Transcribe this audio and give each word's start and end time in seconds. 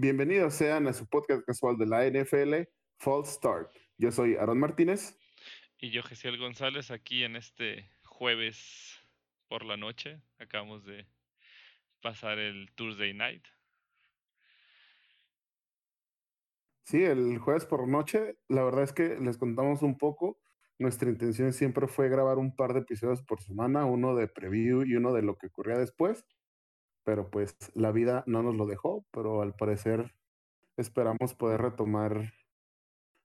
Bienvenidos 0.00 0.54
sean 0.54 0.86
a 0.86 0.92
su 0.92 1.08
podcast 1.08 1.44
casual 1.44 1.76
de 1.76 1.84
la 1.84 2.06
NFL, 2.08 2.70
False 3.00 3.32
Start. 3.32 3.76
Yo 3.96 4.12
soy 4.12 4.36
Aaron 4.36 4.60
Martínez. 4.60 5.18
Y 5.76 5.90
yo, 5.90 6.04
Gesiel 6.04 6.38
González, 6.38 6.92
aquí 6.92 7.24
en 7.24 7.34
este 7.34 7.90
jueves 8.04 8.96
por 9.48 9.64
la 9.64 9.76
noche. 9.76 10.22
Acabamos 10.38 10.84
de 10.84 11.08
pasar 12.00 12.38
el 12.38 12.70
Tuesday 12.76 13.12
Night. 13.12 13.44
Sí, 16.84 17.02
el 17.02 17.38
jueves 17.38 17.66
por 17.66 17.88
noche. 17.88 18.38
La 18.46 18.62
verdad 18.62 18.84
es 18.84 18.92
que 18.92 19.18
les 19.18 19.36
contamos 19.36 19.82
un 19.82 19.98
poco. 19.98 20.40
Nuestra 20.78 21.10
intención 21.10 21.52
siempre 21.52 21.88
fue 21.88 22.08
grabar 22.08 22.38
un 22.38 22.54
par 22.54 22.72
de 22.72 22.82
episodios 22.82 23.24
por 23.24 23.42
semana, 23.42 23.84
uno 23.84 24.14
de 24.14 24.28
preview 24.28 24.84
y 24.84 24.94
uno 24.94 25.12
de 25.12 25.22
lo 25.22 25.36
que 25.36 25.48
ocurría 25.48 25.76
después 25.76 26.24
pero 27.08 27.30
pues 27.30 27.56
la 27.72 27.90
vida 27.90 28.22
no 28.26 28.42
nos 28.42 28.54
lo 28.54 28.66
dejó, 28.66 29.06
pero 29.12 29.40
al 29.40 29.54
parecer 29.54 30.14
esperamos 30.76 31.32
poder 31.32 31.62
retomar 31.62 32.34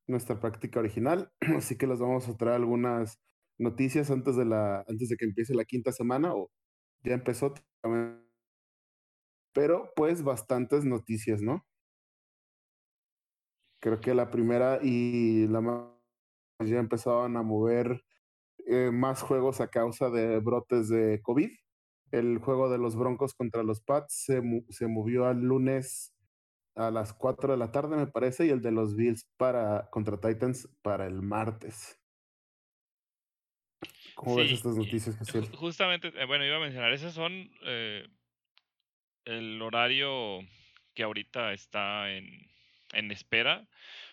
nuestra 0.08 0.40
práctica 0.40 0.80
original, 0.80 1.34
así 1.58 1.78
que 1.78 1.86
les 1.86 2.00
vamos 2.00 2.30
a 2.30 2.38
traer 2.38 2.56
algunas 2.56 3.20
noticias 3.60 4.10
antes 4.10 4.38
de 4.38 4.46
la 4.46 4.86
antes 4.88 5.10
de 5.10 5.18
que 5.18 5.26
empiece 5.26 5.54
la 5.54 5.66
quinta 5.66 5.92
semana 5.92 6.34
o 6.34 6.50
ya 7.04 7.14
empezó 7.14 7.54
pero 9.54 9.92
pues 9.98 10.24
bastantes 10.24 10.86
noticias, 10.86 11.42
¿no? 11.42 11.66
Creo 13.82 14.00
que 14.00 14.14
la 14.14 14.32
primera 14.32 14.80
y 14.82 15.46
la 15.48 15.60
más 15.60 15.90
ya 16.62 16.80
empezaban 16.80 17.36
a 17.36 17.44
mover 17.44 18.02
eh, 18.66 18.92
más 18.94 19.22
juegos 19.22 19.60
a 19.60 19.68
causa 19.68 20.10
de 20.10 20.40
brotes 20.40 20.88
de 20.88 21.22
COVID 21.22 21.52
el 22.14 22.38
juego 22.38 22.70
de 22.70 22.78
los 22.78 22.96
Broncos 22.96 23.34
contra 23.34 23.64
los 23.64 23.82
Pats 23.82 24.14
se, 24.14 24.42
se 24.70 24.88
movió 24.88 25.26
al 25.26 25.42
lunes 25.42 26.16
a 26.76 26.92
las 26.92 27.12
4 27.12 27.54
de 27.54 27.58
la 27.58 27.72
tarde, 27.72 27.98
me 27.98 28.06
parece, 28.06 28.46
y 28.46 28.50
el 28.50 28.62
de 28.62 28.72
los 28.72 28.96
Bills 28.96 29.28
para, 29.36 29.90
contra 29.90 30.20
Titans 30.20 30.70
para 30.84 31.08
el 31.08 31.24
martes. 31.24 32.00
¿Cómo 34.14 34.36
ves 34.36 34.52
estas 34.52 34.76
noticias, 34.76 35.18
Jesús? 35.18 35.50
Justamente, 35.56 36.14
eh, 36.16 36.26
bueno, 36.26 36.46
iba 36.46 36.58
a 36.58 36.60
mencionar, 36.60 36.94
esos 36.94 37.14
son 37.14 37.50
eh, 37.64 38.08
el 39.26 39.60
horario 39.60 40.40
que 40.94 41.02
ahorita 41.02 41.52
está 41.52 42.12
en, 42.12 42.48
en 42.94 43.12
espera, 43.12 43.68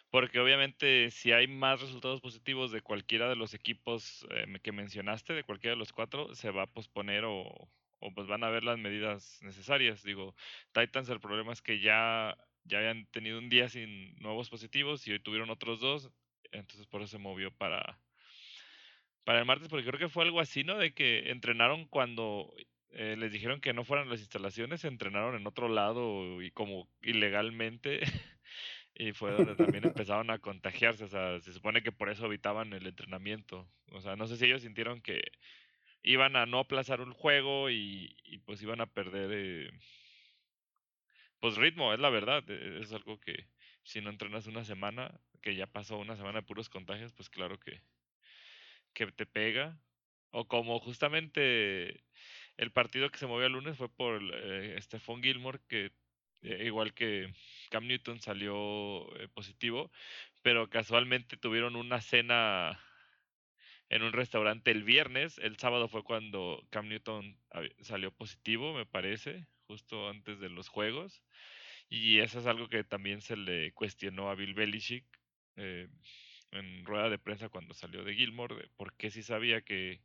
porque 0.09 0.41
obviamente 0.41 1.11
si 1.11 1.33
hay 1.33 1.49
más 1.49 1.83
resultados 1.83 2.23
positivos 2.23 2.73
de 2.73 2.81
cualquiera 2.81 3.29
de 3.29 3.37
los 3.37 3.53
equipos 3.53 4.27
eh, 4.31 4.47
que 4.63 4.73
mencionaste, 4.73 5.35
de 5.35 5.45
cualquiera 5.45 5.75
de 5.75 5.81
los 5.81 5.93
cuatro, 5.93 6.35
se 6.35 6.51
va 6.51 6.63
a 6.63 6.67
posponer 6.67 7.25
o, 7.27 7.69
o 8.01 8.13
pues 8.13 8.27
van 8.27 8.45
a 8.45 8.51
ver 8.51 8.65
las 8.65 8.79
medidas 8.79 9.39
necesarias. 9.43 10.03
Digo, 10.03 10.35
Titans 10.73 11.09
el 11.09 11.21
problema 11.21 11.53
es 11.53 11.63
que 11.63 11.81
ya, 11.81 12.37
ya 12.65 12.79
habían 12.79 13.07
tenido 13.07 13.39
un 13.39 13.49
día 13.49 13.69
sin 13.69 14.17
nuevos 14.17 14.51
positivos 14.51 15.07
y 15.07 15.13
hoy 15.13 15.21
tuvieron 15.21 15.51
otros 15.51 15.81
dos, 15.81 16.11
entonces 16.53 16.87
por 16.87 17.03
eso 17.03 17.13
se 17.13 17.19
movió 17.19 17.53
para, 17.53 17.99
para 19.25 19.41
el 19.41 19.45
martes, 19.45 19.69
porque 19.69 19.87
creo 19.87 19.99
que 19.99 20.09
fue 20.09 20.25
algo 20.25 20.41
así, 20.41 20.65
¿no? 20.65 20.79
De 20.79 20.93
que 20.93 21.31
entrenaron 21.31 21.87
cuando 21.87 22.53
eh, 22.93 23.17
les 23.19 23.33
dijeron 23.33 23.61
que 23.61 23.73
no 23.73 23.85
fueran 23.85 24.09
las 24.09 24.21
instalaciones, 24.21 24.85
entrenaron 24.85 25.37
en 25.37 25.47
otro 25.47 25.69
lado 25.69 26.43
y 26.43 26.51
como 26.51 26.89
ilegalmente. 27.03 28.01
y 28.95 29.13
fue 29.13 29.33
donde 29.33 29.55
también 29.55 29.85
empezaron 29.87 30.31
a 30.31 30.39
contagiarse. 30.39 31.05
O 31.05 31.09
sea, 31.09 31.41
se 31.41 31.53
supone 31.53 31.83
que 31.83 31.93
por 31.93 32.11
eso 32.11 32.27
evitaban 32.27 32.73
el 32.73 32.87
entrenamiento. 32.87 33.69
O 33.93 34.01
sea, 34.01 34.17
no 34.17 34.27
sé 34.27 34.37
si 34.37 34.47
ellos 34.47 34.63
sintieron 34.63 35.01
que 35.01 35.23
iban 36.03 36.37
a 36.37 36.47
no 36.47 36.61
aplazar 36.61 37.01
un 37.01 37.13
juego 37.13 37.71
y, 37.71 38.17
pues 38.47 38.63
iban 38.63 38.81
a 38.81 38.87
perder 38.87 39.31
eh, 39.33 39.71
pues 41.41 41.57
ritmo, 41.57 41.93
es 41.93 42.01
la 42.01 42.11
verdad, 42.11 42.49
e, 42.51 42.81
es 42.81 42.93
algo 42.93 43.21
que 43.21 43.47
si 43.83 44.01
no 44.01 44.11
entrenas 44.11 44.47
una 44.47 44.65
semana, 44.65 45.21
que 45.43 45.55
ya 45.55 45.67
pasó 45.67 45.99
una 45.99 46.17
semana 46.17 46.41
de 46.41 46.47
puros 46.47 46.69
contagios, 46.69 47.13
pues 47.13 47.31
claro 47.31 47.59
que, 47.59 47.83
que 48.93 49.07
te 49.13 49.27
pega. 49.27 49.79
O 50.33 50.47
como 50.47 50.79
justamente 50.79 52.05
el 52.57 52.71
partido 52.73 53.11
que 53.11 53.19
se 53.19 53.27
movió 53.27 53.47
el 53.47 53.55
lunes 53.55 53.77
fue 53.77 53.89
por 53.89 54.23
eh, 54.33 54.81
Stephon 54.81 55.23
Gilmore, 55.23 55.61
que 55.69 55.93
eh, 56.43 56.65
igual 56.67 56.95
que 56.95 57.33
Cam 57.71 57.87
Newton 57.87 58.21
salió 58.21 59.09
positivo, 59.35 59.91
pero 60.43 60.71
casualmente 60.71 61.37
tuvieron 61.37 61.77
una 61.77 62.01
cena 62.01 62.81
en 63.91 64.03
un 64.03 64.13
restaurante 64.13 64.71
el 64.71 64.85
viernes. 64.85 65.37
El 65.39 65.59
sábado 65.59 65.89
fue 65.89 66.05
cuando 66.05 66.65
Cam 66.71 66.89
Newton 66.89 67.37
salió 67.83 68.13
positivo, 68.13 68.73
me 68.73 68.87
parece, 68.87 69.47
justo 69.67 70.09
antes 70.09 70.39
de 70.41 70.49
los 70.49 70.69
juegos. 70.69 71.23
Y 71.89 72.21
eso 72.21 72.39
es 72.39 72.47
algo 72.47 72.69
que 72.69 72.85
también 72.85 73.21
se 73.21 73.37
le 73.37 73.73
cuestionó 73.73 74.31
a 74.31 74.37
Bill 74.37 74.55
Belichick 74.55 75.05
eh, 75.57 75.89
en 76.53 76.85
rueda 76.85 77.11
de 77.11 77.19
prensa 77.19 77.49
cuando 77.49 77.75
salió 77.75 78.05
de 78.05 78.15
Gilmore, 78.15 78.55
de 78.55 78.69
por 78.77 78.95
qué 78.95 79.11
si 79.11 79.25
sabía 79.25 79.61
que, 79.63 80.01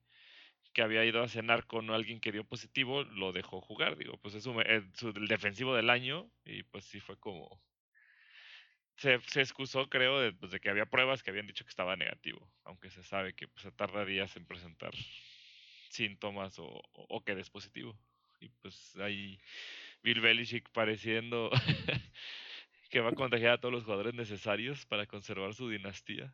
que, 0.74 0.82
había 0.82 1.06
ido 1.06 1.22
a 1.22 1.28
cenar 1.28 1.68
con 1.68 1.92
alguien 1.92 2.20
que 2.20 2.32
dio 2.32 2.44
positivo, 2.44 3.04
lo 3.04 3.34
dejó 3.34 3.62
jugar. 3.62 3.98
Digo, 3.98 4.18
pues 4.18 4.34
es, 4.34 4.48
el 4.48 5.28
defensivo 5.28 5.76
del 5.76 5.92
año 5.92 6.28
y 6.44 6.64
pues 6.64 6.86
sí 6.86 7.00
fue 7.00 7.18
como 7.20 7.62
se, 8.98 9.42
excusó, 9.42 9.90
creo, 9.90 10.20
de, 10.20 10.34
pues, 10.34 10.52
de, 10.52 10.60
que 10.60 10.70
había 10.70 10.86
pruebas 10.86 11.22
que 11.22 11.32
habían 11.32 11.48
dicho 11.48 11.66
que 11.66 11.70
estaba 11.70 11.96
negativo, 11.96 12.50
aunque 12.64 12.90
se 12.90 13.04
sabe 13.04 13.34
que 13.34 13.48
pues, 13.48 13.64
se 13.64 13.72
tarda 13.72 14.06
días 14.06 14.36
en 14.38 14.46
presentar 14.46 14.94
síntomas 15.90 16.58
o, 16.60 16.82
o, 16.94 17.24
que 17.24 17.34
es 17.34 17.50
positivo. 17.50 17.98
Y 18.40 18.50
pues 18.62 18.96
ahí 18.98 19.40
Bill 20.04 20.22
Belichick 20.22 20.70
pareciendo 20.72 21.50
que 22.90 23.00
va 23.00 23.10
a 23.10 23.16
contagiar 23.16 23.54
a 23.54 23.60
todos 23.60 23.74
los 23.74 23.84
jugadores 23.84 24.14
necesarios 24.14 24.86
para 24.86 25.06
conservar 25.06 25.54
su 25.54 25.70
dinastía. 25.70 26.34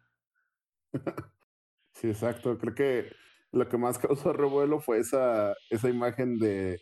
Sí, 1.93 2.07
exacto. 2.07 2.57
Creo 2.57 2.73
que 2.73 3.15
lo 3.51 3.67
que 3.67 3.77
más 3.77 3.99
causó 3.99 4.33
revuelo 4.33 4.79
fue 4.79 4.99
esa, 4.99 5.55
esa 5.69 5.89
imagen 5.89 6.39
de, 6.39 6.79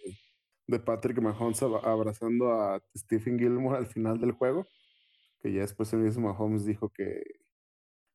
de 0.67 0.79
Patrick 0.79 1.19
Mahomes 1.19 1.61
abrazando 1.61 2.53
a 2.53 2.81
Stephen 2.95 3.37
Gilmore 3.37 3.77
al 3.77 3.87
final 3.87 4.19
del 4.19 4.31
juego 4.31 4.67
que 5.41 5.53
ya 5.53 5.61
después 5.61 5.91
el 5.93 5.99
mismo 5.99 6.31
Holmes 6.31 6.65
dijo 6.65 6.89
que, 6.89 7.23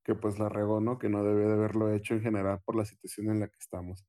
que 0.05 0.15
pues 0.15 0.39
la 0.39 0.49
regó, 0.49 0.81
¿no? 0.81 0.99
Que 0.99 1.09
no 1.09 1.25
debía 1.25 1.47
de 1.47 1.55
haberlo 1.55 1.93
hecho 1.93 2.15
en 2.15 2.23
general 2.23 2.61
por 2.65 2.77
la 2.77 2.85
situación 2.85 3.31
en 3.31 3.41
la 3.41 3.49
que 3.49 3.59
estamos. 3.59 4.05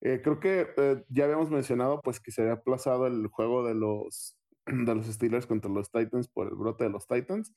Eh, 0.00 0.20
creo 0.22 0.38
que 0.40 0.68
eh, 0.76 1.04
ya 1.08 1.24
habíamos 1.24 1.50
mencionado 1.50 2.00
pues 2.02 2.20
que 2.20 2.30
se 2.30 2.42
había 2.42 2.54
aplazado 2.54 3.06
el 3.06 3.26
juego 3.28 3.66
de 3.66 3.74
los, 3.74 4.36
de 4.66 4.94
los 4.94 5.06
Steelers 5.06 5.46
contra 5.46 5.70
los 5.70 5.90
Titans 5.90 6.28
por 6.28 6.48
el 6.48 6.54
brote 6.54 6.84
de 6.84 6.90
los 6.90 7.06
Titans. 7.06 7.52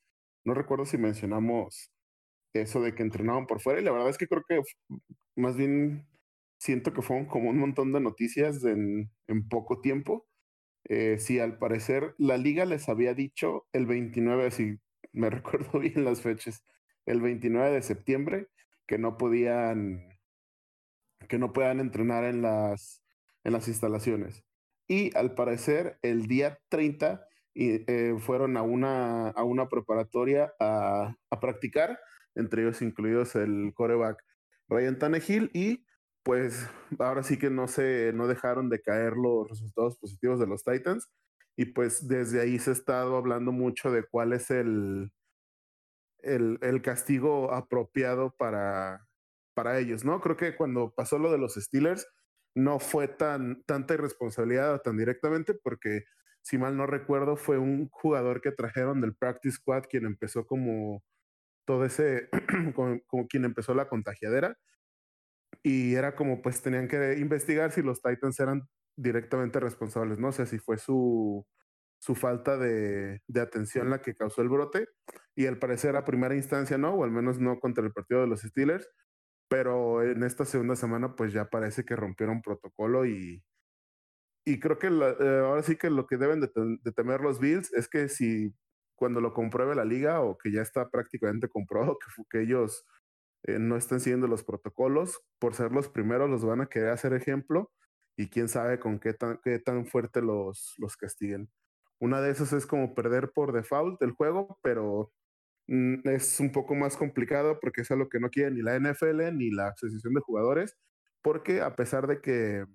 No 0.46 0.54
recuerdo 0.54 0.86
si 0.86 0.98
mencionamos 0.98 1.92
eso 2.54 2.82
de 2.82 2.96
que 2.96 3.04
entrenaban 3.04 3.48
por 3.48 3.62
fuera 3.62 3.80
y 3.80 3.84
la 3.84 3.92
verdad 3.92 4.10
es 4.10 4.18
que 4.18 4.28
creo 4.28 4.44
que 4.48 4.62
más 5.36 5.56
bien 5.56 6.08
siento 6.60 6.94
que 6.94 7.02
fueron 7.02 7.28
como 7.28 7.50
un 7.50 7.60
montón 7.60 7.92
de 7.94 8.02
noticias 8.02 8.64
en, 8.66 9.12
en 9.28 9.48
poco 9.50 9.82
tiempo. 9.82 10.28
Eh, 10.86 11.18
sí, 11.20 11.40
al 11.40 11.58
parecer 11.58 12.16
la 12.18 12.38
liga 12.38 12.66
les 12.66 12.90
había 12.90 13.14
dicho 13.14 13.68
el 13.74 13.86
29, 13.86 14.52
si 14.52 14.78
me 15.14 15.30
recuerdo 15.30 15.80
bien 15.80 16.04
las 16.04 16.22
fechas, 16.22 16.64
el 17.06 17.22
29 17.22 17.72
de 17.72 17.82
septiembre, 17.82 18.48
que 18.88 18.98
no 18.98 19.18
podían, 19.18 20.20
que 21.28 21.38
no 21.38 21.54
puedan 21.54 21.80
entrenar 21.80 22.24
en 22.24 22.42
las, 22.42 23.04
en 23.44 23.54
las 23.54 23.68
instalaciones. 23.68 24.44
Y 24.88 25.16
al 25.16 25.34
parecer, 25.34 25.98
el 26.02 26.28
día 26.28 26.60
30 26.70 27.26
eh, 27.56 28.16
fueron 28.20 28.58
a 28.58 28.62
una, 28.62 29.30
a 29.30 29.44
una 29.44 29.70
preparatoria 29.70 30.54
a, 30.60 31.16
a, 31.30 31.40
practicar, 31.40 32.00
entre 32.36 32.64
ellos 32.64 32.82
incluidos 32.82 33.36
el 33.36 33.72
coreback 33.74 34.24
Ryan 34.68 35.00
Tannehill, 35.00 35.50
y 35.54 35.86
pues 36.24 36.68
ahora 37.00 37.24
sí 37.24 37.38
que 37.38 37.50
no 37.50 37.68
se 37.68 38.12
no 38.14 38.28
dejaron 38.28 38.70
de 38.70 38.82
caer 38.82 39.14
los 39.14 39.50
resultados 39.50 39.98
positivos 39.98 40.40
de 40.40 40.48
los 40.48 40.64
Titans 40.64 41.10
y 41.58 41.66
pues 41.66 42.08
desde 42.08 42.42
ahí 42.42 42.60
se 42.60 42.72
ha 42.72 42.74
estado 42.74 43.18
hablando 43.18 43.52
mucho 43.52 43.92
de 43.92 44.04
cuál 44.04 44.34
es 44.34 44.52
el, 44.52 45.12
el, 46.20 46.60
el 46.62 46.82
castigo 46.82 47.54
apropiado 47.54 48.36
para, 48.38 49.08
para 49.54 49.80
ellos, 49.80 50.06
¿no? 50.06 50.22
Creo 50.22 50.38
que 50.38 50.56
cuando 50.56 50.94
pasó 50.94 51.20
lo 51.20 51.32
de 51.32 51.38
los 51.38 51.56
Steelers 51.56 52.08
no 52.56 52.80
fue 52.80 53.08
tan 53.08 53.64
tanta 53.64 53.94
irresponsabilidad 53.94 54.82
tan 54.82 54.98
directamente 54.98 55.54
porque 55.54 56.04
si 56.42 56.58
mal 56.58 56.76
no 56.76 56.86
recuerdo 56.86 57.38
fue 57.38 57.58
un 57.58 57.88
jugador 57.90 58.42
que 58.42 58.52
trajeron 58.52 59.02
del 59.02 59.16
practice 59.16 59.56
squad 59.58 59.84
quien 59.90 60.06
empezó 60.06 60.46
como 60.46 61.04
todo 61.66 61.86
ese 61.86 62.30
como, 62.76 63.28
quien 63.30 63.46
empezó 63.46 63.74
la 63.74 63.88
contagiadera 63.88 64.58
y 65.64 65.96
era 65.96 66.16
como 66.16 66.42
pues 66.42 66.62
tenían 66.62 66.88
que 66.88 67.18
investigar 67.20 67.72
si 67.72 67.82
los 67.82 68.02
Titans 68.02 68.40
eran 68.40 68.68
directamente 68.96 69.60
responsables, 69.60 70.20
no 70.20 70.32
sé 70.32 70.46
si 70.46 70.60
fue 70.60 70.78
su, 70.78 71.46
su 72.00 72.16
falta 72.16 72.58
de, 72.58 73.22
de, 73.28 73.42
atención 73.42 73.90
la 73.90 74.02
que 74.02 74.16
causó 74.16 74.42
el 74.42 74.50
brote, 74.50 74.88
y 75.36 75.48
al 75.48 75.60
parecer 75.60 75.96
a 75.96 76.06
primera 76.06 76.36
instancia 76.36 76.78
no, 76.78 76.94
o 76.96 77.04
al 77.04 77.12
menos 77.12 77.40
no 77.40 77.60
contra 77.60 77.86
el 77.86 77.94
partido 77.94 78.22
de 78.22 78.28
los 78.28 78.42
Steelers, 78.42 78.90
pero 79.52 80.02
en 80.02 80.24
esta 80.24 80.46
segunda 80.46 80.78
semana 80.78 81.16
pues 81.16 81.34
ya 81.34 81.50
parece 81.50 81.84
que 81.84 81.98
rompieron 81.98 82.42
protocolo 82.42 83.06
y, 83.06 83.44
y 84.46 84.60
creo 84.60 84.80
que 84.80 84.88
eh, 84.88 85.40
ahora 85.46 85.62
sí 85.62 85.76
que 85.76 85.90
lo 85.90 86.08
que 86.08 86.18
deben 86.18 86.40
de, 86.40 86.48
temer 86.94 87.22
los 87.22 87.40
Bills 87.40 87.72
es 87.74 87.90
que 87.90 88.10
si 88.10 88.54
cuando 88.96 89.20
lo 89.22 89.34
compruebe 89.34 89.76
la 89.76 89.86
liga 89.86 90.22
o 90.22 90.38
que 90.38 90.52
ya 90.52 90.62
está 90.62 90.90
prácticamente 90.90 91.50
comprobado 91.50 91.98
que, 92.00 92.24
que 92.30 92.44
ellos 92.44 92.86
eh, 93.44 93.60
no 93.60 93.76
están 93.76 94.00
siguiendo 94.00 94.28
los 94.28 94.44
protocolos, 94.44 95.22
por 95.40 95.54
ser 95.54 95.72
los 95.72 95.90
primeros 95.90 96.30
los 96.30 96.46
van 96.46 96.62
a 96.62 96.68
querer 96.68 96.90
hacer 96.90 97.14
ejemplo 97.14 97.72
y 98.18 98.30
quién 98.30 98.48
sabe 98.50 98.80
con 98.80 99.00
qué 99.00 99.14
tan, 99.14 99.40
qué 99.44 99.60
tan 99.60 99.86
fuerte 99.86 100.22
los, 100.22 100.76
los 100.78 100.98
castiguen. 100.98 101.50
Una 102.00 102.22
de 102.22 102.32
esas 102.32 102.54
es 102.54 102.66
como 102.66 102.96
perder 102.96 103.32
por 103.34 103.54
default 103.54 104.02
el 104.02 104.12
juego, 104.12 104.60
pero 104.64 105.12
mm, 105.68 106.08
es 106.10 106.40
un 106.40 106.52
poco 106.52 106.76
más 106.76 106.98
complicado 106.98 107.60
porque 107.60 107.82
es 107.82 107.92
algo 107.92 108.10
que 108.10 108.20
no 108.20 108.30
quiere 108.30 108.52
ni 108.52 108.62
la 108.62 108.76
NFL 108.80 109.36
ni 109.38 109.52
la 109.52 109.70
Asociación 109.70 110.14
de 110.14 110.22
Jugadores, 110.22 110.78
porque 111.22 111.62
a 111.62 111.76
pesar 111.76 112.08
de 112.08 112.22
que 112.22 112.66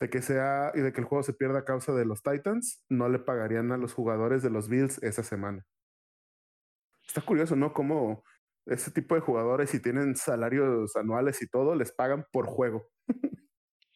de 0.00 0.08
que 0.08 0.22
sea 0.22 0.72
y 0.74 0.80
de 0.80 0.92
que 0.92 1.00
el 1.00 1.06
juego 1.06 1.22
se 1.22 1.34
pierda 1.34 1.60
a 1.60 1.64
causa 1.64 1.92
de 1.92 2.06
los 2.06 2.22
Titans, 2.22 2.84
no 2.88 3.08
le 3.08 3.18
pagarían 3.18 3.70
a 3.72 3.76
los 3.76 3.92
jugadores 3.92 4.42
de 4.42 4.50
los 4.50 4.68
Bills 4.68 5.02
esa 5.02 5.22
semana. 5.22 5.66
Está 7.06 7.20
curioso, 7.20 7.54
¿no? 7.56 7.72
Cómo 7.74 8.24
ese 8.66 8.90
tipo 8.90 9.14
de 9.14 9.20
jugadores, 9.20 9.70
si 9.70 9.80
tienen 9.80 10.16
salarios 10.16 10.96
anuales 10.96 11.42
y 11.42 11.48
todo, 11.48 11.74
les 11.74 11.92
pagan 11.92 12.26
por 12.32 12.46
juego. 12.46 12.88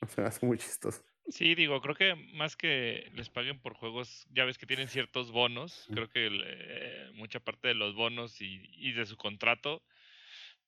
o 0.05 0.09
sea, 0.09 0.29
es 0.29 0.43
muy 0.43 0.59
chistoso. 0.59 1.03
Sí, 1.29 1.55
digo, 1.55 1.81
creo 1.81 1.95
que 1.95 2.15
más 2.35 2.55
que 2.55 3.11
les 3.15 3.31
paguen 3.31 3.59
por 3.59 3.75
juegos, 3.75 4.27
ya 4.31 4.45
ves 4.45 4.59
que 4.59 4.67
tienen 4.67 4.89
ciertos 4.89 5.33
bonos, 5.33 5.89
creo 5.91 6.09
que 6.09 6.29
eh, 6.31 7.11
mucha 7.15 7.41
parte 7.41 7.69
de 7.69 7.75
los 7.75 7.95
bonos 7.95 8.43
y, 8.43 8.62
y, 8.75 8.93
de 8.93 9.06
su 9.06 9.17
contrato 9.17 9.83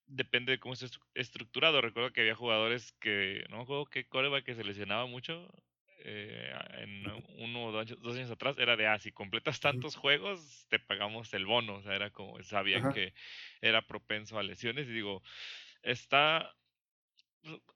depende 0.06 0.52
de 0.52 0.58
cómo 0.58 0.72
esté 0.72 0.86
estructurado. 1.14 1.82
Recuerdo 1.82 2.12
que 2.12 2.22
había 2.22 2.34
jugadores 2.34 2.92
que, 3.00 3.44
no 3.50 3.58
me 3.58 3.62
acuerdo 3.64 3.86
qué 3.86 4.06
que 4.44 4.54
se 4.54 4.64
lesionaba 4.64 5.06
mucho, 5.06 5.46
eh, 6.08 6.54
en 6.78 7.04
uno 7.38 7.66
o 7.66 7.72
dos, 7.72 8.16
años 8.16 8.30
atrás 8.30 8.56
era 8.58 8.76
de, 8.76 8.86
ah, 8.86 8.98
si 8.98 9.10
completas 9.10 9.58
tantos 9.58 9.96
juegos, 9.96 10.66
te 10.68 10.78
pagamos 10.78 11.34
el 11.34 11.46
bono. 11.46 11.76
O 11.76 11.82
sea, 11.82 11.96
era 11.96 12.10
como, 12.10 12.40
sabían 12.44 12.92
que 12.92 13.12
era 13.60 13.82
propenso 13.82 14.38
a 14.38 14.42
lesiones. 14.42 14.86
Y 14.86 14.92
digo, 14.92 15.22
está, 15.82 16.54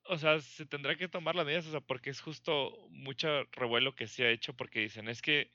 o 0.04 0.18
sea, 0.18 0.40
se 0.40 0.66
tendrá 0.66 0.96
que 0.96 1.08
tomar 1.08 1.34
las 1.34 1.46
medidas, 1.46 1.66
o 1.66 1.70
sea, 1.70 1.80
porque 1.80 2.10
es 2.10 2.20
justo 2.20 2.76
mucho 2.90 3.44
revuelo 3.52 3.94
que 3.94 4.06
se 4.06 4.24
ha 4.24 4.30
hecho, 4.30 4.54
porque 4.54 4.80
dicen, 4.80 5.08
es 5.08 5.22
que, 5.22 5.50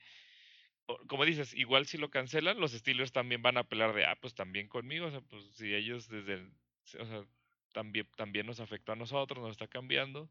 como 1.07 1.25
dices, 1.25 1.53
igual 1.53 1.85
si 1.88 1.97
lo 1.97 2.09
cancelan, 2.09 2.59
los 2.59 2.73
Steelers 2.73 3.12
también 3.12 3.41
van 3.41 3.57
a 3.57 3.62
apelar 3.62 3.94
de, 3.94 4.06
ah, 4.06 4.17
pues 4.19 4.35
también 4.35 4.67
conmigo, 4.67 5.07
o 5.07 5.12
sea, 5.12 5.21
pues 5.21 5.44
si 5.56 5.73
ellos 5.73 6.07
desde 6.09 6.33
el, 6.35 6.51
o 7.00 7.06
sea, 7.06 7.25
también, 7.71 8.07
también 8.15 8.45
nos 8.45 8.59
afectó 8.59 8.91
a 8.91 8.95
nosotros, 8.95 9.44
nos 9.44 9.51
está 9.51 9.67
cambiando 9.67 10.29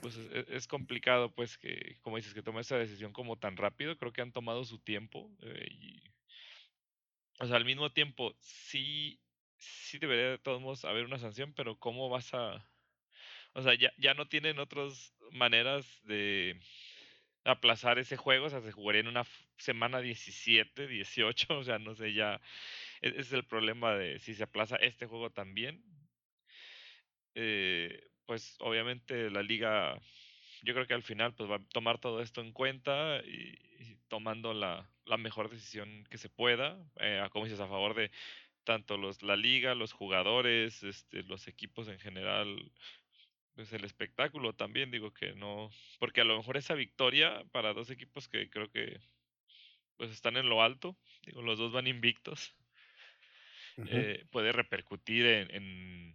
pues 0.00 0.16
es, 0.16 0.48
es, 0.48 0.66
complicado, 0.66 1.30
pues, 1.34 1.58
que, 1.58 1.98
como 2.02 2.16
dices, 2.16 2.34
que 2.34 2.42
tome 2.42 2.60
esa 2.60 2.78
decisión 2.78 3.12
como 3.12 3.38
tan 3.38 3.56
rápido. 3.56 3.96
Creo 3.98 4.12
que 4.12 4.22
han 4.22 4.32
tomado 4.32 4.64
su 4.64 4.78
tiempo. 4.78 5.30
Eh, 5.42 5.68
y, 5.70 6.02
o 7.40 7.46
sea, 7.46 7.56
al 7.56 7.64
mismo 7.64 7.92
tiempo, 7.92 8.34
sí, 8.40 9.20
sí 9.58 9.98
debería 9.98 10.30
de 10.30 10.38
todos 10.38 10.60
modos 10.60 10.84
haber 10.84 11.04
una 11.04 11.18
sanción, 11.18 11.52
pero 11.54 11.78
¿cómo 11.78 12.08
vas 12.08 12.32
a...? 12.34 12.66
O 13.54 13.62
sea, 13.62 13.74
ya, 13.74 13.92
ya 13.98 14.14
no 14.14 14.26
tienen 14.26 14.58
otras 14.58 15.14
maneras 15.30 15.86
de 16.04 16.58
aplazar 17.44 17.98
ese 17.98 18.16
juego. 18.16 18.46
O 18.46 18.50
sea, 18.50 18.60
se 18.60 18.72
jugaría 18.72 19.00
en 19.00 19.08
una 19.08 19.24
semana 19.58 20.00
17, 20.00 20.86
18. 20.86 21.46
O 21.58 21.64
sea, 21.64 21.78
no 21.78 21.94
sé, 21.94 22.12
ya... 22.14 22.40
E, 23.02 23.08
ese 23.08 23.20
es 23.20 23.32
el 23.32 23.44
problema 23.44 23.94
de 23.94 24.18
si 24.18 24.34
se 24.34 24.44
aplaza 24.44 24.76
este 24.76 25.06
juego 25.06 25.30
también. 25.30 25.82
Eh, 27.34 28.08
pues 28.26 28.56
obviamente 28.60 29.30
la 29.30 29.42
liga, 29.42 29.98
yo 30.62 30.74
creo 30.74 30.86
que 30.86 30.94
al 30.94 31.02
final 31.02 31.34
pues 31.34 31.50
va 31.50 31.56
a 31.56 31.68
tomar 31.72 31.98
todo 31.98 32.22
esto 32.22 32.40
en 32.40 32.52
cuenta 32.52 33.20
y, 33.24 33.58
tomando 34.08 34.52
la, 34.52 34.88
la, 35.06 35.16
mejor 35.16 35.48
decisión 35.50 36.04
que 36.10 36.18
se 36.18 36.28
pueda, 36.28 36.78
eh, 37.00 37.26
como 37.30 37.46
dices, 37.46 37.60
a 37.60 37.66
favor 37.66 37.94
de 37.94 38.10
tanto 38.64 38.96
los, 38.96 39.22
la 39.22 39.36
liga, 39.36 39.74
los 39.74 39.92
jugadores, 39.92 40.82
este, 40.82 41.22
los 41.24 41.48
equipos 41.48 41.88
en 41.88 41.98
general, 41.98 42.70
pues 43.54 43.72
el 43.72 43.84
espectáculo 43.84 44.54
también, 44.54 44.90
digo 44.90 45.12
que 45.12 45.34
no, 45.34 45.70
porque 45.98 46.20
a 46.20 46.24
lo 46.24 46.36
mejor 46.36 46.56
esa 46.56 46.74
victoria 46.74 47.44
para 47.52 47.74
dos 47.74 47.90
equipos 47.90 48.28
que 48.28 48.48
creo 48.50 48.70
que 48.70 49.00
pues 49.96 50.10
están 50.10 50.36
en 50.36 50.48
lo 50.48 50.62
alto, 50.62 50.96
digo, 51.26 51.42
los 51.42 51.58
dos 51.58 51.72
van 51.72 51.86
invictos, 51.86 52.54
eh, 53.88 54.24
puede 54.30 54.52
repercutir 54.52 55.26
en 55.26 56.14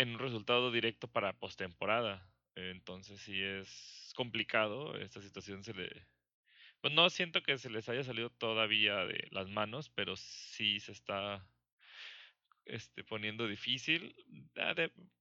en 0.00 0.14
un 0.14 0.18
resultado 0.18 0.72
directo 0.72 1.08
para 1.08 1.34
postemporada. 1.34 2.26
Entonces 2.54 3.20
sí 3.20 3.42
es 3.42 4.12
complicado. 4.16 4.96
Esta 4.96 5.20
situación 5.20 5.62
se 5.62 5.74
le. 5.74 6.06
Pues 6.80 6.94
no 6.94 7.10
siento 7.10 7.42
que 7.42 7.58
se 7.58 7.68
les 7.68 7.86
haya 7.90 8.02
salido 8.02 8.30
todavía 8.30 9.04
de 9.04 9.28
las 9.30 9.48
manos, 9.50 9.90
pero 9.90 10.16
sí 10.16 10.80
se 10.80 10.92
está 10.92 11.46
este, 12.70 13.04
poniendo 13.04 13.46
difícil. 13.48 14.14
Ah, 14.56 14.74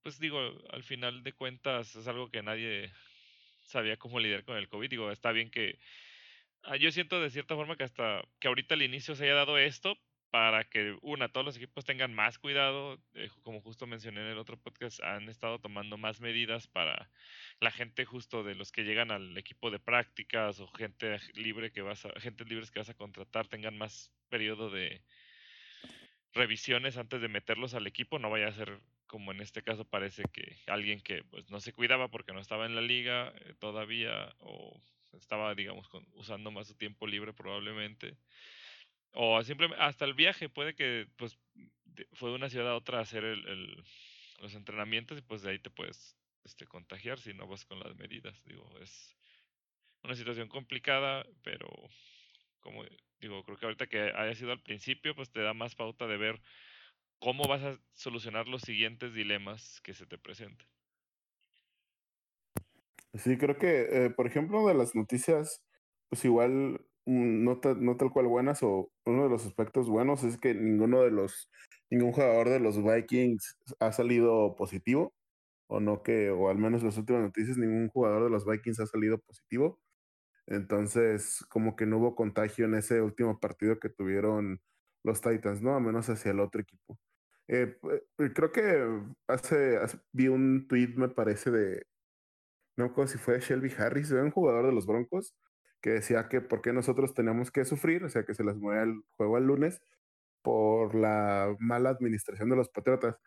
pues 0.03 0.19
digo, 0.19 0.39
al 0.71 0.83
final 0.83 1.23
de 1.23 1.33
cuentas 1.33 1.95
es 1.95 2.07
algo 2.07 2.29
que 2.29 2.43
nadie 2.43 2.91
sabía 3.63 3.97
cómo 3.97 4.19
lidiar 4.19 4.43
con 4.43 4.57
el 4.57 4.69
COVID. 4.69 4.89
Digo, 4.89 5.11
está 5.11 5.31
bien 5.31 5.51
que. 5.51 5.79
Ah, 6.63 6.77
yo 6.77 6.91
siento 6.91 7.21
de 7.21 7.29
cierta 7.29 7.55
forma 7.55 7.77
que 7.77 7.83
hasta 7.83 8.21
que 8.39 8.47
ahorita 8.47 8.75
al 8.75 8.81
inicio 8.81 9.15
se 9.15 9.25
haya 9.25 9.35
dado 9.35 9.57
esto, 9.57 9.97
para 10.29 10.63
que, 10.65 10.97
una, 11.01 11.29
todos 11.29 11.45
los 11.45 11.57
equipos 11.57 11.85
tengan 11.85 12.13
más 12.13 12.37
cuidado. 12.37 13.01
Eh, 13.13 13.29
como 13.43 13.61
justo 13.61 13.87
mencioné 13.87 14.21
en 14.21 14.27
el 14.27 14.37
otro 14.37 14.57
podcast, 14.57 15.01
han 15.01 15.29
estado 15.29 15.59
tomando 15.59 15.97
más 15.97 16.21
medidas 16.21 16.67
para 16.67 17.09
la 17.59 17.71
gente 17.71 18.05
justo 18.05 18.43
de 18.43 18.55
los 18.55 18.71
que 18.71 18.83
llegan 18.83 19.11
al 19.11 19.37
equipo 19.37 19.71
de 19.71 19.79
prácticas 19.79 20.59
o 20.59 20.67
gente 20.67 21.19
libre 21.35 21.71
que 21.71 21.81
vas 21.81 22.05
a, 22.05 22.11
gente 22.19 22.45
libres 22.45 22.71
que 22.71 22.79
vas 22.79 22.89
a 22.89 22.93
contratar 22.93 23.47
tengan 23.47 23.77
más 23.77 24.11
periodo 24.29 24.69
de 24.69 25.01
revisiones 26.33 26.97
antes 26.97 27.21
de 27.21 27.27
meterlos 27.27 27.73
al 27.73 27.87
equipo. 27.87 28.19
No 28.19 28.29
vaya 28.29 28.47
a 28.47 28.53
ser 28.53 28.79
como 29.07 29.31
en 29.31 29.41
este 29.41 29.63
caso 29.63 29.85
parece 29.85 30.23
que 30.31 30.57
alguien 30.67 31.01
que 31.01 31.23
pues 31.23 31.49
no 31.49 31.59
se 31.59 31.73
cuidaba 31.73 32.09
porque 32.09 32.33
no 32.33 32.39
estaba 32.39 32.65
en 32.65 32.75
la 32.75 32.81
liga 32.81 33.33
eh, 33.39 33.55
todavía 33.59 34.35
o 34.39 34.79
estaba 35.13 35.55
digamos 35.55 35.89
usando 36.13 36.51
más 36.51 36.67
su 36.67 36.75
tiempo 36.75 37.07
libre 37.07 37.33
probablemente 37.33 38.15
o 39.13 39.43
simplemente 39.43 39.83
hasta 39.83 40.05
el 40.05 40.13
viaje, 40.13 40.49
puede 40.49 40.75
que 40.75 41.07
pues 41.15 41.37
fue 42.13 42.29
de 42.29 42.35
una 42.35 42.49
ciudad 42.49 42.71
a 42.71 42.75
otra 42.75 42.99
a 42.99 43.01
hacer 43.01 43.23
el, 43.23 43.83
los 44.39 44.53
entrenamientos 44.53 45.17
y 45.17 45.21
pues 45.21 45.41
de 45.41 45.51
ahí 45.51 45.59
te 45.59 45.69
puedes 45.69 46.15
este, 46.43 46.65
contagiar 46.65 47.19
si 47.19 47.33
no 47.33 47.47
vas 47.47 47.65
con 47.65 47.79
las 47.79 47.95
medidas. 47.95 48.41
Digo, 48.45 48.69
es 48.81 49.15
una 50.03 50.15
situación 50.15 50.47
complicada, 50.47 51.25
pero 51.43 51.67
como 52.59 52.83
digo, 53.19 53.43
creo 53.43 53.57
que 53.57 53.65
ahorita 53.65 53.87
que 53.87 53.99
haya 54.15 54.35
sido 54.35 54.51
al 54.51 54.61
principio, 54.63 55.15
pues 55.15 55.31
te 55.31 55.41
da 55.41 55.53
más 55.53 55.75
pauta 55.75 56.07
de 56.07 56.17
ver 56.17 56.41
cómo 57.19 57.45
vas 57.47 57.63
a 57.63 57.79
solucionar 57.93 58.47
los 58.47 58.63
siguientes 58.63 59.13
dilemas 59.13 59.81
que 59.83 59.93
se 59.93 60.07
te 60.07 60.17
presenten. 60.17 60.67
Sí, 63.13 63.37
creo 63.37 63.57
que, 63.57 64.05
eh, 64.05 64.09
por 64.11 64.27
ejemplo, 64.27 64.67
de 64.67 64.75
las 64.75 64.93
noticias, 64.95 65.63
pues 66.09 66.23
igual 66.25 66.85
no, 67.05 67.59
no 67.77 67.97
tal 67.97 68.11
cual 68.11 68.27
buenas 68.27 68.61
o 68.63 68.91
uno 69.05 69.23
de 69.23 69.29
los 69.29 69.45
aspectos 69.47 69.89
buenos 69.89 70.23
es 70.23 70.37
que 70.37 70.53
ninguno 70.53 71.01
de 71.01 71.09
los, 71.11 71.49
ningún 71.89 72.11
jugador 72.11 72.49
de 72.49 72.59
los 72.59 72.83
Vikings 72.83 73.57
ha 73.79 73.91
salido 73.93 74.55
positivo 74.55 75.13
o 75.67 75.79
no 75.79 76.03
que, 76.03 76.31
o 76.31 76.49
al 76.49 76.57
menos 76.59 76.83
las 76.83 76.97
últimas 76.97 77.23
noticias, 77.23 77.57
ningún 77.57 77.89
jugador 77.89 78.25
de 78.25 78.31
los 78.31 78.45
Vikings 78.45 78.79
ha 78.81 78.87
salido 78.87 79.19
positivo. 79.19 79.79
Entonces, 80.49 81.45
como 81.49 81.75
que 81.75 81.85
no 81.85 81.99
hubo 81.99 82.15
contagio 82.15 82.65
en 82.65 82.73
ese 82.75 83.01
último 83.01 83.39
partido 83.39 83.79
que 83.79 83.89
tuvieron 83.89 84.61
los 85.03 85.21
Titans, 85.21 85.61
¿no? 85.61 85.75
A 85.75 85.79
menos 85.79 86.09
hacia 86.09 86.31
el 86.31 86.39
otro 86.39 86.61
equipo. 86.61 86.99
Eh, 87.47 87.77
eh, 88.19 88.33
creo 88.33 88.51
que 88.51 88.87
hace, 89.27 89.79
vi 90.11 90.27
un 90.27 90.67
tweet, 90.67 90.95
me 90.97 91.09
parece, 91.09 91.51
de, 91.51 91.85
no 92.77 92.87
recuerdo 92.87 93.11
si 93.11 93.19
fue 93.19 93.39
Shelby 93.39 93.71
Harris, 93.77 94.11
un 94.11 94.31
jugador 94.31 94.65
de 94.67 94.73
los 94.73 94.87
Broncos, 94.87 95.35
que 95.81 95.91
decía 95.91 96.29
que 96.29 96.41
por 96.41 96.61
qué 96.61 96.73
nosotros 96.73 97.13
tenemos 97.13 97.51
que 97.51 97.65
sufrir, 97.65 98.03
o 98.03 98.09
sea, 98.09 98.25
que 98.25 98.35
se 98.35 98.43
les 98.43 98.57
mueve 98.57 98.83
el 98.83 99.01
juego 99.17 99.37
el 99.37 99.45
lunes 99.45 99.81
por 100.43 100.95
la 100.95 101.55
mala 101.59 101.89
administración 101.91 102.49
de 102.49 102.55
los 102.57 102.69
Patriotas. 102.69 103.17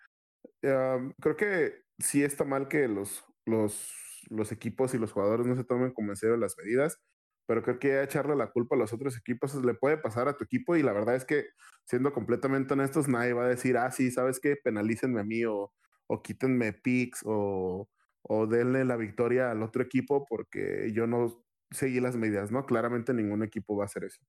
creo 0.61 1.37
que 1.37 1.83
sí 1.99 2.25
está 2.25 2.45
mal 2.45 2.69
que 2.69 2.89
los, 2.89 3.25
los, 3.47 3.93
los 4.31 4.53
equipos 4.53 4.95
y 4.95 4.99
los 4.99 5.13
jugadores 5.13 5.47
no 5.47 5.57
se 5.57 5.65
tomen 5.65 5.93
como 5.93 6.13
en 6.13 6.17
serio 6.17 6.37
las 6.37 6.57
medidas, 6.59 7.01
pero 7.47 7.63
creo 7.63 7.79
que 7.79 8.03
echarle 8.03 8.37
la 8.37 8.51
culpa 8.51 8.77
a 8.77 8.79
los 8.79 8.93
otros 8.93 9.17
equipos 9.17 9.55
le 9.65 9.75
puede 9.75 9.99
pasar 9.99 10.29
a 10.29 10.37
tu 10.37 10.45
equipo 10.45 10.77
y 10.77 10.83
la 10.83 10.93
verdad 10.93 11.17
es 11.17 11.25
que, 11.25 11.47
siendo 11.85 12.13
completamente 12.13 12.75
honestos, 12.75 13.09
nadie 13.09 13.33
va 13.33 13.45
a 13.45 13.49
decir, 13.49 13.77
ah, 13.77 13.91
sí, 13.91 14.11
¿sabes 14.11 14.41
qué? 14.41 14.57
Penalícenme 14.57 15.21
a 15.21 15.25
mí 15.25 15.45
o, 15.45 15.73
o 16.07 16.23
quítenme 16.23 16.73
picks 16.73 17.23
o, 17.25 17.89
o 18.23 18.47
denle 18.47 18.85
la 18.85 18.97
victoria 18.97 19.51
al 19.51 19.63
otro 19.63 19.83
equipo 19.83 20.27
porque 20.27 20.93
yo 20.95 21.07
no 21.07 21.45
seguir 21.71 22.03
las 22.03 22.17
medidas, 22.17 22.51
¿no? 22.53 22.67
Claramente 22.67 23.15
ningún 23.15 23.43
equipo 23.43 23.77
va 23.77 23.85
a 23.85 23.87
hacer 23.87 24.05
eso. 24.05 24.23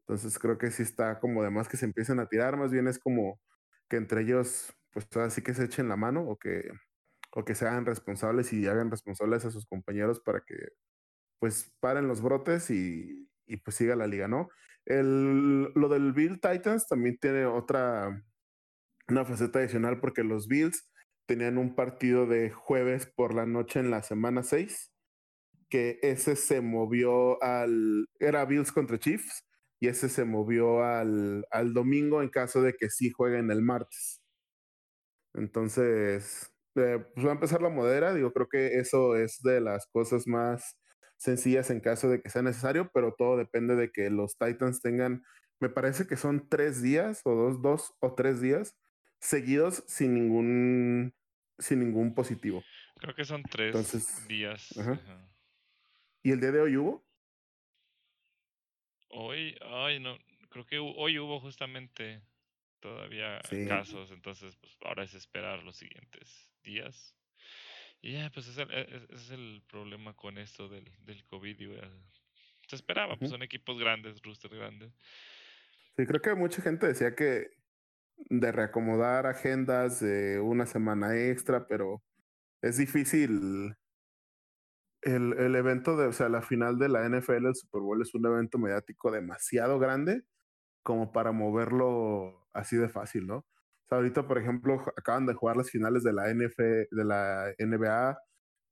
Entonces 0.00 0.38
creo 0.38 0.58
que 0.58 0.70
sí 0.70 0.82
está 0.82 1.20
como 1.20 1.42
de 1.42 1.50
más 1.50 1.68
que 1.68 1.76
se 1.76 1.84
empiecen 1.86 2.20
a 2.20 2.28
tirar, 2.28 2.56
más 2.56 2.72
bien 2.72 2.88
es 2.88 2.98
como 2.98 3.40
que 3.88 3.96
entre 3.96 4.22
ellos, 4.22 4.72
pues 4.92 5.08
así 5.16 5.42
que 5.42 5.54
se 5.54 5.64
echen 5.64 5.88
la 5.88 5.96
mano 5.96 6.22
o 6.22 6.38
que, 6.38 6.70
o 7.32 7.44
que 7.44 7.54
se 7.54 7.66
hagan 7.66 7.86
responsables 7.86 8.52
y 8.52 8.66
hagan 8.68 8.90
responsables 8.90 9.44
a 9.44 9.50
sus 9.50 9.66
compañeros 9.66 10.20
para 10.20 10.42
que 10.46 10.56
pues 11.38 11.72
paren 11.80 12.08
los 12.08 12.22
brotes 12.22 12.70
y, 12.70 13.28
y 13.46 13.56
pues 13.58 13.76
siga 13.76 13.96
la 13.96 14.06
liga, 14.06 14.28
¿no? 14.28 14.48
El, 14.84 15.72
lo 15.74 15.88
del 15.88 16.12
Bill 16.12 16.40
Titans 16.40 16.86
también 16.88 17.18
tiene 17.18 17.46
otra, 17.46 18.22
una 19.08 19.24
faceta 19.24 19.58
adicional 19.60 20.00
porque 20.00 20.24
los 20.24 20.48
Bills 20.48 20.88
tenían 21.26 21.58
un 21.58 21.74
partido 21.74 22.26
de 22.26 22.50
jueves 22.50 23.06
por 23.06 23.34
la 23.34 23.46
noche 23.46 23.80
en 23.80 23.90
la 23.90 24.02
semana 24.02 24.42
6, 24.42 24.92
que 25.68 25.98
ese 26.02 26.36
se 26.36 26.60
movió 26.60 27.42
al, 27.42 28.08
era 28.20 28.44
Bills 28.44 28.72
contra 28.72 28.98
Chiefs, 28.98 29.44
y 29.80 29.88
ese 29.88 30.08
se 30.08 30.24
movió 30.24 30.84
al, 30.84 31.46
al 31.50 31.74
domingo 31.74 32.22
en 32.22 32.30
caso 32.30 32.62
de 32.62 32.74
que 32.74 32.90
sí 32.90 33.10
jueguen 33.10 33.50
el 33.50 33.62
martes. 33.62 34.22
Entonces, 35.34 36.50
eh, 36.76 37.04
pues 37.14 37.26
va 37.26 37.30
a 37.30 37.34
empezar 37.34 37.60
la 37.62 37.68
modera, 37.68 38.14
digo, 38.14 38.32
creo 38.32 38.48
que 38.48 38.78
eso 38.78 39.16
es 39.16 39.40
de 39.42 39.60
las 39.60 39.86
cosas 39.88 40.26
más 40.26 40.78
sencillas 41.16 41.70
en 41.70 41.80
caso 41.80 42.08
de 42.08 42.20
que 42.20 42.30
sea 42.30 42.42
necesario, 42.42 42.90
pero 42.92 43.14
todo 43.16 43.36
depende 43.36 43.76
de 43.76 43.90
que 43.90 44.10
los 44.10 44.36
Titans 44.36 44.80
tengan, 44.80 45.24
me 45.60 45.68
parece 45.68 46.06
que 46.06 46.16
son 46.16 46.48
tres 46.48 46.82
días 46.82 47.22
o 47.24 47.34
dos, 47.34 47.62
dos 47.62 47.94
o 48.00 48.14
tres 48.14 48.40
días 48.40 48.76
seguidos 49.20 49.84
sin 49.86 50.14
ningún, 50.14 51.14
sin 51.58 51.80
ningún 51.80 52.14
positivo. 52.14 52.62
Creo 52.98 53.14
que 53.14 53.24
son 53.24 53.42
tres 53.42 53.66
Entonces, 53.66 54.26
días. 54.28 54.76
ajá. 54.78 54.92
ajá. 54.92 55.28
¿Y 56.22 56.32
el 56.32 56.40
día 56.40 56.52
de 56.52 56.60
hoy 56.60 56.76
hubo? 56.76 57.06
Hoy, 59.08 59.56
ay, 59.62 60.00
no, 60.00 60.18
creo 60.50 60.66
que 60.66 60.78
hoy 60.78 61.18
hubo 61.18 61.40
justamente 61.40 62.22
todavía 62.80 63.40
Sí. 63.44 63.66
casos, 63.66 64.10
entonces 64.10 64.56
pues 64.56 64.76
ahora 64.84 65.04
es 65.04 65.14
esperar 65.14 65.62
los 65.62 65.76
siguientes 65.76 66.52
días. 66.62 67.15
Y 68.06 68.12
ya, 68.12 68.30
pues 68.30 68.46
ese 68.46 68.64
es 69.10 69.30
el 69.32 69.64
problema 69.68 70.14
con 70.14 70.38
esto 70.38 70.68
del, 70.68 70.88
del 71.06 71.24
COVID. 71.24 71.72
Se 72.68 72.76
esperaba, 72.76 73.16
pues 73.16 73.32
son 73.32 73.42
equipos 73.42 73.80
grandes, 73.80 74.22
roster 74.22 74.54
grandes. 74.54 74.92
Sí, 75.96 76.06
creo 76.06 76.22
que 76.22 76.32
mucha 76.36 76.62
gente 76.62 76.86
decía 76.86 77.16
que 77.16 77.48
de 78.16 78.52
reacomodar 78.52 79.26
agendas 79.26 79.98
de 79.98 80.38
una 80.38 80.66
semana 80.66 81.18
extra, 81.18 81.66
pero 81.66 82.00
es 82.62 82.76
difícil. 82.76 83.74
El, 85.02 85.32
el 85.32 85.56
evento 85.56 85.96
de, 85.96 86.06
o 86.06 86.12
sea, 86.12 86.28
la 86.28 86.42
final 86.42 86.78
de 86.78 86.88
la 86.88 87.08
NFL, 87.08 87.46
el 87.46 87.56
Super 87.56 87.80
Bowl, 87.80 88.00
es 88.00 88.14
un 88.14 88.24
evento 88.24 88.56
mediático 88.56 89.10
demasiado 89.10 89.80
grande 89.80 90.22
como 90.84 91.10
para 91.10 91.32
moverlo 91.32 92.46
así 92.52 92.76
de 92.76 92.88
fácil, 92.88 93.26
¿no? 93.26 93.44
O 93.86 93.88
sea, 93.88 93.98
ahorita, 93.98 94.26
por 94.26 94.38
ejemplo, 94.38 94.80
acaban 94.96 95.26
de 95.26 95.34
jugar 95.34 95.56
las 95.56 95.70
finales 95.70 96.02
de 96.02 96.12
la 96.12 96.30
NF, 96.30 96.58
de 96.90 97.04
la 97.04 97.54
NBA 97.58 98.18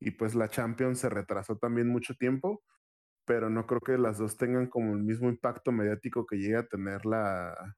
y 0.00 0.11
pues 0.12 0.35
la 0.35 0.49
Champions 0.49 0.99
se 1.00 1.09
retrasó 1.09 1.56
también 1.56 1.88
mucho 1.88 2.14
tiempo, 2.14 2.64
pero 3.26 3.50
no 3.50 3.66
creo 3.66 3.80
que 3.80 3.99
las 3.99 4.18
dos 4.18 4.37
tengan 4.37 4.68
como 4.68 4.94
el 4.94 5.02
mismo 5.04 5.28
impacto 5.30 5.73
mediático 5.73 6.26
que 6.26 6.38
llega 6.38 6.61
a 6.61 6.66
tener 6.66 7.06
la, 7.06 7.76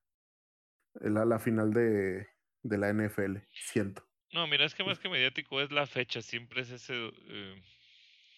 la, 0.95 1.25
la 1.25 1.39
final 1.39 1.73
de, 1.73 2.27
de 2.63 2.79
la 2.79 2.91
NFL, 2.93 3.39
siento. 3.53 4.03
No, 4.33 4.47
mira, 4.47 4.65
es 4.65 4.75
que 4.75 4.85
más 4.85 4.99
que 4.99 5.09
mediático 5.09 5.61
es 5.61 5.71
la 5.71 5.87
fecha, 5.87 6.23
siempre 6.23 6.63
es 6.63 6.71
ese, 6.71 6.95
eh, 7.29 7.63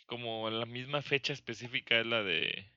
como 0.07 0.51
la 0.51 0.67
misma 0.67 1.03
fecha 1.03 1.33
específica 1.33 2.01
es 2.01 2.07
la 2.07 2.23
de 2.23 2.73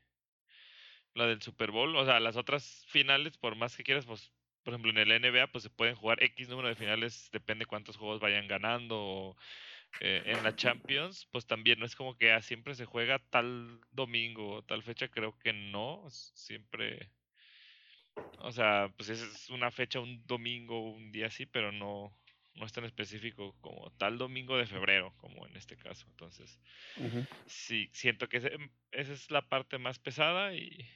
la 1.14 1.28
del 1.28 1.42
Super 1.42 1.72
Bowl, 1.72 1.96
o 1.96 2.06
sea, 2.06 2.20
las 2.20 2.38
otras 2.38 2.86
finales, 2.88 3.38
por 3.38 3.56
más 3.56 3.76
que 3.76 3.84
quieras, 3.84 4.06
pues, 4.06 4.32
por 4.64 4.74
ejemplo, 4.74 4.92
en 4.92 4.98
el 5.00 5.12
NBA, 5.12 5.48
pues 5.52 5.64
se 5.64 5.70
pueden 5.70 5.96
jugar 5.96 6.22
X 6.24 6.50
número 6.50 6.68
de 6.70 6.76
finales, 6.76 7.30
depende 7.32 7.66
cuántos 7.66 7.98
juegos 7.98 8.20
vayan 8.20 8.48
ganando, 8.48 8.98
o, 9.00 9.38
eh, 10.00 10.24
en 10.28 10.44
la 10.44 10.56
Champions, 10.56 11.28
pues 11.32 11.48
también 11.48 11.80
no 11.80 11.86
es 11.86 11.96
como 11.96 12.18
que 12.18 12.32
ah, 12.34 12.42
siempre 12.42 12.76
se 12.76 12.86
juega 12.86 13.20
tal 13.30 13.82
domingo 13.92 14.56
o 14.58 14.64
tal 14.64 14.84
fecha, 14.84 15.10
creo 15.10 15.38
que 15.40 15.54
no, 15.54 16.06
siempre, 16.10 17.12
o 18.38 18.52
sea, 18.52 18.94
pues 18.98 19.10
es 19.10 19.50
una 19.50 19.72
fecha, 19.72 20.00
un 20.00 20.26
domingo, 20.26 20.92
un 20.94 21.12
día 21.12 21.28
así, 21.28 21.46
pero 21.46 21.72
no, 21.72 22.18
no 22.56 22.66
es 22.66 22.72
tan 22.74 22.86
específico 22.86 23.58
como 23.62 23.92
tal 23.98 24.18
domingo 24.18 24.58
de 24.58 24.66
febrero, 24.68 25.14
como 25.18 25.46
en 25.48 25.56
este 25.58 25.78
caso, 25.78 26.06
entonces 26.10 26.60
sí, 27.46 27.90
siento 27.94 28.30
que 28.30 28.38
ese- 28.38 28.58
esa 28.92 29.14
es 29.14 29.32
la 29.32 29.50
parte 29.50 29.78
más 29.80 30.00
pesada 30.00 30.56
y 30.56 30.88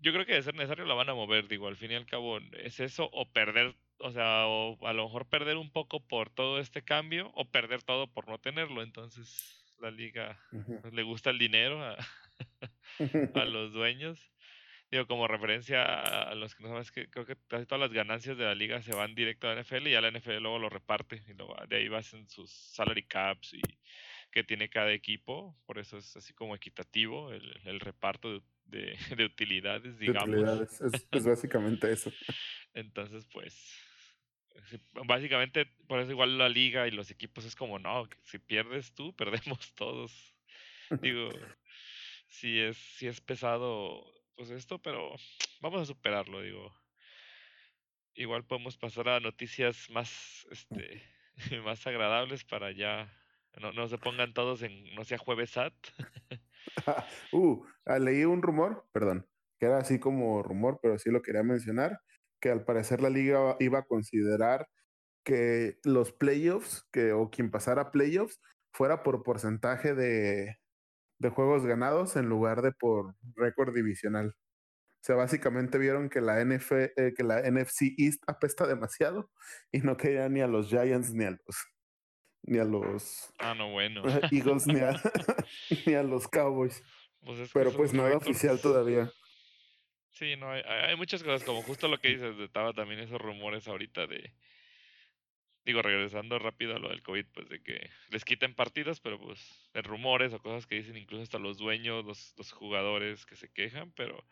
yo 0.00 0.12
creo 0.12 0.26
que 0.26 0.34
de 0.34 0.42
ser 0.42 0.54
necesario 0.54 0.84
la 0.86 0.94
van 0.94 1.08
a 1.08 1.14
mover, 1.14 1.46
digo, 1.48 1.68
al 1.68 1.76
fin 1.76 1.92
y 1.92 1.94
al 1.94 2.06
cabo 2.06 2.38
es 2.52 2.80
eso 2.80 3.08
o 3.12 3.30
perder, 3.30 3.74
o 3.98 4.10
sea, 4.10 4.46
o 4.46 4.86
a 4.86 4.92
lo 4.92 5.04
mejor 5.04 5.28
perder 5.28 5.56
un 5.56 5.70
poco 5.70 6.00
por 6.00 6.30
todo 6.30 6.58
este 6.58 6.82
cambio 6.82 7.30
o 7.34 7.50
perder 7.50 7.82
todo 7.82 8.06
por 8.06 8.28
no 8.28 8.38
tenerlo, 8.38 8.82
entonces 8.82 9.60
la 9.78 9.90
liga 9.90 10.38
pues, 10.82 10.92
le 10.92 11.02
gusta 11.02 11.30
el 11.30 11.38
dinero 11.38 11.82
a, 11.82 11.96
a 13.34 13.44
los 13.44 13.72
dueños. 13.72 14.30
Digo, 14.90 15.06
como 15.06 15.28
referencia 15.28 15.84
a, 15.84 16.34
los 16.34 16.56
que 16.56 16.64
no 16.64 16.70
saben, 16.70 16.82
es 16.82 16.90
que 16.90 17.08
creo 17.08 17.24
que 17.24 17.36
casi 17.46 17.64
todas 17.64 17.80
las 17.80 17.92
ganancias 17.92 18.36
de 18.36 18.44
la 18.44 18.56
liga 18.56 18.82
se 18.82 18.92
van 18.92 19.14
directo 19.14 19.48
a 19.48 19.54
la 19.54 19.62
NFL 19.62 19.86
y 19.86 19.92
ya 19.92 20.00
la 20.00 20.10
NFL 20.10 20.38
luego 20.38 20.58
lo 20.58 20.68
reparte 20.68 21.22
y 21.28 21.34
luego 21.34 21.54
de 21.68 21.76
ahí 21.76 21.94
hacen 21.94 22.28
sus 22.28 22.50
salary 22.50 23.04
caps 23.04 23.54
y 23.54 23.60
que 24.32 24.42
tiene 24.42 24.68
cada 24.68 24.92
equipo, 24.92 25.56
por 25.64 25.78
eso 25.78 25.96
es 25.98 26.16
así 26.16 26.32
como 26.34 26.56
equitativo 26.56 27.32
el, 27.32 27.60
el 27.64 27.78
reparto 27.78 28.32
de, 28.32 28.42
de- 28.70 28.96
de 29.16 29.24
utilidades, 29.24 29.98
De 29.98 30.06
digamos. 30.06 30.30
utilidades, 30.30 30.80
es, 30.80 31.06
es 31.10 31.24
básicamente 31.26 31.90
eso. 31.92 32.12
Entonces, 32.74 33.26
pues, 33.32 33.76
básicamente 35.06 35.66
por 35.86 36.00
eso 36.00 36.10
igual 36.12 36.38
la 36.38 36.48
liga 36.48 36.86
y 36.86 36.90
los 36.90 37.10
equipos 37.10 37.44
es 37.44 37.56
como, 37.56 37.78
no, 37.78 38.08
si 38.22 38.38
pierdes 38.38 38.94
tú, 38.94 39.14
perdemos 39.16 39.74
todos. 39.74 40.34
Digo, 41.00 41.30
sí 42.26 42.58
es, 42.58 42.76
sí 42.76 43.06
es 43.06 43.20
pesado 43.20 44.04
pues 44.34 44.50
esto, 44.50 44.80
pero 44.80 45.14
vamos 45.60 45.82
a 45.82 45.84
superarlo, 45.86 46.40
digo. 46.40 46.74
Igual 48.14 48.44
podemos 48.44 48.76
pasar 48.76 49.08
a 49.08 49.20
noticias 49.20 49.88
más, 49.90 50.46
este, 50.50 51.02
más 51.64 51.86
agradables 51.86 52.44
para 52.44 52.72
ya 52.72 53.14
no, 53.60 53.72
no 53.72 53.86
se 53.88 53.98
pongan 53.98 54.34
todos 54.34 54.62
en, 54.62 54.94
no 54.94 55.04
sea 55.04 55.18
jueves 55.18 55.50
SAT. 55.50 55.74
uh, 57.32 57.64
ah, 57.86 57.98
leí 57.98 58.24
un 58.24 58.42
rumor, 58.42 58.86
perdón, 58.92 59.26
que 59.58 59.66
era 59.66 59.78
así 59.78 59.98
como 59.98 60.42
rumor, 60.42 60.78
pero 60.82 60.98
sí 60.98 61.10
lo 61.10 61.22
quería 61.22 61.42
mencionar, 61.42 62.00
que 62.40 62.50
al 62.50 62.64
parecer 62.64 63.02
la 63.02 63.10
liga 63.10 63.56
iba 63.60 63.80
a 63.80 63.84
considerar 63.84 64.68
que 65.24 65.78
los 65.84 66.12
playoffs, 66.12 66.86
que, 66.92 67.12
o 67.12 67.30
quien 67.30 67.50
pasara 67.50 67.90
playoffs, 67.90 68.40
fuera 68.72 69.02
por 69.02 69.22
porcentaje 69.22 69.94
de, 69.94 70.56
de 71.20 71.28
juegos 71.30 71.66
ganados 71.66 72.16
en 72.16 72.28
lugar 72.28 72.62
de 72.62 72.72
por 72.72 73.14
récord 73.36 73.74
divisional. 73.74 74.34
O 75.00 75.04
sea, 75.04 75.16
básicamente 75.16 75.78
vieron 75.78 76.10
que 76.10 76.20
la, 76.20 76.40
eh, 76.42 77.14
que 77.16 77.24
la 77.24 77.40
NFC 77.42 77.94
East 77.98 78.22
apesta 78.26 78.66
demasiado 78.66 79.30
y 79.72 79.80
no 79.80 79.96
querían 79.96 80.34
ni 80.34 80.40
a 80.42 80.46
los 80.46 80.68
Giants 80.68 81.12
ni 81.14 81.24
a 81.24 81.30
los, 81.30 81.40
ni 82.42 82.58
a 82.58 82.64
los 82.64 83.32
Ah, 83.38 83.54
no, 83.54 83.70
bueno. 83.70 84.02
Eagles 84.32 84.66
ni 84.66 84.80
a, 84.80 84.92
ni 85.86 85.94
a 85.94 86.02
los 86.02 86.28
Cowboys. 86.28 86.82
Pues 87.24 87.50
Pero 87.52 87.72
pues 87.72 87.92
nada 87.92 88.10
récords- 88.10 88.22
oficial 88.22 88.60
todavía. 88.60 89.10
Sí, 90.10 90.36
no, 90.36 90.50
hay, 90.50 90.62
hay 90.66 90.90
hay 90.90 90.96
muchas 90.96 91.22
cosas, 91.22 91.44
como 91.44 91.62
justo 91.62 91.88
lo 91.88 91.98
que 91.98 92.08
dices, 92.08 92.38
estaba 92.40 92.72
también 92.72 93.00
esos 93.00 93.20
rumores 93.20 93.68
ahorita 93.68 94.06
de, 94.06 94.34
digo, 95.64 95.82
regresando 95.82 96.38
rápido 96.38 96.74
a 96.76 96.78
lo 96.78 96.88
del 96.88 97.02
COVID, 97.02 97.26
pues 97.32 97.48
de 97.48 97.62
que 97.62 97.88
les 98.10 98.24
quiten 98.24 98.54
partidos, 98.54 99.00
pero 99.00 99.18
pues 99.20 99.70
de 99.72 99.82
rumores 99.82 100.32
o 100.32 100.38
cosas 100.40 100.66
que 100.66 100.74
dicen 100.76 100.96
incluso 100.96 101.22
hasta 101.22 101.38
los 101.38 101.58
dueños, 101.58 102.04
los, 102.04 102.34
los 102.36 102.52
jugadores 102.52 103.24
que 103.24 103.36
se 103.36 103.50
quejan, 103.52 103.92
pero 103.92 104.26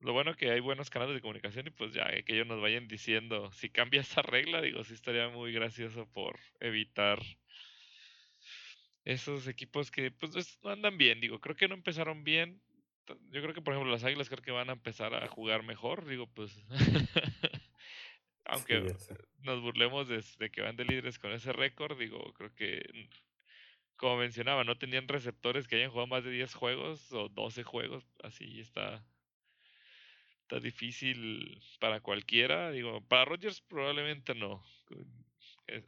lo 0.00 0.12
bueno 0.12 0.34
que 0.34 0.50
hay 0.50 0.60
buenos 0.60 0.90
canales 0.90 1.14
de 1.14 1.20
comunicación 1.20 1.66
y 1.68 1.70
pues 1.70 1.92
ya 1.94 2.06
que 2.22 2.34
ellos 2.34 2.46
nos 2.46 2.60
vayan 2.60 2.88
diciendo 2.88 3.50
si 3.52 3.70
cambia 3.70 4.00
esa 4.02 4.22
regla, 4.22 4.60
digo, 4.62 4.84
sí 4.84 4.94
estaría 4.94 5.28
muy 5.28 5.52
gracioso 5.52 6.10
por 6.12 6.38
evitar 6.60 7.20
esos 9.04 9.46
equipos 9.48 9.90
que 9.90 10.10
pues 10.10 10.34
es- 10.36 10.58
no 10.62 10.70
andan 10.70 10.98
bien, 10.98 11.20
digo, 11.20 11.40
creo 11.40 11.56
que 11.56 11.68
no 11.68 11.74
empezaron 11.74 12.24
bien. 12.24 12.62
Yo 13.30 13.40
creo 13.42 13.54
que 13.54 13.62
por 13.62 13.72
ejemplo 13.74 13.92
las 13.92 14.02
Águilas 14.04 14.28
creo 14.28 14.42
que 14.42 14.50
van 14.50 14.68
a 14.68 14.72
empezar 14.74 15.14
a 15.14 15.28
jugar 15.28 15.62
mejor, 15.62 16.06
digo, 16.06 16.26
pues 16.32 16.64
aunque 18.44 18.84
Sí, 18.86 18.96
nos 19.38 19.60
burlemos 19.62 20.08
de, 20.08 20.24
de 20.38 20.50
que 20.50 20.62
van 20.62 20.76
de 20.76 20.84
líderes 20.84 21.18
con 21.18 21.32
ese 21.32 21.52
récord, 21.52 21.98
digo, 21.98 22.32
creo 22.34 22.54
que 22.54 23.08
como 23.96 24.18
mencionaba, 24.18 24.64
no 24.64 24.78
tenían 24.78 25.08
receptores 25.08 25.68
que 25.68 25.76
hayan 25.76 25.90
jugado 25.90 26.06
más 26.08 26.24
de 26.24 26.30
10 26.30 26.54
juegos 26.54 27.12
o 27.12 27.28
12 27.28 27.62
juegos, 27.64 28.06
así 28.22 28.60
está 28.60 29.06
está 30.46 30.60
difícil 30.60 31.60
para 31.80 32.00
cualquiera, 32.00 32.70
digo, 32.70 33.00
para 33.08 33.24
Rodgers 33.24 33.60
probablemente 33.62 34.32
no. 34.36 34.64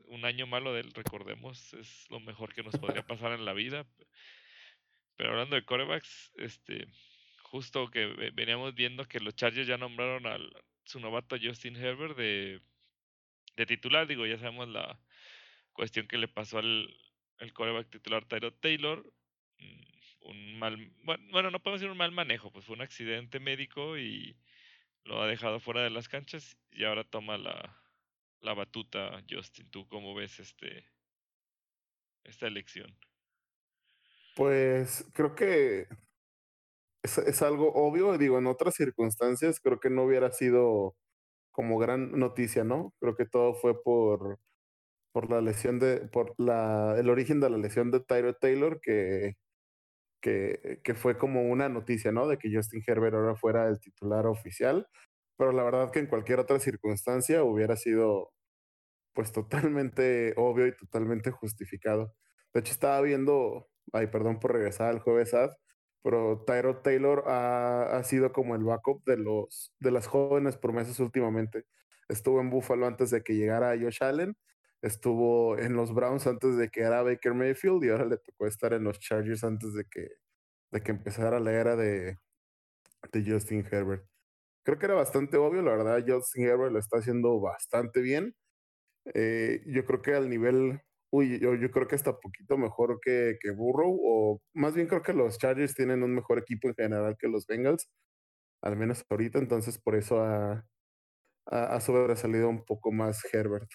Un 0.07 0.25
año 0.25 0.49
malo 0.49 0.75
del 0.75 0.93
recordemos 0.93 1.73
es 1.75 2.07
lo 2.11 2.19
mejor 2.19 2.53
que 2.53 2.65
nos 2.65 2.77
podría 2.77 3.07
pasar 3.07 3.31
en 3.33 3.45
la 3.45 3.53
vida. 3.53 3.87
Pero 5.17 5.31
hablando 5.31 5.55
de 5.55 5.65
corebacks, 5.65 6.33
este, 6.39 6.89
justo 7.43 7.89
que 7.89 8.07
ve- 8.07 8.33
veníamos 8.33 8.75
viendo 8.75 9.05
que 9.07 9.21
los 9.21 9.37
Chargers 9.37 9.69
ya 9.69 9.79
nombraron 9.79 10.27
al 10.27 10.51
su 10.85 10.99
novato 10.99 11.37
Justin 11.41 11.77
Herbert 11.77 12.17
de, 12.17 12.61
de 13.57 13.67
titular, 13.67 14.09
digo, 14.09 14.27
ya 14.27 14.39
sabemos 14.39 14.69
la 14.69 15.01
cuestión 15.73 16.09
que 16.09 16.19
le 16.19 16.27
pasó 16.27 16.59
al 16.59 16.93
el 17.39 17.53
coreback 17.53 17.91
titular 17.91 18.25
Tyrod 18.25 18.55
Taylor, 18.55 19.05
mm, 19.59 19.98
un 20.29 20.59
mal, 20.59 20.93
bueno, 21.05 21.51
no 21.51 21.61
podemos 21.61 21.81
decir 21.81 21.91
un 21.91 21.99
mal 21.99 22.13
manejo, 22.13 22.51
pues 22.51 22.65
fue 22.65 22.77
un 22.77 22.83
accidente 22.83 23.41
médico 23.41 23.99
y 23.99 24.37
lo 25.05 25.23
ha 25.23 25.27
dejado 25.27 25.61
fuera 25.61 25.83
de 25.83 25.91
las 25.91 26.09
canchas 26.09 26.57
y 26.71 26.85
ahora 26.85 27.05
toma 27.05 27.39
la, 27.39 27.77
la 28.41 28.55
batuta 28.55 29.23
Justin. 29.29 29.71
¿Tú 29.71 29.89
cómo 29.89 30.15
ves 30.15 30.39
este 30.41 30.85
esta 32.25 32.47
elección? 32.47 32.95
Pues 34.37 35.11
creo 35.15 35.35
que 35.35 35.89
es, 37.03 37.19
es, 37.19 37.43
algo 37.43 37.73
obvio, 37.75 38.19
digo, 38.19 38.39
en 38.39 38.47
otras 38.47 38.75
circunstancias 38.75 39.61
creo 39.61 39.81
que 39.81 39.91
no 39.91 40.05
hubiera 40.05 40.31
sido 40.31 40.95
como 41.51 41.79
gran 41.79 42.13
noticia, 42.13 42.65
¿no? 42.65 42.95
Creo 43.01 43.17
que 43.17 43.27
todo 43.27 43.55
fue 43.55 43.83
por, 43.83 44.39
por 45.13 45.31
la 45.31 45.41
lesión 45.41 45.79
de, 45.79 46.07
por 46.09 46.35
la, 46.39 46.97
el 46.99 47.11
origen 47.11 47.41
de 47.41 47.51
la 47.51 47.59
lesión 47.59 47.91
de 47.91 48.01
Tyro 48.01 48.35
Taylor, 48.35 48.81
que, 48.81 49.37
que, 50.21 50.95
fue 50.95 51.19
como 51.19 51.43
una 51.43 51.69
noticia, 51.69 52.13
¿no? 52.13 52.27
De 52.29 52.39
que 52.39 52.55
Justin 52.55 52.83
Herbert 52.87 53.15
ahora 53.15 53.37
fuera 53.37 53.69
el 53.69 53.81
titular 53.81 54.27
oficial, 54.27 54.89
pero 55.37 55.53
la 55.53 55.63
verdad 55.65 55.91
que 55.91 56.01
en 56.01 56.07
cualquier 56.07 56.41
otra 56.41 56.59
circunstancia 56.61 57.45
hubiera 57.45 57.77
sido 57.77 58.33
pues 59.15 59.33
totalmente 59.33 60.35
obvio 60.37 60.67
y 60.67 60.77
totalmente 60.77 61.31
justificado. 61.31 62.15
De 62.55 62.61
hecho, 62.61 62.73
estaba 62.73 63.01
viendo, 63.03 63.69
ay, 63.93 64.09
perdón 64.09 64.41
por 64.41 64.53
regresar 64.53 64.89
al 64.91 65.01
jueves 65.01 65.35
ad, 65.35 65.51
pero 66.03 66.45
Tyro 66.47 66.79
Taylor 66.83 67.25
ha, 67.27 67.99
ha, 67.99 68.05
sido 68.05 68.33
como 68.33 68.55
el 68.55 68.65
backup 68.65 69.05
de, 69.05 69.17
los, 69.19 69.75
de 69.81 69.91
las 69.91 70.07
jóvenes 70.07 70.57
promesas 70.57 71.01
últimamente. 71.01 71.65
Estuvo 72.09 72.41
en 72.41 72.51
Buffalo 72.51 72.87
antes 72.87 73.11
de 73.11 73.23
que 73.23 73.35
llegara 73.35 73.77
Josh 73.79 74.03
Allen, 74.03 74.37
estuvo 74.83 75.59
en 75.59 75.75
los 75.75 75.95
Browns 75.95 76.27
antes 76.27 76.57
de 76.57 76.69
que 76.71 76.81
era 76.83 77.03
Baker 77.03 77.35
Mayfield 77.35 77.85
y 77.85 77.91
ahora 77.91 78.07
le 78.07 78.19
tocó 78.19 78.47
estar 78.47 78.73
en 78.73 78.85
los 78.85 78.99
Chargers 79.01 79.45
antes 79.45 79.75
de 79.75 79.85
que, 79.91 80.09
de 80.73 80.83
que 80.83 80.93
empezara 80.93 81.41
la 81.41 81.53
era 81.53 81.77
de, 81.77 82.19
de 83.13 83.31
Justin 83.31 83.67
Herbert. 83.71 84.05
Creo 84.65 84.79
que 84.79 84.87
era 84.87 84.95
bastante 84.95 85.37
obvio, 85.39 85.63
la 85.63 85.73
verdad, 85.73 86.05
Justin 86.07 86.45
Herbert 86.47 86.73
lo 86.73 86.79
está 86.79 86.99
haciendo 86.99 87.41
bastante 87.41 88.01
bien. 88.03 88.35
Eh, 89.15 89.63
yo 89.67 89.85
creo 89.87 90.03
que 90.03 90.15
al 90.15 90.29
nivel 90.31 90.81
Uy, 91.11 91.39
yo, 91.41 91.55
yo, 91.55 91.71
creo 91.71 91.89
que 91.89 91.97
está 91.97 92.19
poquito 92.21 92.59
mejor 92.59 93.01
que, 93.01 93.39
que, 93.41 93.51
Burrow, 93.51 93.99
o 94.03 94.43
más 94.53 94.75
bien 94.75 94.87
creo 94.89 95.03
que 95.03 95.15
los 95.15 95.39
Chargers 95.39 95.75
tienen 95.75 96.03
un 96.03 96.15
mejor 96.15 96.39
equipo 96.39 96.69
en 96.69 96.75
general 96.75 97.17
que 97.19 97.29
los 97.29 97.47
Bengals, 97.47 97.89
al 98.63 98.77
menos 98.77 99.05
ahorita, 99.11 99.39
entonces 99.39 99.79
por 99.79 99.97
eso 99.97 100.21
ha, 100.23 100.67
ha, 101.47 101.77
ha 101.77 101.81
sobresalido 101.81 102.49
un 102.51 102.65
poco 102.65 102.93
más 102.93 103.23
Herbert. 103.33 103.71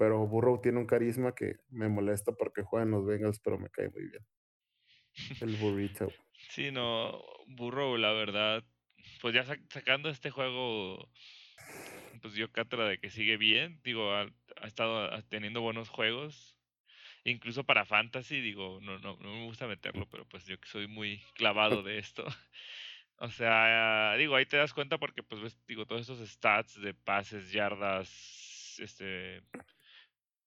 Pero 0.00 0.26
Burrow 0.26 0.62
tiene 0.62 0.78
un 0.78 0.86
carisma 0.86 1.34
que 1.34 1.56
me 1.68 1.90
molesta 1.90 2.32
porque 2.32 2.62
juega 2.62 2.86
en 2.86 2.90
los 2.90 3.04
Bengals, 3.04 3.38
pero 3.38 3.58
me 3.58 3.68
cae 3.68 3.90
muy 3.90 4.08
bien. 4.08 4.26
El 5.42 5.56
burrito. 5.56 6.08
Sí, 6.48 6.70
no, 6.70 7.22
Burrow, 7.48 7.98
la 7.98 8.10
verdad, 8.12 8.64
pues 9.20 9.34
ya 9.34 9.44
sacando 9.44 10.08
este 10.08 10.30
juego, 10.30 11.06
pues 12.22 12.32
dio 12.32 12.50
cátedra 12.50 12.88
de 12.88 12.98
que 12.98 13.10
sigue 13.10 13.36
bien, 13.36 13.78
digo, 13.84 14.10
ha, 14.14 14.32
ha 14.62 14.66
estado 14.66 15.22
teniendo 15.24 15.60
buenos 15.60 15.90
juegos, 15.90 16.56
incluso 17.24 17.64
para 17.64 17.84
fantasy, 17.84 18.40
digo, 18.40 18.78
no, 18.80 18.98
no, 19.00 19.18
no 19.20 19.34
me 19.34 19.44
gusta 19.44 19.66
meterlo, 19.66 20.08
pero 20.08 20.26
pues 20.26 20.46
yo 20.46 20.58
que 20.58 20.66
soy 20.66 20.86
muy 20.86 21.22
clavado 21.34 21.82
de 21.82 21.98
esto. 21.98 22.24
O 23.22 23.28
sea, 23.28 24.14
digo, 24.16 24.34
ahí 24.34 24.46
te 24.46 24.56
das 24.56 24.72
cuenta 24.72 24.96
porque 24.96 25.22
pues 25.22 25.42
ves, 25.42 25.58
digo, 25.66 25.84
todos 25.84 26.00
esos 26.00 26.26
stats 26.26 26.80
de 26.80 26.94
pases, 26.94 27.52
yardas, 27.52 28.80
este, 28.80 29.42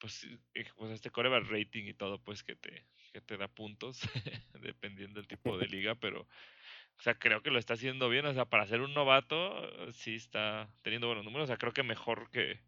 pues, 0.04 0.28
pues 0.76 0.92
este 0.92 1.12
coreback 1.12 1.46
rating 1.50 1.86
y 1.86 1.94
todo, 1.94 2.22
pues 2.22 2.44
que 2.44 2.58
te, 2.58 2.86
que 3.14 3.22
te 3.22 3.38
da 3.38 3.48
puntos, 3.48 4.02
dependiendo 4.62 5.22
del 5.22 5.30
tipo 5.30 5.58
de 5.58 5.66
liga, 5.68 5.96
pero, 5.96 6.24
o 6.24 7.02
sea, 7.02 7.18
creo 7.18 7.42
que 7.42 7.52
lo 7.52 7.58
está 7.58 7.76
haciendo 7.76 8.10
bien, 8.10 8.26
o 8.26 8.34
sea, 8.34 8.44
para 8.44 8.68
ser 8.68 8.82
un 8.82 8.94
novato, 8.94 9.94
sí 9.94 10.16
está 10.16 10.70
teniendo 10.82 11.08
buenos 11.08 11.24
números, 11.24 11.46
o 11.46 11.48
sea, 11.48 11.58
creo 11.58 11.72
que 11.72 11.84
mejor 11.84 12.30
que, 12.32 12.60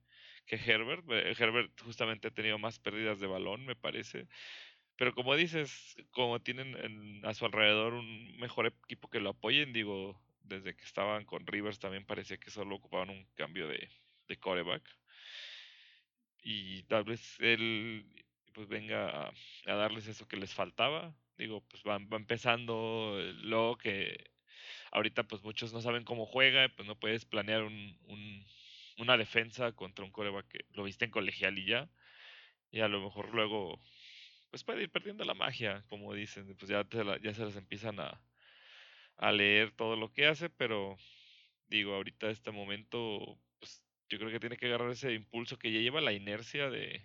que 0.46 0.56
Herbert. 0.56 1.04
Herbert 1.38 1.78
justamente 1.82 2.30
ha 2.30 2.32
tenido 2.32 2.58
más 2.58 2.80
pérdidas 2.80 3.20
de 3.20 3.28
balón, 3.28 3.66
me 3.66 3.76
parece. 3.76 4.30
Pero 4.96 5.14
como 5.14 5.36
dices, 5.36 5.98
como 6.12 6.42
tienen 6.42 6.78
en, 6.78 7.26
a 7.26 7.34
su 7.34 7.46
alrededor 7.46 7.96
un 7.96 8.38
mejor 8.38 8.68
equipo 8.68 9.10
que 9.10 9.20
lo 9.20 9.32
apoyen, 9.32 9.74
digo, 9.74 10.22
desde 10.40 10.74
que 10.74 10.86
estaban 10.86 11.26
con 11.26 11.46
Rivers 11.48 11.80
también 11.80 12.06
parecía 12.06 12.38
que 12.38 12.50
solo 12.50 12.78
ocupaban 12.78 13.10
un 13.10 13.26
cambio 13.36 13.68
de, 13.68 13.90
de 14.30 14.38
coreback. 14.38 14.84
Y 16.46 16.84
tal 16.84 17.04
vez 17.04 17.40
él 17.40 18.06
pues 18.54 18.68
venga 18.68 19.30
a, 19.66 19.76
darles 19.76 20.08
eso 20.08 20.28
que 20.28 20.38
les 20.38 20.54
faltaba. 20.54 21.14
Digo, 21.38 21.62
pues 21.68 21.84
va, 21.84 21.98
va 21.98 22.18
empezando 22.18 23.18
luego 23.44 23.78
que 23.78 24.32
ahorita 24.92 25.24
pues 25.24 25.44
muchos 25.44 25.74
no 25.74 25.82
saben 25.82 26.06
cómo 26.06 26.26
juega, 26.26 26.70
pues 26.70 26.88
no 26.88 27.00
puedes 27.00 27.26
planear 27.26 27.64
un, 27.64 27.98
un 28.08 28.46
una 28.98 29.18
defensa 29.18 29.72
contra 29.74 30.06
un 30.06 30.12
coreback 30.12 30.48
que 30.48 30.66
lo 30.72 30.84
viste 30.84 31.06
en 31.06 31.12
colegial 31.12 31.58
y 31.58 31.66
ya. 31.66 31.90
Y 32.72 32.82
a 32.82 32.88
lo 32.88 33.02
mejor 33.02 33.34
luego, 33.34 33.82
pues 34.50 34.64
puede 34.64 34.84
ir 34.84 34.90
perdiendo 34.90 35.26
la 35.26 35.34
magia, 35.34 35.84
como 35.90 36.14
dicen. 36.14 36.56
Pues 36.58 36.70
ya, 36.70 36.86
ya 37.22 37.34
se 37.34 37.46
les 37.46 37.56
empiezan 37.56 38.00
a, 38.00 38.22
a 39.18 39.32
leer 39.32 39.72
todo 39.72 39.96
lo 39.96 40.12
que 40.12 40.28
hace, 40.28 40.50
pero 40.50 40.98
digo, 41.68 41.94
ahorita 41.94 42.30
este 42.30 42.52
momento, 42.52 43.38
yo 44.10 44.18
creo 44.18 44.32
que 44.32 44.40
tiene 44.40 44.58
que 44.58 44.68
agarrar 44.68 44.92
ese 44.92 45.14
impulso 45.14 45.58
que 45.58 45.72
ya 45.72 45.80
lleva 45.80 46.02
la 46.02 46.14
inercia 46.14 46.70
de, 46.70 47.02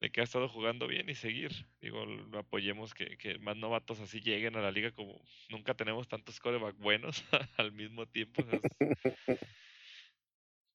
de 0.00 0.10
que 0.10 0.20
ha 0.20 0.24
estado 0.24 0.48
jugando 0.48 0.86
bien 0.86 1.08
y 1.08 1.14
seguir. 1.14 1.66
Digo, 1.80 2.04
apoyemos 2.38 2.94
que, 2.94 3.16
que, 3.18 3.38
más 3.38 3.56
novatos 3.56 4.00
así 4.00 4.20
lleguen 4.20 4.56
a 4.56 4.62
la 4.62 4.70
liga 4.70 4.92
como 4.92 5.20
nunca 5.48 5.74
tenemos 5.74 6.08
tantos 6.08 6.40
coreback 6.40 6.76
buenos 6.76 7.24
al 7.56 7.72
mismo 7.72 8.06
tiempo. 8.06 8.44
Es, 8.50 8.62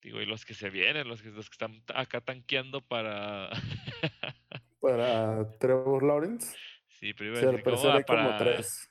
Digo, 0.01 0.19
y 0.19 0.25
los 0.25 0.43
que 0.43 0.53
se 0.53 0.69
vienen, 0.69 1.07
los 1.07 1.21
que, 1.21 1.29
los 1.29 1.49
que 1.49 1.53
están 1.53 1.81
acá 1.95 2.19
tanqueando 2.19 2.81
para. 2.81 3.49
para 4.81 5.49
Trevor 5.59 6.03
Lawrence. 6.03 6.57
Sí, 6.87 7.13
pero 7.13 7.31
iba 7.31 7.39
a 7.39 7.51
decir, 7.51 7.63
¿cómo 7.63 7.81
para... 7.81 8.23
como 8.25 8.37
tres. 8.37 8.89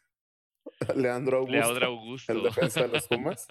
Leandro 0.96 1.38
Augusto. 1.38 1.58
Leandro 1.58 1.86
Augusto. 1.86 2.32
El 2.32 2.42
defensa 2.42 2.82
de 2.82 2.88
los 2.88 3.06
Pumas. 3.06 3.46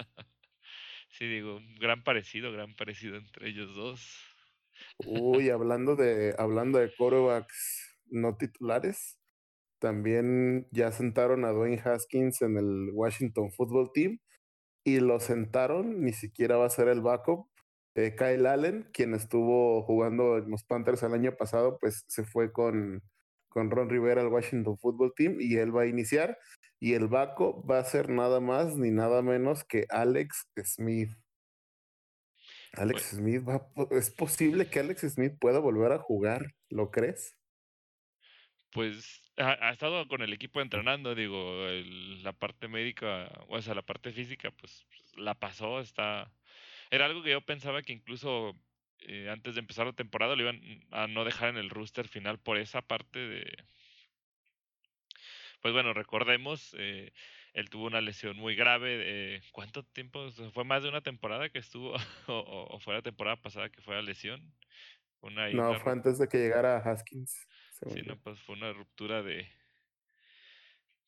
Sí, 1.22 1.28
digo, 1.28 1.60
gran 1.80 2.04
parecido, 2.04 2.52
gran 2.52 2.76
parecido 2.76 3.16
entre 3.16 3.50
ellos 3.50 3.76
dos. 3.76 4.26
Uy, 5.06 5.52
hablando 5.52 5.96
de, 5.96 6.34
hablando 6.40 6.80
de 6.80 6.92
corebacks 6.98 8.00
no 8.08 8.38
titulares, 8.38 9.20
también 9.78 10.68
ya 10.72 10.92
sentaron 10.92 11.46
a 11.46 11.52
Dwayne 11.52 11.80
Haskins 11.86 12.42
en 12.42 12.58
el 12.58 12.90
Washington 12.94 13.52
Football 13.52 13.92
Team 13.94 14.18
y 14.84 15.00
lo 15.00 15.20
sentaron, 15.20 16.04
ni 16.04 16.12
siquiera 16.12 16.58
va 16.58 16.66
a 16.66 16.72
ser 16.72 16.88
el 16.88 17.02
backup, 17.02 17.48
eh, 17.94 18.16
Kyle 18.18 18.48
Allen, 18.48 18.90
quien 18.92 19.14
estuvo 19.14 19.84
jugando 19.84 20.40
en 20.40 20.50
los 20.50 20.64
Panthers 20.64 21.04
el 21.04 21.14
año 21.14 21.36
pasado, 21.38 21.78
pues 21.80 22.04
se 22.08 22.24
fue 22.24 22.52
con, 22.52 23.04
con 23.52 23.70
Ron 23.70 23.90
Rivera 23.90 24.22
al 24.22 24.30
Washington 24.30 24.78
Football 24.78 25.14
Team 25.16 25.38
y 25.40 25.58
él 25.58 25.76
va 25.76 25.84
a 25.84 25.88
iniciar. 25.88 26.38
Y 26.80 26.94
el 26.94 27.08
backup 27.08 27.70
va 27.70 27.80
a 27.80 27.84
ser 27.84 28.10
nada 28.10 28.40
más 28.40 28.76
ni 28.76 28.90
nada 28.90 29.22
menos 29.22 29.64
que 29.64 29.86
Alex 29.90 30.48
Smith. 30.64 31.12
Alex 32.74 33.02
pues, 33.02 33.18
Smith, 33.18 33.48
va, 33.48 33.68
¿es 33.92 34.10
posible 34.10 34.70
que 34.70 34.80
Alex 34.80 35.02
Smith 35.14 35.34
pueda 35.40 35.60
volver 35.60 35.92
a 35.92 36.00
jugar? 36.00 36.56
¿Lo 36.70 36.90
crees? 36.90 37.38
Pues 38.72 39.22
ha, 39.38 39.68
ha 39.68 39.72
estado 39.72 40.08
con 40.08 40.22
el 40.22 40.32
equipo 40.32 40.62
entrenando, 40.62 41.14
digo, 41.14 41.68
el, 41.68 42.24
la 42.24 42.32
parte 42.32 42.70
médica, 42.70 43.30
o 43.50 43.62
sea, 43.62 43.76
la 43.76 43.82
parte 43.82 44.14
física, 44.14 44.52
pues 44.52 44.86
la 45.18 45.36
pasó, 45.36 45.82
está 45.82 46.32
era 46.92 47.06
algo 47.06 47.24
que 47.24 47.32
yo 47.32 47.42
pensaba 47.42 47.82
que 47.82 47.94
incluso 47.94 48.54
eh, 49.02 49.30
antes 49.30 49.56
de 49.56 49.62
empezar 49.62 49.86
la 49.86 49.94
temporada 49.94 50.36
lo 50.36 50.44
iban 50.44 50.62
a 50.92 51.08
no 51.08 51.26
dejar 51.26 51.50
en 51.50 51.58
el 51.58 51.70
rooster 51.70 52.08
final 52.08 52.40
por 52.40 52.58
esa 52.58 52.82
parte 52.82 53.20
de... 53.20 53.58
Pues 55.62 55.74
bueno, 55.74 55.94
recordemos, 55.94 56.76
eh, 56.78 57.12
él 57.54 57.70
tuvo 57.70 57.86
una 57.86 58.02
lesión 58.02 58.38
muy 58.38 58.56
grave. 58.56 59.02
Eh, 59.04 59.42
¿Cuánto 59.52 59.84
tiempo? 59.84 60.32
¿Fue 60.54 60.64
más 60.64 60.84
de 60.84 60.90
una 60.90 61.02
temporada 61.02 61.50
que 61.50 61.60
estuvo? 61.60 61.94
o, 62.28 62.68
o, 62.72 62.80
fue 62.80 62.94
la 62.94 63.02
temporada 63.02 63.38
pasada 63.38 63.70
que 63.70 63.82
fue 63.82 63.96
la 63.96 64.02
lesión? 64.02 64.54
Una, 65.22 65.50
no, 65.50 65.70
una... 65.72 65.80
fue 65.80 65.92
antes 65.92 66.18
de 66.18 66.28
que 66.28 66.38
llegara 66.38 66.78
Haskins. 66.78 67.48
Sí, 67.94 68.02
no, 68.04 68.18
pues 68.18 68.40
fue 68.42 68.56
una 68.56 68.74
ruptura 68.74 69.24
de 69.24 69.48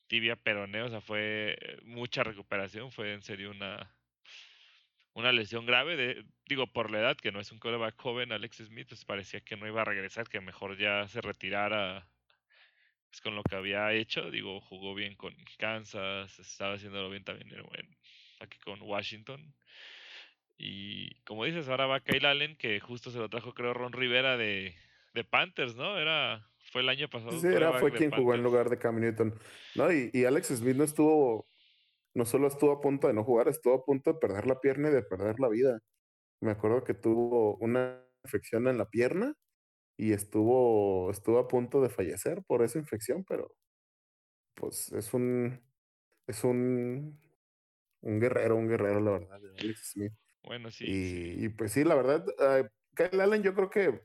tibia 0.07 0.35
peroneo, 0.35 0.85
o 0.85 0.89
sea, 0.89 1.01
fue 1.01 1.57
mucha 1.83 2.23
recuperación, 2.23 2.91
fue 2.91 3.13
en 3.13 3.21
serio 3.21 3.51
una, 3.51 3.91
una 5.13 5.31
lesión 5.31 5.65
grave, 5.65 5.95
de, 5.95 6.25
digo, 6.47 6.67
por 6.67 6.91
la 6.91 6.99
edad, 6.99 7.17
que 7.17 7.31
no 7.31 7.39
es 7.39 7.51
un 7.51 7.59
coreback 7.59 7.99
joven, 7.99 8.31
Alex 8.31 8.57
Smith, 8.57 8.87
pues 8.89 9.05
parecía 9.05 9.41
que 9.41 9.55
no 9.55 9.67
iba 9.67 9.81
a 9.81 9.85
regresar, 9.85 10.27
que 10.27 10.41
mejor 10.41 10.77
ya 10.77 11.07
se 11.07 11.21
retirara 11.21 12.07
pues, 13.09 13.21
con 13.21 13.35
lo 13.35 13.43
que 13.43 13.55
había 13.55 13.93
hecho. 13.93 14.31
Digo, 14.31 14.59
jugó 14.61 14.95
bien 14.95 15.15
con 15.15 15.35
Kansas, 15.59 16.39
estaba 16.39 16.73
haciéndolo 16.73 17.09
bien 17.09 17.23
también 17.23 17.49
en, 17.51 17.97
aquí 18.39 18.57
con 18.59 18.81
Washington. 18.81 19.53
Y 20.57 21.13
como 21.21 21.45
dices, 21.45 21.69
ahora 21.69 21.85
va 21.85 21.99
Kyle 21.99 22.25
Allen, 22.25 22.55
que 22.55 22.79
justo 22.79 23.11
se 23.11 23.19
lo 23.19 23.29
trajo, 23.29 23.53
creo, 23.53 23.73
Ron 23.73 23.93
Rivera 23.93 24.37
de, 24.37 24.75
de 25.13 25.23
Panthers, 25.23 25.75
¿no? 25.75 25.97
Era 25.97 26.47
Fue 26.71 26.81
el 26.81 26.89
año 26.89 27.07
pasado. 27.07 27.39
Sí, 27.39 27.47
era, 27.47 27.73
fue 27.73 27.91
quien 27.91 28.11
jugó 28.11 28.33
en 28.33 28.43
lugar 28.43 28.69
de 28.69 28.79
Cam 28.79 28.99
Newton. 28.99 29.33
No, 29.75 29.91
y, 29.91 30.09
y, 30.13 30.25
Alex 30.25 30.47
Smith 30.47 30.75
no 30.75 30.83
estuvo, 30.83 31.45
no 32.15 32.25
solo 32.25 32.47
estuvo 32.47 32.71
a 32.71 32.81
punto 32.81 33.07
de 33.07 33.13
no 33.13 33.23
jugar, 33.23 33.47
estuvo 33.47 33.73
a 33.75 33.85
punto 33.85 34.13
de 34.13 34.19
perder 34.19 34.47
la 34.47 34.59
pierna 34.59 34.89
y 34.89 34.93
de 34.93 35.03
perder 35.03 35.39
la 35.39 35.49
vida. 35.49 35.79
Me 36.41 36.51
acuerdo 36.51 36.83
que 36.83 36.93
tuvo 36.93 37.57
una 37.57 38.03
infección 38.23 38.67
en 38.67 38.77
la 38.77 38.89
pierna 38.89 39.35
y 39.97 40.13
estuvo, 40.13 41.11
estuvo 41.11 41.39
a 41.39 41.47
punto 41.47 41.81
de 41.81 41.89
fallecer 41.89 42.43
por 42.47 42.63
esa 42.63 42.79
infección, 42.79 43.23
pero 43.25 43.51
pues 44.55 44.91
es 44.91 45.13
un, 45.13 45.59
es 46.27 46.43
un, 46.43 47.19
un 48.01 48.19
guerrero, 48.19 48.55
un 48.55 48.67
guerrero, 48.67 48.99
la 48.99 49.11
verdad, 49.11 49.39
de 49.39 49.49
Alex 49.59 49.91
Smith. 49.93 50.13
Bueno, 50.43 50.71
sí. 50.71 50.85
Y, 50.87 51.49
pues 51.49 51.71
sí, 51.71 51.83
la 51.83 51.95
verdad, 51.95 52.25
uh, 52.27 52.67
Kyle 52.95 53.21
Allen 53.21 53.43
yo 53.43 53.55
creo 53.55 53.69
que 53.69 54.01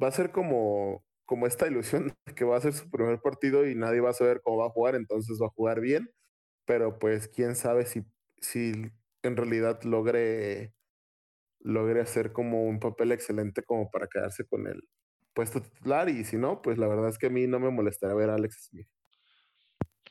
va 0.00 0.08
a 0.08 0.12
ser 0.12 0.30
como, 0.30 1.04
como 1.24 1.46
esta 1.46 1.66
ilusión 1.66 2.12
de 2.26 2.34
que 2.34 2.44
va 2.44 2.56
a 2.56 2.60
ser 2.60 2.72
su 2.74 2.90
primer 2.90 3.20
partido 3.20 3.66
y 3.66 3.74
nadie 3.74 4.00
va 4.00 4.10
a 4.10 4.14
saber 4.14 4.40
cómo 4.42 4.58
va 4.58 4.66
a 4.66 4.70
jugar, 4.70 4.94
entonces 4.94 5.38
va 5.42 5.46
a 5.46 5.50
jugar 5.50 5.80
bien, 5.80 6.10
pero 6.70 7.00
pues 7.00 7.26
quién 7.26 7.56
sabe 7.56 7.84
si, 7.84 8.04
si 8.38 8.70
en 9.24 9.36
realidad 9.36 9.82
logre, 9.82 10.72
logre 11.58 12.00
hacer 12.00 12.30
como 12.30 12.62
un 12.62 12.78
papel 12.78 13.10
excelente 13.10 13.64
como 13.64 13.90
para 13.90 14.06
quedarse 14.06 14.46
con 14.46 14.68
el 14.68 14.80
puesto 15.32 15.60
titular 15.60 16.08
y 16.08 16.22
si 16.22 16.36
no, 16.36 16.62
pues 16.62 16.78
la 16.78 16.86
verdad 16.86 17.08
es 17.08 17.18
que 17.18 17.26
a 17.26 17.30
mí 17.30 17.48
no 17.48 17.58
me 17.58 17.70
molestaría 17.70 18.14
ver 18.14 18.30
a 18.30 18.36
Alex 18.36 18.68
Smith. 18.70 18.86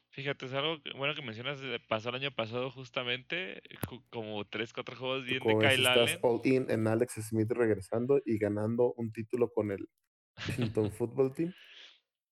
Fíjate, 0.10 0.48
es 0.48 0.54
algo 0.54 0.80
bueno 0.98 1.15
que 1.15 1.22
mencionas, 1.22 1.62
pasó 1.88 2.10
el 2.10 2.15
año 2.15 2.32
pasado 2.32 2.69
justamente, 2.72 3.62
como 4.10 4.43
tres, 4.43 4.74
cuatro 4.74 4.98
juegos 4.98 5.24
bien 5.24 5.41
de 5.41 5.54
Kyle 5.54 5.88
Allen. 5.88 6.10
Estás 6.10 6.19
all 6.24 6.41
in 6.43 6.69
en 6.69 6.88
Alex 6.88 7.26
Smith 7.26 7.50
regresando 7.52 8.22
y 8.26 8.38
ganando 8.38 8.91
un 8.98 9.13
título 9.13 9.50
con 9.50 9.72
el 9.72 9.88
Washington 10.76 10.91
Football 10.91 11.34
Team. 11.34 11.54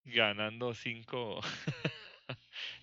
Ganando 0.04 0.74
cinco, 0.74 1.40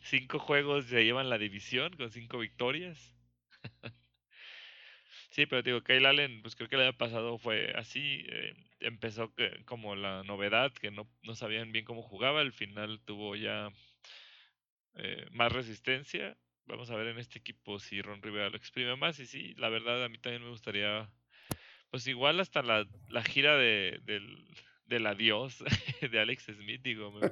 cinco 0.05 0.39
juegos, 0.39 0.89
ya 0.91 1.01
llevan 1.01 1.31
la 1.31 1.39
división 1.39 1.97
con 1.97 2.11
cinco 2.11 2.39
victorias. 2.39 3.17
sí, 5.31 5.47
pero 5.47 5.63
digo, 5.63 5.83
Kyle 5.83 6.07
Allen, 6.07 6.43
pues 6.43 6.55
creo 6.55 6.69
que 6.69 6.77
el 6.77 6.83
año 6.83 6.97
pasado 6.97 7.39
fue 7.39 7.73
así, 7.75 8.25
eh, 8.29 8.55
empezó 8.81 9.33
como 9.65 9.97
la 9.97 10.23
novedad, 10.23 10.73
que 10.73 10.91
no, 10.91 11.09
no 11.23 11.35
sabían 11.35 11.73
bien 11.73 11.85
cómo 11.85 12.03
jugaba, 12.03 12.41
al 12.41 12.53
final 12.53 13.01
tuvo 13.05 13.35
ya 13.37 13.71
eh, 14.95 15.27
más 15.33 15.53
resistencia. 15.53 16.37
Vamos 16.67 16.91
a 16.91 16.97
ver 16.97 17.09
en 17.09 17.19
este 17.19 17.39
equipo 17.39 17.79
si 17.79 18.01
Ron 18.01 18.23
Rivera 18.23 18.51
lo 18.51 18.57
exprime 18.57 18.97
más. 18.97 19.19
Y 19.21 19.27
sí, 19.27 19.55
la 19.57 19.69
verdad 19.69 20.05
a 20.05 20.09
mí 20.09 20.19
también 20.19 20.43
me 20.43 20.51
gustaría, 20.51 21.11
pues 21.91 22.07
igual 22.07 22.41
hasta 22.41 22.63
la, 22.63 22.87
la 23.09 23.23
gira 23.23 23.57
de, 23.57 24.01
del, 24.05 24.47
del 24.87 25.07
adiós 25.07 25.65
de 26.11 26.21
Alex 26.21 26.45
Smith, 26.45 26.83
digo, 26.83 27.11
me, 27.13 27.31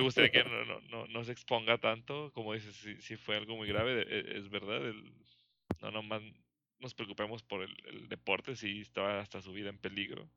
gustaría 0.00 0.30
que 0.30 0.44
no, 0.44 0.64
no, 0.64 0.80
no, 0.80 1.06
no, 1.06 1.24
se 1.24 1.32
exponga 1.32 1.78
tanto, 1.78 2.32
como 2.32 2.54
dices, 2.54 2.74
si, 2.76 3.00
si 3.00 3.16
fue 3.16 3.36
algo 3.36 3.56
muy 3.56 3.68
grave, 3.68 4.02
e, 4.08 4.38
es, 4.38 4.48
verdad, 4.50 4.86
el, 4.86 5.12
no 5.80 5.90
nomás 5.90 6.22
nos 6.78 6.94
preocupemos 6.94 7.42
por 7.42 7.62
el, 7.62 7.74
el 7.86 8.08
deporte, 8.08 8.56
si 8.56 8.80
estaba 8.80 9.20
hasta 9.20 9.40
su 9.40 9.52
vida 9.52 9.70
en 9.70 9.78
peligro. 9.78 10.28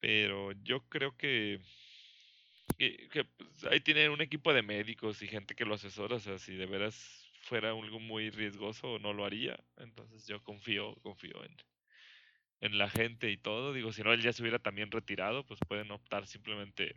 Pero 0.00 0.52
yo 0.62 0.80
creo 0.88 1.16
que 1.16 1.60
que, 2.78 3.24
pues, 3.24 3.64
ahí 3.70 3.80
tienen 3.80 4.10
un 4.10 4.20
equipo 4.20 4.52
de 4.52 4.62
médicos 4.62 5.22
y 5.22 5.28
gente 5.28 5.54
que 5.54 5.64
lo 5.64 5.74
asesora, 5.74 6.16
o 6.16 6.20
sea, 6.20 6.38
si 6.38 6.54
de 6.54 6.66
veras 6.66 7.26
fuera 7.42 7.70
algo 7.70 8.00
muy 8.00 8.30
riesgoso 8.30 8.98
no 8.98 9.12
lo 9.12 9.24
haría, 9.24 9.58
entonces 9.78 10.26
yo 10.26 10.42
confío, 10.42 10.94
confío 10.96 11.42
en, 11.44 11.56
en 12.60 12.78
la 12.78 12.90
gente 12.90 13.30
y 13.30 13.36
todo, 13.36 13.72
digo, 13.72 13.92
si 13.92 14.02
no 14.02 14.12
él 14.12 14.20
ya 14.20 14.32
se 14.32 14.42
hubiera 14.42 14.58
también 14.58 14.90
retirado, 14.90 15.46
pues 15.46 15.60
pueden 15.66 15.90
optar 15.90 16.26
simplemente, 16.26 16.96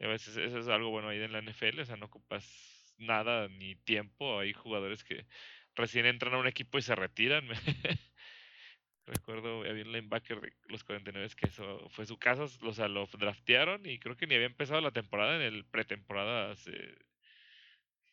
a 0.00 0.08
veces 0.08 0.36
eso 0.36 0.58
es 0.58 0.68
algo 0.68 0.90
bueno 0.90 1.08
ahí 1.08 1.20
en 1.20 1.32
la 1.32 1.42
NFL, 1.42 1.80
o 1.80 1.84
sea, 1.84 1.96
no 1.96 2.06
ocupas 2.06 2.94
nada 2.98 3.48
ni 3.48 3.76
tiempo, 3.76 4.38
hay 4.38 4.52
jugadores 4.52 5.04
que 5.04 5.26
recién 5.74 6.06
entran 6.06 6.34
a 6.34 6.38
un 6.38 6.46
equipo 6.46 6.78
y 6.78 6.82
se 6.82 6.94
retiran, 6.94 7.46
Recuerdo, 9.10 9.62
había 9.68 9.82
un 9.82 9.92
linebacker 9.92 10.40
de 10.40 10.52
los 10.68 10.84
49 10.84 11.30
que 11.36 11.48
eso 11.48 11.88
fue 11.88 12.06
su 12.06 12.16
caso, 12.16 12.46
o 12.62 12.72
sea, 12.72 12.86
lo 12.86 13.08
draftearon 13.18 13.84
y 13.84 13.98
creo 13.98 14.16
que 14.16 14.28
ni 14.28 14.36
había 14.36 14.46
empezado 14.46 14.80
la 14.80 14.92
temporada 14.92 15.34
en 15.34 15.42
el 15.42 15.64
pretemporada. 15.64 16.54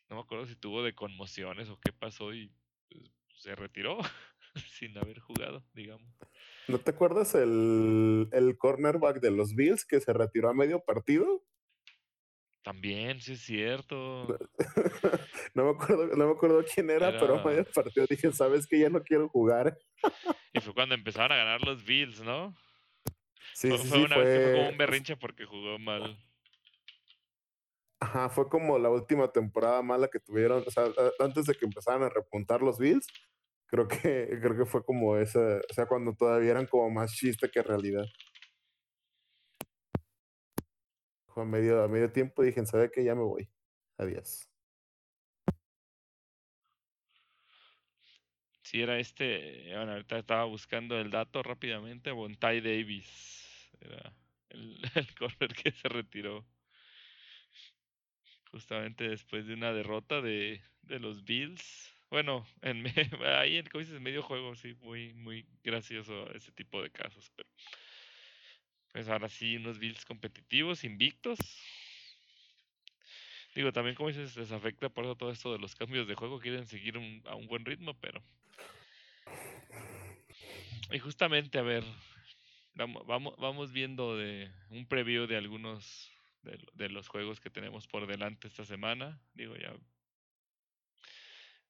no 0.09 0.15
me 0.15 0.21
acuerdo 0.21 0.47
si 0.47 0.55
tuvo 0.55 0.81
de 0.81 0.95
conmociones 0.95 1.69
o 1.69 1.79
qué 1.79 1.93
pasó 1.93 2.33
y 2.33 2.51
pues, 2.89 3.11
se 3.35 3.53
retiró 3.53 3.99
sin 4.79 4.97
haber 4.97 5.19
jugado, 5.19 5.63
digamos. 5.73 6.09
¿No 6.67 6.79
te 6.79 6.89
acuerdas 6.89 7.35
el, 7.35 8.27
el 8.31 8.57
cornerback 8.57 9.19
de 9.19 9.31
los 9.31 9.53
Bills 9.53 9.85
que 9.85 9.99
se 9.99 10.13
retiró 10.13 10.49
a 10.49 10.55
medio 10.55 10.83
partido? 10.83 11.43
También, 12.67 13.21
sí 13.21 13.31
es 13.31 13.43
cierto. 13.43 14.27
no, 15.53 15.63
me 15.63 15.69
acuerdo, 15.69 16.07
no 16.17 16.25
me 16.25 16.33
acuerdo 16.33 16.65
quién 16.65 16.89
era, 16.89 17.17
pero 17.17 17.39
a 17.39 17.43
medio 17.45 17.63
partido 17.63 18.05
dije, 18.09 18.29
¿sabes 18.33 18.67
que 18.67 18.77
Ya 18.77 18.89
no 18.89 19.01
quiero 19.03 19.29
jugar. 19.29 19.79
y 20.51 20.59
fue 20.59 20.73
cuando 20.73 20.93
empezaron 20.93 21.31
a 21.31 21.37
ganar 21.37 21.61
los 21.61 21.85
Bills, 21.85 22.19
¿no? 22.19 22.53
Sí, 23.53 23.69
fue, 23.69 23.77
sí, 23.77 23.87
fue 23.87 24.03
una 24.03 24.17
vez 24.17 24.37
que 24.37 24.43
fue 24.43 24.53
como 24.57 24.69
un 24.69 24.77
berrinche 24.77 25.15
porque 25.15 25.45
jugó 25.45 25.79
mal. 25.79 26.19
Ajá, 28.01 28.27
fue 28.27 28.49
como 28.49 28.77
la 28.77 28.89
última 28.89 29.31
temporada 29.31 29.81
mala 29.81 30.09
que 30.09 30.19
tuvieron, 30.19 30.61
o 30.67 30.69
sea, 30.69 30.91
antes 31.19 31.45
de 31.45 31.55
que 31.55 31.63
empezaran 31.63 32.03
a 32.03 32.09
repuntar 32.09 32.61
los 32.61 32.77
Bills, 32.77 33.07
creo 33.67 33.87
que, 33.87 34.27
creo 34.41 34.57
que 34.57 34.65
fue 34.65 34.83
como 34.83 35.15
esa, 35.15 35.39
o 35.39 35.73
sea, 35.73 35.85
cuando 35.85 36.13
todavía 36.13 36.51
eran 36.51 36.65
como 36.65 36.89
más 36.89 37.13
chiste 37.13 37.49
que 37.49 37.63
realidad. 37.63 38.03
A 41.41 41.45
medio, 41.45 41.83
a 41.83 41.87
medio 41.87 42.11
tiempo 42.11 42.43
dije, 42.43 42.65
¿sabe 42.65 42.91
que 42.91 43.03
Ya 43.03 43.15
me 43.15 43.23
voy. 43.23 43.49
Adiós. 43.97 44.49
Si 48.63 48.81
era 48.81 48.99
este, 48.99 49.73
bueno, 49.73 49.93
ahorita 49.93 50.19
estaba 50.19 50.43
buscando 50.43 50.99
el 50.99 51.09
dato 51.09 51.41
rápidamente, 51.41 52.11
Bontai 52.11 52.59
Davis. 52.59 53.71
Era 53.79 54.13
el, 54.49 54.81
el 54.95 55.15
corner 55.15 55.53
que 55.53 55.71
se 55.71 55.87
retiró. 55.87 56.45
Justamente 58.51 59.07
después 59.07 59.47
de 59.47 59.53
una 59.53 59.71
derrota 59.71 60.21
de, 60.21 60.61
de 60.81 60.99
los 60.99 61.23
Bills. 61.23 61.93
Bueno, 62.09 62.45
en, 62.61 62.85
ahí 63.25 63.57
en 63.57 64.03
medio 64.03 64.21
juego, 64.21 64.55
sí, 64.55 64.73
muy, 64.81 65.13
muy 65.13 65.47
gracioso 65.63 66.29
ese 66.31 66.51
tipo 66.51 66.81
de 66.81 66.89
casos, 66.89 67.31
pero 67.35 67.49
pues 68.97 69.09
ahora 69.09 69.29
sí, 69.29 69.57
unos 69.57 69.77
Bills 69.77 70.05
competitivos, 70.05 70.83
invictos. 70.83 71.37
Digo, 73.53 73.71
también 73.71 73.95
como 73.95 74.09
dices, 74.09 74.35
les 74.35 74.51
afecta 74.51 74.89
por 74.89 75.03
eso 75.03 75.15
todo 75.15 75.29
esto 75.29 75.53
de 75.53 75.59
los 75.59 75.75
cambios 75.75 76.07
de 76.07 76.15
juego, 76.15 76.39
quieren 76.39 76.65
seguir 76.65 76.97
a 77.25 77.35
un 77.35 77.45
buen 77.45 77.63
ritmo, 77.63 77.93
pero... 78.01 78.23
Y 80.89 80.97
justamente, 80.97 81.59
a 81.59 81.61
ver, 81.61 81.83
vamos, 82.73 83.35
vamos 83.37 83.71
viendo 83.71 84.17
de 84.17 84.49
un 84.71 84.87
preview 84.87 85.27
de 85.27 85.37
algunos 85.37 86.11
de, 86.73 86.89
los 86.89 87.07
juegos 87.07 87.39
que 87.39 87.51
tenemos 87.51 87.85
por 87.85 88.07
delante 88.07 88.47
esta 88.47 88.65
semana. 88.65 89.21
Digo, 89.35 89.55
ya... 89.57 89.75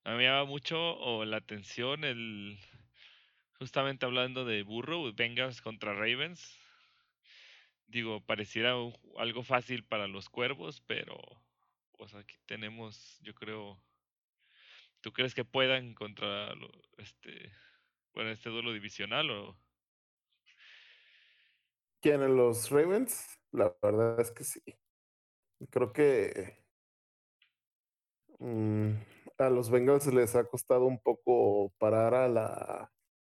A 0.05 0.11
mí 0.11 0.17
me 0.19 0.23
llama 0.23 0.45
mucho 0.45 1.25
la 1.25 1.35
atención 1.35 2.05
el... 2.05 2.57
Justamente 3.55 4.05
hablando 4.05 4.45
de 4.45 4.63
Burrow, 4.63 5.11
Bengals 5.13 5.61
contra 5.61 5.93
Ravens 5.93 6.57
digo, 7.87 8.21
pareciera 8.21 8.73
algo 9.17 9.43
fácil 9.43 9.85
para 9.85 10.07
los 10.07 10.29
cuervos, 10.29 10.81
pero 10.81 11.17
pues 11.97 12.13
aquí 12.13 12.35
tenemos, 12.45 13.17
yo 13.21 13.33
creo, 13.33 13.81
¿tú 15.01 15.11
crees 15.11 15.33
que 15.33 15.45
puedan 15.45 15.93
contra 15.93 16.53
este, 16.97 17.51
bueno, 18.13 18.29
este 18.31 18.49
duelo 18.49 18.73
divisional 18.73 19.29
o? 19.31 19.57
¿Quiénes 22.01 22.29
los 22.29 22.69
Ravens? 22.69 23.39
La 23.51 23.75
verdad 23.81 24.19
es 24.19 24.31
que 24.31 24.43
sí. 24.43 24.61
Creo 25.71 25.91
que 25.91 26.63
mm, 28.39 28.91
a 29.39 29.49
los 29.49 29.69
Bengals 29.71 30.07
les 30.07 30.35
ha 30.35 30.45
costado 30.45 30.85
un 30.85 31.01
poco 31.01 31.73
parar 31.79 32.13
a 32.13 32.27
la, 32.27 32.91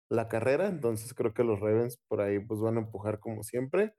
la 0.09 0.27
carrera, 0.27 0.67
entonces 0.67 1.13
creo 1.13 1.33
que 1.33 1.43
los 1.43 1.59
Ravens 1.59 1.97
por 2.07 2.21
ahí 2.21 2.39
pues 2.39 2.59
van 2.59 2.77
a 2.77 2.81
empujar 2.81 3.19
como 3.19 3.43
siempre. 3.43 3.95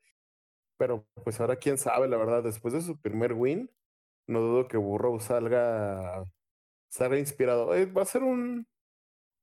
Pero 0.83 1.07
pues 1.23 1.41
ahora 1.41 1.55
quién 1.55 1.79
sabe, 1.79 2.09
la 2.09 2.17
verdad, 2.17 2.43
después 2.43 2.75
de 2.75 2.81
su 2.81 3.01
primer 3.01 3.35
win, 3.35 3.71
no 4.27 4.41
dudo 4.41 4.67
que 4.67 4.77
Burrow 4.77 5.21
salga, 5.21 6.25
salga 6.89 7.21
inspirado. 7.21 7.73
Eh, 7.77 7.87
va 7.87 8.03
a 8.03 8.05
ser 8.05 8.25
un, 8.25 8.67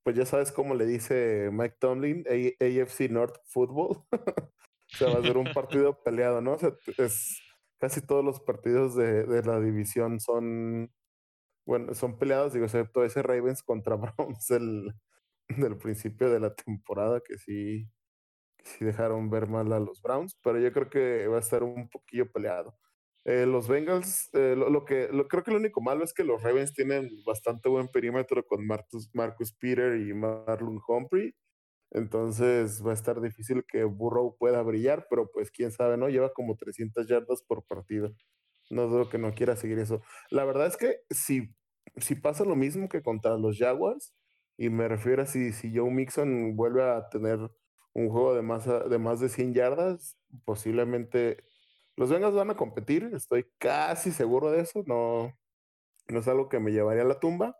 pues 0.03 0.17
ya 0.17 0.25
sabes 0.25 0.51
cómo 0.51 0.75
le 0.75 0.85
dice 0.85 1.49
Mike 1.53 1.77
Tomlin, 1.79 2.25
AFC 2.27 3.09
North 3.09 3.37
Football. 3.45 4.03
o 4.11 4.97
sea, 4.97 5.13
va 5.13 5.19
a 5.19 5.21
ser 5.21 5.37
un 5.37 5.53
partido 5.53 5.97
peleado, 6.03 6.41
¿no? 6.41 6.55
O 6.55 6.59
sea, 6.59 6.73
es, 6.97 7.41
casi 7.79 8.05
todos 8.05 8.25
los 8.25 8.41
partidos 8.41 8.97
de, 8.97 9.23
de 9.23 9.41
la 9.41 9.61
división 9.61 10.19
son, 10.19 10.91
bueno, 11.65 11.93
son 11.93 12.19
peleados, 12.19 12.51
digo, 12.51 12.65
excepto 12.65 13.05
ese 13.05 13.23
Ravens 13.23 13.63
contra 13.63 13.95
Browns 13.95 14.45
del, 14.47 14.93
del 15.47 15.77
principio 15.77 16.29
de 16.29 16.41
la 16.41 16.53
temporada, 16.53 17.21
que 17.21 17.37
sí, 17.37 17.89
si 18.63 18.85
dejaron 18.85 19.29
ver 19.29 19.47
mal 19.47 19.71
a 19.73 19.79
los 19.79 20.01
Browns, 20.01 20.37
pero 20.43 20.59
yo 20.59 20.71
creo 20.71 20.89
que 20.89 21.27
va 21.27 21.37
a 21.37 21.41
estar 21.41 21.63
un 21.63 21.89
poquillo 21.89 22.31
peleado. 22.31 22.77
Eh, 23.25 23.45
los 23.45 23.67
Bengals, 23.67 24.29
eh, 24.33 24.55
lo, 24.55 24.85
que 24.85 25.09
lo, 25.11 25.27
creo 25.27 25.43
que 25.43 25.51
lo 25.51 25.57
único 25.57 25.81
malo 25.81 26.03
es 26.03 26.13
que 26.13 26.23
los 26.23 26.41
Ravens 26.41 26.73
tienen 26.73 27.09
bastante 27.25 27.69
buen 27.69 27.87
perímetro 27.89 28.45
con 28.45 28.65
Marcus, 28.65 29.09
Marcus 29.13 29.53
Peter 29.53 29.99
y 29.99 30.13
Marlon 30.13 30.79
Humphrey. 30.87 31.35
Entonces 31.91 32.85
va 32.85 32.91
a 32.91 32.93
estar 32.93 33.19
difícil 33.21 33.65
que 33.67 33.83
Burrow 33.83 34.37
pueda 34.37 34.61
brillar, 34.63 35.07
pero 35.09 35.29
pues 35.31 35.51
quién 35.51 35.71
sabe, 35.71 35.97
¿no? 35.97 36.09
Lleva 36.09 36.33
como 36.33 36.55
300 36.55 37.07
yardas 37.07 37.43
por 37.43 37.65
partido. 37.65 38.13
No 38.69 38.87
dudo 38.87 39.09
que 39.09 39.17
no 39.17 39.33
quiera 39.33 39.55
seguir 39.55 39.79
eso. 39.79 40.01
La 40.31 40.45
verdad 40.45 40.67
es 40.67 40.77
que 40.77 41.01
si, 41.09 41.55
si 41.97 42.15
pasa 42.15 42.45
lo 42.45 42.55
mismo 42.55 42.89
que 42.89 43.01
contra 43.01 43.37
los 43.37 43.57
Jaguars, 43.57 44.13
y 44.57 44.69
me 44.69 44.87
refiero 44.87 45.23
a 45.23 45.25
si, 45.25 45.53
si 45.53 45.75
Joe 45.75 45.89
Mixon 45.91 46.55
vuelve 46.55 46.83
a 46.83 47.09
tener 47.09 47.39
un 47.93 48.09
juego 48.09 48.35
de 48.35 48.41
más, 48.41 48.65
de 48.65 48.99
más 48.99 49.19
de 49.19 49.29
100 49.29 49.53
yardas, 49.53 50.17
posiblemente 50.45 51.43
los 51.95 52.09
Bengals 52.09 52.35
van 52.35 52.49
a 52.49 52.55
competir, 52.55 53.09
estoy 53.13 53.45
casi 53.57 54.11
seguro 54.11 54.51
de 54.51 54.61
eso, 54.61 54.83
no, 54.87 55.33
no 56.07 56.19
es 56.19 56.27
algo 56.27 56.49
que 56.49 56.59
me 56.59 56.71
llevaría 56.71 57.03
a 57.03 57.05
la 57.05 57.19
tumba, 57.19 57.57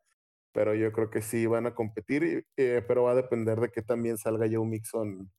pero 0.54 0.76
yo 0.76 0.92
creo 0.92 1.10
que 1.10 1.22
sí 1.22 1.46
van 1.46 1.68
a 1.68 1.76
competir, 1.76 2.46
eh, 2.58 2.84
pero 2.88 3.04
va 3.04 3.12
a 3.12 3.16
depender 3.16 3.60
de 3.60 3.70
que 3.70 3.82
también 3.82 4.18
salga 4.18 4.48
Joe 4.52 4.66
Mixon 4.66 5.32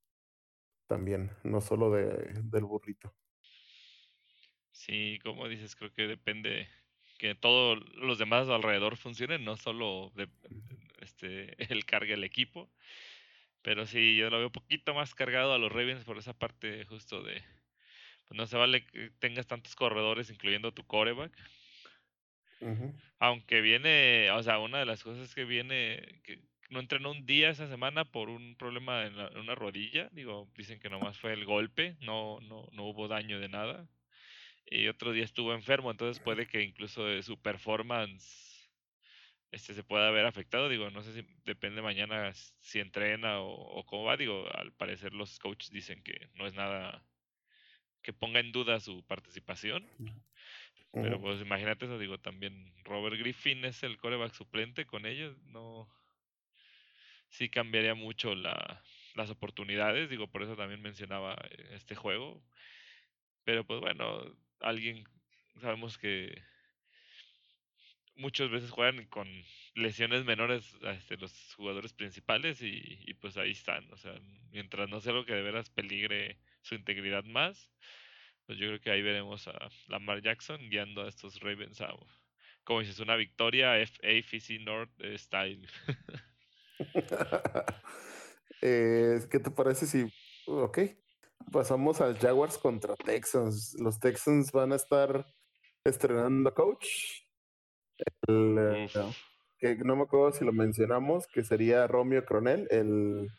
también, 0.86 1.30
no 1.44 1.60
solo 1.60 1.90
de, 1.90 2.42
del 2.42 2.64
burrito. 2.64 3.14
Sí, 4.72 5.18
como 5.22 5.48
dices, 5.48 5.76
creo 5.76 5.92
que 5.92 6.06
depende 6.06 6.68
que 7.18 7.34
todos 7.34 7.78
los 7.96 8.18
demás 8.18 8.48
alrededor 8.48 8.96
funcionen, 8.96 9.44
no 9.44 9.56
solo 9.56 10.10
de, 10.16 10.28
este, 11.00 11.54
el 11.72 11.84
cargue 11.84 12.14
el 12.14 12.24
equipo. 12.24 12.70
Pero 13.62 13.86
sí, 13.86 14.16
yo 14.16 14.30
lo 14.30 14.38
veo 14.38 14.46
un 14.46 14.52
poquito 14.52 14.94
más 14.94 15.14
cargado 15.14 15.52
a 15.52 15.58
los 15.58 15.70
Ravens 15.70 16.04
por 16.04 16.18
esa 16.18 16.32
parte 16.32 16.84
justo 16.86 17.22
de... 17.22 17.42
Pues 18.26 18.38
no 18.38 18.46
se 18.46 18.56
vale 18.56 18.86
que 18.86 19.10
tengas 19.18 19.46
tantos 19.46 19.74
corredores, 19.74 20.30
incluyendo 20.30 20.72
tu 20.72 20.84
coreback. 20.86 21.32
Aunque 23.18 23.60
viene, 23.60 24.30
o 24.32 24.42
sea, 24.42 24.58
una 24.58 24.78
de 24.78 24.86
las 24.86 25.02
cosas 25.02 25.34
que 25.34 25.44
viene, 25.44 26.20
que 26.22 26.40
no 26.68 26.78
entrenó 26.78 27.10
un 27.10 27.26
día 27.26 27.50
esa 27.50 27.66
semana 27.68 28.04
por 28.04 28.28
un 28.30 28.54
problema 28.56 29.06
en, 29.06 29.18
una 29.36 29.54
rodilla. 29.54 30.08
Digo, 30.12 30.48
dicen 30.56 30.78
que 30.78 30.90
nomás 30.90 31.18
fue 31.18 31.32
el 31.32 31.44
golpe, 31.44 31.96
no, 32.00 32.38
no, 32.42 32.68
no 32.72 32.84
hubo 32.84 33.08
daño 33.08 33.40
de 33.40 33.48
nada. 33.48 33.88
Y 34.66 34.86
otro 34.86 35.12
día 35.12 35.24
estuvo 35.24 35.52
enfermo, 35.52 35.90
entonces 35.90 36.22
puede 36.22 36.46
que 36.46 36.62
incluso 36.62 37.04
de 37.04 37.22
su 37.22 37.40
performance 37.40 38.49
este 39.50 39.74
se 39.74 39.82
pueda 39.82 40.08
haber 40.08 40.26
afectado. 40.26 40.68
Digo, 40.68 40.90
no 40.90 41.02
sé 41.02 41.12
si 41.12 41.26
depende 41.44 41.82
mañana 41.82 42.32
si 42.34 42.80
entrena 42.80 43.40
o, 43.40 43.84
cómo 43.86 44.04
va. 44.04 44.16
Digo, 44.16 44.46
al 44.54 44.72
parecer 44.72 45.12
los 45.12 45.38
coaches 45.38 45.70
dicen 45.70 46.02
que 46.02 46.28
no 46.34 46.46
es 46.46 46.54
nada 46.54 47.04
que 48.02 48.12
ponga 48.12 48.40
en 48.40 48.52
duda 48.52 48.80
su 48.80 49.04
participación. 49.06 49.86
Pero 50.92 51.20
pues 51.20 51.40
imagínate 51.40 51.84
eso, 51.84 51.98
digo, 51.98 52.18
también 52.18 52.74
Robert 52.82 53.16
Griffin 53.16 53.64
es 53.64 53.82
el 53.84 53.96
coreback 53.96 54.34
suplente 54.34 54.86
con 54.86 55.06
ellos, 55.06 55.38
no 55.44 55.88
sí 57.28 57.48
cambiaría 57.48 57.94
mucho 57.94 58.34
la, 58.34 58.82
las 59.14 59.30
oportunidades, 59.30 60.10
digo, 60.10 60.26
por 60.26 60.42
eso 60.42 60.56
también 60.56 60.82
mencionaba 60.82 61.36
eh, 61.50 61.70
este 61.74 61.94
juego. 61.94 62.42
Pero 63.44 63.64
pues 63.64 63.80
bueno, 63.80 64.36
alguien 64.60 65.04
sabemos 65.60 65.96
que 65.96 66.42
muchas 68.20 68.50
veces 68.50 68.70
juegan 68.70 69.06
con 69.06 69.26
lesiones 69.74 70.24
menores 70.24 70.76
este, 70.82 71.16
los 71.16 71.54
jugadores 71.54 71.92
principales 71.92 72.60
y, 72.62 73.14
pues 73.20 73.36
ahí 73.36 73.52
están. 73.52 73.90
O 73.92 73.96
sea, 73.96 74.14
mientras 74.52 74.88
no 74.88 75.00
sea 75.00 75.12
lo 75.12 75.24
que 75.24 75.34
de 75.34 75.42
veras 75.42 75.70
peligre 75.70 76.38
su 76.62 76.74
integridad 76.74 77.24
más, 77.24 77.70
pues 78.46 78.58
yo 78.58 78.66
creo 78.68 78.80
que 78.80 78.90
ahí 78.90 79.02
veremos 79.02 79.48
a 79.48 79.70
Lamar 79.88 80.22
Jackson 80.22 80.60
guiando 80.68 81.02
a 81.02 81.08
estos 81.08 81.40
Ravens 81.40 81.80
a, 81.80 81.94
como 82.64 82.80
dices, 82.80 83.00
una 83.00 83.16
victoria 83.16 83.72
AFC 83.72 84.60
North 84.60 84.92
style. 85.16 85.66
eh, 88.62 89.18
¿Qué 89.30 89.38
te 89.38 89.50
parece 89.50 89.86
si, 89.86 90.06
ok, 90.46 90.78
pasamos 91.50 92.00
al 92.00 92.18
Jaguars 92.18 92.58
contra 92.58 92.94
Texans? 92.96 93.76
Los 93.80 93.98
Texans 93.98 94.52
van 94.52 94.72
a 94.72 94.76
estar 94.76 95.26
estrenando 95.84 96.52
coach 96.52 96.86
el, 98.28 98.88
que 99.58 99.76
no 99.76 99.96
me 99.96 100.02
acuerdo 100.02 100.32
si 100.32 100.44
lo 100.44 100.52
mencionamos, 100.52 101.26
que 101.26 101.44
sería 101.44 101.86
Romeo 101.86 102.24
Cronel, 102.24 102.66
el, 102.70 103.30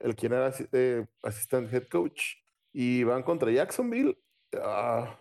el 0.00 0.16
quien 0.16 0.32
era 0.32 0.52
eh, 0.72 1.06
asistente 1.22 1.76
head 1.76 1.88
coach. 1.88 2.36
Y 2.72 3.04
van 3.04 3.22
contra 3.22 3.50
Jacksonville. 3.50 4.18
Ah, 4.54 5.18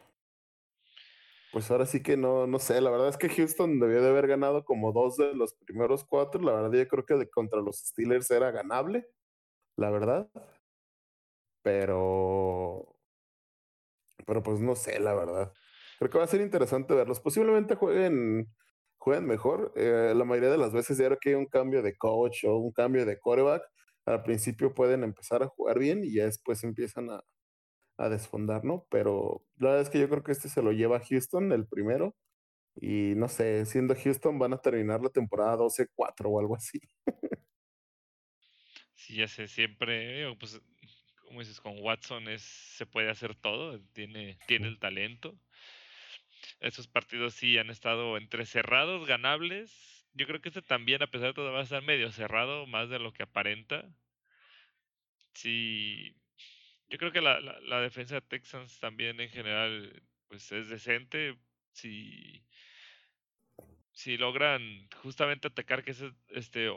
pues 1.52 1.70
ahora 1.70 1.86
sí 1.86 2.02
que 2.02 2.16
no, 2.16 2.48
no 2.48 2.60
sé. 2.60 2.80
La 2.80 2.90
verdad 2.90 3.10
es 3.10 3.18
que 3.18 3.30
Houston 3.30 3.80
debió 3.80 4.02
de 4.02 4.10
haber 4.10 4.28
ganado 4.28 4.64
como 4.64 4.94
dos 4.94 5.18
de 5.18 5.34
los 5.36 5.54
primeros 5.54 6.06
cuatro. 6.06 6.42
La 6.42 6.54
verdad, 6.54 6.72
yo 6.72 6.88
creo 6.88 7.06
que 7.06 7.16
de, 7.16 7.30
contra 7.30 7.60
los 7.62 7.78
Steelers 7.80 8.32
era 8.32 8.52
ganable. 8.52 9.08
La 9.76 9.90
verdad. 9.92 10.30
Pero. 11.64 12.96
Pero 14.26 14.44
pues 14.44 14.60
no 14.60 14.76
sé, 14.76 15.00
la 15.00 15.14
verdad. 15.14 15.54
Creo 16.02 16.10
que 16.10 16.18
va 16.18 16.24
a 16.24 16.28
ser 16.28 16.42
interesante 16.42 16.96
verlos. 16.96 17.20
Posiblemente 17.20 17.76
jueguen, 17.76 18.48
jueguen 18.98 19.28
mejor. 19.28 19.72
Eh, 19.76 20.14
la 20.16 20.26
mayoría 20.26 20.50
de 20.50 20.58
las 20.58 20.74
veces, 20.74 20.98
ya 20.98 21.16
que 21.18 21.30
hay 21.30 21.36
un 21.36 21.46
cambio 21.46 21.84
de 21.84 21.96
coach 21.96 22.44
o 22.46 22.58
un 22.58 22.72
cambio 22.72 23.06
de 23.06 23.20
quarterback, 23.20 23.62
al 24.08 24.24
principio 24.24 24.74
pueden 24.74 25.04
empezar 25.04 25.44
a 25.44 25.48
jugar 25.48 25.78
bien 25.78 26.04
y 26.04 26.16
ya 26.16 26.26
después 26.26 26.64
empiezan 26.64 27.12
a, 27.12 27.22
a 27.98 28.10
desfondar, 28.10 28.66
¿no? 28.66 28.88
Pero 28.90 29.46
la 29.58 29.70
verdad 29.70 29.84
es 29.84 29.90
que 29.92 30.00
yo 30.00 30.10
creo 30.10 30.24
que 30.24 30.32
este 30.32 30.50
se 30.50 30.64
lo 30.64 30.72
lleva 30.72 30.98
a 30.98 31.06
Houston, 31.06 31.52
el 31.52 31.68
primero. 31.68 32.16
Y 32.76 33.14
no 33.16 33.28
sé, 33.28 33.64
siendo 33.68 33.94
Houston 33.96 34.40
van 34.40 34.54
a 34.54 34.58
terminar 34.58 35.02
la 35.02 35.10
temporada 35.10 35.56
12-4 35.56 36.32
o 36.32 36.40
algo 36.40 36.56
así. 36.56 36.80
sí, 38.96 39.18
ya 39.18 39.28
sé, 39.28 39.48
siempre, 39.48 40.36
pues, 40.40 40.60
como 41.28 41.42
dices, 41.42 41.62
con 41.62 41.76
Watson 41.80 42.24
se 42.40 42.88
puede 42.88 43.12
hacer 43.12 43.36
todo, 43.36 43.80
tiene, 43.94 44.40
tiene 44.48 44.68
el 44.68 44.80
talento. 44.80 45.38
Esos 46.60 46.88
partidos 46.88 47.34
sí 47.36 47.58
han 47.58 47.70
estado 47.70 48.18
entre 48.18 48.46
cerrados, 48.46 49.08
ganables. 49.08 50.08
Yo 50.14 50.28
creo 50.28 50.42
que 50.42 50.50
este 50.50 50.62
también, 50.62 51.02
a 51.04 51.08
pesar 51.08 51.30
de 51.30 51.34
todo, 51.34 51.52
va 51.52 51.60
a 51.60 51.64
estar 51.64 51.84
medio 51.84 52.12
cerrado, 52.12 52.66
más 52.68 52.90
de 52.90 53.00
lo 53.00 53.14
que 53.14 53.24
aparenta. 53.24 53.90
Sí, 55.34 56.16
yo 56.90 56.98
creo 56.98 57.12
que 57.12 57.22
la, 57.22 57.40
la, 57.40 57.80
defensa 57.80 58.16
de 58.16 58.22
Texans 58.22 58.80
también 58.80 59.20
en 59.22 59.30
general 59.30 60.04
pues 60.28 60.52
es 60.52 60.70
decente. 60.70 61.38
Si, 61.74 62.44
si 63.92 64.18
logran 64.18 64.90
justamente 65.04 65.48
atacar, 65.48 65.84
que 65.84 65.92
es 65.92 66.04
este, 66.30 66.70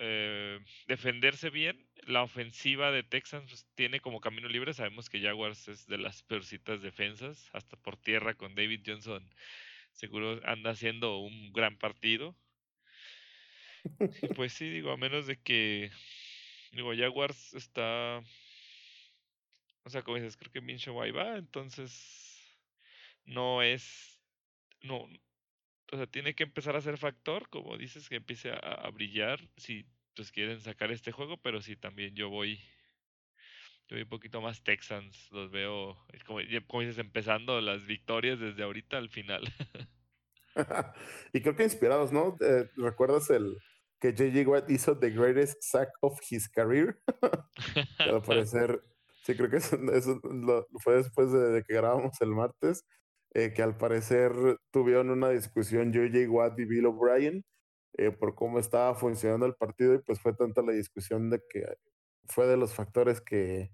eh, 0.00 0.60
defenderse 0.86 1.50
bien, 1.50 1.88
la 2.06 2.22
ofensiva 2.22 2.90
de 2.90 3.02
Texans 3.02 3.48
pues, 3.48 3.66
tiene 3.74 4.00
como 4.00 4.20
camino 4.20 4.48
libre. 4.48 4.74
Sabemos 4.74 5.08
que 5.08 5.20
Jaguars 5.20 5.68
es 5.68 5.86
de 5.86 5.98
las 5.98 6.22
peorcitas 6.22 6.82
defensas, 6.82 7.50
hasta 7.52 7.76
por 7.76 7.96
tierra 7.96 8.34
con 8.34 8.54
David 8.54 8.82
Johnson. 8.86 9.28
Seguro 9.92 10.40
anda 10.44 10.70
haciendo 10.70 11.18
un 11.18 11.52
gran 11.52 11.78
partido. 11.78 12.36
pues 14.36 14.52
sí, 14.52 14.68
digo, 14.68 14.92
a 14.92 14.96
menos 14.96 15.26
de 15.26 15.36
que. 15.40 15.90
Digo, 16.72 16.92
Jaguars 16.96 17.54
está. 17.54 18.22
O 19.84 19.90
sea, 19.90 20.02
como 20.02 20.16
dices, 20.16 20.36
creo 20.36 20.52
que 20.52 20.60
Minshew 20.60 21.00
ahí 21.00 21.10
va, 21.12 21.36
entonces. 21.38 22.58
No 23.24 23.62
es. 23.62 24.20
No, 24.82 25.08
o 25.92 25.96
sea, 25.96 26.06
tiene 26.06 26.34
que 26.34 26.44
empezar 26.44 26.76
a 26.76 26.80
ser 26.80 26.98
factor, 26.98 27.48
como 27.48 27.76
dices, 27.76 28.08
que 28.08 28.16
empiece 28.16 28.50
a, 28.50 28.88
brillar 28.90 29.40
si 29.56 29.86
pues 30.14 30.32
quieren 30.32 30.60
sacar 30.60 30.90
este 30.90 31.12
juego, 31.12 31.36
pero 31.42 31.60
sí 31.60 31.76
también 31.76 32.14
yo 32.14 32.30
voy 32.30 32.58
yo 33.88 33.96
voy 33.96 34.02
un 34.02 34.08
poquito 34.08 34.40
más 34.40 34.64
Texans, 34.64 35.30
los 35.30 35.50
veo 35.50 35.96
como, 36.26 36.40
como 36.66 36.80
dices 36.82 36.98
empezando 36.98 37.60
las 37.60 37.86
victorias 37.86 38.40
desde 38.40 38.62
ahorita 38.62 38.98
al 38.98 39.10
final. 39.10 39.42
y 41.32 41.40
creo 41.40 41.56
que 41.56 41.64
inspirados, 41.64 42.12
¿no? 42.12 42.36
Eh, 42.40 42.68
¿Recuerdas 42.76 43.30
el 43.30 43.58
que 44.00 44.12
JJ 44.12 44.46
Watt 44.46 44.70
hizo 44.70 44.98
the 44.98 45.10
greatest 45.10 45.62
sack 45.62 45.88
of 46.00 46.18
his 46.30 46.48
career? 46.48 46.98
al 47.98 48.22
parecer, 48.22 48.82
sí, 49.22 49.34
creo 49.34 49.50
que 49.50 49.56
eso, 49.56 49.78
fue 50.82 50.96
después 50.96 51.32
de, 51.32 51.62
que 51.66 51.74
grabamos 51.74 52.20
el 52.20 52.30
martes. 52.30 52.84
Eh, 53.36 53.52
que 53.52 53.62
al 53.62 53.76
parecer 53.76 54.32
tuvieron 54.70 55.10
una 55.10 55.28
discusión 55.28 55.92
J.J. 55.92 56.30
Watt 56.30 56.58
y 56.58 56.64
Bill 56.64 56.86
O'Brien 56.86 57.44
eh, 57.98 58.10
por 58.10 58.34
cómo 58.34 58.58
estaba 58.58 58.94
funcionando 58.94 59.44
el 59.44 59.54
partido 59.54 59.94
y 59.94 59.98
pues 59.98 60.20
fue 60.20 60.32
tanta 60.34 60.62
la 60.62 60.72
discusión 60.72 61.28
de 61.28 61.42
que 61.50 61.66
fue 62.28 62.46
de 62.46 62.56
los 62.56 62.74
factores 62.74 63.20
que, 63.20 63.72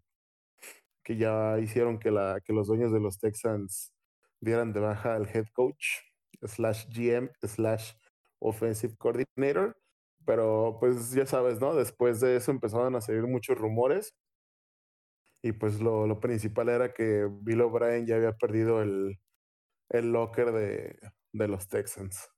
que 1.05 1.17
ya 1.17 1.59
hicieron 1.59 1.99
que, 1.99 2.11
la, 2.11 2.41
que 2.45 2.53
los 2.53 2.67
dueños 2.69 2.93
de 2.93 3.01
los 3.01 3.19
Texans 3.19 3.93
dieran 4.41 4.73
de 4.73 4.81
baja 4.81 5.15
al 5.15 5.29
head 5.29 5.47
coach 5.53 5.99
slash 6.43 6.87
GM 6.89 7.31
slash 7.43 7.93
offensive 8.41 8.97
coordinator. 8.97 9.77
Pero 10.27 10.77
pues 10.81 11.13
ya 11.13 11.27
sabes, 11.27 11.61
¿no? 11.61 11.75
Después 11.75 12.21
de 12.21 12.37
eso 12.37 12.51
empezaron 12.53 12.95
a 12.97 13.01
salir 13.01 13.23
muchos 13.25 13.59
rumores 13.59 14.15
Y 15.43 15.53
pues 15.53 15.81
lo, 15.81 16.07
lo 16.07 16.21
principal 16.21 16.69
era 16.69 16.93
que 16.95 17.29
Bill 17.43 17.63
O'Brien 17.63 18.07
ya 18.07 18.17
había 18.17 18.33
perdido 18.33 18.81
el, 18.83 19.19
el 19.93 20.13
locker 20.13 20.53
de, 20.53 20.99
de 21.33 21.49
los 21.49 21.69
Texans. 21.69 22.29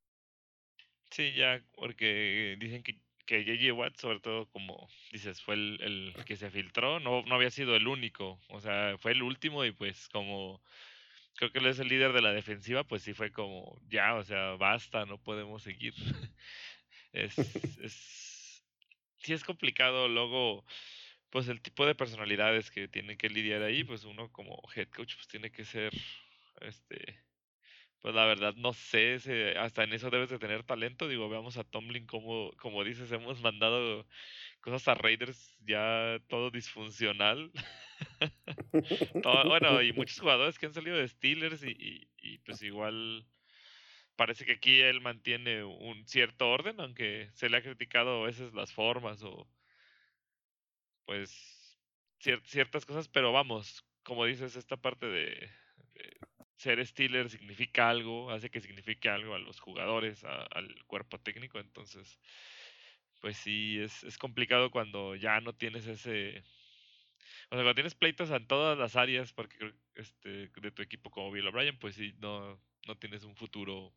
Sí, 1.10 1.32
ya, 1.32 1.62
porque 1.76 2.56
dicen 2.58 2.82
que, 2.82 3.00
que 3.26 3.44
JJ 3.44 3.72
Watt, 3.72 3.96
sobre 3.96 4.20
todo 4.20 4.48
como 4.50 4.88
dices, 5.12 5.40
fue 5.42 5.54
el, 5.54 5.78
el 5.80 6.24
que 6.24 6.36
se 6.36 6.50
filtró, 6.50 6.98
no, 7.00 7.22
no 7.22 7.34
había 7.36 7.50
sido 7.50 7.76
el 7.76 7.86
único, 7.86 8.40
o 8.48 8.60
sea, 8.60 8.96
fue 8.98 9.12
el 9.12 9.22
último 9.22 9.64
y 9.64 9.72
pues 9.72 10.08
como 10.08 10.60
creo 11.36 11.52
que 11.52 11.58
él 11.58 11.66
es 11.66 11.78
el 11.78 11.88
líder 11.88 12.12
de 12.12 12.22
la 12.22 12.32
defensiva, 12.32 12.84
pues 12.84 13.02
sí 13.02 13.12
fue 13.14 13.32
como, 13.32 13.80
ya, 13.88 14.14
o 14.14 14.24
sea, 14.24 14.52
basta, 14.56 15.04
no 15.06 15.18
podemos 15.18 15.62
seguir. 15.62 15.94
es, 17.12 17.38
es, 17.80 18.64
sí 19.18 19.32
es 19.32 19.44
complicado 19.44 20.08
luego, 20.08 20.64
pues 21.30 21.48
el 21.48 21.60
tipo 21.60 21.86
de 21.86 21.94
personalidades 21.94 22.70
que 22.70 22.88
tienen 22.88 23.18
que 23.18 23.28
lidiar 23.28 23.62
ahí, 23.62 23.84
pues 23.84 24.04
uno 24.04 24.30
como 24.30 24.60
head 24.74 24.88
coach, 24.88 25.14
pues 25.16 25.28
tiene 25.28 25.50
que 25.50 25.64
ser, 25.64 25.92
este, 26.60 27.20
pues 28.04 28.14
la 28.14 28.26
verdad 28.26 28.54
no 28.56 28.74
sé, 28.74 29.18
se- 29.18 29.56
hasta 29.58 29.82
en 29.84 29.94
eso 29.94 30.10
debes 30.10 30.28
de 30.30 30.38
tener 30.38 30.64
talento, 30.64 31.08
digo, 31.08 31.30
veamos 31.30 31.56
a 31.56 31.64
Tomlin 31.64 32.06
como, 32.06 32.52
como 32.58 32.84
dices, 32.84 33.10
hemos 33.12 33.40
mandado 33.42 34.06
cosas 34.60 34.88
a 34.88 34.94
Raiders 34.94 35.56
ya 35.66 36.20
todo 36.28 36.50
disfuncional. 36.50 37.52
Todo- 39.22 39.48
bueno, 39.48 39.82
y 39.82 39.92
muchos 39.94 40.20
jugadores 40.20 40.58
que 40.58 40.66
han 40.66 40.74
salido 40.74 40.98
de 40.98 41.08
Steelers 41.08 41.64
y, 41.64 41.70
y, 41.70 42.10
y, 42.18 42.38
pues 42.40 42.62
igual 42.62 43.26
parece 44.16 44.44
que 44.46 44.52
aquí 44.54 44.80
él 44.82 45.00
mantiene 45.00 45.64
un 45.64 46.06
cierto 46.06 46.50
orden, 46.50 46.80
aunque 46.80 47.30
se 47.34 47.48
le 47.48 47.56
ha 47.58 47.62
criticado 47.62 48.22
a 48.22 48.26
veces 48.26 48.54
las 48.54 48.72
formas 48.74 49.22
o 49.24 49.50
pues 51.06 51.80
cier- 52.20 52.42
ciertas 52.44 52.86
cosas, 52.86 53.08
pero 53.08 53.32
vamos, 53.32 53.84
como 54.02 54.24
dices, 54.26 54.56
esta 54.56 54.76
parte 54.76 55.06
de, 55.06 55.50
de 55.94 56.20
ser 56.56 56.84
Steeler 56.86 57.30
significa 57.30 57.90
algo, 57.90 58.30
hace 58.30 58.50
que 58.50 58.60
signifique 58.60 59.08
algo 59.08 59.34
a 59.34 59.38
los 59.38 59.60
jugadores, 59.60 60.24
a- 60.24 60.42
al 60.44 60.84
cuerpo 60.86 61.20
técnico, 61.20 61.58
entonces 61.60 62.18
pues 63.20 63.36
sí, 63.38 63.78
es, 63.80 64.04
es 64.04 64.18
complicado 64.18 64.70
cuando 64.70 65.14
ya 65.16 65.40
no 65.40 65.54
tienes 65.54 65.86
ese 65.86 66.44
o 67.50 67.56
sea, 67.56 67.58
cuando 67.58 67.74
tienes 67.74 67.94
pleitos 67.94 68.30
en 68.30 68.46
todas 68.46 68.76
las 68.78 68.96
áreas 68.96 69.32
porque 69.32 69.74
este, 69.94 70.48
de 70.48 70.70
tu 70.72 70.82
equipo 70.82 71.10
como 71.10 71.30
Bill 71.32 71.46
O'Brien, 71.46 71.78
pues 71.78 71.94
sí, 71.96 72.14
no, 72.18 72.60
no 72.86 72.98
tienes 72.98 73.24
un 73.24 73.36
futuro 73.36 73.94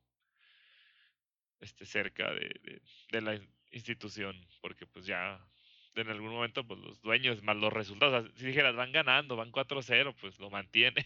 este, 1.59 1.85
cerca 1.85 2.31
de, 2.33 2.49
de, 2.63 2.81
de 3.11 3.21
la 3.21 3.35
in- 3.35 3.49
institución, 3.71 4.47
porque 4.61 4.85
pues 4.87 5.05
ya 5.05 5.51
en 5.95 6.09
algún 6.09 6.29
momento 6.31 6.65
pues 6.67 6.79
los 6.79 7.01
dueños 7.01 7.41
más 7.43 7.57
los 7.57 7.73
resultados, 7.73 8.31
si 8.35 8.45
dijeras 8.45 8.75
van 8.75 8.91
ganando, 8.91 9.35
van 9.35 9.51
4-0, 9.51 10.15
pues 10.15 10.39
lo 10.39 10.49
mantienes, 10.49 11.05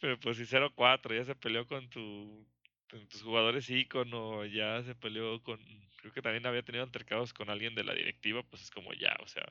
pero 0.00 0.18
pues 0.20 0.36
si 0.36 0.46
0-4 0.46 1.14
ya 1.14 1.24
se 1.24 1.34
peleó 1.34 1.66
con 1.66 1.88
tu 1.90 2.46
con 2.90 3.06
tus 3.08 3.22
jugadores 3.22 3.70
ícono, 3.70 4.44
ya 4.46 4.82
se 4.82 4.96
peleó 4.96 5.42
con, 5.44 5.60
creo 5.98 6.12
que 6.12 6.22
también 6.22 6.44
había 6.46 6.64
tenido 6.64 6.82
altercados 6.84 7.32
con 7.32 7.48
alguien 7.48 7.76
de 7.76 7.84
la 7.84 7.94
directiva, 7.94 8.42
pues 8.42 8.62
es 8.62 8.70
como 8.72 8.92
ya, 8.94 9.16
o 9.22 9.28
sea, 9.28 9.44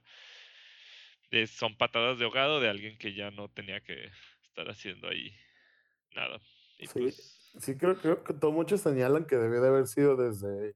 son 1.48 1.76
patadas 1.78 2.20
de 2.20 2.26
ahogado 2.26 2.60
de 2.60 2.70
alguien 2.70 2.98
que 2.98 3.14
ya 3.14 3.32
no 3.32 3.50
tenía 3.50 3.82
que 3.82 4.10
estar 4.44 4.70
haciendo 4.70 5.08
ahí 5.08 5.34
nada. 6.16 6.42
Y 6.80 6.88
Sí, 6.88 7.12
pues, 7.12 7.52
sí 7.60 7.78
creo, 7.78 7.98
creo 8.00 8.24
que 8.24 8.34
todos 8.34 8.54
muchos 8.54 8.82
señalan 8.82 9.26
que 9.26 9.36
debió 9.38 9.62
de 9.62 9.68
haber 9.70 9.88
sido 9.88 10.16
desde, 10.16 10.76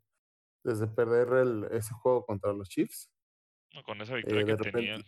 desde 0.63 0.87
perder 0.87 1.29
el, 1.47 1.65
ese 1.71 1.93
juego 1.95 2.25
contra 2.25 2.53
los 2.53 2.69
Chiefs. 2.69 3.11
no, 3.73 3.83
con 3.83 4.01
esa 4.01 4.15
Eh, 4.21 4.21
victoria 4.21 4.45
que 4.45 4.55
tenían. 4.55 5.05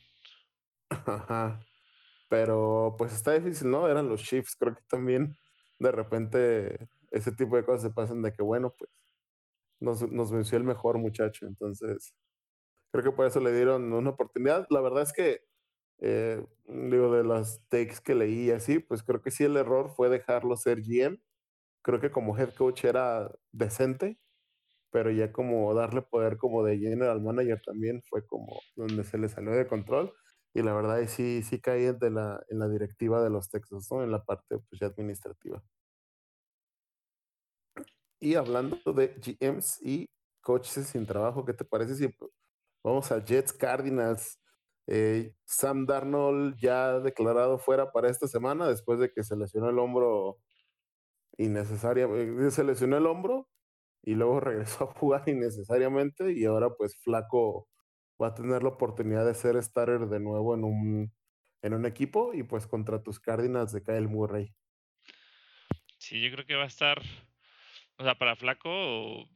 ajá. 1.05 1.59
Pero 2.29 2.95
pues 2.97 3.13
está 3.13 3.33
difícil, 3.33 3.69
¿no? 3.71 3.87
Eran 3.89 4.09
los 4.09 4.23
Chiefs. 4.23 4.55
Creo 4.57 4.75
que 4.75 4.83
también 4.89 5.35
de 5.79 5.91
repente 5.91 6.89
ese 7.11 7.31
tipo 7.31 7.55
de 7.55 7.65
cosas 7.65 7.83
se 7.83 7.89
pasan 7.91 8.21
de 8.21 8.33
que, 8.33 8.43
bueno, 8.43 8.73
pues 8.77 8.89
nos, 9.79 10.09
nos 10.11 10.31
venció 10.31 10.57
el 10.57 10.63
mejor 10.63 10.97
muchacho. 10.97 11.45
Entonces, 11.47 12.13
creo 12.91 13.03
que 13.03 13.11
por 13.11 13.25
eso 13.27 13.39
le 13.39 13.53
dieron 13.53 13.93
una 13.93 14.11
oportunidad. 14.11 14.67
La 14.69 14.81
verdad 14.81 15.03
es 15.03 15.13
que, 15.13 15.41
eh, 15.99 16.45
digo, 16.67 17.13
de 17.13 17.23
las 17.23 17.61
takes 17.69 17.97
que 18.03 18.15
leí 18.15 18.51
así, 18.51 18.79
pues 18.79 19.03
creo 19.03 19.21
que 19.21 19.31
sí 19.31 19.43
el 19.45 19.57
error 19.57 19.91
fue 19.95 20.09
dejarlo 20.09 20.57
ser 20.57 20.81
GM. 20.81 21.19
Creo 21.83 21.99
que 22.01 22.11
como 22.11 22.37
head 22.37 22.53
coach 22.55 22.85
era 22.85 23.31
decente, 23.51 24.19
pero 24.91 25.11
ya 25.11 25.31
como 25.33 25.73
darle 25.73 26.01
poder 26.01 26.37
como 26.37 26.63
de 26.63 26.77
general 26.79 27.21
manager 27.21 27.61
también 27.65 28.01
fue 28.03 28.25
como 28.25 28.59
donde 28.75 29.03
se 29.03 29.17
le 29.17 29.29
salió 29.29 29.51
de 29.53 29.67
control. 29.67 30.13
Y 30.55 30.63
la 30.63 30.73
verdad 30.73 30.95
ahí 30.95 31.07
sí, 31.09 31.43
sí 31.43 31.59
caí 31.59 31.83
de 31.83 32.09
la, 32.09 32.41
en 32.47 32.59
la 32.59 32.69
directiva 32.69 33.21
de 33.21 33.29
los 33.29 33.49
Texas, 33.49 33.87
¿no? 33.91 34.03
En 34.03 34.11
la 34.11 34.23
parte 34.23 34.57
pues, 34.57 34.79
ya 34.79 34.87
administrativa. 34.87 35.61
Y 38.21 38.35
hablando 38.35 38.77
de 38.93 39.19
GMs 39.19 39.81
y 39.81 40.09
coaches 40.41 40.87
sin 40.87 41.05
trabajo, 41.05 41.43
¿qué 41.43 41.53
te 41.53 41.65
parece 41.65 41.95
si 41.95 42.07
vamos 42.81 43.11
a 43.11 43.23
Jets 43.23 43.51
Cardinals? 43.51 44.39
Eh, 44.87 45.33
Sam 45.43 45.85
Darnold 45.85 46.55
ya 46.57 46.99
declarado 47.01 47.57
fuera 47.59 47.91
para 47.91 48.09
esta 48.09 48.27
semana 48.27 48.69
después 48.69 48.97
de 48.99 49.11
que 49.11 49.23
se 49.23 49.35
lesionó 49.35 49.69
el 49.69 49.77
hombro 49.77 50.37
innecesariamente. 51.37 52.51
Se 52.51 52.63
lesionó 52.63 52.95
el 52.95 53.07
hombro 53.07 53.49
y 54.03 54.15
luego 54.15 54.39
regresó 54.39 54.85
a 54.85 54.93
jugar 54.93 55.27
innecesariamente 55.27 56.31
y 56.31 56.45
ahora 56.45 56.69
pues 56.77 56.95
Flaco 57.03 57.67
va 58.21 58.27
a 58.27 58.33
tener 58.33 58.63
la 58.63 58.69
oportunidad 58.69 59.25
de 59.25 59.33
ser 59.33 59.61
starter 59.61 60.07
de 60.07 60.19
nuevo 60.19 60.55
en 60.55 60.63
un, 60.63 61.13
en 61.61 61.73
un 61.73 61.85
equipo 61.85 62.33
y 62.33 62.43
pues 62.43 62.67
contra 62.67 63.01
tus 63.01 63.19
Cardinals 63.19 63.71
de 63.71 63.83
Kyle 63.83 64.07
Murray. 64.07 64.53
Sí, 65.97 66.21
yo 66.21 66.31
creo 66.31 66.45
que 66.45 66.55
va 66.55 66.63
a 66.63 66.67
estar, 66.67 67.01
o 67.97 68.03
sea, 68.03 68.15
para 68.15 68.35
Flaco, 68.35 69.27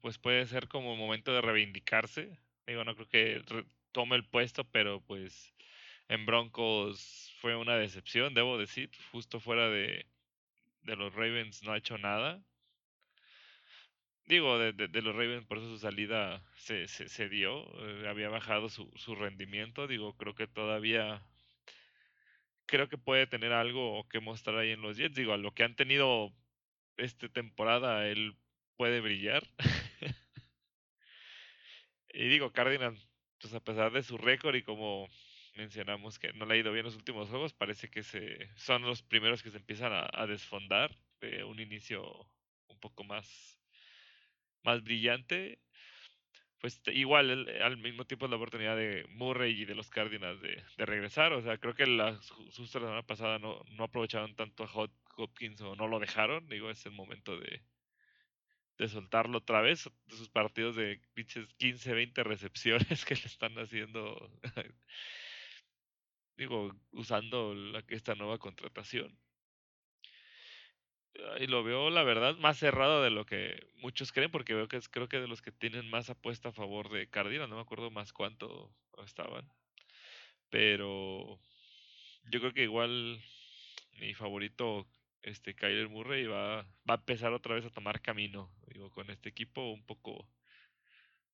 pues 0.00 0.18
puede 0.18 0.46
ser 0.46 0.68
como 0.68 0.96
momento 0.96 1.32
de 1.32 1.40
reivindicarse. 1.40 2.38
Digo, 2.66 2.84
no 2.84 2.94
creo 2.94 3.08
que 3.08 3.64
tome 3.90 4.16
el 4.16 4.28
puesto, 4.28 4.64
pero 4.64 5.00
pues 5.00 5.52
en 6.08 6.26
Broncos 6.26 7.34
fue 7.40 7.56
una 7.56 7.76
decepción, 7.76 8.34
debo 8.34 8.58
decir, 8.58 8.90
justo 9.10 9.40
fuera 9.40 9.68
de, 9.68 10.06
de 10.82 10.96
los 10.96 11.14
Ravens 11.14 11.62
no 11.62 11.72
ha 11.72 11.78
hecho 11.78 11.98
nada. 11.98 12.42
Digo, 14.24 14.58
de, 14.58 14.72
de- 14.72 15.02
los 15.02 15.14
Ravens, 15.14 15.46
por 15.46 15.58
eso 15.58 15.68
su 15.68 15.78
salida 15.78 16.42
se, 16.56 16.88
se, 16.88 17.08
se 17.08 17.28
dio, 17.28 17.64
eh, 18.02 18.08
había 18.08 18.28
bajado 18.28 18.68
su, 18.68 18.90
su 18.96 19.14
rendimiento, 19.14 19.86
digo, 19.86 20.16
creo 20.16 20.34
que 20.34 20.46
todavía, 20.48 21.22
creo 22.66 22.88
que 22.88 22.98
puede 22.98 23.26
tener 23.26 23.52
algo 23.52 24.08
que 24.08 24.20
mostrar 24.20 24.56
ahí 24.58 24.70
en 24.70 24.82
los 24.82 24.96
Jets, 24.96 25.14
digo, 25.16 25.32
a 25.32 25.36
lo 25.38 25.52
que 25.54 25.64
han 25.64 25.76
tenido 25.76 26.32
esta 26.96 27.28
temporada, 27.30 28.08
él 28.08 28.36
puede 28.76 29.00
brillar. 29.00 29.44
y 32.12 32.28
digo, 32.28 32.52
Cardinals, 32.52 33.08
pues 33.40 33.54
a 33.54 33.60
pesar 33.60 33.92
de 33.92 34.02
su 34.02 34.18
récord 34.18 34.54
y 34.56 34.62
como 34.62 35.08
mencionamos 35.56 36.18
que 36.18 36.32
no 36.32 36.46
le 36.46 36.54
ha 36.54 36.56
ido 36.58 36.72
bien 36.72 36.84
los 36.84 36.96
últimos 36.96 37.28
juegos, 37.28 37.52
parece 37.54 37.90
que 37.90 38.02
se, 38.02 38.50
son 38.56 38.82
los 38.82 39.02
primeros 39.02 39.42
que 39.42 39.50
se 39.50 39.58
empiezan 39.58 39.92
a, 39.92 40.08
a 40.12 40.26
desfondar 40.26 40.96
de 41.20 41.44
un 41.44 41.60
inicio 41.60 42.30
un 42.68 42.78
poco 42.80 43.04
más 43.04 43.61
más 44.64 44.82
brillante, 44.82 45.60
pues 46.58 46.80
igual 46.86 47.30
el- 47.30 47.62
al 47.62 47.76
mismo 47.78 48.04
tiempo 48.06 48.26
es 48.26 48.30
la 48.30 48.36
oportunidad 48.36 48.76
de 48.76 49.04
Murray 49.10 49.62
y 49.62 49.64
de 49.64 49.74
los 49.74 49.90
Cardinals 49.90 50.40
de, 50.40 50.62
de 50.76 50.86
regresar. 50.86 51.32
O 51.32 51.42
sea, 51.42 51.58
creo 51.58 51.74
que 51.74 51.86
la 51.86 52.14
ju- 52.20 52.50
justo 52.56 52.78
la 52.80 52.86
semana 52.86 53.02
pasada 53.06 53.38
no, 53.38 53.62
no 53.76 53.84
aprovecharon 53.84 54.34
tanto 54.36 54.64
a 54.64 54.68
Hop- 54.72 54.92
Hopkins 55.16 55.60
o 55.62 55.74
no 55.76 55.88
lo 55.88 55.98
dejaron. 55.98 56.48
Digo, 56.48 56.70
es 56.70 56.86
el 56.86 56.92
momento 56.92 57.38
de, 57.38 57.64
de 58.78 58.88
soltarlo 58.88 59.38
otra 59.38 59.60
vez. 59.62 59.88
Sus 60.08 60.28
partidos 60.30 60.76
de 60.76 61.00
pinches 61.14 61.46
15, 61.54 61.92
20 61.94 62.22
recepciones 62.24 63.04
que 63.04 63.14
le 63.14 63.22
están 63.26 63.58
haciendo. 63.58 64.30
Digo, 66.36 66.72
usando 66.90 67.54
esta 67.88 68.14
nueva 68.14 68.38
contratación. 68.38 69.18
Y 71.40 71.46
lo 71.46 71.62
veo, 71.62 71.90
la 71.90 72.02
verdad, 72.04 72.36
más 72.38 72.58
cerrado 72.58 73.02
de 73.02 73.10
lo 73.10 73.26
que 73.26 73.66
muchos 73.76 74.12
creen, 74.12 74.30
porque 74.30 74.54
veo 74.54 74.68
que 74.68 74.78
es, 74.78 74.88
creo 74.88 75.08
que 75.08 75.20
de 75.20 75.28
los 75.28 75.42
que 75.42 75.52
tienen 75.52 75.88
más 75.90 76.08
apuesta 76.10 76.48
a 76.48 76.52
favor 76.52 76.88
de 76.90 77.08
Cardinals, 77.08 77.50
no 77.50 77.56
me 77.56 77.62
acuerdo 77.62 77.90
más 77.90 78.12
cuánto 78.12 78.74
estaban. 79.04 79.46
Pero 80.50 81.38
yo 82.30 82.40
creo 82.40 82.52
que 82.52 82.62
igual 82.62 83.22
mi 83.98 84.14
favorito, 84.14 84.86
este 85.22 85.54
Kyler 85.54 85.88
Murray, 85.88 86.26
va, 86.26 86.62
va 86.88 86.94
a 86.94 86.94
empezar 86.94 87.32
otra 87.32 87.54
vez 87.54 87.64
a 87.66 87.70
tomar 87.70 88.00
camino. 88.00 88.50
Digo, 88.66 88.90
con 88.90 89.10
este 89.10 89.28
equipo 89.28 89.70
un 89.70 89.84
poco 89.84 90.28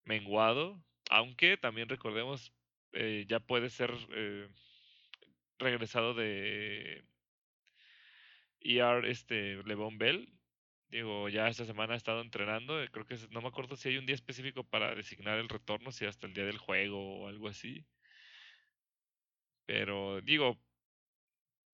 menguado. 0.04 0.82
Aunque 1.10 1.56
también 1.56 1.88
recordemos, 1.88 2.52
eh, 2.92 3.24
ya 3.28 3.40
puede 3.40 3.70
ser 3.70 3.94
eh, 4.14 4.48
regresado 5.58 6.14
de 6.14 7.04
ER 8.60 9.06
este 9.06 9.62
Levon 9.64 9.98
Bell. 9.98 10.32
Digo, 10.88 11.28
ya 11.28 11.48
esta 11.48 11.64
semana 11.64 11.94
ha 11.94 11.96
estado 11.96 12.22
entrenando. 12.22 12.74
Creo 12.90 13.06
que 13.06 13.16
no 13.30 13.42
me 13.42 13.48
acuerdo 13.48 13.76
si 13.76 13.88
hay 13.90 13.98
un 13.98 14.06
día 14.06 14.14
específico 14.14 14.64
para 14.64 14.94
designar 14.94 15.38
el 15.38 15.48
retorno, 15.48 15.92
si 15.92 16.06
hasta 16.06 16.26
el 16.26 16.34
día 16.34 16.44
del 16.46 16.58
juego 16.58 17.20
o 17.24 17.28
algo 17.28 17.48
así. 17.48 17.86
Pero 19.66 20.20
digo, 20.22 20.58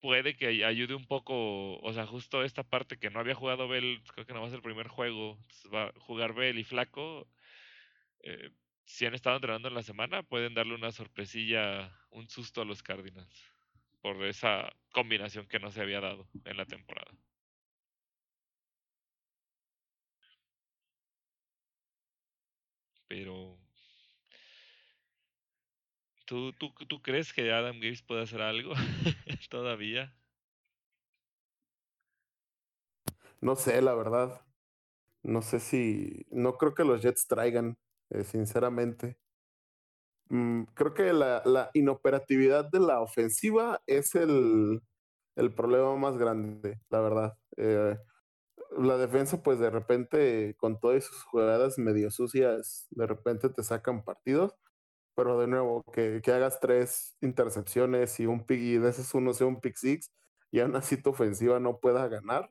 puede 0.00 0.36
que 0.36 0.64
ayude 0.64 0.94
un 0.94 1.06
poco, 1.06 1.78
o 1.80 1.92
sea, 1.92 2.06
justo 2.06 2.42
esta 2.44 2.62
parte 2.64 2.98
que 2.98 3.10
no 3.10 3.20
había 3.20 3.34
jugado 3.34 3.68
Bell, 3.68 4.02
creo 4.14 4.26
que 4.26 4.34
no 4.34 4.40
va 4.40 4.46
a 4.48 4.50
ser 4.50 4.58
el 4.58 4.62
primer 4.62 4.88
juego, 4.88 5.38
va 5.72 5.84
a 5.88 5.92
jugar 6.00 6.34
Bell 6.34 6.58
y 6.58 6.64
Flaco. 6.64 7.28
Eh, 8.20 8.50
si 8.84 9.06
han 9.06 9.14
estado 9.14 9.36
entrenando 9.36 9.68
en 9.68 9.74
la 9.74 9.82
semana, 9.82 10.22
pueden 10.22 10.54
darle 10.54 10.74
una 10.74 10.92
sorpresilla, 10.92 11.90
un 12.10 12.28
susto 12.28 12.62
a 12.62 12.64
los 12.66 12.82
Cardinals 12.82 13.53
por 14.04 14.22
esa 14.26 14.70
combinación 14.92 15.48
que 15.48 15.58
no 15.58 15.70
se 15.70 15.80
había 15.80 16.02
dado 16.02 16.28
en 16.44 16.58
la 16.58 16.66
temporada. 16.66 17.10
Pero 23.08 23.58
¿Tú, 26.26 26.52
tú, 26.52 26.74
¿Tú 26.86 27.00
crees 27.00 27.32
que 27.32 27.50
Adam 27.50 27.76
Gates 27.76 28.02
puede 28.02 28.22
hacer 28.22 28.42
algo 28.42 28.74
todavía? 29.50 30.14
No 33.40 33.56
sé, 33.56 33.80
la 33.80 33.94
verdad. 33.94 34.42
No 35.22 35.42
sé 35.42 35.60
si. 35.60 36.26
No 36.30 36.58
creo 36.58 36.74
que 36.74 36.84
los 36.84 37.02
Jets 37.02 37.26
traigan, 37.26 37.78
eh, 38.10 38.24
sinceramente. 38.24 39.18
Mm, 40.30 40.64
creo 40.74 40.94
que 40.94 41.12
la, 41.12 41.42
la, 41.44 41.70
inoperatividad 41.74 42.70
de 42.70 42.80
la 42.80 43.00
ofensiva 43.00 43.82
es 43.86 44.14
el, 44.14 44.82
el 45.36 45.54
problema 45.54 45.96
más 45.96 46.18
grande, 46.18 46.80
la 46.90 47.00
verdad. 47.00 47.38
Eh, 47.56 47.96
la 48.78 48.96
defensa, 48.98 49.42
pues 49.42 49.58
de 49.58 49.70
repente, 49.70 50.56
con 50.58 50.80
todas 50.80 51.04
sus 51.04 51.22
jugadas 51.24 51.78
medio 51.78 52.10
sucias, 52.10 52.86
de 52.90 53.06
repente 53.06 53.48
te 53.50 53.62
sacan 53.62 54.04
partidos. 54.04 54.54
Pero 55.16 55.38
de 55.40 55.46
nuevo, 55.48 55.84
que, 55.92 56.20
que 56.24 56.32
hagas 56.32 56.60
tres 56.60 57.16
intercepciones 57.22 58.18
y 58.20 58.26
un 58.26 58.46
pick, 58.46 58.60
y 58.60 58.78
de 58.78 58.90
esos 58.90 59.14
uno 59.14 59.32
sea 59.34 59.46
un 59.46 59.60
pick 59.60 59.76
six, 59.76 60.10
y 60.50 60.60
aún 60.60 60.76
así 60.76 60.96
tu 61.02 61.10
ofensiva 61.10 61.60
no 61.60 61.78
pueda 61.80 62.08
ganar. 62.08 62.50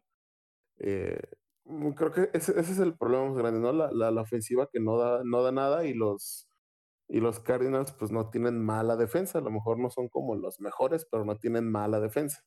Eh, 0.79 1.19
mm, 1.65 1.91
creo 1.93 2.11
que 2.13 2.29
ese, 2.33 2.59
ese, 2.59 2.73
es 2.73 2.79
el 2.79 2.97
problema 2.97 3.27
más 3.29 3.37
grande, 3.37 3.59
¿no? 3.59 3.73
La, 3.73 3.91
la, 3.91 4.11
la, 4.11 4.21
ofensiva 4.21 4.69
que 4.71 4.79
no 4.79 4.97
da, 4.97 5.21
no 5.25 5.43
da 5.43 5.51
nada 5.51 5.85
y 5.85 5.93
los, 5.93 6.47
y 7.07 7.19
los 7.19 7.39
Cardinals 7.39 7.91
pues 7.93 8.11
no 8.11 8.29
tienen 8.29 8.63
mala 8.63 8.95
defensa. 8.97 9.39
A 9.39 9.41
lo 9.41 9.51
mejor 9.51 9.79
no 9.79 9.89
son 9.89 10.09
como 10.09 10.35
los 10.35 10.59
mejores, 10.59 11.05
pero 11.11 11.25
no 11.25 11.37
tienen 11.37 11.69
mala 11.71 11.99
defensa. 11.99 12.43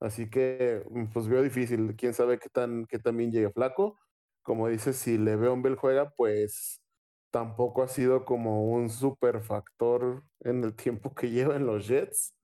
Así 0.00 0.30
que 0.30 0.84
mm, 0.90 1.06
pues 1.12 1.28
veo 1.28 1.42
difícil. 1.42 1.96
Quién 1.96 2.14
sabe 2.14 2.38
qué 2.38 2.48
tan, 2.50 2.86
qué 2.86 2.98
tan 2.98 3.16
bien 3.16 3.32
llegue 3.32 3.50
flaco. 3.52 3.98
Como 4.42 4.68
dices, 4.68 4.96
si 4.96 5.18
Le'Veon 5.18 5.62
juega, 5.76 6.10
pues 6.16 6.80
tampoco 7.30 7.82
ha 7.82 7.88
sido 7.88 8.24
como 8.24 8.64
un 8.72 8.90
super 8.90 9.40
factor 9.42 10.24
en 10.40 10.64
el 10.64 10.74
tiempo 10.76 11.14
que 11.14 11.30
lleva 11.32 11.56
en 11.56 11.66
los 11.66 11.86
Jets. 11.88 12.34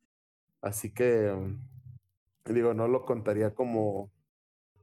Así 0.62 0.92
que, 0.94 1.32
mm, 1.32 1.60
digo, 2.54 2.74
no 2.74 2.88
lo 2.88 3.04
contaría 3.04 3.54
como, 3.54 4.12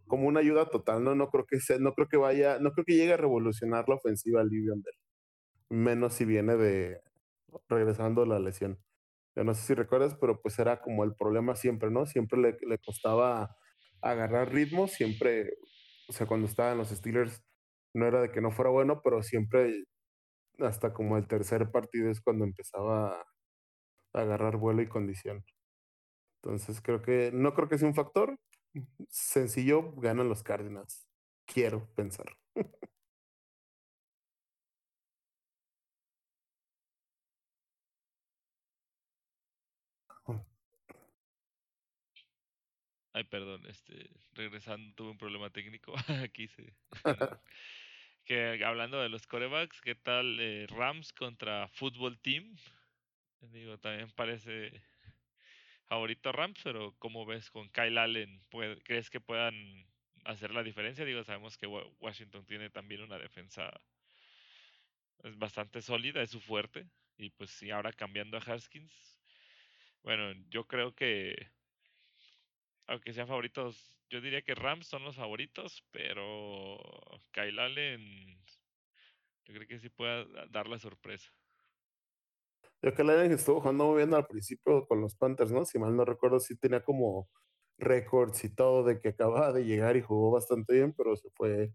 como 0.07 0.27
una 0.27 0.41
ayuda 0.41 0.67
total, 0.69 1.03
¿no? 1.03 1.15
No 1.15 1.29
creo 1.29 1.45
que 1.47 1.59
sea, 1.61 1.79
no 1.79 1.93
creo 1.93 2.07
que 2.09 2.17
vaya, 2.17 2.59
no 2.59 2.71
creo 2.73 2.85
que 2.85 2.95
llegue 2.95 3.13
a 3.13 3.17
revolucionar 3.17 3.89
la 3.89 3.95
ofensiva 3.95 4.43
Livion 4.43 4.81
Bell. 4.83 4.95
Menos 5.73 6.13
si 6.13 6.25
viene 6.25 6.55
de 6.55 7.01
regresando 7.69 8.25
la 8.25 8.39
lesión. 8.39 8.79
Yo 9.35 9.43
no 9.43 9.53
sé 9.55 9.63
si 9.63 9.73
recuerdas, 9.75 10.15
pero 10.15 10.41
pues 10.41 10.59
era 10.59 10.81
como 10.81 11.03
el 11.03 11.15
problema 11.15 11.55
siempre, 11.55 11.91
¿no? 11.91 12.05
Siempre 12.05 12.39
le, 12.39 12.57
le 12.67 12.77
costaba 12.79 13.55
agarrar 14.01 14.53
ritmo, 14.53 14.87
siempre, 14.87 15.51
o 16.09 16.13
sea, 16.13 16.27
cuando 16.27 16.47
estaba 16.47 16.73
en 16.73 16.79
los 16.79 16.89
Steelers, 16.89 17.43
no 17.95 18.07
era 18.07 18.21
de 18.21 18.31
que 18.31 18.41
no 18.41 18.51
fuera 18.51 18.71
bueno, 18.71 19.01
pero 19.03 19.23
siempre 19.23 19.85
hasta 20.59 20.93
como 20.93 21.17
el 21.17 21.27
tercer 21.27 21.71
partido 21.71 22.09
es 22.11 22.21
cuando 22.21 22.45
empezaba 22.45 23.21
a 23.21 23.25
agarrar 24.13 24.57
vuelo 24.57 24.81
y 24.83 24.87
condición. 24.89 25.45
Entonces 26.43 26.81
creo 26.81 27.01
que, 27.01 27.31
no 27.33 27.53
creo 27.53 27.69
que 27.69 27.77
sea 27.77 27.87
un 27.87 27.95
factor. 27.95 28.37
Sencillo, 29.09 29.93
ganan 29.97 30.29
los 30.29 30.43
Cardinals. 30.43 31.07
Quiero 31.45 31.87
pensar. 31.95 32.27
Ay, 43.13 43.23
perdón, 43.25 43.65
este, 43.67 44.09
regresando, 44.33 44.93
tuve 44.95 45.11
un 45.11 45.17
problema 45.17 45.49
técnico. 45.51 45.93
Aquí 46.23 46.47
se. 46.47 46.73
que 48.25 48.63
hablando 48.65 49.01
de 49.01 49.09
los 49.09 49.27
corebacks, 49.27 49.81
¿qué 49.81 49.95
tal 49.95 50.39
eh, 50.39 50.65
Rams 50.67 51.13
contra 51.13 51.67
Football 51.69 52.19
Team? 52.19 52.55
Digo, 53.41 53.77
también 53.77 54.09
parece 54.11 54.81
favorito 55.87 56.31
Rams, 56.31 56.59
pero 56.63 56.95
¿cómo 56.97 57.25
ves 57.25 57.51
con 57.51 57.69
Kyle 57.69 57.97
Allen? 57.97 58.41
¿Crees 58.83 59.09
que 59.09 59.19
puedan 59.19 59.53
hacer 60.25 60.51
la 60.51 60.63
diferencia? 60.63 61.05
Digo, 61.05 61.23
sabemos 61.23 61.57
que 61.57 61.67
Washington 61.67 62.45
tiene 62.45 62.69
también 62.69 63.01
una 63.01 63.19
defensa 63.19 63.71
es 65.23 65.37
bastante 65.37 65.81
sólida, 65.81 66.21
es 66.21 66.31
su 66.31 66.41
fuerte. 66.41 66.87
Y 67.17 67.29
pues 67.29 67.51
sí, 67.51 67.71
ahora 67.71 67.93
cambiando 67.93 68.37
a 68.37 68.41
Haskins, 68.41 69.19
bueno, 70.03 70.33
yo 70.49 70.67
creo 70.67 70.95
que 70.95 71.47
aunque 72.87 73.13
sean 73.13 73.27
favoritos, 73.27 73.95
yo 74.09 74.21
diría 74.21 74.41
que 74.41 74.55
Rams 74.55 74.87
son 74.87 75.03
los 75.03 75.15
favoritos, 75.15 75.83
pero 75.91 76.77
Kyle 77.31 77.59
Allen, 77.59 78.43
yo 79.45 79.53
creo 79.53 79.67
que 79.67 79.79
sí 79.79 79.89
pueda 79.89 80.25
dar 80.49 80.67
la 80.67 80.79
sorpresa. 80.79 81.31
Yo 82.81 82.93
Kyle 82.93 83.09
Allen 83.09 83.31
estuvo 83.31 83.61
jugando 83.61 83.85
muy 83.87 83.97
bien 83.97 84.13
al 84.13 84.27
principio 84.27 84.85
con 84.87 85.01
los 85.01 85.15
Panthers, 85.15 85.51
¿no? 85.51 85.65
Si 85.65 85.79
mal 85.79 85.95
no 85.95 86.05
recuerdo, 86.05 86.39
sí 86.39 86.57
tenía 86.57 86.83
como 86.83 87.29
récords 87.77 88.43
y 88.43 88.53
todo 88.53 88.83
de 88.83 88.99
que 88.99 89.09
acababa 89.09 89.53
de 89.53 89.65
llegar 89.65 89.95
y 89.97 90.01
jugó 90.01 90.31
bastante 90.31 90.73
bien, 90.73 90.93
pero 90.93 91.15
se 91.15 91.29
fue 91.31 91.73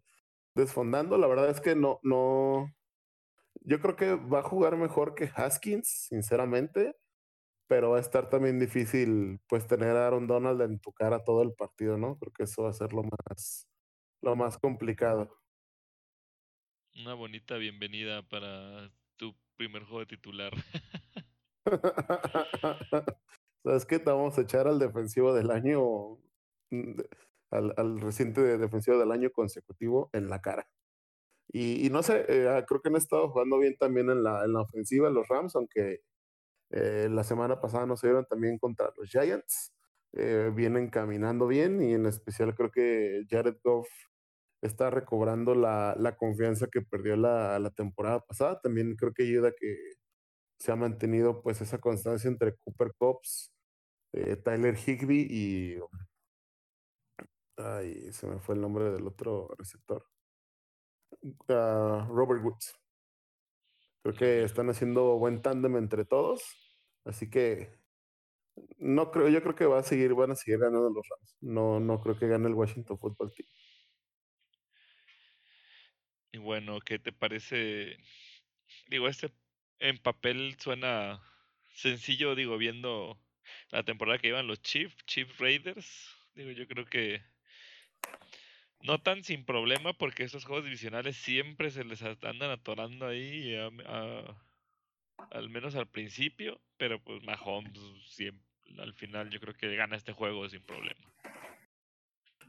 desfondando. 0.55 1.19
La 1.19 1.27
verdad 1.29 1.51
es 1.51 1.61
que 1.61 1.75
no, 1.77 2.01
no. 2.03 2.71
Yo 3.63 3.81
creo 3.81 3.97
que 3.97 4.15
va 4.15 4.41
a 4.41 4.43
jugar 4.43 4.77
mejor 4.77 5.15
que 5.15 5.31
Haskins, 5.35 5.89
sinceramente 6.09 6.97
pero 7.69 7.91
va 7.91 7.99
a 7.99 8.01
estar 8.01 8.31
también 8.31 8.59
difícil 8.59 9.41
pues 9.47 9.67
tener 9.67 9.97
a 9.97 10.07
Aaron 10.07 10.27
Donald 10.27 10.61
en 10.63 10.81
tu 10.81 10.93
cara 10.93 11.23
todo 11.23 11.43
el 11.43 11.53
partido, 11.53 11.99
¿no? 11.99 12.19
Creo 12.19 12.33
que 12.33 12.45
eso 12.45 12.63
va 12.65 12.71
a 12.71 12.73
ser 12.73 12.93
lo 12.93 13.03
más, 13.05 13.69
lo 14.23 14.35
más 14.35 14.59
complicado. 14.59 15.31
Una 16.97 17.15
bonita 17.15 17.57
bienvenida 17.59 18.23
para 18.23 18.91
tu 19.17 19.37
primer 19.57 19.85
juego 19.85 20.01
de 20.01 20.07
titular. 20.07 20.53
¿Sabes 23.63 23.87
qué? 23.87 23.99
Te 23.99 24.11
vamos 24.11 24.39
a 24.39 24.43
echar 24.43 24.67
al 24.67 24.79
defensivo 24.79 25.35
del 25.35 25.51
año, 25.51 26.19
mm, 26.71 27.01
al, 27.51 27.75
al 27.77 28.01
reciente 28.01 28.41
defensivo 28.57 28.99
del 28.99 29.13
año 29.13 29.31
consecutivo 29.31 30.09
en 30.15 30.31
la 30.31 30.41
cara. 30.41 30.71
Y, 31.51 31.87
y 31.87 31.91
no 31.91 32.03
sé, 32.03 32.25
eh, 32.29 32.49
ah, 32.49 32.65
creo 32.67 32.81
que 32.81 32.89
han 32.89 32.97
estado 32.97 33.31
jugando 33.31 33.59
bien 33.59 33.77
también 33.77 34.11
en 34.11 34.23
la, 34.23 34.45
en 34.45 34.53
la 34.53 34.63
ofensiva 34.63 35.11
los 35.11 35.29
Rams, 35.29 35.57
aunque 35.57 36.01
eh, 36.71 37.09
la 37.11 37.25
semana 37.25 37.61
pasada 37.61 37.87
nos 37.87 38.03
dieron 38.03 38.27
también 38.27 38.59
contra 38.59 38.93
los 38.97 39.09
Giants. 39.09 39.73
Eh, 40.13 40.51
vienen 40.55 40.89
caminando 40.91 41.47
bien 41.47 41.83
y 41.83 41.93
en 41.93 42.07
especial 42.07 42.55
creo 42.55 42.71
que 42.71 43.25
Jared 43.29 43.57
Goff 43.63 43.89
está 44.63 44.91
recobrando 44.91 45.55
la, 45.55 45.95
la 45.99 46.17
confianza 46.17 46.67
que 46.69 46.81
perdió 46.83 47.17
la, 47.17 47.59
la, 47.59 47.71
temporada 47.71 48.21
pasada. 48.21 48.61
También 48.61 48.97
creo 48.97 49.13
que 49.13 49.25
ayuda 49.25 49.53
que 49.53 49.77
se 50.59 50.73
ha 50.73 50.77
mantenido 50.77 51.43
pues 51.43 51.61
esa 51.61 51.79
constancia 51.79 52.29
entre 52.29 52.57
Cooper 52.57 52.93
Cops, 52.99 53.53
eh, 54.13 54.37
Tyler 54.37 54.77
Higby 54.77 55.27
y... 55.31 55.79
Ay, 57.57 58.13
se 58.13 58.27
me 58.27 58.39
fue 58.39 58.55
el 58.55 58.61
nombre 58.61 58.91
del 58.91 59.07
otro 59.07 59.49
receptor. 59.59 60.07
Uh, 61.49 62.07
Robert 62.09 62.43
Woods. 62.45 62.75
Creo 64.03 64.15
que 64.15 64.43
están 64.45 64.71
haciendo 64.71 65.19
buen 65.19 65.43
tándem 65.43 65.77
entre 65.77 66.05
todos. 66.05 66.43
Así 67.05 67.31
que 67.31 67.79
no 68.79 69.11
creo, 69.11 69.29
yo 69.29 69.43
creo 69.43 69.55
que 69.55 69.67
va 69.67 69.79
a 69.79 69.83
seguir, 69.83 70.15
van 70.15 70.33
a 70.33 70.37
seguir 70.37 70.59
ganando 70.59 70.91
los 70.91 71.07
Rams. 71.09 71.37
No, 71.41 71.81
no 71.81 72.01
creo 72.01 72.19
que 72.19 72.29
gane 72.29 72.49
el 72.49 72.55
Washington 72.55 72.99
Football 72.99 73.33
Team. 73.35 73.49
Y 76.33 76.39
bueno, 76.39 76.81
¿qué 76.81 76.99
te 76.99 77.13
parece? 77.13 77.97
Digo, 78.89 79.09
este 79.09 79.33
en 79.81 79.99
papel 79.99 80.57
suena 80.59 81.21
sencillo, 81.69 82.35
digo, 82.35 82.59
viendo 82.59 83.19
la 83.71 83.85
temporada 83.85 84.19
que 84.19 84.29
iban 84.29 84.47
los 84.47 84.61
Chiefs, 84.63 84.97
Chiefs 85.07 85.39
Raiders. 85.39 86.17
Digo, 86.35 86.51
yo 86.51 86.67
creo 86.67 86.85
que 86.87 87.23
no 88.83 89.01
tan 89.03 89.25
sin 89.25 89.45
problema 89.45 89.93
porque 89.93 90.25
estos 90.25 90.45
juegos 90.45 90.65
divisionales 90.65 91.17
siempre 91.17 91.71
se 91.71 91.85
les 91.85 92.03
andan 92.03 92.51
atorando 92.51 93.07
ahí 93.07 93.55
al 95.31 95.51
menos 95.51 95.75
al 95.75 95.89
principio, 95.89 96.61
pero 96.77 97.03
pues 97.03 97.23
Mahomes 97.25 97.79
siempre, 98.07 98.45
al 98.79 98.95
final 98.95 99.31
yo 99.31 99.41
creo 99.41 99.55
que 99.55 99.75
gana 99.75 99.97
este 99.97 100.13
juego 100.13 100.49
sin 100.49 100.63
problema. 100.63 101.13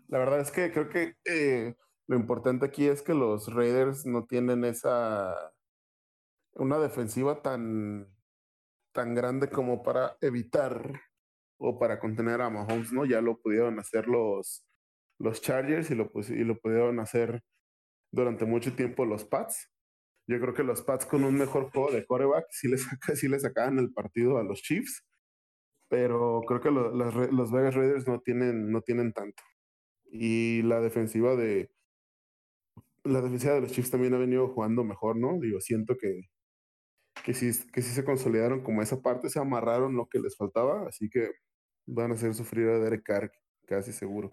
La 0.07 0.19
verdad 0.19 0.39
es 0.39 0.51
que 0.51 0.71
creo 0.71 0.89
que 0.89 1.15
eh, 1.25 1.75
lo 2.07 2.15
importante 2.15 2.65
aquí 2.65 2.87
es 2.87 3.01
que 3.01 3.13
los 3.13 3.53
Raiders 3.53 4.05
no 4.05 4.25
tienen 4.25 4.63
esa 4.65 5.35
una 6.53 6.79
defensiva 6.79 7.41
tan 7.41 8.07
tan 8.91 9.13
grande 9.15 9.49
como 9.49 9.83
para 9.83 10.17
evitar 10.21 11.01
o 11.57 11.77
para 11.77 11.99
contener 11.99 12.41
a 12.41 12.49
Mahomes, 12.49 12.91
¿no? 12.91 13.05
Ya 13.05 13.21
lo 13.21 13.39
pudieron 13.39 13.79
hacer 13.79 14.07
los, 14.07 14.65
los 15.19 15.41
Chargers 15.41 15.91
y 15.91 15.95
lo, 15.95 16.11
y 16.29 16.43
lo 16.43 16.57
pudieron 16.59 16.99
hacer 16.99 17.43
durante 18.11 18.45
mucho 18.45 18.75
tiempo 18.75 19.05
los 19.05 19.25
Pats. 19.25 19.69
Yo 20.27 20.39
creo 20.39 20.53
que 20.53 20.63
los 20.63 20.81
Pats 20.81 21.05
con 21.05 21.23
un 21.23 21.35
mejor 21.35 21.71
juego 21.71 21.91
de 21.91 22.05
quarterback 22.05 22.45
sí 22.51 22.67
les, 22.67 22.87
sí 23.15 23.29
sacaban 23.39 23.79
el 23.79 23.93
partido 23.93 24.37
a 24.37 24.43
los 24.43 24.61
Chiefs, 24.61 25.05
pero 25.89 26.41
creo 26.47 26.61
que 26.61 26.71
los, 26.71 26.93
los 27.31 27.51
Vegas 27.51 27.75
Raiders 27.75 28.07
no 28.07 28.21
tienen, 28.21 28.71
no 28.71 28.81
tienen 28.81 29.13
tanto. 29.13 29.43
Y 30.11 30.61
la 30.63 30.81
defensiva 30.81 31.35
de 31.35 31.71
la 33.03 33.21
defensiva 33.21 33.53
de 33.53 33.61
los 33.61 33.71
Chiefs 33.71 33.91
también 33.91 34.13
ha 34.13 34.17
venido 34.17 34.47
jugando 34.49 34.83
mejor, 34.83 35.17
¿no? 35.17 35.39
Digo, 35.39 35.59
siento 35.61 35.95
que, 35.97 36.29
que 37.23 37.33
sí, 37.33 37.51
que 37.71 37.81
sí 37.81 37.91
se 37.91 38.03
consolidaron 38.03 38.61
como 38.61 38.81
esa 38.81 39.01
parte, 39.01 39.29
se 39.29 39.39
amarraron 39.39 39.95
lo 39.95 40.07
que 40.07 40.19
les 40.19 40.35
faltaba, 40.37 40.87
así 40.87 41.09
que 41.09 41.31
van 41.85 42.11
a 42.11 42.15
hacer 42.15 42.33
sufrir 42.33 42.67
a 42.69 42.79
Derek 42.79 43.03
Carr, 43.03 43.31
casi 43.65 43.91
seguro. 43.93 44.31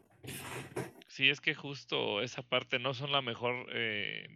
Sí, 1.16 1.30
es 1.30 1.40
que 1.40 1.54
justo 1.54 2.20
esa 2.20 2.42
parte 2.42 2.78
no 2.78 2.92
son 2.92 3.10
la 3.10 3.22
mejor, 3.22 3.70
eh, 3.72 4.28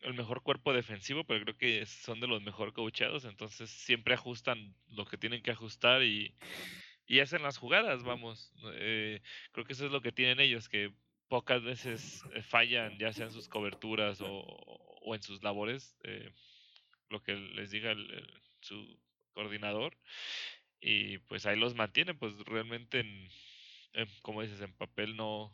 el 0.00 0.14
mejor 0.14 0.42
cuerpo 0.42 0.72
defensivo, 0.72 1.22
pero 1.22 1.44
creo 1.44 1.56
que 1.56 1.86
son 1.86 2.18
de 2.18 2.26
los 2.26 2.42
mejor 2.42 2.72
coachados, 2.72 3.24
entonces 3.24 3.70
siempre 3.70 4.14
ajustan 4.14 4.74
lo 4.88 5.06
que 5.06 5.16
tienen 5.16 5.44
que 5.44 5.52
ajustar 5.52 6.02
y, 6.02 6.34
y 7.06 7.20
hacen 7.20 7.44
las 7.44 7.56
jugadas, 7.56 8.02
vamos. 8.02 8.52
Eh, 8.74 9.20
creo 9.52 9.64
que 9.64 9.74
eso 9.74 9.86
es 9.86 9.92
lo 9.92 10.02
que 10.02 10.10
tienen 10.10 10.40
ellos, 10.40 10.68
que 10.68 10.92
pocas 11.28 11.62
veces 11.62 12.24
eh, 12.34 12.42
fallan, 12.42 12.98
ya 12.98 13.12
sea 13.12 13.26
en 13.26 13.32
sus 13.32 13.46
coberturas 13.46 14.20
o, 14.22 14.40
o 14.40 15.14
en 15.14 15.22
sus 15.22 15.44
labores, 15.44 15.96
eh, 16.02 16.32
lo 17.10 17.22
que 17.22 17.36
les 17.36 17.70
diga 17.70 17.92
el, 17.92 18.28
su 18.60 18.98
coordinador, 19.34 19.96
y 20.80 21.18
pues 21.18 21.46
ahí 21.46 21.56
los 21.56 21.76
mantienen, 21.76 22.18
pues 22.18 22.36
realmente, 22.40 22.98
en, 22.98 24.08
como 24.22 24.42
dices, 24.42 24.60
en 24.62 24.72
papel 24.74 25.14
no, 25.14 25.52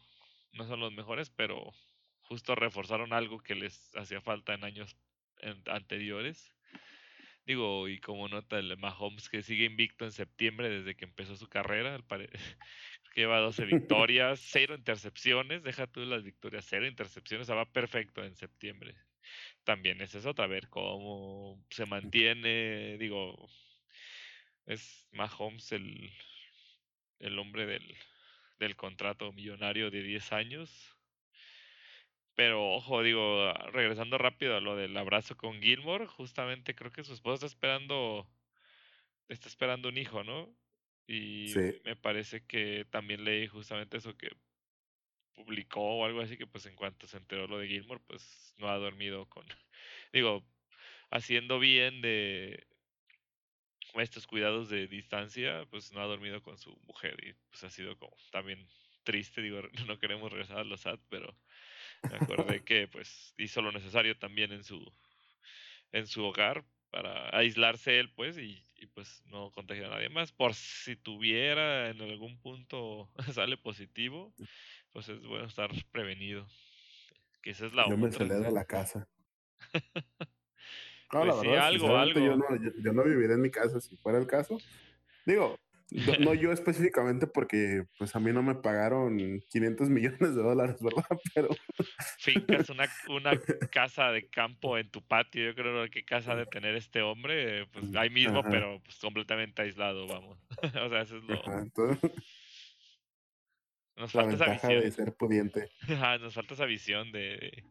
no 0.59 0.67
son 0.67 0.81
los 0.81 0.93
mejores, 0.93 1.31
pero 1.31 1.73
justo 2.23 2.55
reforzaron 2.55 3.13
algo 3.13 3.39
que 3.39 3.55
les 3.55 3.97
hacía 3.97 4.21
falta 4.21 4.53
en 4.53 4.65
años 4.65 4.97
anteriores. 5.67 6.53
Digo, 7.47 7.89
y 7.89 7.99
como 8.01 8.29
nota 8.29 8.59
el 8.59 8.77
Mahomes 8.77 9.31
que 9.31 9.43
sigue 9.43 9.65
invicto 9.65 10.05
en 10.05 10.13
septiembre 10.13 10.69
desde 10.69 10.97
que 10.97 11.07
empezó 11.07 11.37
su 11.37 11.49
carrera, 11.49 11.99
que 13.15 13.21
lleva 13.21 13.39
12 13.39 13.65
victorias, 13.65 14.41
cero 14.43 14.75
intercepciones, 14.75 15.63
deja 15.63 15.87
tú 15.87 16.05
las 16.05 16.23
victorias, 16.25 16.67
cero 16.69 16.87
intercepciones, 16.87 17.49
va 17.51 17.73
perfecto 17.73 18.23
en 18.23 18.35
septiembre. 18.35 18.95
También 19.65 20.01
es 20.03 20.15
eso, 20.15 20.35
a 20.37 20.47
ver 20.47 20.69
cómo 20.69 21.65
se 21.71 21.87
mantiene, 21.87 22.99
digo, 22.99 23.49
es 24.67 25.07
Mahomes 25.13 25.73
el, 25.73 26.13
el 27.21 27.39
hombre 27.39 27.67
del, 27.67 27.97
del 28.59 28.77
contrato 28.77 29.33
millonario 29.33 29.91
de 29.91 30.03
10 30.03 30.33
años. 30.33 30.97
Pero 32.35 32.73
ojo, 32.75 33.03
digo, 33.03 33.53
regresando 33.73 34.17
rápido 34.17 34.57
a 34.57 34.61
lo 34.61 34.77
del 34.77 34.97
abrazo 34.97 35.37
con 35.37 35.61
Gilmore, 35.61 36.07
justamente 36.07 36.75
creo 36.75 36.93
que 36.93 37.03
su 37.03 37.13
esposa 37.13 37.35
está 37.35 37.47
esperando, 37.47 38.31
está 39.29 39.49
esperando 39.49 39.89
un 39.89 39.99
hijo, 39.99 40.23
¿no? 40.23 40.55
Y 41.09 41.53
me 41.85 41.97
parece 41.97 42.47
que 42.47 42.87
también 42.91 43.25
leí 43.25 43.49
justamente 43.49 43.97
eso 43.97 44.17
que 44.17 44.31
publicó 45.35 45.81
o 45.81 46.05
algo 46.05 46.21
así, 46.21 46.37
que 46.37 46.47
pues 46.47 46.67
en 46.67 46.77
cuanto 46.77 47.09
se 47.09 47.17
enteró 47.17 47.49
lo 47.49 47.59
de 47.59 47.67
Gilmore, 47.67 48.01
pues 48.07 48.55
no 48.59 48.69
ha 48.69 48.77
dormido 48.77 49.27
con, 49.29 49.45
digo, 50.13 50.45
haciendo 51.11 51.59
bien 51.59 52.03
de, 52.03 52.68
estos 53.97 54.27
cuidados 54.27 54.69
de 54.69 54.87
distancia, 54.87 55.67
pues 55.71 55.93
no 55.93 56.01
ha 56.01 56.07
dormido 56.07 56.43
con 56.43 56.59
su 56.59 56.77
mujer 56.87 57.17
y 57.25 57.35
pues 57.51 57.65
ha 57.65 57.71
sido 57.71 57.97
como 57.99 58.17
también 58.31 58.67
triste, 59.05 59.41
digo, 59.41 59.61
no 59.89 59.99
queremos 59.99 60.31
regresar 60.31 60.59
a 60.59 60.65
los 60.65 60.83
SAT, 60.83 61.01
pero 61.09 61.35
me 62.11 62.17
acordé 62.17 62.63
que 62.63 62.89
pues 62.89 63.35
hizo 63.39 63.63
lo 63.63 63.73
necesario 63.73 64.17
también 64.19 64.53
en 64.53 64.65
su 64.65 64.85
en 65.93 66.07
su 66.07 66.25
hogar 66.25 66.65
para 66.91 67.37
aislarse 67.37 67.99
él 67.99 68.11
pues 68.15 68.39
y, 68.39 68.65
pues 68.95 69.23
no 69.27 69.51
contagiar 69.53 69.87
a 69.87 69.97
nadie 69.97 70.09
más. 70.09 70.33
Por 70.33 70.55
si 70.55 70.97
tuviera 70.97 71.91
en 71.91 72.01
algún 72.01 72.39
punto 72.41 73.11
sale 73.33 73.57
positivo 73.57 74.33
pues 74.93 75.09
es 75.09 75.25
bueno 75.25 75.47
estar 75.47 75.71
prevenido. 75.91 76.47
Que 77.43 77.51
esa 77.51 77.67
es 77.67 77.73
la 77.73 77.89
yo 77.89 77.97
me 77.97 78.11
salí 78.11 78.31
de 78.31 78.51
la 78.51 78.65
casa 78.65 79.09
No, 81.13 81.25
la 81.25 81.33
pues 81.33 81.47
verdad, 81.47 81.67
algo, 81.67 81.97
algo. 81.97 82.21
Yo, 82.21 82.37
no, 82.37 82.45
yo, 82.83 82.93
no 82.93 83.05
viviré 83.05 83.35
en 83.35 83.43
mi 83.43 83.51
casa 83.51 83.81
si 83.81 83.97
fuera 83.97 84.19
el 84.19 84.27
caso. 84.27 84.59
Digo, 85.25 85.59
no 86.21 86.35
yo 86.35 86.53
específicamente 86.53 87.27
porque 87.27 87.85
pues 87.97 88.15
a 88.15 88.21
mí 88.21 88.31
no 88.33 88.43
me 88.43 88.55
pagaron 88.55 89.41
500 89.49 89.89
millones 89.91 90.21
de 90.21 90.43
dólares, 90.43 90.77
¿verdad? 90.81 91.05
Pero... 91.35 91.49
Fincas 92.19 92.69
una, 92.69 92.89
una 93.09 93.31
casa 93.73 94.13
de 94.13 94.29
campo 94.29 94.77
en 94.77 94.91
tu 94.91 95.03
patio, 95.03 95.47
yo 95.47 95.55
creo 95.55 95.89
que 95.89 96.05
casa 96.05 96.35
de 96.35 96.47
tener 96.47 96.75
este 96.75 97.01
hombre, 97.01 97.67
pues 97.73 97.95
ahí 97.97 98.11
mismo, 98.11 98.43
pero 98.43 98.81
pues 98.85 98.99
completamente 98.99 99.63
aislado, 99.63 100.07
vamos. 100.07 100.39
o 100.85 100.89
sea, 100.89 101.03
eso 101.03 101.17
es 101.17 101.25
lo... 101.25 101.43
Nos 103.97 104.13
falta 104.13 104.35
esa 104.35 104.53
visión. 104.53 104.81
de 104.81 104.91
ser 104.93 105.13
pudiente. 105.15 105.71
nos 106.21 106.35
falta 106.35 106.55
esa 106.55 106.67
visión 106.67 107.11
de, 107.11 107.65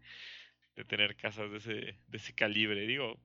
de 0.78 0.86
tener 0.86 1.18
casas 1.18 1.52
de 1.52 1.58
ese, 1.58 2.00
de 2.08 2.18
ese 2.18 2.34
calibre, 2.36 2.86
digo. 2.86 3.20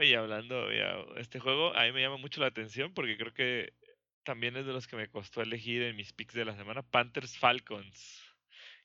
Oye, 0.00 0.16
hablando, 0.16 0.72
ya, 0.72 0.96
este 1.18 1.38
juego 1.40 1.76
a 1.76 1.84
mí 1.84 1.92
me 1.92 2.00
llama 2.00 2.16
mucho 2.16 2.40
la 2.40 2.46
atención 2.46 2.94
porque 2.94 3.18
creo 3.18 3.34
que 3.34 3.74
también 4.22 4.56
es 4.56 4.64
de 4.64 4.72
los 4.72 4.86
que 4.86 4.96
me 4.96 5.10
costó 5.10 5.42
elegir 5.42 5.82
en 5.82 5.94
mis 5.94 6.14
picks 6.14 6.32
de 6.34 6.46
la 6.46 6.56
semana, 6.56 6.82
Panthers 6.82 7.38
Falcons. 7.38 8.24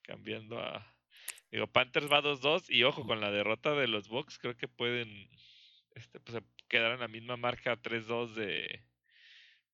Cambiando 0.01 0.59
a... 0.59 0.93
Digo, 1.51 1.67
Panthers 1.67 2.11
va 2.11 2.21
2-2 2.21 2.65
y 2.67 2.83
ojo, 2.83 3.07
con 3.07 3.21
la 3.21 3.31
derrota 3.31 3.73
de 3.75 3.87
los 3.87 4.09
Bucks 4.09 4.37
creo 4.37 4.57
que 4.57 4.67
pueden 4.67 5.29
este, 5.95 6.19
pues, 6.19 6.43
quedar 6.67 6.91
en 6.91 6.99
la 6.99 7.07
misma 7.07 7.37
marca 7.37 7.81
3-2 7.81 8.33
de, 8.33 8.83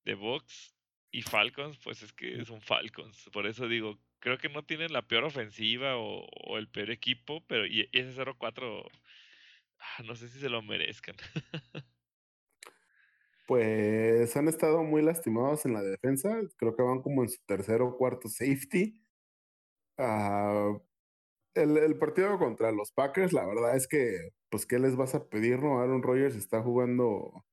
de 0.06 0.14
Bucks 0.14 0.76
y 1.10 1.24
Falcons, 1.24 1.80
pues 1.80 2.04
es 2.04 2.14
que 2.14 2.46
son 2.46 2.62
Falcons. 2.62 3.30
Por 3.34 3.48
eso 3.48 3.68
digo, 3.68 4.00
creo 4.22 4.38
que 4.38 4.50
no 4.50 4.64
tienen 4.64 4.94
la 4.94 5.02
peor 5.08 5.26
ofensiva 5.26 5.98
o, 5.98 6.58
el 6.58 6.70
peor 6.70 6.92
equipo, 6.92 7.44
pero 7.48 7.66
y, 7.66 7.90
ese 7.92 8.14
0-4, 8.16 8.90
ah, 9.80 10.04
no 10.06 10.16
sé 10.16 10.30
si 10.30 10.40
se 10.40 10.50
lo 10.50 10.62
merezcan. 10.62 11.16
pues 13.48 14.38
han 14.38 14.48
estado 14.48 14.84
muy 14.84 15.02
lastimados 15.02 15.66
en 15.66 15.74
la 15.74 15.82
defensa. 15.82 16.40
Creo 16.58 16.76
que 16.76 16.84
van 16.84 17.02
como 17.02 17.24
en 17.24 17.30
su 17.30 17.44
tercer 17.46 17.82
o 17.82 17.98
cuarto 17.98 18.30
safety. 18.30 19.02
Ah, 19.98 20.78
el, 21.56 21.98
partido 21.98 22.38
contra 22.38 22.72
los 22.72 22.92
Packers, 22.92 23.34
la 23.34 23.46
verdad 23.46 23.76
es 23.76 23.88
que, 23.88 24.30
pues, 24.50 24.66
¿qué 24.66 24.80
les 24.80 24.96
vas 24.96 25.16
a 25.16 25.28
pedir? 25.28 25.60
No, 25.60 25.80
Aaron 25.80 26.04
Rodgers 26.04 26.36
está 26.36 26.62
jugando, 26.62 27.44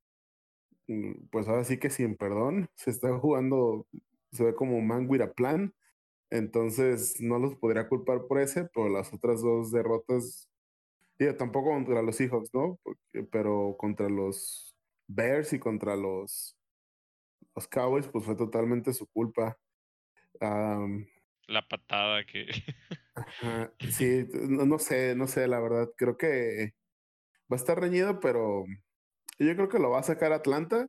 mm, 0.86 1.28
pues 1.30 1.48
ahora 1.48 1.64
sí 1.64 1.78
que 1.78 1.90
sin 1.90 2.16
perdón. 2.16 2.68
Se 2.76 2.90
está 2.90 3.18
jugando, 3.18 3.86
se 4.32 4.44
ve 4.44 4.54
como 4.54 4.80
man 4.82 5.08
a 5.22 5.32
plan. 5.32 5.74
Entonces 6.30 7.20
no 7.20 7.38
los 7.38 7.56
podría 7.56 7.88
culpar 7.88 8.26
por 8.26 8.38
ese, 8.38 8.68
pero 8.74 8.88
las 8.88 9.12
otras 9.12 9.40
dos 9.42 9.70
derrotas, 9.70 10.48
digo, 11.18 11.34
tampoco 11.36 11.70
contra 11.70 12.02
los 12.02 12.16
Seahawks, 12.16 12.52
¿no? 12.52 12.78
pero 13.30 13.76
contra 13.78 14.08
los 14.08 14.76
Bears 15.06 15.52
y 15.54 15.58
contra 15.58 15.96
los, 15.96 16.56
los 17.54 17.66
Cowboys, 17.68 18.06
pues 18.08 18.24
fue 18.24 18.36
totalmente 18.36 18.92
su 18.92 19.06
culpa. 19.06 19.58
la 20.40 21.66
patada 21.68 22.24
que... 22.26 22.46
sí, 23.90 24.28
no, 24.48 24.66
no, 24.66 24.78
sé, 24.78 25.14
no 25.16 25.26
sé, 25.26 25.48
la 25.48 25.60
verdad, 25.60 25.88
creo 25.96 26.16
que 26.18 26.74
va 27.50 27.56
a 27.56 27.60
estar 27.60 27.80
reñido, 27.80 28.20
pero 28.20 28.64
yo 29.38 29.54
creo 29.54 29.68
que 29.68 29.78
lo 29.78 29.90
va 29.90 30.00
a 30.00 30.04
sacar 30.04 30.32
Atlanta 30.32 30.88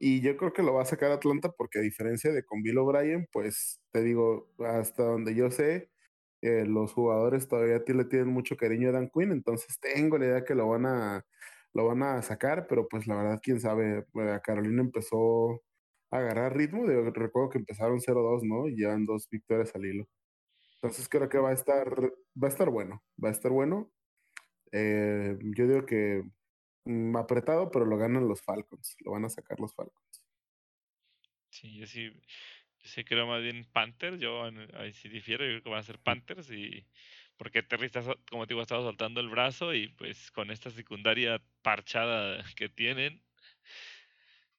y 0.00 0.20
yo 0.20 0.36
creo 0.36 0.52
que 0.52 0.62
lo 0.62 0.74
va 0.74 0.82
a 0.82 0.86
sacar 0.86 1.10
Atlanta 1.12 1.52
porque 1.52 1.78
a 1.80 1.82
diferencia 1.82 2.32
de 2.32 2.44
con 2.44 2.62
Bill 2.62 2.78
O'Brien, 2.78 3.28
pues 3.32 3.80
te 3.92 4.02
digo, 4.02 4.52
hasta 4.58 5.04
donde 5.04 5.34
yo 5.34 5.50
sé, 5.50 5.90
eh, 6.42 6.64
los 6.66 6.92
jugadores 6.92 7.48
todavía 7.48 7.82
le 7.86 8.04
tienen 8.04 8.28
mucho 8.28 8.56
cariño 8.56 8.90
a 8.90 8.92
Dan 8.92 9.10
Quinn, 9.12 9.32
entonces 9.32 9.78
tengo 9.80 10.18
la 10.18 10.26
idea 10.26 10.44
que 10.44 10.54
lo 10.54 10.68
van 10.68 10.86
a, 10.86 11.24
lo 11.74 11.86
van 11.86 12.02
a 12.02 12.22
sacar, 12.22 12.66
pero 12.68 12.88
pues 12.88 13.06
la 13.06 13.16
verdad, 13.16 13.40
quién 13.42 13.60
sabe, 13.60 14.06
eh, 14.14 14.40
Carolina 14.44 14.82
empezó 14.82 15.62
a 16.10 16.18
agarrar 16.18 16.56
ritmo, 16.56 16.86
de, 16.86 17.10
recuerdo 17.10 17.50
que 17.50 17.58
empezaron 17.58 18.00
0-2, 18.00 18.42
¿no? 18.44 18.68
Y 18.68 18.76
llevan 18.76 19.06
dos 19.06 19.28
victorias 19.30 19.74
al 19.74 19.86
hilo. 19.86 20.08
Entonces 20.76 21.08
creo 21.08 21.28
que 21.28 21.38
va 21.38 21.50
a 21.50 21.54
estar, 21.54 21.88
va 22.42 22.48
a 22.48 22.50
estar 22.50 22.70
bueno, 22.70 23.02
va 23.22 23.28
a 23.30 23.32
estar 23.32 23.52
bueno. 23.52 23.90
Eh, 24.72 25.38
yo 25.56 25.66
digo 25.68 25.86
que 25.86 26.24
apretado, 27.16 27.70
pero 27.70 27.84
lo 27.84 27.96
ganan 27.96 28.28
los 28.28 28.42
Falcons. 28.42 28.96
Lo 29.00 29.12
van 29.12 29.24
a 29.24 29.28
sacar 29.28 29.60
los 29.60 29.74
Falcons. 29.74 30.22
Sí, 31.50 31.76
yo 31.76 31.86
sí, 31.86 32.10
yo 32.10 32.88
sí 32.88 33.04
creo 33.04 33.26
más 33.26 33.42
bien 33.42 33.66
Panthers. 33.72 34.20
Yo 34.20 34.44
ahí 34.74 34.92
sí 34.92 35.08
difiero. 35.08 35.44
Yo 35.44 35.50
creo 35.52 35.62
que 35.62 35.70
van 35.70 35.80
a 35.80 35.84
ser 35.84 35.98
Panthers 35.98 36.50
y 36.50 36.86
porque 37.38 37.62
Terry 37.62 37.86
está, 37.86 38.02
como 38.28 38.46
te 38.46 38.54
digo, 38.54 38.62
estaba 38.62 38.82
soltando 38.82 39.20
el 39.20 39.28
brazo 39.28 39.72
y 39.72 39.88
pues 39.88 40.30
con 40.32 40.50
esta 40.50 40.70
secundaria 40.70 41.40
parchada 41.62 42.44
que 42.56 42.68
tienen, 42.68 43.22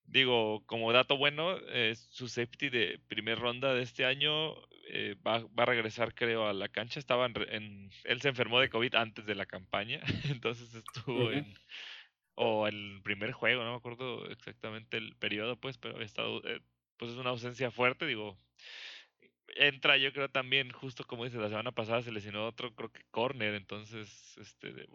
digo, 0.05 0.63
como 0.65 0.91
dato 0.93 1.17
bueno, 1.17 1.57
eh, 1.67 1.93
su 1.95 2.29
safety 2.29 2.69
de 2.69 2.99
primer 3.07 3.37
ronda 3.37 3.73
de 3.73 3.83
este 3.83 4.05
año 4.05 4.55
eh, 4.87 5.15
va, 5.27 5.39
va, 5.39 5.63
a 5.63 5.65
regresar, 5.65 6.15
creo, 6.15 6.47
a 6.47 6.53
la 6.53 6.69
cancha. 6.69 6.99
Estaba 6.99 7.25
en, 7.25 7.91
él 8.05 8.21
se 8.21 8.29
enfermó 8.29 8.59
de 8.59 8.69
COVID 8.69 8.95
antes 8.95 9.25
de 9.25 9.35
la 9.35 9.45
campaña, 9.45 9.99
entonces 10.29 10.73
estuvo 10.73 11.31
en, 11.31 11.53
o 12.41 12.67
el 12.67 13.01
primer 13.03 13.33
juego, 13.33 13.63
no 13.65 13.71
me 13.71 13.77
acuerdo 13.77 14.25
exactamente 14.29 14.95
el 14.95 15.13
periodo, 15.17 15.57
pues, 15.59 15.77
pero 15.77 15.95
había 15.95 16.05
estado, 16.05 16.41
eh, 16.45 16.61
pues 16.97 17.11
es 17.11 17.17
una 17.17 17.31
ausencia 17.31 17.69
fuerte, 17.69 18.05
digo. 18.05 18.39
Entra, 19.57 19.97
yo 19.97 20.13
creo 20.13 20.29
también, 20.29 20.71
justo 20.71 21.03
como 21.03 21.25
dice, 21.25 21.37
la 21.37 21.49
semana 21.49 21.73
pasada 21.73 22.01
se 22.01 22.13
lesionó 22.13 22.47
otro, 22.47 22.73
creo 22.75 22.93
que 22.93 23.03
corner, 23.11 23.55
entonces, 23.55 24.37
este, 24.37 24.71
de, 24.71 24.87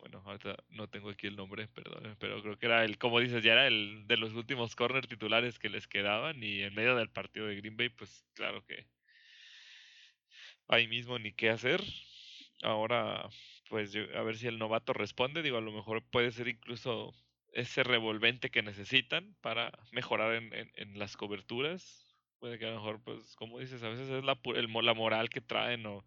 bueno, 0.00 0.20
ahorita 0.24 0.56
no 0.70 0.88
tengo 0.88 1.10
aquí 1.10 1.28
el 1.28 1.36
nombre, 1.36 1.68
perdón, 1.68 2.16
pero 2.18 2.42
creo 2.42 2.58
que 2.58 2.66
era 2.66 2.84
el, 2.84 2.98
como 2.98 3.20
dices, 3.20 3.44
ya 3.44 3.52
era 3.52 3.68
el 3.68 4.04
de 4.08 4.16
los 4.16 4.32
últimos 4.32 4.74
corner 4.74 5.06
titulares 5.06 5.60
que 5.60 5.70
les 5.70 5.86
quedaban 5.86 6.42
y 6.42 6.62
en 6.62 6.74
medio 6.74 6.96
del 6.96 7.10
partido 7.10 7.46
de 7.46 7.54
Green 7.54 7.76
Bay, 7.76 7.88
pues 7.90 8.26
claro 8.34 8.64
que 8.64 8.84
ahí 10.66 10.88
mismo 10.88 11.20
ni 11.20 11.32
qué 11.32 11.50
hacer. 11.50 11.80
Ahora, 12.62 13.28
pues 13.72 13.96
a 13.96 14.20
ver 14.20 14.36
si 14.36 14.46
el 14.48 14.58
novato 14.58 14.92
responde, 14.92 15.40
digo, 15.40 15.56
a 15.56 15.62
lo 15.62 15.72
mejor 15.72 16.02
puede 16.02 16.30
ser 16.30 16.46
incluso 16.46 17.14
ese 17.54 17.82
revolvente 17.82 18.50
que 18.50 18.60
necesitan 18.60 19.34
para 19.40 19.72
mejorar 19.92 20.34
en, 20.34 20.52
en, 20.52 20.98
las 20.98 21.16
coberturas. 21.16 22.14
Puede 22.38 22.58
que 22.58 22.66
a 22.66 22.68
lo 22.68 22.76
mejor, 22.76 23.02
pues, 23.02 23.34
como 23.34 23.60
dices, 23.60 23.82
a 23.82 23.88
veces 23.88 24.10
es 24.10 24.24
la, 24.24 24.38
el, 24.56 24.70
la 24.84 24.92
moral 24.92 25.30
que 25.30 25.40
traen 25.40 25.86
o 25.86 26.04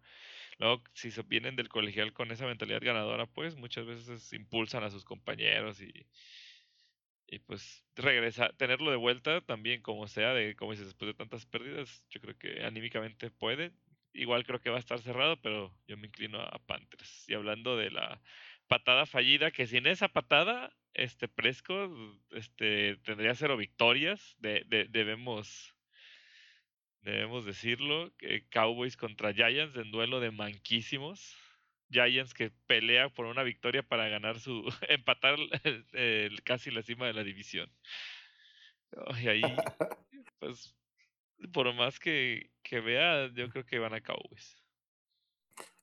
Luego, 0.58 0.84
si 0.94 1.10
se 1.10 1.22
vienen 1.22 1.56
del 1.56 1.68
colegial 1.68 2.12
con 2.12 2.30
esa 2.30 2.46
mentalidad 2.46 2.80
ganadora, 2.80 3.26
pues 3.26 3.56
muchas 3.56 3.84
veces 3.84 4.32
impulsan 4.32 4.84
a 4.84 4.90
sus 4.90 5.04
compañeros 5.04 5.82
y, 5.82 6.06
y 7.26 7.40
pues 7.40 7.84
regresa, 7.96 8.50
tenerlo 8.56 8.92
de 8.92 8.96
vuelta 8.96 9.40
también 9.40 9.82
como 9.82 10.06
sea, 10.06 10.34
de 10.34 10.54
como 10.54 10.70
dices, 10.70 10.86
después 10.86 11.08
de 11.08 11.14
tantas 11.14 11.46
pérdidas, 11.46 12.04
yo 12.10 12.20
creo 12.20 12.38
que 12.38 12.64
anímicamente 12.64 13.32
puede. 13.32 13.72
Igual 14.16 14.44
creo 14.44 14.60
que 14.60 14.70
va 14.70 14.76
a 14.76 14.80
estar 14.80 15.00
cerrado, 15.00 15.36
pero 15.40 15.72
yo 15.86 15.96
me 15.96 16.06
inclino 16.06 16.40
a 16.40 16.58
Panthers. 16.66 17.28
Y 17.28 17.34
hablando 17.34 17.76
de 17.76 17.90
la 17.90 18.20
patada 18.66 19.06
fallida, 19.06 19.50
que 19.50 19.66
sin 19.66 19.86
esa 19.86 20.08
patada, 20.08 20.72
este 20.94 21.28
Presco 21.28 22.18
este, 22.30 22.96
tendría 23.04 23.34
cero 23.34 23.56
victorias. 23.56 24.36
De, 24.38 24.64
de, 24.66 24.86
debemos 24.86 25.74
debemos 27.02 27.44
decirlo, 27.44 28.12
Cowboys 28.50 28.96
contra 28.96 29.32
Giants 29.32 29.76
en 29.76 29.92
duelo 29.92 30.18
de 30.20 30.32
manquísimos. 30.32 31.36
Giants 31.88 32.34
que 32.34 32.50
pelea 32.66 33.10
por 33.10 33.26
una 33.26 33.44
victoria 33.44 33.84
para 33.84 34.08
ganar 34.08 34.40
su 34.40 34.64
empatar 34.88 35.36
casi 36.42 36.70
la 36.72 36.82
cima 36.82 37.06
de 37.06 37.12
la 37.12 37.22
división. 37.22 37.70
Y 39.22 39.28
ahí, 39.28 39.42
pues, 40.38 40.74
por 41.52 41.72
más 41.74 41.98
que, 41.98 42.50
que 42.62 42.80
vea, 42.80 43.30
yo 43.34 43.48
creo 43.50 43.64
que 43.64 43.78
van 43.78 43.94
a 43.94 44.00
Cowboys. 44.00 44.62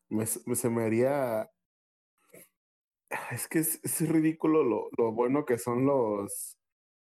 Me, 0.09 0.25
se 0.25 0.69
me 0.69 0.83
haría. 0.83 1.49
Es 3.31 3.47
que 3.47 3.59
es, 3.59 3.79
es 3.83 4.07
ridículo 4.09 4.63
lo, 4.63 4.89
lo, 4.97 5.11
bueno 5.11 5.45
que 5.45 5.57
son 5.57 5.85
los. 5.85 6.57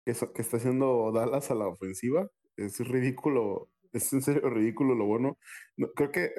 Que, 0.05 0.13
que 0.33 0.41
está 0.41 0.57
haciendo 0.57 1.11
Dallas 1.11 1.51
a 1.51 1.55
la 1.55 1.67
ofensiva. 1.67 2.29
Es 2.57 2.79
ridículo 2.79 3.69
es 3.95 4.11
en 4.13 4.21
serio 4.21 4.49
ridículo 4.49 4.93
lo 4.93 5.05
bueno. 5.05 5.37
creo 5.95 6.11
que 6.11 6.31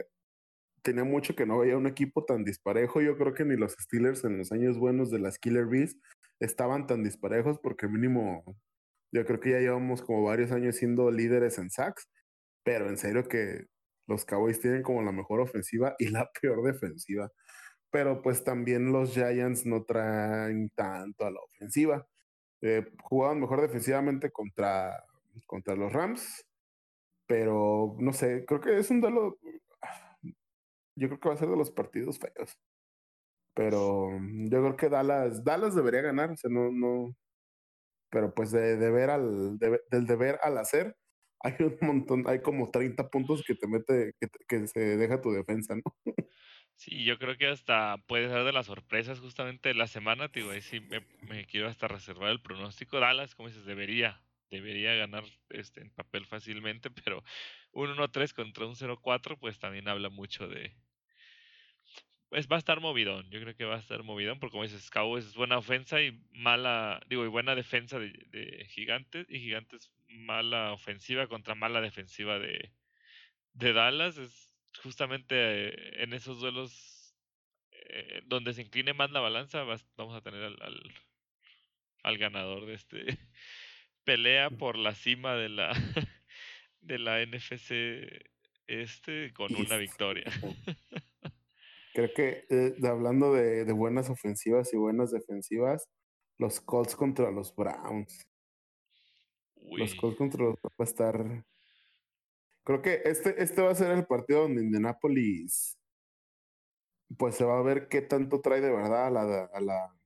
tenía 0.83 1.05
mucho 1.05 1.35
que 1.35 1.47
no 1.47 1.59
veía 1.59 1.77
un 1.77 1.87
equipo 1.87 2.25
tan 2.25 2.45
disparejo. 2.45 3.01
Yo 3.01 3.17
creo 3.17 3.35
que 3.35 3.45
ni 3.45 3.57
los 3.57 3.73
Steelers 3.73 4.25
en 4.25 4.39
los 4.39 4.53
años 4.53 4.79
buenos 4.79 5.11
de 5.11 5.19
las 5.19 5.39
Killer 5.39 5.67
Bees 5.67 5.97
estaban 6.39 6.87
tan 6.87 7.03
disparejos 7.03 7.59
porque 7.59 7.89
mínimo 7.89 8.45
yo 9.13 9.25
creo 9.27 9.41
que 9.41 9.51
ya 9.53 9.61
llevamos 9.61 10.03
como 10.03 10.25
varios 10.25 10.53
años 10.53 10.77
siendo 10.77 11.11
líderes 11.11 11.59
en 11.59 11.71
sacks, 11.71 12.09
pero 12.65 12.89
en 12.89 12.99
serio 12.99 13.29
que 13.29 13.67
los 14.07 14.25
Cowboys 14.25 14.61
tienen 14.61 14.83
como 14.83 15.03
la 15.03 15.13
mejor 15.13 15.41
ofensiva 15.41 15.95
y 15.99 16.09
la 16.11 16.31
peor 16.41 16.63
defensiva. 16.65 17.31
Pero 17.91 18.23
pues 18.23 18.45
también 18.45 18.93
los 18.93 19.15
Giants 19.15 19.67
no 19.67 19.85
traen 19.85 20.71
tanto 20.75 21.27
a 21.27 21.31
la 21.31 21.41
ofensiva. 21.41 22.07
Eh, 22.63 22.85
jugaban 23.05 23.41
mejor 23.41 23.61
defensivamente 23.63 24.31
contra, 24.33 25.05
contra 25.47 25.77
los 25.77 25.93
Rams, 25.93 26.45
pero 27.27 27.97
no 28.01 28.13
sé, 28.13 28.45
creo 28.47 28.61
que 28.61 28.79
es 28.79 28.91
un 28.91 29.01
duelo. 29.01 29.39
Yo 30.97 31.09
creo 31.09 31.21
que 31.21 31.29
va 31.29 31.35
a 31.35 31.39
ser 31.39 31.49
de 31.49 31.57
los 31.57 31.71
partidos 31.71 32.19
feos. 32.19 32.59
Pero 33.55 34.11
yo 34.51 34.61
creo 34.63 34.77
que 34.77 34.89
Dallas, 34.91 35.43
Dallas 35.45 35.75
debería 35.75 36.03
ganar, 36.03 36.31
o 36.31 36.37
sea, 36.37 36.51
no, 36.51 36.71
no. 36.71 37.15
Pero 38.11 38.35
pues 38.35 38.51
de 38.53 38.77
deber 38.77 39.11
al, 39.11 39.59
del 39.59 40.07
deber 40.07 40.39
al 40.43 40.59
hacer, 40.59 40.97
hay 41.41 41.55
un 41.61 41.77
montón, 41.81 42.25
hay 42.27 42.41
como 42.41 42.71
30 42.71 43.09
puntos 43.09 43.43
que 43.47 43.55
te 43.55 43.67
mete, 43.67 44.13
que, 44.21 44.29
que 44.49 44.67
se 44.69 44.97
deja 44.97 45.21
tu 45.21 45.33
defensa, 45.33 45.75
¿no? 45.75 45.83
Sí, 46.77 47.05
yo 47.05 47.19
creo 47.19 47.39
que 47.39 47.47
hasta 47.47 47.97
puede 48.07 48.29
ser 48.29 48.45
de 48.45 48.53
las 48.53 48.67
sorpresas 48.67 49.19
justamente 49.21 49.71
de 49.71 49.75
la 49.75 49.87
semana, 49.87 50.29
digo, 50.29 50.51
ahí 50.51 50.61
sí 50.61 50.81
me, 50.81 51.01
me, 51.23 51.47
quiero 51.47 51.69
hasta 51.69 51.89
reservar 51.89 52.31
el 52.31 52.43
pronóstico. 52.43 53.01
Dallas, 53.01 53.35
como 53.35 53.49
dices, 53.49 53.65
debería, 53.65 54.23
debería 54.51 54.95
ganar 54.95 55.25
este 55.49 55.81
en 55.81 55.91
papel 55.91 56.27
fácilmente, 56.27 56.91
pero 57.05 57.25
un 57.73 57.97
1-3 57.97 58.35
contra 58.35 58.67
un 58.67 58.77
0-4 58.77 59.39
pues 59.39 59.59
también 59.59 59.89
habla 59.89 60.11
mucho 60.11 60.49
de 60.49 60.77
pues 62.29 62.49
va 62.49 62.57
a 62.57 62.59
estar 62.59 62.81
movidón, 62.81 63.31
yo 63.31 63.41
creo 63.41 63.55
que 63.55 63.65
va 63.65 63.77
a 63.77 63.81
estar 63.81 64.03
movidón 64.03 64.41
porque 64.41 64.53
como 64.53 64.65
dices, 64.65 64.91
Cowboys 64.91 65.27
es 65.27 65.35
buena 65.35 65.59
ofensa 65.59 66.03
y 66.03 66.21
mala, 66.33 67.01
digo, 67.09 67.25
y 67.25 67.29
buena 67.29 67.55
defensa 67.55 67.99
de, 67.99 68.67
Gigantes 68.71 69.27
y 69.29 69.41
Gigantes 69.41 69.93
mala 70.09 70.73
ofensiva 70.73 71.27
contra 71.29 71.55
mala 71.55 71.81
defensiva 71.81 72.39
de, 72.39 72.73
de 73.53 73.73
Dallas, 73.73 74.19
es 74.19 74.51
justamente 74.83 76.03
en 76.03 76.13
esos 76.13 76.41
duelos 76.41 77.15
eh, 77.71 78.23
donde 78.27 78.55
se 78.55 78.63
incline 78.63 78.93
más 78.93 79.11
la 79.11 79.21
balanza, 79.21 79.63
vamos 79.97 80.15
a 80.15 80.21
tener 80.21 80.43
al, 80.43 80.57
al, 80.61 80.83
al 82.03 82.19
ganador 82.19 82.67
de 82.67 82.75
este 82.75 83.19
pelea 84.05 84.51
por 84.51 84.79
la 84.79 84.95
cima 84.95 85.35
de 85.35 85.49
la 85.49 85.73
de 86.81 86.99
la 86.99 87.25
NFC 87.25 87.73
este 88.67 89.33
con 89.33 89.55
una 89.55 89.77
victoria. 89.77 90.25
Creo 91.97 92.13
que 92.15 92.45
eh, 92.51 92.75
hablando 92.87 93.33
de, 93.33 93.65
de, 93.65 93.73
buenas 93.73 94.11
ofensivas 94.11 94.71
y 94.75 94.77
buenas 94.77 95.13
defensivas, 95.13 95.89
los 96.37 96.61
Colts 96.61 96.95
contra 96.95 97.31
los 97.31 97.57
Browns. 97.57 98.29
Los 99.79 99.95
Colts 99.95 100.19
contra 100.19 100.45
los 100.45 100.57
va 100.57 100.71
a 100.79 100.85
estar. 100.85 101.47
Creo 102.65 102.83
que 102.83 103.01
este, 103.07 103.43
este 103.43 103.63
va 103.63 103.71
a 103.71 103.75
ser 103.75 103.93
el 103.93 104.05
partido 104.05 104.43
donde 104.43 104.63
Indianapolis 104.63 105.79
pues 107.17 107.37
se 107.37 107.47
va 107.47 107.59
a 107.59 107.63
ver 107.63 107.89
qué 107.89 108.03
tanto 108.03 108.43
trae 108.43 108.61
de 108.61 108.73
verdad 108.73 109.07
a 109.07 109.11
la, 109.11 109.45
a 109.55 109.61
la 109.63 109.97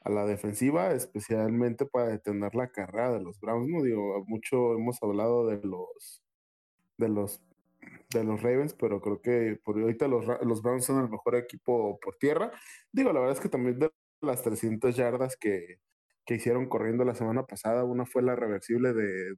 a 0.00 0.10
la 0.10 0.26
defensiva, 0.26 0.92
especialmente 0.94 1.86
para 1.86 2.08
detener 2.08 2.56
la 2.56 2.72
carrera 2.72 3.12
de 3.12 3.20
los 3.22 3.38
Browns. 3.38 3.68
No 3.68 3.84
digo, 3.84 4.24
mucho 4.26 4.74
hemos 4.74 5.00
hablado 5.00 5.46
de 5.46 5.60
los 5.62 6.24
de 6.98 7.08
los 7.08 7.40
de 8.10 8.24
los 8.24 8.42
Ravens, 8.42 8.74
pero 8.74 9.00
creo 9.00 9.20
que 9.20 9.60
por 9.64 9.78
ahorita 9.78 10.08
los, 10.08 10.24
los 10.42 10.62
Browns 10.62 10.84
son 10.84 11.02
el 11.02 11.10
mejor 11.10 11.36
equipo 11.36 11.98
por 12.00 12.16
tierra. 12.16 12.52
Digo, 12.92 13.12
la 13.12 13.20
verdad 13.20 13.36
es 13.36 13.42
que 13.42 13.48
también 13.48 13.78
de 13.78 13.90
las 14.20 14.42
300 14.42 14.96
yardas 14.96 15.36
que, 15.36 15.80
que 16.26 16.34
hicieron 16.34 16.68
corriendo 16.68 17.04
la 17.04 17.14
semana 17.14 17.46
pasada, 17.46 17.84
una 17.84 18.06
fue 18.06 18.22
la 18.22 18.36
reversible 18.36 18.92
de, 18.92 19.34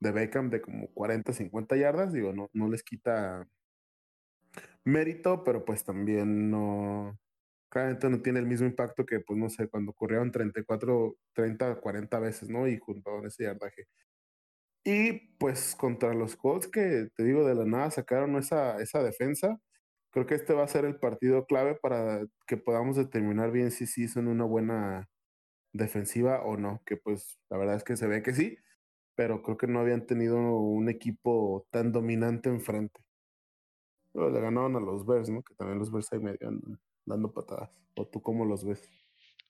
de 0.00 0.12
Beckham 0.12 0.50
de 0.50 0.60
como 0.62 0.88
40, 0.94 1.32
50 1.32 1.76
yardas. 1.76 2.12
Digo, 2.12 2.32
no, 2.32 2.50
no 2.52 2.68
les 2.68 2.82
quita 2.82 3.48
mérito, 4.84 5.44
pero 5.44 5.64
pues 5.64 5.84
también 5.84 6.50
no, 6.50 7.18
claramente 7.68 8.10
no 8.10 8.20
tiene 8.20 8.40
el 8.40 8.46
mismo 8.46 8.66
impacto 8.66 9.06
que, 9.06 9.20
pues 9.20 9.38
no 9.38 9.48
sé, 9.48 9.68
cuando 9.68 9.92
corrieron 9.92 10.30
34, 10.32 11.16
30, 11.32 11.76
40 11.80 12.18
veces, 12.20 12.50
¿no? 12.50 12.68
Y 12.68 12.78
juntaron 12.78 13.26
ese 13.26 13.44
yardaje. 13.44 13.86
Y 14.84 15.12
pues 15.38 15.76
contra 15.76 16.12
los 16.14 16.36
Colts 16.36 16.68
que 16.68 17.08
te 17.14 17.24
digo 17.24 17.44
de 17.46 17.54
la 17.54 17.64
nada 17.64 17.90
sacaron 17.90 18.36
esa, 18.36 18.80
esa 18.80 19.02
defensa, 19.02 19.60
creo 20.10 20.26
que 20.26 20.34
este 20.34 20.54
va 20.54 20.64
a 20.64 20.68
ser 20.68 20.84
el 20.84 20.98
partido 20.98 21.46
clave 21.46 21.76
para 21.76 22.26
que 22.46 22.56
podamos 22.56 22.96
determinar 22.96 23.52
bien 23.52 23.70
si 23.70 23.86
sí 23.86 24.08
son 24.08 24.28
una 24.28 24.44
buena 24.44 25.08
defensiva 25.72 26.42
o 26.44 26.56
no, 26.56 26.82
que 26.86 26.96
pues 26.96 27.38
la 27.50 27.58
verdad 27.58 27.76
es 27.76 27.84
que 27.84 27.96
se 27.96 28.06
ve 28.08 28.22
que 28.22 28.34
sí, 28.34 28.58
pero 29.16 29.42
creo 29.42 29.56
que 29.58 29.68
no 29.68 29.80
habían 29.80 30.06
tenido 30.06 30.36
un 30.38 30.88
equipo 30.88 31.66
tan 31.70 31.92
dominante 31.92 32.50
enfrente. 32.50 33.02
Pero 34.12 34.30
le 34.30 34.40
ganaron 34.40 34.76
a 34.76 34.80
los 34.80 35.04
Bears, 35.06 35.28
¿no? 35.28 35.42
Que 35.42 35.54
también 35.54 35.78
los 35.78 35.90
Bears 35.92 36.12
ahí 36.12 36.18
medio 36.20 36.38
dando 37.04 37.32
patadas. 37.32 37.70
¿O 37.96 38.06
tú 38.06 38.22
cómo 38.22 38.44
los 38.44 38.64
ves? 38.64 39.01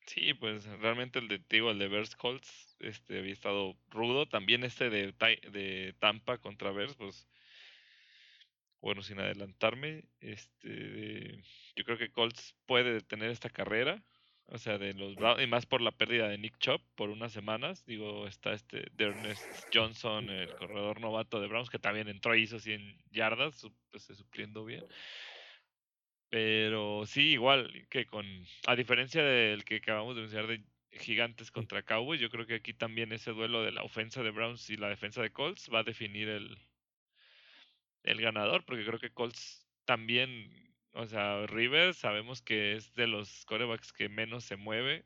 Sí, 0.06 0.34
pues 0.34 0.66
realmente 0.80 1.18
el 1.18 1.28
de, 1.28 1.40
digo, 1.48 1.70
el 1.70 1.78
de 1.78 1.88
Bears 1.88 2.16
Colts 2.16 2.76
este, 2.80 3.18
había 3.18 3.32
estado 3.32 3.76
rudo. 3.90 4.26
También 4.26 4.64
este 4.64 4.90
de, 4.90 5.12
de 5.12 5.94
Tampa 6.00 6.38
contra 6.38 6.72
Bears, 6.72 6.94
pues 6.96 7.28
bueno, 8.82 9.00
sin 9.02 9.20
adelantarme, 9.20 10.04
este, 10.20 11.40
yo 11.76 11.84
creo 11.84 11.96
que 11.96 12.10
Colts 12.10 12.56
puede 12.66 12.92
detener 12.92 13.30
esta 13.30 13.48
carrera, 13.48 14.02
o 14.46 14.58
sea, 14.58 14.76
de 14.76 14.92
los 14.92 15.14
Browns, 15.14 15.40
y 15.40 15.46
más 15.46 15.66
por 15.66 15.80
la 15.80 15.92
pérdida 15.92 16.28
de 16.28 16.36
Nick 16.36 16.58
Chop 16.58 16.82
por 16.96 17.08
unas 17.08 17.32
semanas. 17.32 17.86
Digo, 17.86 18.26
está 18.26 18.52
este 18.52 18.90
Ernest 18.98 19.44
Johnson, 19.72 20.28
el 20.28 20.52
corredor 20.56 21.00
novato 21.00 21.40
de 21.40 21.46
Browns, 21.46 21.70
que 21.70 21.78
también 21.78 22.08
entró 22.08 22.34
y 22.34 22.42
hizo 22.42 22.58
100 22.58 22.98
yardas, 23.12 23.64
pues 23.92 24.02
supliendo 24.02 24.64
bien. 24.64 24.84
Pero 26.32 27.04
sí, 27.04 27.32
igual 27.32 27.86
que 27.90 28.06
con, 28.06 28.24
a 28.66 28.74
diferencia 28.74 29.22
del 29.22 29.64
que 29.66 29.76
acabamos 29.76 30.16
de 30.16 30.22
mencionar 30.22 30.48
de 30.48 30.64
Gigantes 30.92 31.50
contra 31.50 31.82
Cowboys, 31.82 32.22
yo 32.22 32.30
creo 32.30 32.46
que 32.46 32.54
aquí 32.54 32.72
también 32.72 33.12
ese 33.12 33.32
duelo 33.32 33.62
de 33.62 33.72
la 33.72 33.82
ofensa 33.82 34.22
de 34.22 34.30
Browns 34.30 34.70
y 34.70 34.76
la 34.78 34.88
defensa 34.88 35.20
de 35.20 35.30
Colts 35.30 35.68
va 35.72 35.80
a 35.80 35.84
definir 35.84 36.30
el, 36.30 36.56
el 38.04 38.20
ganador, 38.22 38.64
porque 38.64 38.84
creo 38.84 38.98
que 38.98 39.12
Colts 39.12 39.68
también, 39.84 40.74
o 40.92 41.06
sea, 41.06 41.46
Rivers 41.46 41.98
sabemos 41.98 42.40
que 42.40 42.76
es 42.76 42.94
de 42.94 43.08
los 43.08 43.44
corebacks 43.44 43.92
que 43.92 44.08
menos 44.08 44.44
se 44.44 44.56
mueve 44.56 45.04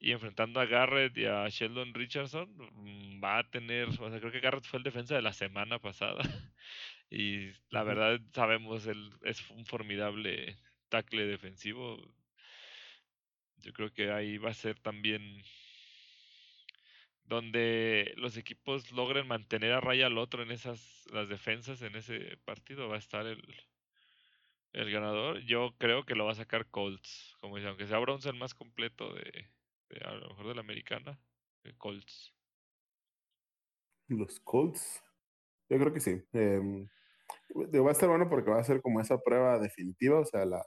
y 0.00 0.12
enfrentando 0.12 0.60
a 0.60 0.66
Garrett 0.66 1.16
y 1.16 1.26
a 1.26 1.48
Sheldon 1.48 1.94
Richardson 1.94 2.48
mm, 2.74 3.22
va 3.24 3.38
a 3.38 3.50
tener, 3.50 3.88
o 3.88 4.10
sea, 4.10 4.20
creo 4.20 4.32
que 4.32 4.40
Garrett 4.40 4.64
fue 4.64 4.78
el 4.78 4.84
defensa 4.84 5.14
de 5.14 5.22
la 5.22 5.32
semana 5.32 5.78
pasada 5.78 6.22
y 7.10 7.52
la 7.70 7.82
verdad 7.84 8.20
sabemos, 8.32 8.86
él 8.86 9.10
es 9.22 9.48
un 9.50 9.64
formidable 9.64 10.58
tackle 10.88 11.26
defensivo. 11.26 11.96
Yo 13.58 13.72
creo 13.72 13.92
que 13.92 14.10
ahí 14.12 14.38
va 14.38 14.50
a 14.50 14.54
ser 14.54 14.78
también 14.78 15.42
donde 17.24 18.14
los 18.16 18.36
equipos 18.36 18.90
logren 18.92 19.26
mantener 19.26 19.72
a 19.72 19.80
raya 19.80 20.06
al 20.06 20.18
otro 20.18 20.42
en 20.42 20.50
esas 20.50 21.06
las 21.12 21.28
defensas 21.28 21.82
en 21.82 21.94
ese 21.94 22.38
partido 22.44 22.88
va 22.88 22.96
a 22.96 22.98
estar 22.98 23.26
el 23.26 23.42
el 24.72 24.90
ganador. 24.90 25.40
Yo 25.40 25.74
creo 25.78 26.04
que 26.04 26.14
lo 26.14 26.24
va 26.26 26.32
a 26.32 26.36
sacar 26.36 26.70
Colts 26.70 27.36
como 27.40 27.56
dice 27.56 27.68
aunque 27.68 27.86
sea 27.86 27.98
bronce 27.98 28.28
el 28.30 28.38
más 28.38 28.54
completo 28.54 29.12
de, 29.12 29.50
a 30.02 30.14
lo 30.14 30.28
mejor 30.28 30.48
de 30.48 30.54
la 30.54 30.60
americana 30.60 31.20
Colts. 31.76 32.34
Los 34.08 34.40
Colts 34.40 35.02
yo 35.68 35.78
creo 35.78 35.92
que 35.92 36.00
sí 36.00 36.22
em, 37.50 37.84
va 37.84 37.88
a 37.90 37.92
estar 37.92 38.08
bueno 38.08 38.28
porque 38.28 38.50
va 38.50 38.60
a 38.60 38.64
ser 38.64 38.80
como 38.82 39.00
esa 39.00 39.18
prueba 39.18 39.58
definitiva 39.58 40.20
o 40.20 40.24
sea 40.24 40.44
la 40.44 40.64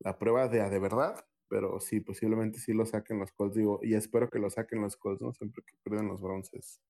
la 0.00 0.18
prueba 0.18 0.48
de 0.48 0.68
de 0.68 0.78
verdad 0.78 1.24
pero 1.48 1.80
sí, 1.80 2.00
posiblemente 2.00 2.58
sí 2.58 2.72
lo 2.72 2.86
saquen 2.86 3.18
los 3.18 3.32
Colts, 3.32 3.56
digo, 3.56 3.80
y 3.82 3.94
espero 3.94 4.28
que 4.30 4.38
lo 4.38 4.50
saquen 4.50 4.82
los 4.82 4.96
Colts, 4.96 5.22
¿no? 5.22 5.32
Siempre 5.32 5.62
que 5.64 5.76
pierden 5.82 6.08
los 6.08 6.20
bronces 6.20 6.80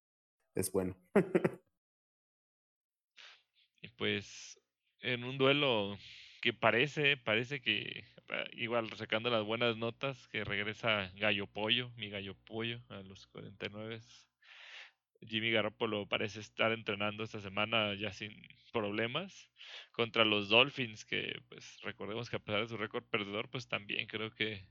es 0.54 0.72
bueno. 0.72 0.96
y 3.82 3.88
pues, 3.88 4.58
en 5.00 5.24
un 5.24 5.38
duelo 5.38 5.96
que 6.40 6.52
parece, 6.52 7.16
parece 7.16 7.60
que, 7.60 8.04
ah, 8.30 8.44
igual 8.52 8.90
sacando 8.96 9.30
las 9.30 9.44
buenas 9.44 9.76
notas, 9.76 10.28
que 10.28 10.44
regresa 10.44 11.12
Gallo 11.16 11.46
Pollo, 11.46 11.90
mi 11.96 12.08
Gallo 12.08 12.34
Pollo, 12.34 12.80
a 12.88 13.00
los 13.02 13.26
49. 13.26 14.00
Jimmy 15.20 15.50
Garoppolo 15.50 16.06
parece 16.06 16.40
estar 16.40 16.72
entrenando 16.72 17.24
esta 17.24 17.40
semana 17.40 17.94
ya 17.94 18.12
sin 18.12 18.32
problemas 18.72 19.50
contra 19.92 20.24
los 20.24 20.48
Dolphins, 20.48 21.04
que 21.04 21.40
pues 21.48 21.80
recordemos 21.82 22.30
que 22.30 22.36
a 22.36 22.40
pesar 22.40 22.62
de 22.62 22.68
su 22.68 22.76
récord 22.76 23.04
perdedor, 23.04 23.48
pues 23.50 23.68
también 23.68 24.06
creo 24.06 24.30
que 24.30 24.66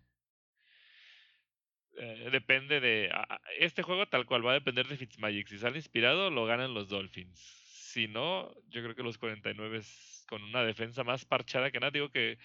eh, 1.97 2.29
depende 2.31 2.79
de... 2.79 3.11
este 3.59 3.83
juego 3.83 4.07
tal 4.07 4.25
cual 4.25 4.45
va 4.45 4.51
a 4.51 4.55
depender 4.55 4.87
de 4.87 4.97
Fitzmagic. 4.97 5.47
Si 5.47 5.57
sale 5.57 5.77
inspirado, 5.77 6.29
lo 6.29 6.45
ganan 6.45 6.73
los 6.73 6.89
Dolphins. 6.89 7.39
Si 7.39 8.07
no, 8.07 8.53
yo 8.67 8.83
creo 8.83 8.95
que 8.95 9.03
los 9.03 9.17
49 9.17 9.81
con 10.27 10.43
una 10.43 10.63
defensa 10.63 11.03
más 11.03 11.25
parchada 11.25 11.71
que 11.71 11.79
nada. 11.79 11.91
Digo 11.91 12.09
que 12.09 12.37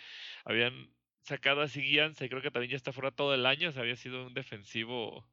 habían 0.45 0.91
sacado 1.23 1.63
a 1.63 1.69
Siguianza 1.69 2.25
y 2.25 2.29
creo 2.29 2.43
que 2.43 2.51
también 2.51 2.71
ya 2.71 2.77
está 2.77 2.93
fuera 2.93 3.11
todo 3.11 3.35
el 3.35 3.47
año. 3.47 3.73
se 3.73 3.81
había 3.81 3.97
sido 3.97 4.27
un 4.27 4.35
defensivo 4.35 5.27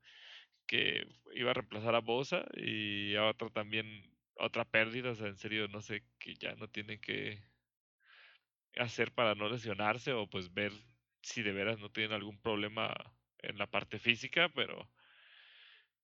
que 0.68 1.08
iba 1.34 1.52
a 1.52 1.54
reemplazar 1.54 1.96
a 1.96 2.02
Bosa 2.02 2.46
y 2.54 3.16
a 3.16 3.26
otro 3.26 3.50
también, 3.50 3.86
otra 4.36 4.66
pérdida, 4.66 5.12
o 5.12 5.16
sea, 5.16 5.28
en 5.28 5.38
serio, 5.38 5.68
no 5.68 5.82
sé, 5.82 6.04
que 6.20 6.36
ya 6.36 6.54
no 6.56 6.68
tiene 6.70 7.00
que 7.00 7.44
hacer 8.76 9.14
para 9.14 9.34
no 9.34 9.50
lesionarse 9.50 10.14
o 10.14 10.30
pues 10.30 10.54
ver 10.54 10.72
si 11.22 11.42
de 11.42 11.52
veras 11.52 11.80
no 11.80 11.92
tienen 11.92 12.14
algún 12.14 12.40
problema 12.40 12.94
en 13.40 13.58
la 13.58 13.68
parte 13.68 14.00
física, 14.00 14.50
pero 14.54 14.90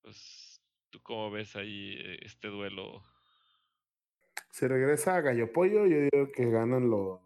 pues 0.01 0.61
tú 0.89 1.01
cómo 1.01 1.32
ves 1.32 1.55
ahí 1.55 1.95
eh, 1.99 2.20
este 2.24 2.47
duelo. 2.47 3.03
Se 4.51 4.68
regresa 4.68 5.18
a 5.18 5.22
Gallo 5.22 5.51
Pollo, 5.51 5.86
yo 5.88 6.01
digo 6.01 6.32
que 6.32 6.49
ganan 6.49 6.89
los 6.89 7.22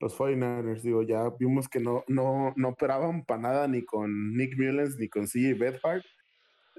los 0.00 0.18
49ers, 0.18 0.82
digo, 0.82 1.02
ya 1.02 1.30
vimos 1.38 1.68
que 1.68 1.80
no, 1.80 2.04
no, 2.08 2.52
no 2.56 2.68
operaban 2.68 3.24
para 3.24 3.40
nada 3.40 3.68
ni 3.68 3.84
con 3.84 4.36
Nick 4.36 4.58
Mullens 4.58 4.98
ni 4.98 5.08
con 5.08 5.26
CJ 5.26 5.54
Bedford. 5.58 6.02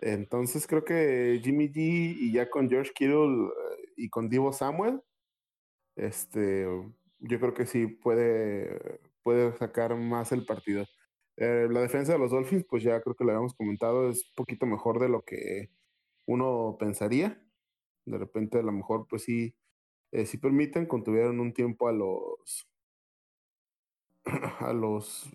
Entonces 0.01 0.67
creo 0.67 0.83
que 0.83 1.39
Jimmy 1.43 1.69
G 1.69 1.75
y 2.19 2.33
ya 2.33 2.49
con 2.49 2.69
George 2.69 2.91
Kittle 2.93 3.49
y 3.95 4.09
con 4.09 4.29
Divo 4.29 4.51
Samuel, 4.53 5.01
este, 5.95 6.65
yo 7.19 7.39
creo 7.39 7.53
que 7.53 7.65
sí 7.65 7.87
puede, 7.87 8.99
puede 9.23 9.55
sacar 9.57 9.95
más 9.95 10.31
el 10.31 10.45
partido. 10.45 10.85
Eh, 11.37 11.67
la 11.69 11.81
defensa 11.81 12.13
de 12.13 12.19
los 12.19 12.31
Dolphins, 12.31 12.65
pues 12.69 12.83
ya 12.83 13.01
creo 13.01 13.15
que 13.15 13.23
lo 13.23 13.31
habíamos 13.31 13.53
comentado, 13.55 14.09
es 14.09 14.25
un 14.29 14.35
poquito 14.35 14.65
mejor 14.65 14.99
de 14.99 15.09
lo 15.09 15.23
que 15.23 15.69
uno 16.25 16.77
pensaría. 16.79 17.41
De 18.05 18.17
repente, 18.17 18.59
a 18.59 18.63
lo 18.63 18.71
mejor, 18.71 19.07
pues 19.09 19.23
sí, 19.23 19.55
eh, 20.11 20.25
sí 20.25 20.37
permiten, 20.37 20.87
contuvieron 20.87 21.39
un 21.39 21.53
tiempo 21.53 21.87
a 21.87 21.93
los 21.93 22.67
a 24.59 24.73
los, 24.73 25.29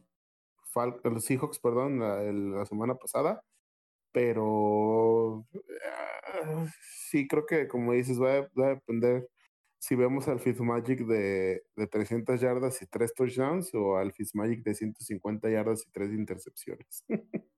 a 0.75 1.09
los 1.09 1.25
Seahawks, 1.25 1.59
perdón, 1.61 2.01
la 2.01 2.67
semana 2.67 2.97
pasada 2.97 3.43
pero 4.13 5.47
ah, 6.43 6.67
sí 7.09 7.27
creo 7.29 7.47
que 7.47 7.69
como 7.69 7.93
dices 7.93 8.21
va 8.21 8.39
a, 8.39 8.69
depender 8.75 9.29
si 9.79 9.95
vemos 9.95 10.29
al 10.29 10.41
Fitzmagic 10.41 11.01
de, 11.07 11.63
de 11.75 11.87
300 11.87 12.41
yardas 12.41 12.83
y 12.83 12.87
3 12.87 13.15
touchdowns 13.15 13.75
o 13.75 13.97
al 13.97 14.13
Fitzmagic 14.13 14.63
de 14.63 14.75
150 14.75 15.51
yardas 15.51 15.87
y 15.87 15.91
3 15.91 16.13
intercepciones. 16.13 17.05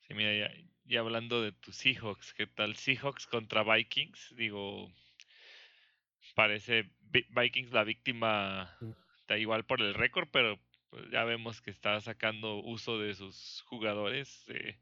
sí, 0.00 0.14
mira, 0.14 0.54
ya, 0.84 1.00
hablando 1.00 1.42
de 1.42 1.50
tus 1.50 1.76
Seahawks, 1.78 2.32
¿qué 2.34 2.46
tal 2.46 2.76
Seahawks 2.76 3.26
contra 3.26 3.64
Vikings? 3.64 4.34
Digo, 4.36 4.88
parece 6.36 6.92
Vikings 7.10 7.72
la 7.72 7.82
víctima, 7.82 8.78
está 9.18 9.36
igual 9.36 9.64
por 9.66 9.80
el 9.80 9.94
récord, 9.94 10.28
pero 10.30 10.60
pues, 10.94 11.10
ya 11.10 11.24
vemos 11.24 11.60
que 11.60 11.72
está 11.72 12.00
sacando 12.00 12.58
uso 12.58 13.00
de 13.00 13.14
sus 13.14 13.62
jugadores 13.66 14.44
eh, 14.48 14.78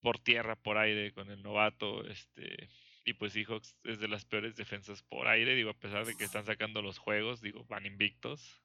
por 0.00 0.20
tierra, 0.20 0.54
por 0.54 0.78
aire, 0.78 1.12
con 1.12 1.30
el 1.32 1.42
novato, 1.42 2.06
este, 2.06 2.68
y 3.04 3.14
pues 3.14 3.32
Seahawks 3.32 3.76
es 3.82 3.98
de 3.98 4.06
las 4.06 4.24
peores 4.24 4.54
defensas 4.54 5.02
por 5.02 5.26
aire, 5.26 5.56
digo, 5.56 5.70
a 5.70 5.78
pesar 5.78 6.06
de 6.06 6.16
que 6.16 6.22
están 6.22 6.44
sacando 6.44 6.80
los 6.80 6.98
juegos, 6.98 7.40
digo, 7.40 7.64
van 7.64 7.86
invictos. 7.86 8.62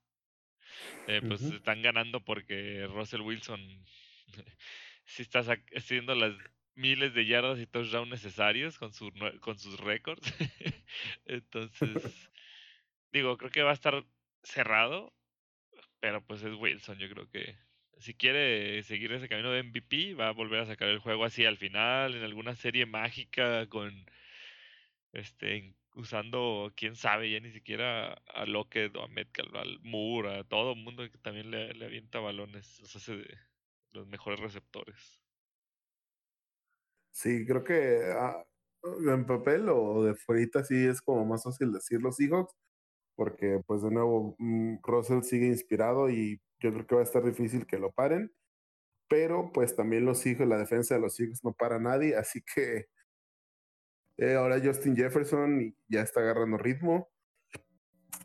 Eh, 1.08 1.22
pues 1.28 1.42
están 1.42 1.82
ganando 1.82 2.24
porque 2.24 2.88
Russell 2.88 3.22
Wilson 3.22 3.60
sí 5.06 5.24
está 5.24 5.44
haciendo 5.76 6.14
las 6.14 6.34
miles 6.76 7.16
de 7.16 7.26
yardas 7.26 7.60
y 7.60 7.66
touchdowns 7.66 8.10
necesarios 8.10 8.78
con, 8.78 8.94
su, 8.94 9.12
con 9.40 9.58
sus 9.58 9.80
récords. 9.80 10.22
Entonces, 11.26 12.30
digo, 13.12 13.38
creo 13.38 13.50
que 13.50 13.64
va 13.64 13.72
a 13.72 13.74
estar 13.74 14.06
cerrado. 14.44 15.12
Pero 16.02 16.26
pues 16.26 16.44
es 16.44 16.56
Wilson, 16.56 16.98
yo 17.00 17.10
creo 17.10 17.30
que 17.30 17.58
si 18.00 18.16
quiere 18.16 18.84
seguir 18.84 19.12
ese 19.14 19.30
camino 19.30 19.52
de 19.52 19.64
MVP, 19.64 20.16
va 20.16 20.30
a 20.30 20.34
volver 20.34 20.62
a 20.62 20.66
sacar 20.66 20.90
el 20.90 21.00
juego 21.00 21.24
así 21.24 21.46
al 21.46 21.58
final, 21.58 22.16
en 22.16 22.24
alguna 22.24 22.56
serie 22.56 22.86
mágica 22.86 23.68
con 23.70 24.06
este 25.14 25.76
usando, 25.96 26.74
quién 26.76 26.96
sabe, 26.96 27.32
ya 27.32 27.40
ni 27.40 27.52
siquiera 27.52 28.14
a 28.14 28.46
Lockett 28.46 28.96
o 28.96 29.04
a 29.04 29.08
Metcalf, 29.08 29.54
al 29.56 29.80
Moore, 29.82 30.40
a 30.40 30.44
todo 30.44 30.76
mundo 30.76 31.10
que 31.12 31.18
también 31.18 31.52
le, 31.52 31.74
le 31.74 31.86
avienta 31.86 32.20
balones, 32.20 32.80
los 32.82 32.96
hace 32.96 33.18
de 33.18 33.38
los 33.92 34.08
mejores 34.08 34.40
receptores. 34.40 35.22
Sí, 37.12 37.46
creo 37.46 37.64
que 37.64 38.00
ah, 38.16 38.44
en 38.84 39.26
papel 39.26 39.68
o 39.70 40.04
de 40.04 40.16
fuera 40.16 40.64
sí 40.64 40.76
es 40.88 41.02
como 41.02 41.26
más 41.26 41.44
fácil 41.44 41.72
decir 41.72 42.02
los 42.02 42.16
Seahawks, 42.16 42.56
porque 43.16 43.62
pues 43.66 43.82
de 43.82 43.92
nuevo 43.92 44.36
mm, 44.40 44.78
Russell 44.84 45.22
sigue 45.24 45.48
inspirado 45.48 46.10
y 46.10 46.42
yo 46.60 46.72
creo 46.72 46.88
que 46.88 46.96
va 46.96 47.02
a 47.02 47.06
estar 47.06 47.24
difícil 47.24 47.66
que 47.66 47.80
lo 47.80 47.92
paren, 47.92 48.32
pero 49.08 49.52
pues 49.52 49.76
también 49.76 50.06
los 50.06 50.26
hijos, 50.26 50.48
la 50.48 50.58
defensa 50.58 50.96
de 50.96 51.02
los 51.02 51.20
hijos 51.20 51.44
no 51.44 51.54
para 51.54 51.80
nadie, 51.80 52.16
así 52.16 52.42
que 52.42 52.88
eh, 54.18 54.36
ahora 54.36 54.62
Justin 54.64 54.96
Jefferson 54.96 55.76
ya 55.88 56.02
está 56.02 56.22
agarrando 56.22 56.58
ritmo, 56.58 57.10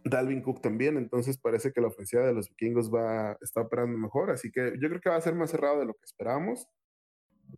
Dalvin 0.05 0.43
Cook 0.43 0.61
también, 0.61 0.97
entonces 0.97 1.39
parece 1.39 1.73
que 1.73 1.81
la 1.81 1.89
ofensiva 1.89 2.25
de 2.25 2.35
los 2.35 2.49
vikingos 2.49 2.93
va, 2.95 3.37
está 3.41 3.63
operando 3.63 3.99
mejor, 3.99 4.31
así 4.31 4.51
que 4.53 4.75
yo 4.81 4.89
creo 4.89 5.01
que 5.01 5.11
va 5.11 5.17
a 5.17 5.21
ser 5.21 5.35
más 5.35 5.51
cerrado 5.51 5.81
de 5.81 5.87
lo 5.87 5.95
que 5.95 6.05
esperábamos, 6.05 6.69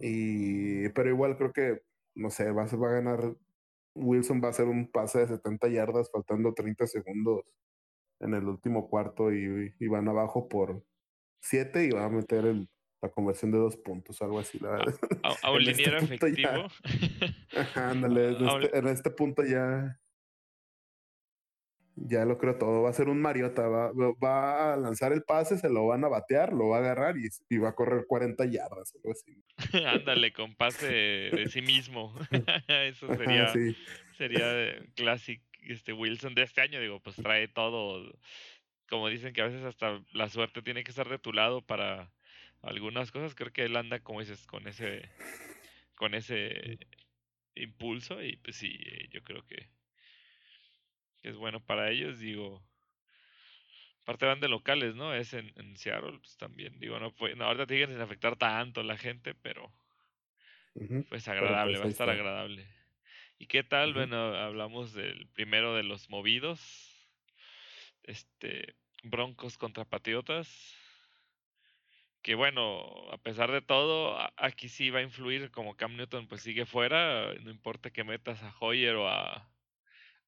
y, 0.01 0.89
pero 0.91 1.11
igual 1.11 1.37
creo 1.37 1.53
que, 1.53 1.83
no 2.15 2.31
sé, 2.31 2.51
va, 2.53 2.65
va 2.65 2.89
a 2.89 3.01
ganar 3.01 3.37
Wilson 3.99 4.41
va 4.43 4.49
a 4.49 4.51
hacer 4.51 4.67
un 4.67 4.91
pase 4.91 5.21
de 5.21 5.29
70 5.29 5.69
yardas 5.69 6.11
faltando 6.11 6.55
30 6.55 6.87
segundos 6.87 7.43
en 8.21 8.35
el 8.35 8.45
último 8.45 8.89
cuarto 8.89 9.33
y, 9.33 9.73
van 9.89 10.09
abajo 10.09 10.49
por 10.49 10.83
7 11.43 11.85
y 11.85 11.91
va 11.91 12.05
a 12.05 12.11
meter 12.11 12.47
el, 12.47 12.69
la 13.01 13.11
conversión 13.11 13.51
de 13.53 13.59
dos 13.59 13.77
puntos, 13.77 14.21
algo 14.23 14.39
así. 14.39 14.59
La 14.59 14.71
verdad. 14.71 14.95
A, 15.43 15.51
un 15.53 15.63
este 15.63 15.97
efectivo. 15.97 16.69
ándale, 17.75 18.31
este, 18.65 18.79
en 18.79 18.89
este 18.89 19.11
punto 19.11 19.45
ya 19.45 19.99
ya 22.07 22.25
lo 22.25 22.39
creo 22.39 22.57
todo. 22.57 22.83
Va 22.83 22.91
a 22.91 22.95
ser 22.95 23.09
un 23.09 23.21
Mariota. 23.21 23.67
Va, 23.69 23.93
va, 23.93 24.75
a 24.75 24.77
lanzar 24.77 25.13
el 25.13 25.23
pase, 25.23 25.59
se 25.59 25.69
lo 25.69 25.87
van 25.87 26.05
a 26.05 26.09
batear, 26.09 26.53
lo 26.53 26.69
va 26.69 26.77
a 26.77 26.81
agarrar 26.81 27.17
y, 27.17 27.59
va 27.59 27.71
a 27.71 27.75
correr 27.75 28.05
40 28.07 28.45
yardas. 28.47 28.95
Algo 28.95 29.13
así. 29.13 29.43
Ándale, 29.87 30.33
con 30.33 30.55
pase 30.55 30.87
de, 30.87 31.49
sí 31.51 31.63
mismo. 31.63 32.15
Eso 32.69 33.15
sería, 33.17 33.53
sería 34.17 34.79
Classic 34.95 35.43
este 35.63 35.93
Wilson 35.93 36.35
de 36.35 36.43
este 36.43 36.61
año. 36.61 36.81
Digo, 36.81 37.01
pues 37.01 37.17
trae 37.17 37.49
todo. 37.49 38.13
Como 38.89 39.09
dicen 39.09 39.33
que 39.33 39.43
a 39.43 39.47
veces 39.47 39.65
hasta 39.65 40.03
la 40.13 40.29
suerte 40.29 40.63
tiene 40.63 40.85
que 40.85 40.91
estar 40.91 41.09
de 41.09 41.19
tu 41.19 41.33
lado 41.33 41.63
para 41.63 42.13
algunas 42.63 43.13
cosas. 43.13 43.35
Creo 43.35 43.53
que 43.53 43.65
él 43.65 43.77
anda, 43.77 44.01
como 44.01 44.21
dices, 44.21 44.47
con 44.47 44.67
ese, 44.67 45.11
con 45.95 46.15
ese 46.15 46.79
impulso. 47.55 48.23
Y 48.23 48.37
pues 48.37 48.57
sí, 48.57 48.79
yo 49.11 49.23
creo 49.23 49.47
que 49.47 49.78
que 51.21 51.29
es 51.29 51.37
bueno 51.37 51.61
para 51.61 51.91
ellos, 51.91 52.19
digo. 52.19 52.63
Aparte 54.03 54.27
van 54.27 54.41
de 54.41 54.49
locales, 54.49 54.95
¿no? 54.95 55.15
Es 55.15 55.35
en, 55.35 55.53
en 55.57 55.77
Seattle, 55.77 56.19
pues 56.19 56.37
también. 56.37 56.79
Digo, 56.79 56.99
no, 56.99 57.11
fue, 57.11 57.35
no 57.35 57.45
ahorita 57.45 57.67
tienen 57.67 57.91
sin 57.91 58.01
afectar 58.01 58.37
tanto 58.37 58.83
la 58.83 58.97
gente, 58.97 59.35
pero 59.35 59.73
pues 61.09 61.29
agradable, 61.29 61.75
pues, 61.75 61.83
va 61.83 61.87
a 61.87 61.91
estar 61.91 62.11
agradable. 62.11 62.67
¿Y 63.39 63.47
qué 63.47 63.63
tal? 63.63 63.95
Bueno, 63.95 64.35
hablamos 64.35 64.93
del 64.95 65.27
primero 65.29 65.75
de 65.75 65.83
los 65.83 66.09
movidos. 66.11 66.95
Este, 68.03 68.75
Broncos 69.03 69.59
contra 69.59 69.85
Patriotas. 69.85 70.75
Que 72.23 72.35
bueno, 72.35 73.11
a 73.13 73.19
pesar 73.19 73.53
de 73.53 73.63
todo, 73.63 74.19
aquí 74.37 74.69
sí 74.69 74.91
va 74.91 74.99
a 74.99 75.03
influir 75.03 75.51
como 75.51 75.77
Cam 75.77 75.97
Newton 75.97 76.27
pues 76.27 76.43
sigue 76.43 76.67
fuera, 76.67 77.33
no 77.35 77.51
importa 77.51 77.91
que 77.91 78.03
metas 78.03 78.43
a 78.43 78.55
Hoyer 78.59 78.97
o 78.97 79.09
a, 79.09 79.49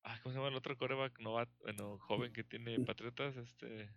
¿Cómo 0.02 0.32
se 0.32 0.38
llama 0.38 0.48
el 0.48 0.56
otro 0.56 0.76
coreback 0.76 1.20
novato, 1.20 1.52
bueno, 1.60 1.98
joven 1.98 2.32
que 2.32 2.44
tiene 2.44 2.78
mm. 2.78 2.84
Patriotas? 2.84 3.36
Este... 3.36 3.90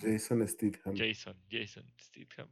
Jason 0.00 0.46
Steedham. 0.46 0.96
Jason, 0.96 1.36
Jason 1.50 1.92
Steedham. 2.00 2.48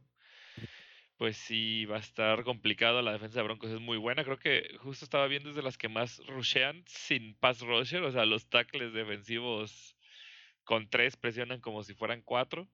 Pues 1.17 1.35
sí, 1.35 1.85
va 1.85 1.97
a 1.97 1.99
estar 1.99 2.43
complicado. 2.45 3.01
La 3.01 3.11
defensa 3.11 3.39
de 3.39 3.43
Broncos 3.43 3.71
es 3.71 3.81
muy 3.81 3.97
buena. 3.97 4.23
Creo 4.23 4.39
que 4.39 4.77
justo 4.79 5.03
estaba 5.03 5.27
viendo 5.27 5.49
desde 5.49 5.61
las 5.61 5.77
que 5.77 5.89
más 5.89 6.25
rushean 6.27 6.83
sin 6.87 7.35
pass 7.35 7.59
rusher. 7.59 8.03
O 8.03 8.11
sea, 8.11 8.25
los 8.25 8.47
tackles 8.47 8.93
defensivos 8.93 9.97
con 10.63 10.89
tres 10.89 11.17
presionan 11.17 11.59
como 11.59 11.83
si 11.83 11.93
fueran 11.93 12.21
cuatro. 12.21 12.69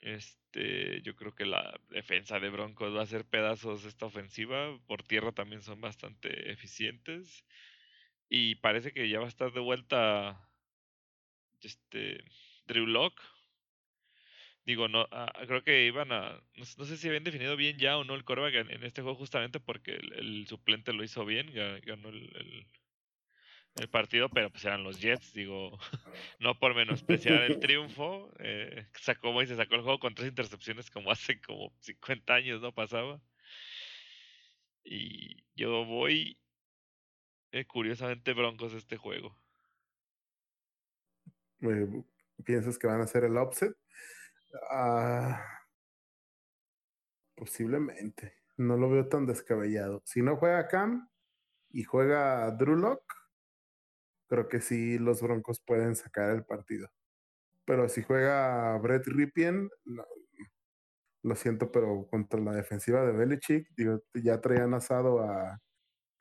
Este, 0.00 1.00
yo 1.02 1.14
creo 1.14 1.32
que 1.34 1.46
la 1.46 1.80
defensa 1.90 2.40
de 2.40 2.50
Broncos 2.50 2.92
va 2.92 3.00
a 3.00 3.04
hacer 3.04 3.24
pedazos 3.24 3.84
esta 3.84 4.06
ofensiva. 4.06 4.76
Por 4.86 5.04
tierra 5.04 5.30
también 5.30 5.62
son 5.62 5.80
bastante 5.80 6.50
eficientes. 6.50 7.44
Y 8.28 8.56
parece 8.56 8.92
que 8.92 9.08
ya 9.08 9.20
va 9.20 9.26
a 9.26 9.28
estar 9.28 9.52
de 9.52 9.60
vuelta 9.60 10.40
este 11.62 12.24
Drew 12.66 12.86
Locke. 12.86 13.22
Digo, 14.64 14.88
no, 14.88 15.06
ah, 15.12 15.32
creo 15.46 15.62
que 15.62 15.86
iban 15.86 16.10
a. 16.10 16.40
No, 16.56 16.64
sé 16.64 16.96
si 16.96 17.06
habían 17.06 17.22
definido 17.22 17.56
bien 17.56 17.78
ya 17.78 17.96
o 17.98 18.04
no 18.04 18.16
el 18.16 18.24
coreback 18.24 18.68
en, 18.68 18.82
este 18.82 19.02
juego, 19.02 19.16
justamente 19.16 19.60
porque 19.60 19.92
el, 19.92 20.46
suplente 20.48 20.92
lo 20.92 21.04
hizo 21.04 21.24
bien, 21.24 21.52
ganó 21.84 22.08
el, 22.08 22.66
el, 23.76 23.88
partido, 23.88 24.28
pero 24.28 24.50
pues 24.50 24.64
eran 24.64 24.82
los 24.82 25.00
Jets, 25.00 25.32
digo, 25.34 25.78
no 26.40 26.58
por 26.58 26.74
menospreciar 26.74 27.42
el 27.42 27.60
triunfo. 27.60 28.32
Eh, 28.40 28.86
sacó 28.94 29.40
y 29.40 29.46
se 29.46 29.54
sacó 29.54 29.76
el 29.76 29.82
juego 29.82 30.00
con 30.00 30.14
tres 30.16 30.30
intercepciones, 30.30 30.90
como 30.90 31.12
hace 31.12 31.40
como 31.40 31.72
50 31.82 32.34
años 32.34 32.60
no 32.60 32.72
pasaba. 32.72 33.20
Y 34.82 35.44
yo 35.54 35.84
voy 35.84 36.38
eh, 37.52 37.66
curiosamente 37.66 38.32
Broncos 38.32 38.74
este 38.74 38.96
juego. 38.96 39.36
¿Piensas 42.44 42.78
que 42.78 42.86
van 42.86 43.00
a 43.00 43.04
hacer 43.04 43.24
el 43.24 43.36
offset? 43.36 43.74
Ah, 44.70 45.42
posiblemente. 47.34 48.34
No 48.56 48.76
lo 48.76 48.90
veo 48.90 49.08
tan 49.08 49.26
descabellado. 49.26 50.02
Si 50.04 50.22
no 50.22 50.36
juega 50.36 50.68
Cam 50.68 51.08
y 51.70 51.84
juega 51.84 52.50
Drew 52.52 52.76
Lock, 52.76 53.02
creo 54.28 54.48
que 54.48 54.60
sí 54.60 54.98
los 54.98 55.22
Broncos 55.22 55.60
pueden 55.60 55.96
sacar 55.96 56.30
el 56.30 56.44
partido. 56.44 56.88
Pero 57.64 57.88
si 57.88 58.02
juega 58.02 58.76
Brett 58.78 59.06
Ripien, 59.06 59.68
lo 61.22 61.34
siento, 61.36 61.72
pero 61.72 62.06
contra 62.08 62.40
la 62.40 62.52
defensiva 62.52 63.04
de 63.04 63.12
Belichick, 63.12 63.68
digo, 63.76 64.02
ya 64.14 64.40
traían 64.40 64.72
asado 64.74 65.20
a, 65.20 65.60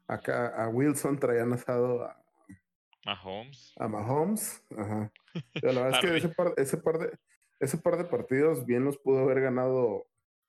Acá 0.08 0.48
a 0.48 0.70
Wilson 0.70 1.20
traían 1.20 1.54
asado 1.54 2.04
a 2.04 2.22
Mahomes. 3.06 3.74
A 3.78 3.88
Mahomes, 3.88 4.64
ajá. 4.78 5.12
la 5.34 5.62
verdad 5.62 5.90
es 5.92 6.00
que 6.00 6.18
ese 6.18 6.30
par, 6.30 6.54
ese 6.58 6.78
par, 6.78 6.98
de, 7.00 7.18
ese 7.60 7.78
par 7.78 7.98
de 7.98 8.06
partidos 8.06 8.66
bien 8.66 8.84
los 8.84 8.98
pudo 8.98 9.20
haber 9.20 9.42
ganado 9.42 10.08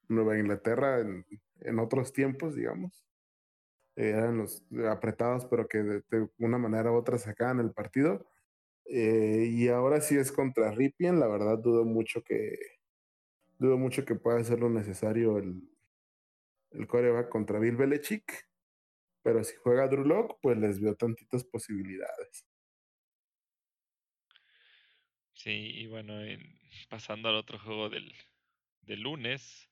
Nueva 0.08 0.38
Inglaterra 0.38 1.00
en, 1.00 1.26
en 1.60 1.78
otros 1.78 2.12
tiempos, 2.12 2.54
digamos. 2.54 3.04
eran 3.94 4.38
los 4.38 4.64
apretados, 4.90 5.46
pero 5.46 5.68
que 5.68 5.82
de, 5.82 6.28
una 6.38 6.58
manera 6.58 6.92
u 6.92 6.96
otra 6.96 7.18
sacaban 7.18 7.60
el 7.60 7.72
partido. 7.72 8.26
Eh, 8.86 9.48
y 9.50 9.68
ahora 9.68 10.00
sí 10.00 10.16
es 10.16 10.30
contra 10.30 10.70
Ripien, 10.70 11.18
la 11.18 11.26
verdad 11.26 11.58
dudo 11.58 11.84
mucho 11.84 12.22
que 12.22 12.56
dudo 13.58 13.78
mucho 13.78 14.04
que 14.04 14.14
pueda 14.14 14.42
ser 14.44 14.60
lo 14.60 14.70
necesario 14.70 15.38
el, 15.38 15.68
el 16.70 16.86
coreback 16.86 17.28
contra 17.28 17.58
Bill 17.58 17.76
Belichick. 17.76 18.46
Pero 19.26 19.42
si 19.42 19.56
juega 19.56 19.88
Drew 19.88 20.04
Lock, 20.04 20.38
pues 20.40 20.56
les 20.56 20.80
veo 20.80 20.94
tantitas 20.94 21.42
posibilidades. 21.42 22.46
Sí, 25.32 25.50
y 25.50 25.88
bueno, 25.88 26.20
pasando 26.88 27.28
al 27.28 27.34
otro 27.34 27.58
juego 27.58 27.88
del, 27.88 28.14
del 28.82 29.00
lunes, 29.00 29.68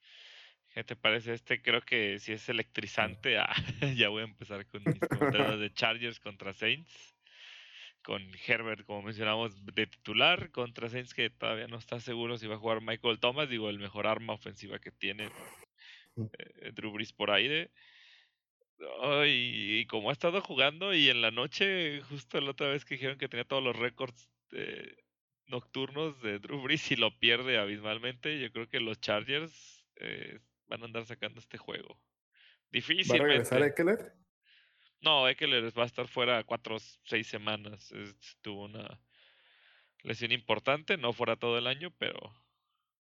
¿qué 0.72 0.82
te 0.82 0.96
parece 0.96 1.34
este? 1.34 1.62
Creo 1.62 1.82
que 1.82 2.18
si 2.18 2.32
es 2.32 2.48
electrizante. 2.48 3.38
Ah, 3.38 3.54
ya 3.96 4.08
voy 4.08 4.22
a 4.22 4.24
empezar 4.24 4.66
con 4.66 4.82
mis 4.82 4.98
comentarios 5.08 5.60
de 5.60 5.72
Chargers 5.72 6.18
contra 6.18 6.52
Saints. 6.52 7.14
Con 8.02 8.28
Herbert, 8.48 8.84
como 8.84 9.02
mencionamos, 9.02 9.64
de 9.66 9.86
titular, 9.86 10.50
contra 10.50 10.88
Saints 10.88 11.14
que 11.14 11.30
todavía 11.30 11.68
no 11.68 11.78
está 11.78 12.00
seguro 12.00 12.38
si 12.38 12.48
va 12.48 12.56
a 12.56 12.58
jugar 12.58 12.80
Michael 12.80 13.20
Thomas, 13.20 13.48
digo, 13.48 13.70
el 13.70 13.78
mejor 13.78 14.08
arma 14.08 14.32
ofensiva 14.32 14.80
que 14.80 14.90
tiene 14.90 15.30
eh, 16.16 16.72
Drew 16.72 16.90
Brees 16.90 17.12
por 17.12 17.30
aire 17.30 17.70
y 19.26 19.86
como 19.86 20.10
ha 20.10 20.12
estado 20.12 20.40
jugando 20.40 20.94
y 20.94 21.08
en 21.08 21.20
la 21.22 21.30
noche, 21.30 22.00
justo 22.02 22.40
la 22.40 22.50
otra 22.50 22.68
vez 22.68 22.84
que 22.84 22.94
dijeron 22.94 23.18
que 23.18 23.28
tenía 23.28 23.44
todos 23.44 23.62
los 23.62 23.76
récords 23.76 24.30
nocturnos 25.46 26.20
de 26.22 26.38
Drew 26.38 26.62
Brees 26.62 26.90
y 26.90 26.96
lo 26.96 27.16
pierde 27.18 27.58
abismalmente, 27.58 28.40
yo 28.40 28.50
creo 28.50 28.68
que 28.68 28.80
los 28.80 29.00
Chargers 29.00 29.84
eh, 29.96 30.40
van 30.66 30.82
a 30.82 30.86
andar 30.86 31.06
sacando 31.06 31.40
este 31.40 31.58
juego. 31.58 32.00
Difícil. 32.70 33.20
¿Va 33.20 33.24
a 33.24 33.28
regresar 33.28 33.62
Eckler? 33.62 34.12
No, 35.00 35.28
Eckler 35.28 35.76
va 35.78 35.82
a 35.82 35.86
estar 35.86 36.08
fuera 36.08 36.42
cuatro 36.44 36.76
o 36.76 36.78
seis 36.78 37.26
semanas. 37.26 37.92
tuvo 38.40 38.64
una 38.64 39.00
lesión 40.02 40.32
importante, 40.32 40.96
no 40.96 41.12
fuera 41.12 41.36
todo 41.36 41.58
el 41.58 41.66
año, 41.66 41.90
pero 41.98 42.18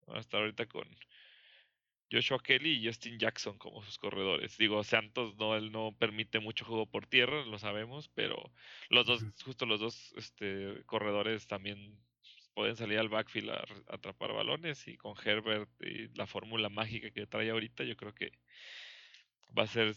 va 0.08 0.16
a 0.16 0.20
estar 0.20 0.40
ahorita 0.40 0.66
con 0.66 0.88
Joshua 2.10 2.42
Kelly 2.42 2.72
y 2.72 2.86
Justin 2.86 3.18
Jackson 3.18 3.56
como 3.58 3.82
sus 3.82 3.98
corredores. 3.98 4.56
Digo, 4.58 4.82
Santos 4.82 5.36
no, 5.36 5.56
él 5.56 5.70
no 5.70 5.94
permite 5.98 6.40
mucho 6.40 6.64
juego 6.64 6.86
por 6.86 7.06
tierra, 7.06 7.44
lo 7.44 7.58
sabemos, 7.58 8.08
pero 8.14 8.52
los 8.88 9.06
dos, 9.06 9.24
justo 9.44 9.66
los 9.66 9.80
dos 9.80 10.12
este, 10.16 10.82
corredores 10.86 11.46
también 11.46 11.98
pueden 12.54 12.76
salir 12.76 12.98
al 12.98 13.08
backfield 13.08 13.50
a, 13.50 13.64
atrapar 13.88 14.32
balones 14.32 14.86
y 14.88 14.96
con 14.96 15.14
Herbert 15.24 15.70
y 15.80 16.08
la 16.16 16.26
fórmula 16.26 16.68
mágica 16.68 17.10
que 17.10 17.26
trae 17.26 17.50
ahorita, 17.50 17.84
yo 17.84 17.96
creo 17.96 18.14
que 18.14 18.32
va 19.56 19.64
a 19.64 19.68
ser 19.68 19.94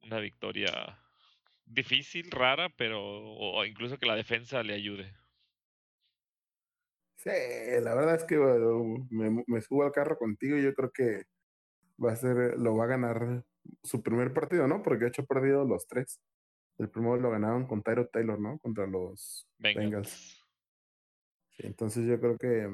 una 0.00 0.18
victoria 0.20 0.98
difícil, 1.66 2.30
rara, 2.30 2.70
pero 2.70 3.02
o 3.02 3.64
incluso 3.64 3.98
que 3.98 4.06
la 4.06 4.16
defensa 4.16 4.62
le 4.62 4.74
ayude. 4.74 5.12
Sí, 7.16 7.30
la 7.82 7.94
verdad 7.94 8.16
es 8.16 8.24
que 8.24 8.36
me, 8.38 9.60
subo 9.60 9.84
al 9.84 9.92
carro 9.92 10.18
contigo 10.18 10.56
y 10.56 10.62
yo 10.62 10.74
creo 10.74 10.92
que 10.92 11.24
va 12.02 12.12
a 12.12 12.16
ser, 12.16 12.58
lo 12.58 12.76
va 12.76 12.84
a 12.84 12.88
ganar 12.88 13.44
su 13.82 14.02
primer 14.02 14.32
partido, 14.32 14.68
¿no? 14.68 14.82
Porque 14.82 15.06
ha 15.06 15.08
hecho 15.08 15.24
perdido 15.24 15.64
los 15.64 15.86
tres. 15.86 16.20
El 16.78 16.90
primero 16.90 17.16
lo 17.16 17.30
ganaron 17.30 17.66
con 17.66 17.82
Tyro 17.82 18.06
Taylor, 18.08 18.38
¿no? 18.38 18.58
Contra 18.58 18.86
los 18.86 19.48
Bengals. 19.58 20.44
entonces 21.58 22.06
yo 22.06 22.20
creo 22.20 22.36
que 22.36 22.68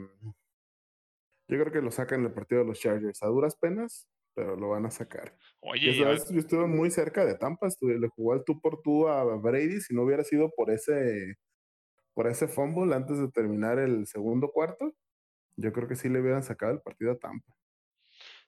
yo 1.49 1.59
creo 1.61 1.73
que 1.73 1.83
lo 1.83 1.91
sacan 1.91 2.25
el 2.25 2.33
partido 2.33 2.63
de 2.63 2.69
los 2.69 2.81
Chargers 2.81 3.23
a 3.23 3.27
duras 3.27 3.57
penas, 3.57 4.09
pero 4.35 4.57
lo 4.57 4.71
van 4.71 4.87
a 4.87 4.91
sacar. 4.91 5.37
Oye, 5.61 5.95
yo 5.95 6.11
estuve 6.11 6.67
muy 6.67 6.91
cerca 6.91 7.25
de 7.25 7.37
Tampa, 7.37 7.69
estuve, 7.69 7.99
le 7.99 8.09
jugó 8.09 8.33
al 8.33 8.45
tú 8.45 8.61
por 8.61 8.81
tú 8.81 9.07
a 9.07 9.37
Brady, 9.37 9.81
si 9.81 9.95
no 9.95 10.03
hubiera 10.03 10.25
sido 10.25 10.51
por 10.57 10.71
ese, 10.71 11.37
por 12.15 12.29
ese 12.29 12.49
fumble 12.49 12.95
antes 12.95 13.19
de 13.19 13.31
terminar 13.31 13.79
el 13.79 14.07
segundo 14.07 14.51
cuarto, 14.53 14.95
yo 15.57 15.73
creo 15.73 15.89
que 15.89 15.97
sí 15.97 16.09
le 16.09 16.21
hubieran 16.21 16.43
sacado 16.45 16.73
el 16.73 16.83
partido 16.83 17.13
a 17.13 17.19
Tampa. 17.19 17.55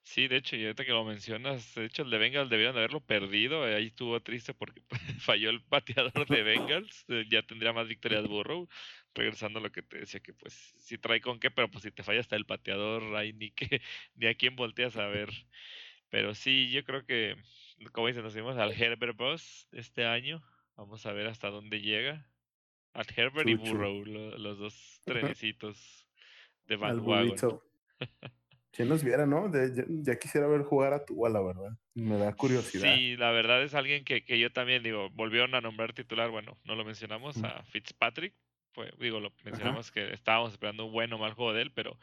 Sí, 0.02 0.28
de 0.28 0.36
hecho, 0.36 0.56
y 0.56 0.62
ahorita 0.64 0.84
que 0.84 0.90
lo 0.92 1.04
mencionas, 1.04 1.74
de 1.74 1.86
hecho 1.86 2.02
el 2.02 2.10
de 2.10 2.18
Bengals 2.18 2.50
debieron 2.50 2.76
haberlo 2.76 3.00
perdido, 3.04 3.66
eh, 3.66 3.74
ahí 3.74 3.86
estuvo 3.86 4.22
triste 4.22 4.52
porque 4.54 4.82
falló 5.20 5.48
el 5.50 5.64
pateador 5.64 6.28
de 6.28 6.42
Bengals, 6.42 7.04
eh, 7.08 7.24
ya 7.30 7.42
tendría 7.42 7.72
más 7.72 7.88
victorias 7.88 8.26
Burrow, 8.28 8.68
regresando 9.14 9.60
a 9.60 9.62
lo 9.62 9.72
que 9.72 9.82
te 9.82 9.98
decía 10.00 10.20
que 10.20 10.34
pues 10.34 10.74
sí 10.78 10.98
trae 10.98 11.20
con 11.22 11.40
qué, 11.40 11.50
pero 11.50 11.70
pues 11.70 11.84
si 11.84 11.90
te 11.90 12.02
falla 12.02 12.20
hasta 12.20 12.36
el 12.36 12.44
pateador, 12.46 13.16
ahí 13.16 13.32
ni 13.32 13.50
que, 13.52 13.80
ni 14.14 14.26
a 14.26 14.34
quién 14.34 14.56
volteas 14.56 14.96
a 14.96 15.06
ver. 15.06 15.30
Pero 16.10 16.34
sí, 16.34 16.70
yo 16.70 16.84
creo 16.84 17.06
que, 17.06 17.36
como 17.92 18.08
dicen, 18.08 18.22
nos 18.22 18.32
fuimos 18.34 18.56
al 18.58 18.72
Herbert 18.72 19.16
Boss 19.16 19.68
este 19.72 20.04
año, 20.06 20.42
vamos 20.76 21.06
a 21.06 21.12
ver 21.12 21.26
hasta 21.26 21.50
dónde 21.50 21.80
llega. 21.80 22.33
Al 22.94 23.06
Herbert 23.14 23.48
y 23.48 23.54
Burrow, 23.54 24.04
los 24.04 24.58
dos 24.58 25.00
trenecitos 25.04 26.06
de 26.66 26.76
Van 26.76 27.00
Wagon. 27.00 27.60
¿Quién 28.70 28.88
nos 28.88 29.04
viera, 29.04 29.26
no? 29.26 29.50
ya, 30.02 30.18
quisiera 30.18 30.48
ver 30.48 30.62
jugar 30.62 30.94
a 30.94 31.04
Tua, 31.04 31.28
la 31.28 31.40
verdad. 31.40 31.78
Me 31.94 32.18
da 32.18 32.34
curiosidad. 32.34 32.94
Sí, 32.94 33.16
la 33.16 33.30
verdad 33.30 33.62
es 33.62 33.74
alguien 33.74 34.04
que, 34.04 34.24
que 34.24 34.38
yo 34.38 34.50
también 34.52 34.82
digo, 34.82 35.10
volvieron 35.10 35.54
a 35.54 35.60
nombrar 35.60 35.92
titular, 35.92 36.30
bueno, 36.30 36.58
no 36.64 36.74
lo 36.74 36.84
mencionamos, 36.84 37.42
a 37.44 37.62
Fitzpatrick. 37.64 38.34
Pues, 38.72 38.90
digo, 38.98 39.20
lo 39.20 39.32
mencionamos 39.44 39.92
que 39.92 40.12
estábamos 40.12 40.52
esperando 40.52 40.86
un 40.86 40.92
buen 40.92 41.12
o 41.12 41.18
mal 41.18 41.34
juego 41.34 41.52
de 41.52 41.62
él, 41.62 41.72
pero 41.72 41.96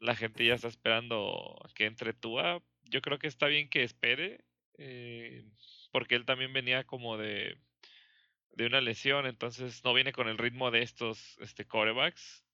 la 0.00 0.16
gente 0.16 0.44
ya 0.44 0.54
está 0.54 0.66
esperando 0.66 1.56
que 1.76 1.86
entre 1.86 2.12
Tua. 2.12 2.60
Yo 2.84 3.00
creo 3.00 3.18
que 3.20 3.28
está 3.28 3.46
bien 3.46 3.68
que 3.68 3.84
espere, 3.84 4.44
eh, 4.78 5.44
porque 5.92 6.16
él 6.16 6.24
también 6.24 6.52
venía 6.52 6.82
como 6.84 7.16
de, 7.16 7.56
de 8.56 8.66
una 8.66 8.80
lesión, 8.80 9.26
entonces 9.26 9.84
no 9.84 9.94
viene 9.94 10.12
con 10.12 10.28
el 10.28 10.38
ritmo 10.38 10.70
de 10.70 10.82
estos 10.82 11.38
este, 11.40 11.66
corebacks 11.66 12.44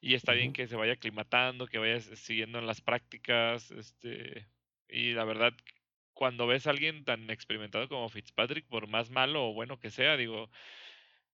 y 0.00 0.14
está 0.14 0.32
bien 0.32 0.52
que 0.52 0.66
se 0.66 0.76
vaya 0.76 0.94
aclimatando, 0.94 1.66
que 1.66 1.78
vaya 1.78 2.00
siguiendo 2.00 2.58
en 2.58 2.66
las 2.66 2.80
prácticas, 2.80 3.70
este, 3.70 4.46
y 4.88 5.12
la 5.12 5.24
verdad, 5.24 5.54
cuando 6.12 6.46
ves 6.46 6.66
a 6.66 6.70
alguien 6.70 7.04
tan 7.04 7.30
experimentado 7.30 7.88
como 7.88 8.08
Fitzpatrick, 8.08 8.66
por 8.66 8.88
más 8.88 9.10
malo 9.10 9.48
o 9.48 9.54
bueno 9.54 9.78
que 9.80 9.90
sea, 9.90 10.16
digo, 10.16 10.50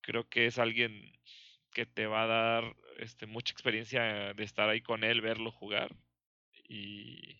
creo 0.00 0.28
que 0.28 0.46
es 0.46 0.58
alguien 0.58 1.12
que 1.72 1.86
te 1.86 2.06
va 2.06 2.24
a 2.24 2.26
dar 2.26 2.76
este, 2.98 3.26
mucha 3.26 3.52
experiencia 3.52 4.34
de 4.34 4.44
estar 4.44 4.68
ahí 4.68 4.82
con 4.82 5.04
él, 5.04 5.20
verlo 5.20 5.50
jugar. 5.50 5.94
Y 6.68 7.36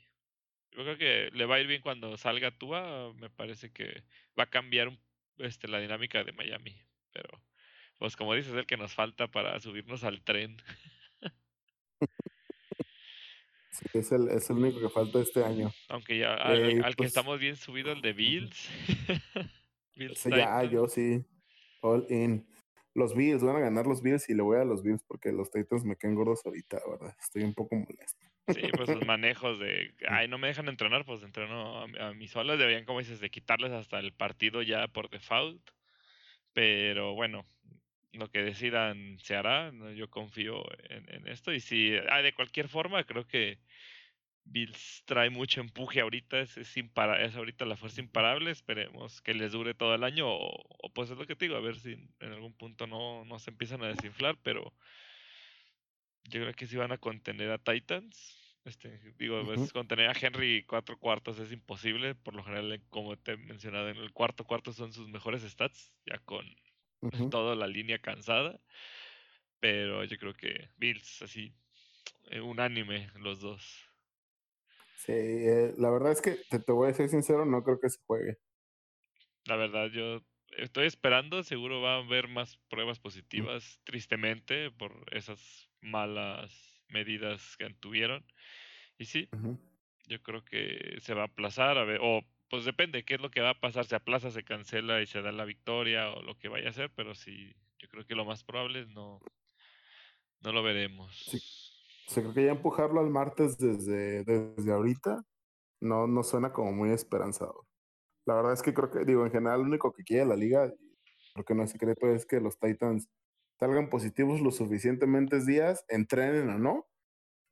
yo 0.73 0.83
creo 0.85 0.97
que 0.99 1.31
le 1.33 1.45
va 1.47 1.57
a 1.57 1.61
ir 1.61 1.67
bien 1.67 1.83
cuando 1.83 2.17
salga 2.17 2.57
Tua. 2.59 3.13
Me 3.15 3.31
parece 3.31 3.73
que 3.73 4.05
va 4.39 4.45
a 4.45 4.51
cambiar 4.51 4.91
este, 5.39 5.69
la 5.69 5.79
dinámica 5.79 6.25
de 6.25 6.33
Miami. 6.33 6.77
Pero, 7.13 7.43
pues 7.99 8.17
como 8.17 8.35
dices, 8.35 8.53
es 8.53 8.59
el 8.59 8.67
que 8.67 8.77
nos 8.77 8.95
falta 8.95 9.29
para 9.29 9.59
subirnos 9.61 10.05
al 10.05 10.23
tren. 10.23 10.57
es 13.95 14.13
el, 14.13 14.29
es 14.29 14.51
el 14.51 14.57
único 14.57 14.81
que 14.81 14.89
falta 14.89 15.21
este 15.21 15.45
año. 15.45 15.73
Aunque 15.89 16.19
ya 16.19 16.35
al, 16.35 16.63
eh, 16.63 16.83
que 16.83 16.97
pues 16.97 17.09
estamos 17.09 17.39
bien 17.39 17.57
subido, 17.57 17.93
el 17.93 18.03
de 18.03 18.13
Bills. 18.13 18.69
Bills 19.97 20.25
ya, 20.25 20.65
yo 20.65 20.89
sí. 20.89 21.25
All 21.81 22.07
in. 22.09 22.47
Los 22.95 23.15
Bills, 23.15 23.43
van 23.43 23.57
a 23.57 23.61
ganar 23.61 23.87
los 23.87 24.03
Bills 24.03 24.29
y 24.29 24.35
le 24.35 24.43
voy 24.43 24.59
a 24.59 24.65
los 24.65 24.83
Bills 24.83 25.03
porque 25.05 25.33
los 25.33 25.51
Titans 25.51 25.85
me 25.85 25.97
quedan 25.97 26.15
gordos 26.15 26.45
ahorita, 26.45 26.81
¿verdad? 26.89 27.15
Estoy 27.19 27.43
un 27.43 27.55
poco 27.55 27.75
molesto. 27.77 28.32
Sí, 28.49 28.61
pues 28.77 28.89
los 28.89 29.07
manejos 29.07 29.59
de, 29.59 29.95
ay, 30.09 30.29
no 30.29 30.39
me 30.39 30.49
dejan 30.49 30.69
entrenar, 30.69 31.05
pues 31.05 31.23
entreno 31.23 31.83
a, 31.83 32.13
mis 32.15 32.31
solas, 32.31 32.59
deberían, 32.59 32.85
como 32.85 32.99
dices, 32.99 33.21
de 33.21 33.31
quitarles 33.31 33.73
hasta 33.73 33.99
el 33.99 34.13
partido 34.13 34.63
ya 34.63 34.89
por 34.89 35.11
default. 35.11 35.63
Pero 36.53 37.15
bueno, 37.15 37.47
lo 38.13 38.31
que 38.31 38.43
decidan 38.43 39.19
se 39.19 39.37
hará, 39.37 39.73
yo 39.95 40.11
confío 40.11 40.65
en, 40.91 41.27
esto. 41.29 41.53
Y 41.53 41.61
si, 41.61 41.95
ah, 42.11 42.23
de 42.23 42.35
cualquier 42.35 42.69
forma, 42.69 43.05
creo 43.05 43.27
que 43.27 43.59
Bills 44.45 45.05
trae 45.07 45.31
mucho 45.31 45.61
empuje 45.61 46.01
ahorita, 46.01 46.41
es, 46.41 46.57
es, 46.57 46.77
es 46.77 47.37
ahorita 47.37 47.65
la 47.65 47.77
fuerza 47.77 48.01
imparable, 48.01 48.51
esperemos 48.51 49.23
que 49.23 49.35
les 49.35 49.53
dure 49.53 49.75
todo 49.75 49.95
el 49.95 50.05
año 50.05 50.27
o, 50.29 50.91
pues 50.95 51.11
es 51.11 51.17
lo 51.17 51.27
que 51.27 51.37
te 51.37 51.47
digo, 51.47 51.57
a 51.57 51.61
ver 51.61 51.77
si 51.77 51.93
en 51.93 52.33
algún 52.33 52.53
punto 52.53 52.87
no, 52.87 53.25
no 53.25 53.39
se 53.39 53.51
empiezan 53.51 53.83
a 53.83 53.89
desinflar, 53.89 54.37
pero 54.43 54.75
yo 56.25 56.41
creo 56.41 56.55
que 56.55 56.67
si 56.67 56.77
van 56.77 56.93
a 56.93 56.99
contener 56.99 57.51
a 57.51 57.59
Titans. 57.59 58.39
Este, 58.65 59.01
digo, 59.19 59.45
pues, 59.45 59.73
contener 59.73 60.09
a 60.09 60.15
Henry 60.19 60.65
cuatro 60.65 60.97
cuartos 60.97 61.39
es 61.41 61.51
imposible, 61.51 62.15
por 62.15 62.35
lo 62.35 62.45
general, 62.45 62.81
como 62.91 63.17
te 63.17 63.33
he 63.33 63.37
mencionado, 63.37 63.89
en 63.89 63.97
el 63.97 64.13
cuarto 64.13 64.45
cuarto 64.45 64.73
son 64.73 64.93
sus 64.93 65.09
mejores 65.09 65.43
stats, 65.43 65.93
ya 66.07 66.19
con 66.19 66.47
toda 67.31 67.57
la 67.57 67.67
línea 67.67 67.99
cansada, 67.99 68.61
pero 69.59 70.05
yo 70.05 70.17
creo 70.17 70.35
que 70.35 70.69
Bills, 70.77 71.23
así, 71.23 71.53
eh, 72.31 72.41
unánime 72.41 73.11
los 73.17 73.41
dos. 73.41 73.89
Sí, 74.97 75.13
eh, 75.13 75.75
la 75.79 75.91
verdad 75.91 76.13
es 76.13 76.23
que 76.23 76.39
te, 76.49 76.73
voy 76.73 76.91
a 76.91 76.95
ser 76.95 77.09
sincero, 77.09 77.45
no 77.45 77.65
creo 77.65 77.81
que 77.81 77.91
se 77.91 77.99
juegue. 78.07 78.39
La 79.47 79.57
verdad, 79.57 79.89
yo 79.89 80.25
estoy 80.57 80.87
esperando, 80.87 81.43
seguro 81.43 81.81
va 81.81 81.97
a 81.97 81.99
haber 81.99 82.29
más 82.29 82.59
pruebas 82.69 83.01
positivas, 83.01 83.81
tristemente, 83.83 84.71
por 84.71 84.93
esas 85.11 85.72
malas 85.83 86.51
medidas 86.89 87.57
que 87.59 87.69
tuvieron. 87.75 88.25
Y 88.99 89.05
sí, 89.07 89.29
yo 90.07 90.23
creo 90.23 90.45
que 90.45 90.99
se 91.01 91.15
va 91.15 91.23
a 91.23 91.27
aplazar, 91.27 91.79
a 91.79 91.85
ver, 91.85 92.01
o 92.03 92.23
pues 92.49 92.65
depende 92.65 93.05
qué 93.05 93.15
es 93.15 93.21
lo 93.21 93.31
que 93.31 93.41
va 93.41 93.51
a 93.51 93.61
pasar, 93.61 93.85
se 93.85 93.97
aplaza, 93.97 94.31
se 94.31 94.45
cancela 94.45 95.01
y 95.01 95.07
se 95.07 95.23
da 95.23 95.33
la 95.33 95.45
victoria 95.45 96.11
o 96.11 96.23
lo 96.23 96.39
que 96.39 96.49
vaya 96.49 96.69
a 96.69 96.71
hacer, 96.71 96.91
pero 96.95 97.15
sí, 97.15 97.55
yo 97.79 97.89
creo 97.89 98.07
que 98.07 98.15
lo 98.15 98.25
más 98.25 98.45
probable 98.45 98.87
no, 98.87 99.21
no 100.41 100.53
lo 100.53 100.63
veremos. 100.63 101.17
Sí 101.17 101.41
se 102.13 102.21
creo 102.21 102.35
que 102.35 102.45
ya 102.45 102.53
empujarlo 102.53 103.01
al 103.01 103.11
martes 103.11 103.59
desde, 103.59 104.25
desde 104.25 104.73
ahorita 104.73 105.25
no, 105.81 106.07
no 106.07 106.23
suena 106.23 106.53
como 106.53 106.73
muy 106.73 106.91
esperanzador. 106.91 107.65
La 108.27 108.35
verdad 108.35 108.53
es 108.53 108.63
que 108.63 108.75
creo 108.75 108.91
que, 108.91 109.05
digo, 109.05 109.25
en 109.25 109.33
general, 109.33 109.61
lo 109.61 109.67
único 109.67 109.93
que 109.93 110.05
quiere 110.05 110.27
la 110.27 110.37
liga, 110.37 110.73
porque 111.35 111.55
no 111.55 111.65
es 111.65 111.71
secreto, 111.71 112.07
es 112.09 112.27
que 112.27 112.41
los 112.41 112.59
Titans 112.59 113.09
salgan 113.63 113.89
positivos 113.89 114.41
lo 114.41 114.51
suficientemente 114.51 115.39
días, 115.45 115.85
entrenen 115.87 116.51
o 116.51 116.59
no, 116.59 116.89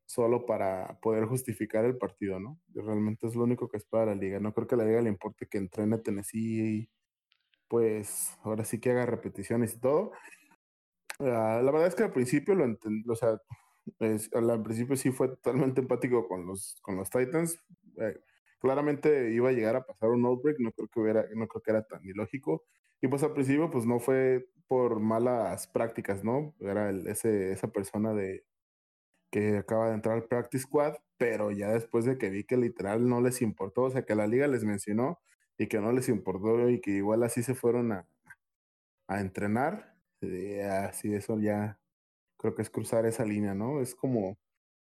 solo 0.06 0.44
para 0.44 0.98
poder 1.00 1.26
justificar 1.26 1.84
el 1.84 1.98
partido, 1.98 2.40
¿no? 2.40 2.58
Realmente 2.74 3.28
es 3.28 3.36
lo 3.36 3.44
único 3.44 3.68
que 3.68 3.76
espera 3.76 4.06
la 4.06 4.16
liga. 4.16 4.40
No 4.40 4.52
creo 4.52 4.66
que 4.66 4.74
la 4.74 4.84
liga 4.84 5.02
le 5.02 5.08
importe 5.08 5.46
que 5.46 5.58
entrene 5.58 5.98
Tennessee 5.98 6.80
y 6.80 6.90
pues 7.68 8.36
ahora 8.42 8.64
sí 8.64 8.80
que 8.80 8.90
haga 8.90 9.06
repeticiones 9.06 9.74
y 9.74 9.78
todo. 9.78 10.10
Ah, 11.20 11.60
la 11.62 11.70
verdad 11.70 11.86
es 11.86 11.94
que 11.94 12.02
al 12.02 12.12
principio 12.12 12.56
lo 12.56 12.64
entendí, 12.64 13.08
o 13.08 13.14
sea, 13.14 13.40
al 14.32 14.62
principio 14.64 14.96
sí 14.96 15.12
fue 15.12 15.28
totalmente 15.28 15.80
empático 15.80 16.26
con 16.26 16.44
los, 16.44 16.76
con 16.82 16.96
los 16.96 17.08
Titans. 17.08 17.56
Eh, 17.98 18.18
claramente 18.58 19.32
iba 19.32 19.50
a 19.50 19.52
llegar 19.52 19.76
a 19.76 19.86
pasar 19.86 20.08
un 20.10 20.26
outbreak, 20.26 20.58
no 20.58 20.72
creo 20.72 20.88
que 20.88 21.00
hubiera, 21.00 21.24
no 21.36 21.46
creo 21.46 21.62
que 21.62 21.70
era 21.70 21.84
tan 21.84 22.04
ilógico. 22.04 22.64
Y 23.02 23.08
pues 23.08 23.22
al 23.22 23.32
principio 23.32 23.70
pues 23.70 23.86
no 23.86 23.98
fue 24.00 24.48
por 24.68 25.00
malas 25.00 25.66
prácticas, 25.68 26.22
¿no? 26.24 26.54
Era 26.60 26.90
ese, 26.90 27.52
esa 27.52 27.68
persona 27.68 28.12
de 28.14 28.44
que 29.32 29.58
acaba 29.58 29.88
de 29.88 29.94
entrar 29.94 30.16
al 30.16 30.24
practice 30.24 30.64
squad, 30.64 30.94
pero 31.16 31.50
ya 31.50 31.68
después 31.72 32.04
de 32.04 32.18
que 32.18 32.30
vi 32.30 32.44
que 32.44 32.56
literal 32.56 33.08
no 33.08 33.20
les 33.20 33.42
importó, 33.42 33.84
o 33.84 33.90
sea 33.90 34.04
que 34.04 34.14
la 34.14 34.26
liga 34.26 34.48
les 34.48 34.64
mencionó 34.64 35.20
y 35.58 35.68
que 35.68 35.80
no 35.80 35.92
les 35.92 36.08
importó 36.08 36.68
y 36.68 36.80
que 36.80 36.92
igual 36.92 37.22
así 37.22 37.42
se 37.42 37.54
fueron 37.54 37.92
a, 37.92 38.08
a 39.08 39.20
entrenar, 39.20 39.96
eh, 40.22 40.64
así 40.64 41.14
eso 41.14 41.38
ya 41.38 41.78
creo 42.38 42.54
que 42.54 42.62
es 42.62 42.70
cruzar 42.70 43.06
esa 43.06 43.24
línea, 43.24 43.54
¿no? 43.54 43.80
Es 43.80 43.94
como, 43.94 44.38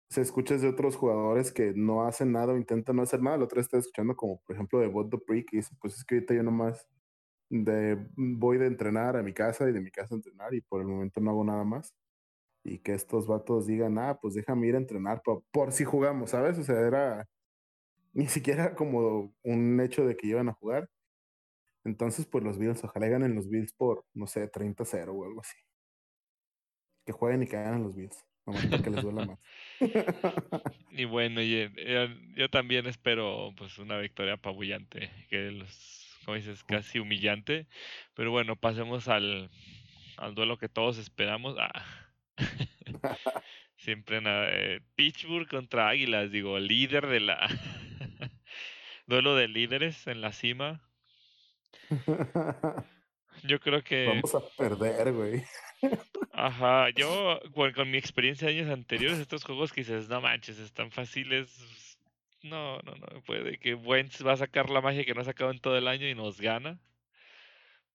se 0.09 0.21
escuchas 0.21 0.61
de 0.61 0.69
otros 0.69 0.95
jugadores 0.95 1.51
que 1.51 1.73
no 1.75 2.05
hacen 2.05 2.31
nada 2.31 2.53
o 2.53 2.57
intentan 2.57 2.95
no 2.97 3.03
hacer 3.03 3.21
nada. 3.21 3.37
La 3.37 3.45
otra 3.45 3.61
estaba 3.61 3.81
escuchando 3.81 4.15
como, 4.15 4.41
por 4.41 4.55
ejemplo, 4.55 4.79
de 4.79 4.87
Bot 4.87 5.09
Prick 5.25 5.53
y 5.53 5.57
dice, 5.57 5.75
pues 5.81 5.95
es 5.95 6.05
que 6.05 6.15
ahorita 6.15 6.33
yo 6.35 6.43
nomás 6.43 6.87
de, 7.49 7.97
voy 8.15 8.57
de 8.57 8.67
entrenar 8.67 9.17
a 9.17 9.23
mi 9.23 9.33
casa 9.33 9.69
y 9.69 9.73
de 9.73 9.81
mi 9.81 9.91
casa 9.91 10.15
a 10.15 10.17
entrenar 10.17 10.53
y 10.53 10.61
por 10.61 10.81
el 10.81 10.87
momento 10.87 11.21
no 11.21 11.31
hago 11.31 11.43
nada 11.43 11.63
más. 11.63 11.93
Y 12.63 12.79
que 12.79 12.93
estos 12.93 13.27
vatos 13.27 13.67
digan, 13.67 13.97
ah, 13.99 14.19
pues 14.21 14.35
déjame 14.35 14.67
ir 14.67 14.75
a 14.75 14.79
entrenar 14.79 15.21
por, 15.23 15.43
por 15.51 15.71
si 15.71 15.85
jugamos, 15.85 16.31
¿sabes? 16.31 16.57
O 16.59 16.63
sea, 16.63 16.79
era 16.81 17.27
ni 18.13 18.27
siquiera 18.27 18.75
como 18.75 19.33
un 19.43 19.81
hecho 19.81 20.05
de 20.05 20.15
que 20.17 20.27
iban 20.27 20.49
a 20.49 20.53
jugar. 20.53 20.89
Entonces, 21.85 22.25
pues 22.25 22.43
los 22.43 22.57
Bills, 22.59 22.83
ojalá 22.83 23.07
ganen 23.07 23.35
los 23.35 23.49
Bills 23.49 23.73
por, 23.73 24.05
no 24.13 24.27
sé, 24.27 24.51
30-0 24.51 25.09
o 25.09 25.25
algo 25.25 25.41
así 25.41 25.57
que 27.09 27.13
jueguen 27.13 27.41
y 27.41 27.47
que 27.47 27.57
hagan 27.57 27.81
los 27.81 27.95
Bills. 27.95 28.23
que 28.83 28.89
les 28.91 29.01
duela 29.01 29.25
más. 29.25 29.39
y 30.91 31.05
bueno, 31.05 31.41
yo, 31.41 32.49
también 32.51 32.85
espero 32.85 33.51
pues 33.57 33.79
una 33.79 33.97
victoria 33.97 34.33
apabullante, 34.33 35.09
que 35.27 35.49
los, 35.49 35.98
como 36.25 36.35
dices, 36.35 36.63
casi 36.63 36.99
humillante. 36.99 37.67
Pero 38.13 38.31
bueno, 38.31 38.55
pasemos 38.55 39.07
al, 39.07 39.49
al 40.17 40.35
duelo 40.35 40.57
que 40.57 40.69
todos 40.69 40.97
esperamos. 40.97 41.55
Ah. 41.59 41.85
Siempre 43.77 44.21
nada. 44.21 44.49
Eh, 44.51 44.81
Pittsburgh 44.95 45.47
contra 45.47 45.89
Águilas, 45.89 46.31
digo, 46.31 46.59
líder 46.59 47.07
de 47.07 47.19
la 47.21 47.47
Duelo 49.09 49.35
de 49.35 49.47
líderes 49.47 50.05
en 50.05 50.21
la 50.21 50.31
cima. 50.31 50.81
Yo 53.43 53.59
creo 53.59 53.83
que. 53.83 54.05
Vamos 54.05 54.35
a 54.35 54.41
perder, 54.57 55.13
güey. 55.13 55.43
Ajá, 56.33 56.89
yo 56.89 57.39
con, 57.53 57.89
mi 57.89 57.97
experiencia 57.97 58.47
de 58.47 58.59
años 58.59 58.69
anteriores, 58.69 59.17
estos 59.17 59.43
juegos 59.43 59.71
que 59.71 59.81
dices, 59.81 60.09
no 60.09 60.21
manches, 60.21 60.59
están 60.59 60.91
fáciles. 60.91 61.57
No, 62.41 62.79
no, 62.79 62.95
no, 62.95 63.21
puede 63.23 63.59
que 63.59 63.75
Wentz 63.75 64.25
va 64.25 64.33
a 64.33 64.37
sacar 64.37 64.69
la 64.69 64.81
magia 64.81 65.03
que 65.03 65.13
no 65.13 65.21
ha 65.21 65.25
sacado 65.25 65.51
en 65.51 65.59
todo 65.59 65.77
el 65.77 65.87
año 65.87 66.07
y 66.07 66.15
nos 66.15 66.39
gana. 66.39 66.79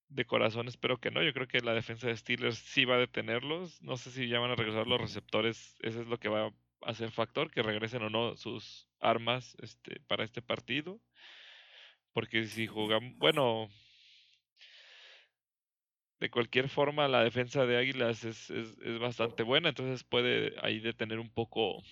De 0.09 0.27
corazón 0.27 0.69
espero 0.69 0.99
que 0.99 1.11
no, 1.11 1.23
yo 1.23 1.33
creo 1.33 1.49
que 1.49 1.61
la 1.61 1.75
defensa 1.75 2.07
de 2.07 2.17
Steelers 2.17 2.59
sí 2.59 2.85
va 2.85 2.97
a 2.97 2.99
detenerlos. 2.99 3.81
No 3.83 3.97
sé 3.97 4.11
si 4.11 4.29
ya 4.29 4.39
van 4.39 4.51
a 4.51 4.57
regresar 4.57 4.87
los 4.87 5.01
receptores, 5.01 5.77
eso 5.81 6.03
es 6.03 6.07
lo 6.07 6.19
que 6.19 6.29
va 6.29 6.53
a 6.83 6.95
ser 6.95 7.11
factor, 7.11 7.51
que 7.51 7.63
regresen 7.63 8.03
o 8.03 8.11
no 8.11 8.37
sus 8.37 8.89
armas 9.01 9.57
este, 9.63 10.01
para 10.07 10.25
este 10.25 10.43
partido. 10.43 11.01
Porque 12.13 12.45
si 12.47 12.67
jugamos, 12.67 13.17
bueno, 13.17 13.69
de 16.21 16.31
cualquier 16.31 16.69
forma 16.69 17.09
la 17.09 17.23
defensa 17.23 17.67
de 17.67 17.77
Águilas 17.77 18.25
es, 18.25 18.51
es, 18.51 18.99
bastante 18.99 19.43
buena, 19.43 19.69
entonces 19.71 20.05
puede 20.05 20.55
ahí 20.63 20.81
detener 20.81 21.19
un 21.19 21.29
poco, 21.29 21.83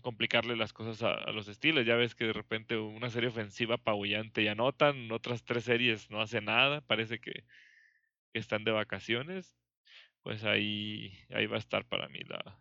complicarle 0.00 0.56
las 0.56 0.72
cosas 0.72 1.02
a, 1.02 1.30
los 1.32 1.48
estilos. 1.48 1.86
Ya 1.86 1.96
ves 1.96 2.14
que 2.14 2.26
de 2.26 2.32
repente 2.32 2.76
una 2.76 3.10
serie 3.10 3.28
ofensiva 3.28 3.76
apabullante 3.76 4.42
y 4.42 4.48
anotan, 4.48 5.10
otras 5.12 5.44
tres 5.44 5.64
series 5.64 6.10
no 6.10 6.20
hace 6.20 6.40
nada, 6.40 6.80
parece 6.82 7.20
que, 7.20 7.44
están 8.34 8.64
de 8.64 8.70
vacaciones. 8.70 9.56
Pues 10.22 10.44
ahí, 10.44 11.12
ahí 11.30 11.46
va 11.46 11.56
a 11.56 11.60
estar 11.60 11.84
para 11.86 12.08
mí 12.08 12.20
la 12.20 12.60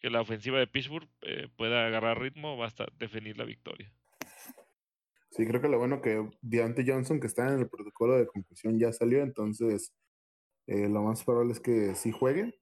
que 0.00 0.10
la 0.10 0.22
ofensiva 0.22 0.58
de 0.58 0.66
Pittsburgh 0.66 1.08
eh, 1.20 1.48
pueda 1.56 1.86
agarrar 1.86 2.20
ritmo, 2.20 2.56
va 2.56 2.66
a 2.66 2.86
definir 2.98 3.36
la 3.36 3.44
victoria. 3.44 3.92
Sí, 5.30 5.46
creo 5.46 5.60
que 5.60 5.68
lo 5.68 5.78
bueno 5.78 6.00
que 6.00 6.28
Deontay 6.40 6.88
Johnson, 6.88 7.20
que 7.20 7.26
está 7.26 7.52
en 7.52 7.60
el 7.60 7.68
protocolo 7.68 8.16
de 8.16 8.26
conclusión, 8.26 8.78
ya 8.78 8.92
salió, 8.92 9.22
entonces 9.22 9.92
eh, 10.66 10.88
lo 10.88 11.02
más 11.02 11.22
probable 11.22 11.52
es 11.52 11.60
que 11.60 11.94
sí 11.94 12.10
juegue. 12.10 12.59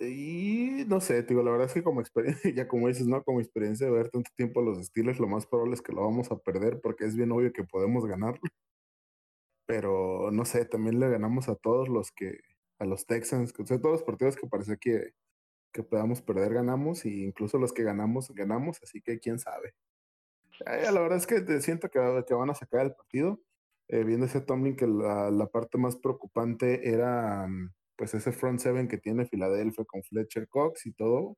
Y 0.00 0.84
no 0.86 1.00
sé, 1.00 1.22
digo, 1.24 1.42
la 1.42 1.50
verdad 1.50 1.66
es 1.66 1.74
que 1.74 1.82
como 1.82 2.00
experiencia, 2.00 2.50
ya 2.54 2.68
como 2.68 2.88
dices, 2.88 3.06
¿no? 3.06 3.22
Como 3.24 3.40
experiencia 3.40 3.86
de 3.86 3.92
ver 3.92 4.10
tanto 4.10 4.30
tiempo 4.36 4.62
los 4.62 4.84
Steelers, 4.86 5.18
lo 5.20 5.28
más 5.28 5.46
probable 5.46 5.74
es 5.74 5.82
que 5.82 5.92
lo 5.92 6.02
vamos 6.02 6.30
a 6.30 6.38
perder 6.38 6.80
porque 6.80 7.04
es 7.04 7.16
bien 7.16 7.32
obvio 7.32 7.52
que 7.52 7.64
podemos 7.64 8.06
ganarlo. 8.06 8.40
Pero 9.66 10.30
no 10.32 10.44
sé, 10.44 10.64
también 10.64 10.98
le 11.00 11.10
ganamos 11.10 11.48
a 11.48 11.54
todos 11.56 11.88
los 11.88 12.10
que, 12.12 12.40
a 12.78 12.84
los 12.86 13.06
Texans, 13.06 13.52
o 13.58 13.66
sea, 13.66 13.80
todos 13.80 14.00
los 14.00 14.02
partidos 14.02 14.36
que 14.36 14.46
parece 14.46 14.78
que, 14.78 15.12
que 15.72 15.82
podamos 15.82 16.22
perder, 16.22 16.54
ganamos, 16.54 17.04
y 17.04 17.24
incluso 17.24 17.58
los 17.58 17.72
que 17.72 17.82
ganamos, 17.84 18.30
ganamos, 18.34 18.80
así 18.82 19.02
que 19.02 19.18
quién 19.20 19.38
sabe. 19.38 19.74
La 20.66 21.00
verdad 21.00 21.18
es 21.18 21.26
que 21.26 21.60
siento 21.60 21.88
que, 21.90 21.98
van 21.98 22.50
a 22.50 22.54
sacar 22.54 22.86
el 22.86 22.94
partido. 22.94 23.40
Eh, 23.88 24.04
viendo 24.04 24.26
ese 24.26 24.40
Tomlin 24.42 24.76
que 24.76 24.86
la, 24.86 25.48
parte 25.50 25.78
más 25.78 25.96
preocupante 25.96 26.90
era 26.90 27.46
mm, 27.46 27.72
pues 27.98 28.14
ese 28.14 28.32
front 28.32 28.60
seven 28.60 28.88
que 28.88 28.96
tiene 28.96 29.26
Filadelfia 29.26 29.84
con 29.84 30.02
Fletcher 30.04 30.48
Cox 30.48 30.86
y 30.86 30.92
todo. 30.92 31.36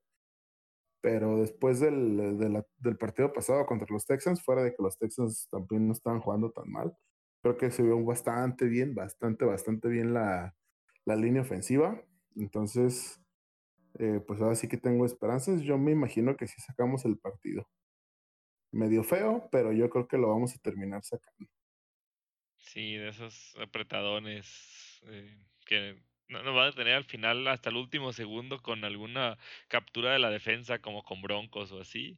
Pero 1.01 1.37
después 1.39 1.79
del, 1.79 2.37
del 2.77 2.97
partido 2.97 3.33
pasado 3.33 3.65
contra 3.65 3.87
los 3.89 4.05
Texans, 4.05 4.43
fuera 4.43 4.63
de 4.63 4.69
que 4.75 4.83
los 4.83 4.99
Texans 4.99 5.49
también 5.49 5.87
no 5.87 5.93
estaban 5.93 6.21
jugando 6.21 6.51
tan 6.51 6.71
mal, 6.71 6.95
creo 7.41 7.57
que 7.57 7.71
se 7.71 7.81
vio 7.81 8.01
bastante 8.05 8.65
bien, 8.65 8.93
bastante, 8.93 9.43
bastante 9.43 9.89
bien 9.89 10.13
la, 10.13 10.55
la 11.05 11.15
línea 11.15 11.41
ofensiva. 11.41 11.99
Entonces, 12.35 13.19
eh, 13.97 14.21
pues 14.27 14.39
ahora 14.41 14.53
sí 14.53 14.67
que 14.67 14.77
tengo 14.77 15.05
esperanzas. 15.07 15.61
Yo 15.63 15.79
me 15.79 15.91
imagino 15.91 16.37
que 16.37 16.45
si 16.45 16.61
sacamos 16.61 17.03
el 17.05 17.17
partido 17.17 17.67
medio 18.71 19.03
feo, 19.03 19.49
pero 19.51 19.73
yo 19.73 19.89
creo 19.89 20.07
que 20.07 20.19
lo 20.19 20.29
vamos 20.29 20.55
a 20.55 20.59
terminar 20.59 21.03
sacando. 21.03 21.49
Sí, 22.57 22.95
de 22.95 23.09
esos 23.09 23.55
apretadones 23.59 25.01
eh, 25.07 25.45
que 25.65 26.01
no 26.31 26.43
nos 26.43 26.55
va 26.55 26.67
a 26.67 26.71
tener 26.71 26.95
al 26.95 27.03
final 27.03 27.47
hasta 27.47 27.69
el 27.69 27.75
último 27.75 28.13
segundo 28.13 28.61
con 28.61 28.83
alguna 28.85 29.37
captura 29.67 30.13
de 30.13 30.19
la 30.19 30.29
defensa 30.29 30.79
como 30.79 31.03
con 31.03 31.21
Broncos 31.21 31.71
o 31.71 31.81
así, 31.81 32.17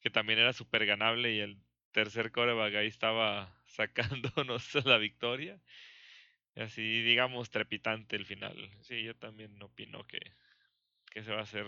que 0.00 0.10
también 0.10 0.38
era 0.38 0.52
súper 0.52 0.86
ganable 0.86 1.32
y 1.32 1.40
el 1.40 1.58
tercer 1.92 2.30
coreback 2.32 2.74
ahí 2.76 2.86
estaba 2.88 3.60
sacándonos 3.66 4.74
la 4.84 4.98
victoria. 4.98 5.60
Así, 6.56 7.02
digamos, 7.02 7.50
trepitante 7.50 8.16
el 8.16 8.26
final. 8.26 8.70
Sí, 8.82 9.02
yo 9.02 9.14
también 9.16 9.62
opino 9.62 10.06
que, 10.06 10.20
que 11.10 11.22
se 11.22 11.32
va 11.32 11.38
a 11.38 11.42
hacer 11.42 11.66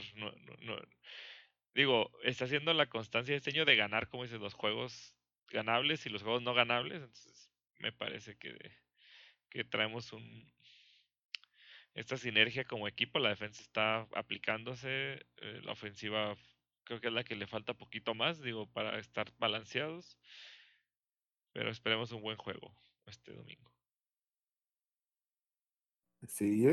digo, 1.75 2.11
está 2.23 2.45
haciendo 2.45 2.75
la 2.75 2.89
constancia 2.89 3.37
este 3.37 3.51
año 3.51 3.65
de 3.65 3.77
ganar, 3.77 4.09
como 4.09 4.25
dices, 4.25 4.41
los 4.41 4.55
juegos 4.55 5.15
ganables 5.49 6.05
y 6.07 6.11
los 6.11 6.23
juegos 6.23 6.43
no 6.43 6.55
ganables. 6.55 7.03
Entonces, 7.03 7.51
me 7.79 7.93
parece 7.93 8.37
que, 8.37 8.57
que 9.49 9.65
traemos 9.65 10.13
un 10.13 10.53
esta 11.95 12.17
sinergia 12.17 12.65
como 12.65 12.89
equipo. 12.89 13.19
La 13.19 13.31
defensa 13.31 13.63
está 13.63 14.07
aplicándose, 14.15 15.25
eh, 15.37 15.61
la 15.63 15.73
ofensiva 15.73 16.37
creo 16.85 17.01
que 17.01 17.09
es 17.09 17.13
la 17.13 17.25
que 17.25 17.37
le 17.37 17.47
falta 17.47 17.75
poquito 17.75 18.15
más, 18.15 18.41
digo, 18.41 18.67
para 18.67 18.99
estar 18.99 19.33
balanceados. 19.39 20.19
Pero 21.53 21.71
esperemos 21.71 22.13
un 22.13 22.23
buen 22.23 22.37
juego 22.37 22.75
este 23.07 23.33
domingo. 23.33 23.71
Sí, 26.29 26.63
yo 26.63 26.71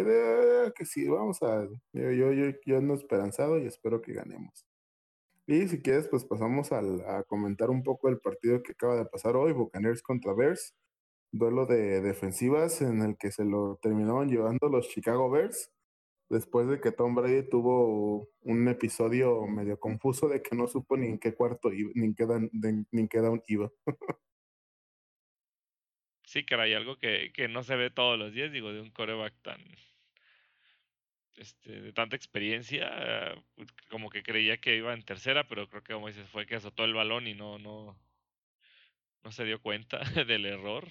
que 0.73 0.85
sí, 0.85 1.07
vamos 1.07 1.41
a. 1.41 1.67
Yo, 1.91 2.11
yo, 2.11 2.31
yo, 2.31 2.51
yo 2.65 2.77
ando 2.77 2.93
esperanzado 2.93 3.57
y 3.57 3.65
espero 3.65 4.01
que 4.01 4.13
ganemos. 4.13 4.65
Y 5.47 5.67
si 5.67 5.81
quieres, 5.81 6.07
pues 6.07 6.23
pasamos 6.23 6.71
a 6.71 7.23
comentar 7.23 7.71
un 7.71 7.81
poco 7.81 8.07
el 8.09 8.19
partido 8.19 8.61
que 8.61 8.73
acaba 8.73 8.95
de 8.95 9.05
pasar 9.05 9.35
hoy, 9.35 9.51
Buccaneers 9.51 10.03
contra 10.03 10.33
Bears. 10.33 10.75
Duelo 11.31 11.65
de 11.65 12.01
defensivas 12.01 12.81
en 12.81 13.01
el 13.01 13.17
que 13.17 13.31
se 13.31 13.45
lo 13.45 13.79
terminaron 13.81 14.29
llevando 14.29 14.67
los 14.67 14.89
Chicago 14.89 15.29
Bears 15.29 15.71
después 16.29 16.67
de 16.67 16.79
que 16.79 16.91
Tom 16.91 17.15
Brady 17.15 17.49
tuvo 17.49 18.29
un 18.41 18.67
episodio 18.67 19.45
medio 19.47 19.79
confuso 19.79 20.27
de 20.27 20.41
que 20.41 20.55
no 20.55 20.67
supo 20.67 20.95
ni 20.95 21.07
en 21.07 21.19
qué 21.19 21.33
cuarto 21.33 21.73
iba, 21.73 21.91
ni 21.95 22.05
en 22.05 22.15
qué, 22.15 22.25
ni 22.91 23.01
en 23.01 23.07
qué 23.07 23.19
iba. 23.47 23.71
sí, 26.23 26.45
caray, 26.45 26.73
algo 26.73 26.97
que, 26.97 27.31
que 27.33 27.47
no 27.47 27.63
se 27.63 27.75
ve 27.75 27.89
todos 27.89 28.17
los 28.17 28.31
días, 28.31 28.51
digo, 28.51 28.71
de 28.71 28.81
un 28.81 28.91
coreback 28.91 29.33
tan, 29.41 29.59
este, 31.35 31.81
de 31.81 31.93
tanta 31.93 32.15
experiencia, 32.15 33.33
pues, 33.55 33.71
como 33.89 34.09
que 34.09 34.23
creía 34.23 34.57
que 34.57 34.77
iba 34.77 34.93
en 34.93 35.03
tercera, 35.03 35.47
pero 35.47 35.67
creo 35.67 35.83
que 35.83 35.93
como 35.93 36.07
dices, 36.07 36.29
fue 36.29 36.45
que 36.45 36.55
azotó 36.55 36.85
el 36.85 36.93
balón 36.93 37.27
y 37.27 37.33
no, 37.33 37.57
no, 37.57 37.99
no 39.23 39.31
se 39.31 39.45
dio 39.45 39.61
cuenta 39.61 39.99
del 40.27 40.45
error. 40.45 40.87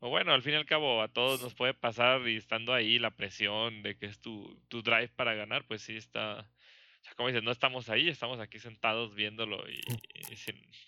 O 0.00 0.08
bueno, 0.08 0.32
al 0.32 0.42
fin 0.42 0.54
y 0.54 0.56
al 0.56 0.66
cabo 0.66 1.02
a 1.02 1.08
todos 1.08 1.42
nos 1.42 1.54
puede 1.54 1.74
pasar 1.74 2.26
y 2.28 2.36
estando 2.36 2.72
ahí 2.72 2.98
la 2.98 3.10
presión 3.10 3.82
de 3.82 3.96
que 3.96 4.06
es 4.06 4.20
tu, 4.20 4.60
tu 4.68 4.82
drive 4.82 5.08
para 5.08 5.34
ganar, 5.34 5.64
pues 5.66 5.82
sí 5.82 5.96
está, 5.96 6.40
o 6.40 7.04
sea, 7.04 7.14
como 7.14 7.28
dices, 7.28 7.42
no 7.42 7.50
estamos 7.50 7.88
ahí, 7.88 8.08
estamos 8.08 8.40
aquí 8.40 8.58
sentados 8.58 9.14
viéndolo 9.14 9.68
y, 9.70 9.80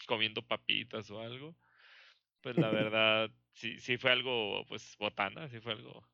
comiendo 0.07 0.43
papitas 0.43 1.11
o 1.11 1.21
algo. 1.21 1.57
Pues 2.41 2.57
la 2.57 2.71
verdad, 2.71 3.31
sí, 3.53 3.81
sí 3.81 3.97
fue 3.97 4.13
algo, 4.13 4.65
pues 4.69 4.97
botana, 4.99 5.49
sí 5.49 5.61
fue 5.61 5.73
algo 5.73 6.07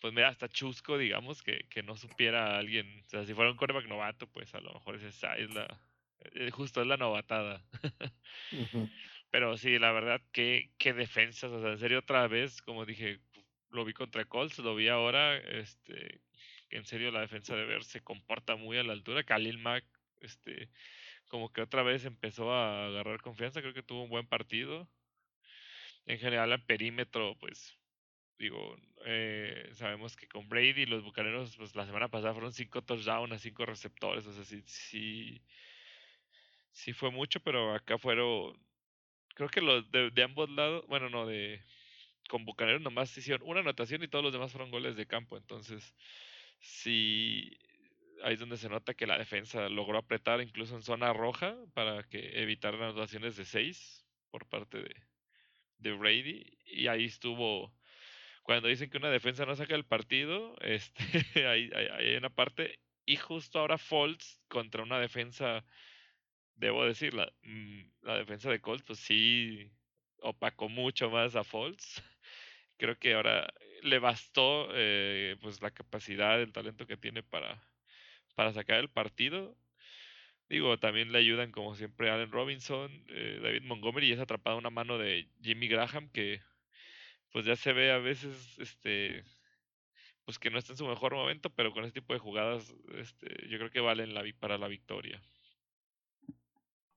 pues 0.00 0.12
mira, 0.12 0.28
hasta 0.28 0.48
chusco, 0.48 0.98
digamos, 0.98 1.42
que, 1.42 1.66
que 1.68 1.82
no 1.82 1.96
supiera 1.96 2.58
alguien. 2.58 3.00
O 3.06 3.08
sea, 3.08 3.24
si 3.24 3.34
fuera 3.34 3.50
un 3.50 3.56
quarterback 3.56 3.86
novato, 3.86 4.26
pues 4.28 4.54
a 4.54 4.60
lo 4.60 4.72
mejor 4.72 4.96
es, 4.96 5.02
es 5.02 5.54
la. 5.54 5.80
Eh, 6.34 6.50
justo 6.50 6.80
es 6.80 6.86
la 6.86 6.96
novatada. 6.96 7.64
Pero 9.36 9.58
sí, 9.58 9.78
la 9.78 9.92
verdad, 9.92 10.22
qué, 10.32 10.70
qué 10.78 10.94
defensas. 10.94 11.52
O 11.52 11.60
sea, 11.60 11.72
en 11.72 11.78
serio, 11.78 11.98
otra 11.98 12.26
vez, 12.26 12.62
como 12.62 12.86
dije, 12.86 13.20
lo 13.70 13.84
vi 13.84 13.92
contra 13.92 14.24
Colts, 14.24 14.58
lo 14.60 14.74
vi 14.74 14.88
ahora. 14.88 15.36
Este, 15.36 16.22
en 16.70 16.86
serio, 16.86 17.10
la 17.10 17.20
defensa 17.20 17.54
de 17.54 17.66
Ver 17.66 17.84
se 17.84 18.00
comporta 18.00 18.56
muy 18.56 18.78
a 18.78 18.82
la 18.82 18.94
altura. 18.94 19.24
Khalil 19.24 19.58
Mack, 19.58 19.84
este, 20.22 20.70
como 21.28 21.52
que 21.52 21.60
otra 21.60 21.82
vez 21.82 22.06
empezó 22.06 22.50
a 22.50 22.86
agarrar 22.86 23.20
confianza. 23.20 23.60
Creo 23.60 23.74
que 23.74 23.82
tuvo 23.82 24.04
un 24.04 24.08
buen 24.08 24.26
partido. 24.26 24.88
En 26.06 26.18
general, 26.18 26.52
el 26.52 26.64
perímetro, 26.64 27.36
pues 27.38 27.76
digo, 28.38 28.74
eh, 29.04 29.68
sabemos 29.74 30.16
que 30.16 30.28
con 30.28 30.48
Brady 30.48 30.86
los 30.86 31.04
Bucaneros, 31.04 31.58
pues 31.58 31.76
la 31.76 31.84
semana 31.84 32.08
pasada 32.08 32.32
fueron 32.32 32.54
cinco 32.54 32.82
touchdowns 32.82 33.32
a 33.34 33.38
cinco 33.38 33.66
receptores, 33.66 34.26
o 34.26 34.32
sea, 34.32 34.44
sí, 34.44 34.62
sí, 34.66 35.42
sí 36.72 36.92
fue 36.94 37.10
mucho, 37.10 37.40
pero 37.40 37.74
acá 37.74 37.98
fueron, 37.98 38.65
creo 39.36 39.48
que 39.50 39.60
los 39.60 39.90
de, 39.92 40.22
ambos 40.24 40.50
lados, 40.50 40.84
bueno, 40.88 41.10
no, 41.10 41.26
de, 41.26 41.62
con 42.28 42.44
Bucaneros 42.44 42.80
nomás 42.80 43.16
hicieron 43.16 43.48
una 43.48 43.60
anotación 43.60 44.02
y 44.02 44.08
todos 44.08 44.24
los 44.24 44.32
demás 44.32 44.50
fueron 44.50 44.70
goles 44.70 44.96
de 44.96 45.06
campo, 45.06 45.36
entonces, 45.36 45.94
sí, 46.58 47.56
ahí 48.24 48.34
es 48.34 48.40
donde 48.40 48.56
se 48.56 48.70
nota 48.70 48.94
que 48.94 49.06
la 49.06 49.18
defensa 49.18 49.68
logró 49.68 49.98
apretar 49.98 50.40
incluso 50.40 50.74
en 50.74 50.82
zona 50.82 51.12
roja 51.12 51.54
para 51.74 52.02
que 52.04 52.40
evitar 52.40 52.74
anotaciones 52.74 53.36
de 53.36 53.44
seis 53.44 54.06
por 54.30 54.48
parte 54.48 54.78
de, 54.78 54.96
de 55.78 55.92
Brady, 55.92 56.58
y 56.64 56.86
ahí 56.86 57.04
estuvo 57.04 57.72
cuando 58.42 58.68
dicen 58.68 58.88
que 58.88 58.96
una 58.96 59.10
defensa 59.10 59.44
no 59.44 59.54
saca 59.54 59.74
el 59.74 59.84
partido, 59.84 60.56
este, 60.62 61.46
hay, 61.46 61.70
hay, 61.74 62.16
una 62.16 62.30
parte, 62.30 62.80
y 63.04 63.16
justo 63.16 63.58
ahora 63.58 63.76
Foltz 63.76 64.40
contra 64.48 64.82
una 64.82 64.98
defensa 64.98 65.64
debo 66.56 66.84
decir, 66.84 67.14
la, 67.14 67.32
mm, 67.42 67.80
la 68.02 68.18
defensa 68.18 68.50
de 68.50 68.60
Colts, 68.60 68.84
pues 68.84 68.98
sí 69.00 69.70
opacó 70.20 70.68
mucho 70.68 71.10
más 71.10 71.36
a 71.36 71.44
Falls. 71.44 72.02
Creo 72.78 72.98
que 72.98 73.14
ahora 73.14 73.46
le 73.82 73.98
bastó 73.98 74.68
eh, 74.74 75.36
pues 75.40 75.62
la 75.62 75.70
capacidad, 75.70 76.40
el 76.40 76.52
talento 76.52 76.86
que 76.86 76.96
tiene 76.96 77.22
para, 77.22 77.62
para 78.34 78.52
sacar 78.52 78.80
el 78.80 78.90
partido. 78.90 79.56
Digo, 80.48 80.78
también 80.78 81.12
le 81.12 81.18
ayudan 81.18 81.50
como 81.52 81.74
siempre 81.76 82.10
Allen 82.10 82.30
Robinson, 82.30 83.04
eh, 83.08 83.40
David 83.42 83.62
Montgomery 83.62 84.08
y 84.08 84.12
es 84.12 84.20
atrapada 84.20 84.56
una 84.56 84.70
mano 84.70 84.98
de 84.98 85.28
Jimmy 85.42 85.68
Graham 85.68 86.10
que 86.10 86.40
pues 87.32 87.44
ya 87.46 87.56
se 87.56 87.72
ve 87.72 87.90
a 87.92 87.98
veces 87.98 88.58
este 88.58 89.24
pues 90.24 90.38
que 90.38 90.50
no 90.50 90.58
está 90.58 90.72
en 90.72 90.78
su 90.78 90.86
mejor 90.86 91.14
momento, 91.14 91.50
pero 91.50 91.72
con 91.72 91.84
este 91.84 92.00
tipo 92.00 92.12
de 92.12 92.18
jugadas 92.18 92.74
este, 92.94 93.48
yo 93.48 93.58
creo 93.58 93.70
que 93.70 93.80
valen 93.80 94.14
la, 94.14 94.24
para 94.40 94.58
la 94.58 94.68
victoria. 94.68 95.22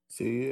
Sí, 0.10 0.50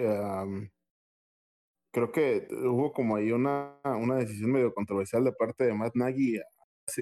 creo 1.92 2.12
que 2.12 2.48
hubo 2.52 2.94
como 2.94 3.16
ahí 3.16 3.32
una, 3.32 3.80
una 3.84 4.16
decisión 4.16 4.52
medio 4.52 4.74
controversial 4.74 5.24
de 5.24 5.34
parte 5.34 5.66
de 5.66 5.74
Matt 5.74 5.96
Nagy 5.96 6.40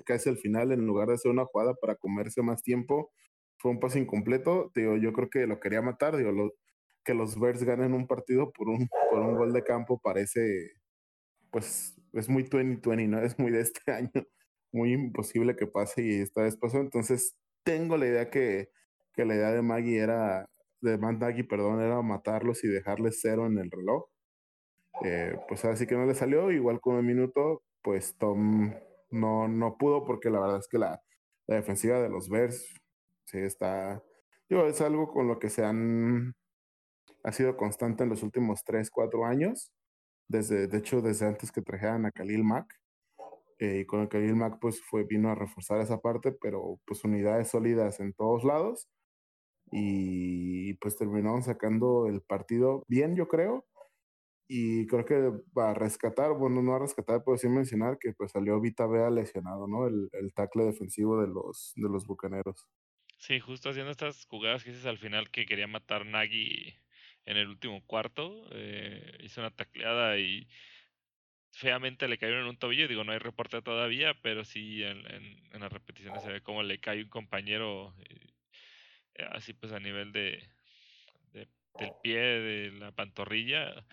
casi 0.05 0.29
al 0.29 0.37
final, 0.37 0.71
en 0.71 0.85
lugar 0.85 1.07
de 1.07 1.15
hacer 1.15 1.31
una 1.31 1.45
jugada 1.45 1.75
para 1.75 1.95
comerse 1.95 2.41
más 2.41 2.63
tiempo, 2.63 3.11
fue 3.57 3.71
un 3.71 3.79
pase 3.79 3.99
incompleto. 3.99 4.71
Digo, 4.75 4.97
yo 4.97 5.13
creo 5.13 5.29
que 5.29 5.47
lo 5.47 5.59
quería 5.59 5.81
matar. 5.81 6.17
Digo, 6.17 6.31
lo, 6.31 6.53
que 7.03 7.13
los 7.13 7.39
Bears 7.39 7.63
ganen 7.63 7.93
un 7.93 8.07
partido 8.07 8.51
por 8.51 8.69
un, 8.69 8.89
por 9.11 9.19
un 9.21 9.35
gol 9.35 9.53
de 9.53 9.63
campo 9.63 9.99
parece, 10.01 10.73
pues, 11.51 11.95
es 12.13 12.29
muy 12.29 12.43
2020, 12.43 13.07
¿no? 13.07 13.19
Es 13.23 13.39
muy 13.39 13.51
de 13.51 13.61
este 13.61 13.91
año. 13.91 14.11
Muy 14.71 14.93
imposible 14.93 15.55
que 15.55 15.67
pase 15.67 16.03
y 16.03 16.21
esta 16.21 16.41
vez 16.41 16.57
pasó. 16.57 16.79
Entonces, 16.79 17.37
tengo 17.63 17.97
la 17.97 18.07
idea 18.07 18.29
que, 18.29 18.69
que 19.13 19.25
la 19.25 19.35
idea 19.35 19.51
de 19.51 19.61
Maggie 19.61 19.99
era, 19.99 20.49
de 20.85 20.97
Matt 20.97 21.19
Nagy, 21.19 21.43
perdón, 21.43 21.81
era 21.81 22.01
matarlos 22.01 22.63
y 22.63 22.67
dejarles 22.67 23.19
cero 23.21 23.45
en 23.47 23.57
el 23.57 23.71
reloj. 23.71 24.05
Eh, 25.03 25.37
pues 25.47 25.65
así 25.65 25.87
que 25.87 25.95
no 25.95 26.05
le 26.05 26.15
salió. 26.15 26.51
Igual 26.51 26.79
con 26.79 26.95
un 26.95 27.05
minuto, 27.05 27.63
pues 27.81 28.17
Tom 28.17 28.73
no, 29.11 29.47
no 29.47 29.77
pudo 29.77 30.05
porque 30.05 30.29
la 30.29 30.39
verdad 30.39 30.59
es 30.59 30.67
que 30.67 30.77
la, 30.77 31.01
la 31.47 31.55
defensiva 31.55 31.99
de 31.99 32.09
los 32.09 32.29
Bears 32.29 32.65
sí 33.25 33.39
está, 33.39 34.03
yo 34.49 34.67
es 34.67 34.81
algo 34.81 35.11
con 35.11 35.27
lo 35.27 35.39
que 35.39 35.49
se 35.49 35.63
han, 35.63 36.35
ha 37.23 37.31
sido 37.31 37.57
constante 37.57 38.03
en 38.03 38.09
los 38.09 38.23
últimos 38.23 38.63
3, 38.63 38.89
4 38.89 39.25
años, 39.25 39.71
desde, 40.27 40.67
de 40.67 40.77
hecho 40.77 41.01
desde 41.01 41.27
antes 41.27 41.51
que 41.51 41.61
trajeran 41.61 42.05
a 42.05 42.11
Khalil 42.11 42.43
Mack, 42.43 42.67
eh, 43.59 43.79
y 43.81 43.85
con 43.85 44.01
el 44.01 44.09
Khalil 44.09 44.35
Mack 44.35 44.59
pues 44.59 44.81
fue, 44.81 45.03
vino 45.03 45.29
a 45.29 45.35
reforzar 45.35 45.79
esa 45.81 45.99
parte, 46.01 46.31
pero 46.31 46.79
pues 46.85 47.03
unidades 47.03 47.49
sólidas 47.49 47.99
en 47.99 48.13
todos 48.13 48.43
lados, 48.43 48.89
y 49.77 50.73
pues 50.75 50.97
terminaron 50.97 51.43
sacando 51.43 52.07
el 52.07 52.21
partido 52.21 52.83
bien, 52.87 53.15
yo 53.15 53.27
creo, 53.27 53.65
y 54.47 54.85
creo 54.87 55.05
que 55.05 55.31
va 55.57 55.71
a 55.71 55.73
rescatar, 55.73 56.33
bueno, 56.33 56.61
no 56.61 56.75
a 56.75 56.79
rescatar, 56.79 57.23
pero 57.25 57.37
sí 57.37 57.49
mencionar 57.49 57.97
que 57.99 58.13
pues 58.13 58.31
salió 58.31 58.61
Vita 58.61 58.85
Vea 58.85 59.09
lesionado, 59.09 59.67
¿no? 59.67 59.87
El, 59.87 60.09
el 60.13 60.33
tackle 60.33 60.65
defensivo 60.65 61.19
de 61.19 61.27
los, 61.27 61.73
de 61.75 61.89
los 61.89 62.05
bucaneros. 62.05 62.67
Sí, 63.17 63.39
justo 63.39 63.69
haciendo 63.69 63.91
estas 63.91 64.25
jugadas 64.25 64.63
que 64.63 64.71
dices 64.71 64.85
al 64.85 64.97
final 64.97 65.31
que 65.31 65.45
quería 65.45 65.67
matar 65.67 66.05
Nagy 66.05 66.75
en 67.25 67.37
el 67.37 67.47
último 67.47 67.83
cuarto, 67.85 68.47
eh, 68.51 69.17
hizo 69.23 69.41
una 69.41 69.51
tacleada 69.51 70.17
y 70.19 70.47
feamente 71.51 72.07
le 72.07 72.17
cayó 72.17 72.39
en 72.39 72.45
un 72.45 72.57
tobillo. 72.57 72.87
Digo, 72.87 73.03
no 73.03 73.13
hay 73.13 73.19
reporte 73.19 73.61
todavía, 73.61 74.13
pero 74.21 74.45
sí 74.45 74.83
en, 74.83 75.05
en, 75.07 75.59
las 75.59 75.71
repeticiones 75.71 76.21
se 76.21 76.31
ve 76.31 76.41
como 76.41 76.61
le 76.63 76.79
cae 76.79 77.03
un 77.03 77.09
compañero, 77.09 77.95
eh, 78.09 78.34
así 79.31 79.53
pues 79.53 79.71
a 79.73 79.79
nivel 79.79 80.11
de, 80.11 80.47
de, 81.33 81.47
del 81.79 81.91
pie, 82.01 82.19
de 82.19 82.71
la 82.71 82.91
pantorrilla 82.91 83.85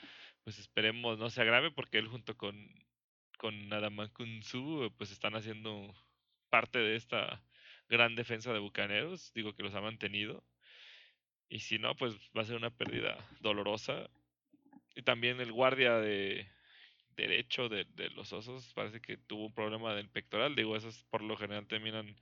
pues 0.45 0.59
esperemos 0.59 1.19
no 1.19 1.31
se 1.31 1.41
agrave 1.41 1.71
porque 1.71 1.99
él 1.99 2.09
junto 2.09 2.37
con, 2.37 2.57
con 3.39 3.69
Kunzu 4.13 4.93
pues 4.97 5.13
están 5.13 5.35
haciendo 5.37 5.95
parte 6.51 6.79
de 6.79 6.97
esta 6.97 7.43
gran 7.89 8.15
defensa 8.15 8.53
de 8.53 8.59
Bucaneros, 8.59 9.33
digo 9.35 9.55
que 9.55 9.63
los 9.63 9.75
ha 9.75 9.81
mantenido. 9.81 10.45
Y 11.49 11.61
si 11.61 11.79
no, 11.79 11.95
pues 11.95 12.15
va 12.37 12.43
a 12.43 12.47
ser 12.47 12.57
una 12.57 12.71
pérdida 12.71 13.19
dolorosa. 13.41 14.09
Y 14.95 15.03
también 15.03 15.41
el 15.41 15.53
guardia 15.53 15.99
de 15.99 16.49
derecho 17.17 17.69
de, 17.69 17.85
de 17.85 18.09
los 18.11 18.33
osos 18.33 18.73
parece 18.73 19.01
que 19.01 19.19
tuvo 19.19 19.47
un 19.47 19.55
problema 19.55 19.95
del 19.95 20.09
pectoral. 20.09 20.55
Digo, 20.57 20.77
esos 20.77 21.05
por 21.05 21.23
lo 21.23 21.37
general 21.37 21.67
terminan 21.67 22.17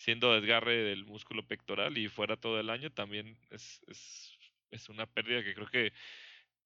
siendo 0.00 0.32
desgarre 0.32 0.76
del 0.82 1.04
músculo 1.04 1.46
pectoral 1.46 1.98
y 1.98 2.08
fuera 2.08 2.36
todo 2.38 2.58
el 2.58 2.70
año 2.70 2.90
también 2.90 3.36
es, 3.50 3.82
es, 3.86 4.32
es 4.70 4.88
una 4.88 5.06
pérdida 5.06 5.44
que 5.44 5.54
creo 5.54 5.66
que 5.66 5.92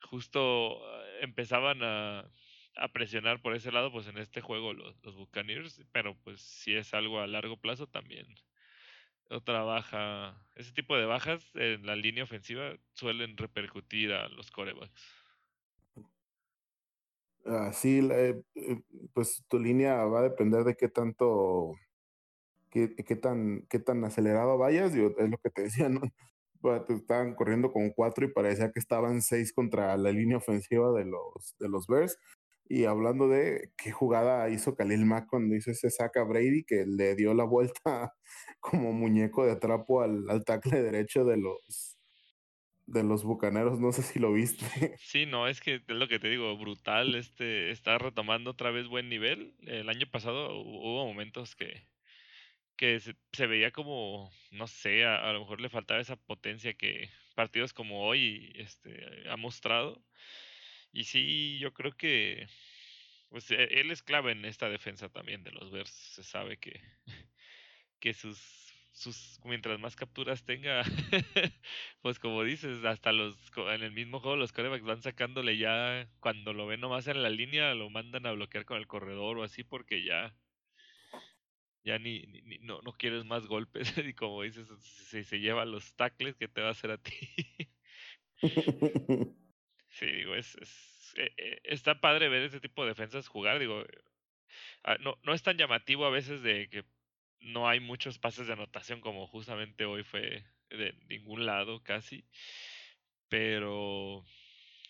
justo 0.00 0.78
eh, 0.78 1.18
empezaban 1.22 1.82
a, 1.82 2.30
a, 2.76 2.88
presionar 2.92 3.42
por 3.42 3.56
ese 3.56 3.72
lado, 3.72 3.90
pues 3.90 4.06
en 4.06 4.18
este 4.18 4.40
juego 4.40 4.72
los, 4.72 4.96
los 5.02 5.16
Buccaneers, 5.16 5.82
pero 5.90 6.16
pues 6.22 6.40
si 6.40 6.76
es 6.76 6.94
algo 6.94 7.20
a 7.20 7.26
largo 7.26 7.56
plazo 7.56 7.88
también 7.88 8.26
otra 9.30 9.62
baja, 9.62 10.36
ese 10.54 10.72
tipo 10.72 10.96
de 10.96 11.06
bajas 11.06 11.44
en 11.54 11.84
la 11.86 11.96
línea 11.96 12.24
ofensiva 12.24 12.76
suelen 12.92 13.36
repercutir 13.36 14.12
a 14.12 14.28
los 14.28 14.50
corebacks. 14.50 15.24
Ah, 17.46 17.72
sí, 17.72 18.00
eh, 18.10 18.40
eh, 18.54 18.80
pues 19.12 19.44
tu 19.48 19.58
línea 19.58 20.04
va 20.04 20.20
a 20.20 20.28
depender 20.28 20.64
de 20.64 20.76
qué 20.76 20.88
tanto, 20.88 21.74
qué, 22.74 23.16
tan, 23.16 23.66
qué 23.70 23.78
tan 23.78 24.04
acelerado 24.04 24.58
vayas, 24.58 24.94
es 24.94 25.30
lo 25.30 25.38
que 25.38 25.50
te 25.50 25.62
decía, 25.62 25.88
¿no? 25.88 26.00
estaban 26.88 27.34
corriendo 27.34 27.72
con 27.72 27.90
cuatro 27.90 28.24
y 28.24 28.32
parecía 28.32 28.72
que 28.72 28.80
estaban 28.80 29.20
seis 29.20 29.52
contra 29.52 29.96
la 29.98 30.10
línea 30.12 30.38
ofensiva 30.38 30.92
de 30.92 31.04
los, 31.04 31.54
de 31.58 31.68
los 31.68 31.86
Bears. 31.86 32.18
Y 32.66 32.86
hablando 32.86 33.28
de 33.28 33.72
qué 33.76 33.92
jugada 33.92 34.48
hizo 34.48 34.74
Khalil 34.74 35.04
Mack 35.04 35.26
cuando 35.28 35.54
hizo 35.54 35.70
ese 35.70 35.90
saca 35.90 36.24
Brady, 36.24 36.64
que 36.64 36.86
le 36.86 37.14
dio 37.14 37.34
la 37.34 37.44
vuelta 37.44 38.14
como 38.60 38.92
muñeco 38.92 39.44
de 39.44 39.56
trapo 39.56 40.00
al, 40.00 40.28
al 40.30 40.44
tackle 40.44 40.82
derecho 40.82 41.26
de 41.26 41.36
los, 41.36 41.98
de 42.86 43.02
los 43.02 43.24
bucaneros, 43.24 43.80
no 43.80 43.92
sé 43.92 44.02
si 44.02 44.18
lo 44.18 44.32
viste. 44.32 44.64
Sí, 44.98 45.26
no, 45.26 45.46
es 45.46 45.60
que 45.60 45.76
es 45.76 45.82
lo 45.88 46.08
que 46.08 46.18
te 46.18 46.28
digo, 46.28 46.56
brutal, 46.56 47.14
este 47.14 47.70
está 47.70 47.98
retomando 47.98 48.50
otra 48.50 48.70
vez 48.70 48.88
buen 48.88 49.08
nivel. 49.08 49.54
El 49.60 49.88
año 49.88 50.06
pasado 50.10 50.58
hubo 50.58 51.06
momentos 51.06 51.54
que, 51.56 51.86
que 52.76 53.00
se, 53.00 53.46
veía 53.46 53.70
como, 53.72 54.32
no 54.50 54.66
sé, 54.66 55.04
a, 55.04 55.32
lo 55.32 55.40
mejor 55.40 55.60
le 55.60 55.68
faltaba 55.68 56.00
esa 56.00 56.16
potencia 56.16 56.74
que 56.74 57.10
partidos 57.34 57.72
como 57.72 58.06
hoy 58.06 58.52
este, 58.56 59.28
ha 59.28 59.36
mostrado. 59.36 60.02
Y 60.92 61.04
sí, 61.04 61.58
yo 61.58 61.72
creo 61.74 61.92
que 61.96 62.46
pues 63.28 63.50
e, 63.50 63.64
él 63.80 63.90
es 63.90 64.02
clave 64.02 64.32
en 64.32 64.44
esta 64.44 64.68
defensa 64.68 65.08
también 65.08 65.44
de 65.44 65.52
los 65.52 65.70
Bears. 65.70 65.90
Se 65.90 66.22
sabe 66.22 66.58
que, 66.58 66.80
que 68.00 68.14
sus, 68.14 68.38
sus 68.92 69.40
mientras 69.44 69.78
más 69.80 69.96
capturas 69.96 70.44
tenga, 70.44 70.82
pues 72.02 72.18
como 72.18 72.44
dices, 72.44 72.84
hasta 72.84 73.12
los 73.12 73.36
en 73.56 73.82
el 73.82 73.92
mismo 73.92 74.20
juego 74.20 74.36
los 74.36 74.52
corebacks 74.52 74.84
van 74.84 75.02
sacándole 75.02 75.58
ya 75.58 76.08
cuando 76.20 76.52
lo 76.52 76.66
ven 76.66 76.80
nomás 76.80 77.08
en 77.08 77.22
la 77.22 77.30
línea, 77.30 77.74
lo 77.74 77.90
mandan 77.90 78.26
a 78.26 78.32
bloquear 78.32 78.64
con 78.64 78.78
el 78.78 78.86
corredor 78.86 79.38
o 79.38 79.42
así 79.42 79.64
porque 79.64 80.04
ya 80.04 80.34
ya 81.84 81.98
ni, 81.98 82.20
ni, 82.22 82.58
no, 82.58 82.80
no 82.82 82.92
quieres 82.92 83.24
más 83.24 83.46
golpes 83.46 83.92
y 83.98 84.14
como 84.14 84.42
dices, 84.42 84.66
si 84.80 85.24
se 85.24 85.38
lleva 85.38 85.64
los 85.64 85.94
tackles, 85.94 86.36
¿qué 86.36 86.48
te 86.48 86.60
va 86.60 86.68
a 86.68 86.72
hacer 86.72 86.90
a 86.90 86.98
ti? 86.98 87.12
sí, 89.88 90.06
digo, 90.06 90.34
es, 90.34 90.56
es 90.56 91.14
eh, 91.16 91.32
eh, 91.36 91.60
está 91.64 92.00
padre 92.00 92.28
ver 92.28 92.42
ese 92.42 92.60
tipo 92.60 92.82
de 92.82 92.88
defensas 92.88 93.28
jugar, 93.28 93.58
digo, 93.58 93.84
ah, 94.82 94.96
no, 95.00 95.18
no 95.22 95.34
es 95.34 95.42
tan 95.42 95.56
llamativo 95.56 96.06
a 96.06 96.10
veces 96.10 96.42
de 96.42 96.68
que 96.68 96.84
no 97.40 97.68
hay 97.68 97.80
muchos 97.80 98.18
pases 98.18 98.46
de 98.46 98.54
anotación 98.54 99.00
como 99.00 99.26
justamente 99.26 99.84
hoy 99.84 100.02
fue 100.02 100.44
de 100.70 100.94
ningún 101.08 101.46
lado 101.46 101.82
casi, 101.82 102.24
pero 103.28 104.24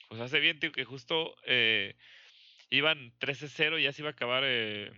pues 0.09 0.21
hace 0.21 0.41
bien, 0.41 0.61
tío, 0.61 0.73
que 0.73 0.85
justo 0.85 1.35
eh, 1.45 1.97
iban 2.71 3.13
13-0 3.19 3.79
y 3.79 3.85
ya 3.85 3.93
se 3.93 4.03
iba 4.03 4.11
a 4.11 4.13
acabar 4.13 4.45
eh, 4.47 4.93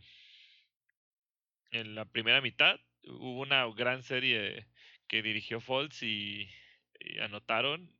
en 1.70 1.94
la 1.94 2.04
primera 2.04 2.40
mitad 2.40 2.80
hubo 3.04 3.40
una 3.40 3.64
gran 3.74 4.02
serie 4.02 4.66
que 5.08 5.22
dirigió 5.22 5.60
Foltz 5.60 6.02
y, 6.02 6.48
anotaron. 7.20 7.92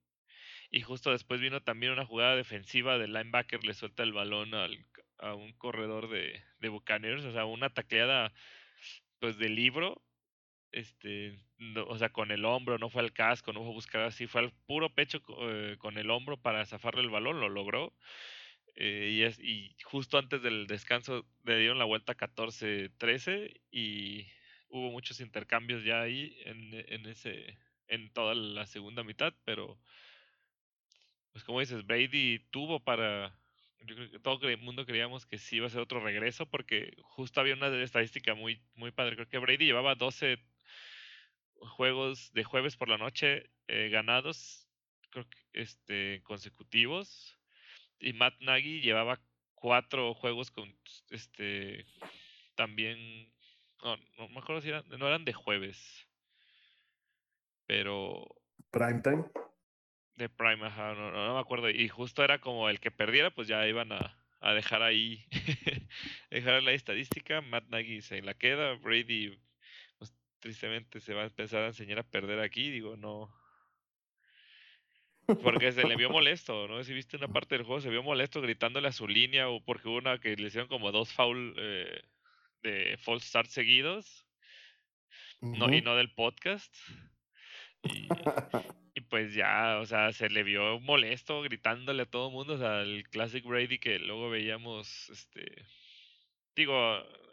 Y 0.71 0.81
justo 0.81 1.13
después 1.13 1.41
vino 1.41 1.63
también 1.63 1.93
una 1.93 2.07
jugada 2.07 2.35
defensiva 2.35 2.99
del 2.99 3.13
linebacker, 3.13 3.65
le 3.65 3.75
suelta 3.75 4.03
el 4.03 4.13
balón 4.13 4.55
al, 4.55 4.85
a 5.19 5.35
un 5.35 5.53
corredor 5.53 6.09
de, 6.09 6.43
de 6.59 6.69
Buccaneers, 6.69 7.25
o 7.25 7.33
sea, 7.33 7.45
una 7.45 7.71
tacleada 7.71 8.33
pues 9.21 9.39
de 9.39 9.49
libro, 9.49 10.03
este, 10.73 11.39
o 11.87 11.97
sea, 11.97 12.11
con 12.11 12.31
el 12.31 12.45
hombro, 12.45 12.79
no 12.79 12.91
fue 12.91 13.03
al 13.03 13.13
casco, 13.13 13.53
no 13.53 13.61
fue 13.61 13.71
a 13.71 13.75
buscar 13.75 14.03
así, 14.03 14.27
fue 14.27 14.43
al 14.43 14.53
puro 14.67 14.93
pecho 14.93 15.23
eh, 15.41 15.77
con 15.79 15.97
el 15.99 16.11
hombro 16.11 16.37
para 16.37 16.67
zafarle 16.67 17.01
el 17.03 17.11
balón, 17.11 17.41
lo 17.41 17.49
logró. 17.49 17.95
Eh, 18.77 19.11
y, 19.13 19.23
es, 19.23 19.39
y 19.41 19.75
justo 19.85 20.19
antes 20.19 20.43
del 20.43 20.67
descanso 20.67 21.27
le 21.45 21.59
dieron 21.59 21.79
la 21.79 21.87
vuelta 21.87 22.15
14-13 22.15 23.59
y 23.71 24.27
hubo 24.69 24.91
muchos 24.91 25.21
intercambios 25.21 25.83
ya 25.83 26.03
ahí 26.03 26.37
en, 26.45 26.75
en, 26.75 27.07
ese 27.07 27.59
en 27.89 28.13
toda 28.13 28.35
la 28.35 28.67
segunda 28.67 29.03
mitad, 29.03 29.33
pero 29.45 29.79
pues 31.33 31.45
como 31.45 31.61
dices, 31.61 31.87
Brady 31.87 32.41
tuvo 32.51 32.81
para... 32.81 33.39
Yo 33.81 33.95
creo 33.95 34.11
que 34.11 34.19
todo 34.19 34.49
el 34.49 34.59
mundo 34.59 34.85
creíamos 34.85 35.27
que 35.27 35.39
sí 35.39 35.57
iba 35.57 35.67
a 35.67 35.71
ser 35.71 35.81
otro 35.81 36.01
regreso 36.01 36.47
porque 36.47 36.97
justo 37.03 37.41
había 37.41 37.55
una 37.55 37.69
estadística 37.83 38.35
muy, 38.35 38.61
muy 38.75 38.91
padre. 38.91 39.15
Creo 39.15 39.29
que 39.29 39.39
Brady 39.39 39.67
llevaba 39.67 39.95
12 39.95 40.39
juegos 41.61 42.33
de 42.33 42.43
jueves 42.43 42.77
por 42.77 42.89
la 42.89 42.99
noche 42.99 43.51
eh, 43.69 43.91
ganados 43.91 44.67
este, 45.53 46.23
consecutivos 46.25 47.36
y 47.99 48.13
Matt 48.13 48.41
Nagy 48.41 48.81
llevaba 48.81 49.21
cuatro 49.55 50.15
juegos 50.15 50.51
con 50.51 50.75
este 51.11 51.87
también 52.55 53.33
no, 53.83 53.97
no 54.19 54.29
me 54.29 54.39
acuerdo 54.39 54.63
si 54.63 54.69
eran, 54.69 54.85
no 54.89 55.07
eran 55.07 55.25
de 55.25 55.33
jueves 55.33 56.07
pero 57.67 58.27
prime 58.71 59.01
time. 59.03 59.25
De 60.15 60.29
prime 60.29 60.65
ajá, 60.65 60.95
no, 60.95 61.11
no, 61.11 61.35
me 61.35 61.41
acuerdo 61.41 61.69
y 61.69 61.89
justo 61.89 62.23
era 62.23 62.41
como 62.41 62.69
el 62.69 62.81
que 62.81 62.91
perdiera 62.91 63.31
pues 63.31 63.49
ya 63.49 63.67
iban 63.67 63.93
a, 63.93 64.17
a 64.41 64.55
dejar 64.55 64.83
ahí 64.83 65.27
dejar 66.31 66.63
la 66.63 66.73
estadística 66.73 67.41
Matt 67.41 67.69
Nagy 67.69 68.03
se 68.03 68.23
la 68.23 68.35
queda 68.35 68.75
Brady 68.75 69.39
pues, 69.99 70.15
tristemente 70.39 71.01
se 71.01 71.15
va 71.15 71.23
a 71.23 71.27
empezar 71.27 71.63
a 71.63 71.69
enseñar 71.69 71.99
a 71.99 72.11
perder 72.11 72.41
aquí 72.41 72.71
digo 72.71 72.97
no 72.97 73.35
porque 75.43 75.73
se 75.73 75.85
le 75.85 75.97
vio 75.97 76.11
molesto, 76.11 76.69
¿no? 76.69 76.83
Si 76.85 76.93
viste 76.93 77.17
una 77.17 77.29
parte 77.29 77.57
del 77.57 77.65
juego, 77.65 77.81
se 77.81 77.91
vio 77.91 78.03
molesto 78.03 78.41
gritándole 78.41 78.89
a 78.89 78.93
su 78.93 79.09
línea 79.09 79.49
o 79.49 79.61
porque 79.61 79.89
hubo 79.89 79.99
una 79.99 80.19
que 80.19 80.37
le 80.37 80.49
hicieron 80.49 80.69
como 80.69 80.93
dos 80.93 81.13
foul 81.13 81.55
eh, 81.59 82.03
de 82.63 82.97
false 82.99 83.27
start 83.27 83.49
seguidos. 83.49 84.27
no, 85.41 85.73
y 85.73 85.83
no 85.83 85.97
del 85.97 86.13
podcast. 86.13 86.75
Y, 87.83 88.09
y, 88.95 89.01
pues 89.03 89.35
ya, 89.35 89.79
o 89.81 89.87
sea, 89.87 90.13
se 90.13 90.29
le 90.29 90.43
vio 90.43 90.81
molesto 90.81 91.43
gritándole 91.43 92.03
a 92.03 92.11
todo 92.11 92.29
el 92.29 92.35
mundo. 92.35 92.55
O 92.55 92.59
sea, 92.59 92.83
el 92.83 93.09
Classic 93.09 93.45
Brady 93.45 93.79
que 93.79 93.99
luego 93.99 94.31
veíamos, 94.31 95.11
este... 95.11 95.65
Digo, 96.55 96.75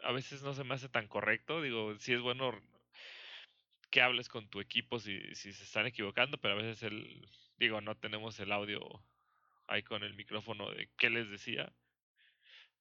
a 0.02 0.12
veces 0.12 0.42
no 0.42 0.52
se 0.52 0.64
me 0.64 0.74
hace 0.74 0.88
tan 0.88 1.08
correcto. 1.08 1.62
Digo, 1.62 1.94
sí 1.98 2.12
es 2.12 2.20
bueno 2.20 2.52
que 3.90 4.02
hables 4.02 4.28
con 4.28 4.48
tu 4.48 4.60
equipo 4.60 4.98
si, 4.98 5.20
si 5.34 5.52
se 5.52 5.64
están 5.64 5.86
equivocando, 5.86 6.36
pero 6.36 6.54
a 6.54 6.56
veces 6.56 6.82
el 6.82 7.26
Digo, 7.64 7.80
no 7.80 7.96
tenemos 7.96 8.38
el 8.40 8.52
audio 8.52 8.78
ahí 9.68 9.82
con 9.82 10.02
el 10.02 10.12
micrófono 10.12 10.70
de 10.70 10.90
qué 10.98 11.08
les 11.08 11.30
decía. 11.30 11.72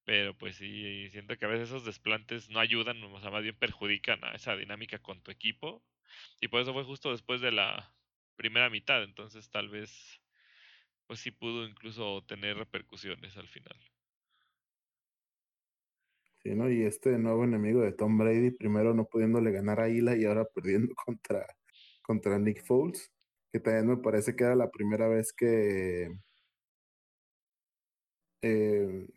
Pero 0.03 0.37
pues 0.37 0.57
sí, 0.57 1.09
siento 1.09 1.37
que 1.37 1.45
a 1.45 1.47
veces 1.47 1.69
esos 1.69 1.85
desplantes 1.85 2.49
no 2.49 2.59
ayudan, 2.59 3.01
o 3.01 3.21
sea, 3.21 3.31
más 3.31 3.43
bien 3.43 3.55
perjudican 3.55 4.21
a 4.25 4.33
esa 4.33 4.57
dinámica 4.57 4.99
con 4.99 5.21
tu 5.21 5.31
equipo. 5.31 5.81
Y 6.41 6.49
por 6.49 6.59
eso 6.59 6.73
fue 6.73 6.83
justo 6.83 7.11
después 7.11 7.39
de 7.39 7.53
la 7.53 7.95
primera 8.35 8.69
mitad. 8.69 9.01
Entonces 9.03 9.49
tal 9.49 9.69
vez, 9.69 10.19
pues 11.07 11.21
sí 11.21 11.31
pudo 11.31 11.65
incluso 11.65 12.21
tener 12.27 12.57
repercusiones 12.57 13.37
al 13.37 13.47
final. 13.47 13.79
Sí, 16.39 16.55
¿no? 16.55 16.69
Y 16.69 16.81
este 16.81 17.17
nuevo 17.17 17.45
enemigo 17.45 17.79
de 17.79 17.93
Tom 17.93 18.17
Brady, 18.17 18.51
primero 18.51 18.93
no 18.93 19.05
pudiéndole 19.05 19.53
ganar 19.53 19.79
a 19.79 19.87
Ila 19.87 20.17
y 20.17 20.25
ahora 20.25 20.43
perdiendo 20.43 20.93
contra, 21.05 21.47
contra 22.01 22.37
Nick 22.37 22.65
Foles 22.65 23.13
que 23.53 23.59
también 23.59 23.85
me 23.87 23.97
parece 23.97 24.35
que 24.35 24.43
era 24.43 24.55
la 24.55 24.71
primera 24.71 25.07
vez 25.07 25.31
que, 25.31 26.09
eh, 28.41 29.07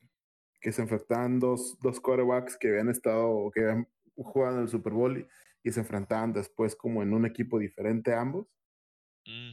que 0.61 0.73
se 0.73 0.83
enfrentaban 0.83 1.41
dos, 1.41 1.79
dos 1.81 2.01
quarterbacks 2.01 2.59
que 2.59 2.69
habían 2.69 2.91
estado, 2.91 3.51
que 3.51 3.63
habían 3.63 3.89
jugado 4.15 4.57
en 4.57 4.63
el 4.65 4.69
Super 4.69 4.93
Bowl 4.93 5.27
y, 5.65 5.73
se 5.73 5.81
enfrentaban 5.81 6.33
después 6.33 6.77
como 6.77 7.03
en 7.03 7.15
un 7.15 7.25
equipo 7.25 7.59
diferente 7.59 8.15
ambos. 8.15 8.47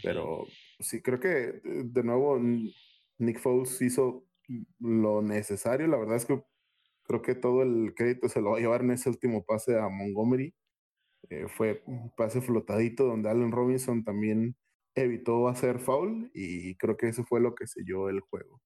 Pero 0.03 0.45
sí, 0.79 1.01
creo 1.01 1.19
que 1.19 1.61
de 1.63 2.03
nuevo 2.03 2.37
Nick 3.17 3.39
Foles 3.39 3.81
hizo 3.81 4.23
lo 4.79 5.23
necesario. 5.23 5.87
La 5.87 5.97
verdad 5.97 6.17
es 6.17 6.25
que 6.25 6.43
creo 7.03 7.21
que 7.23 7.33
todo 7.33 7.63
el 7.63 7.95
crédito 7.95 8.29
se 8.29 8.41
lo 8.41 8.51
va 8.51 8.57
a 8.57 8.59
llevar 8.59 8.81
en 8.81 8.91
ese 8.91 9.09
último 9.09 9.43
pase 9.43 9.79
a 9.79 9.89
Montgomery. 9.89 10.53
Eh, 11.29 11.47
fue 11.47 11.81
un 11.87 12.13
pase 12.15 12.41
flotadito 12.41 13.05
donde 13.05 13.29
Allen 13.29 13.51
Robinson 13.51 14.03
también 14.03 14.55
evitó 14.95 15.47
hacer 15.47 15.79
foul 15.79 16.29
y 16.33 16.75
creo 16.75 16.97
que 16.97 17.09
eso 17.09 17.23
fue 17.25 17.39
lo 17.41 17.55
que 17.55 17.67
selló 17.67 18.09
el 18.09 18.21
juego. 18.21 18.61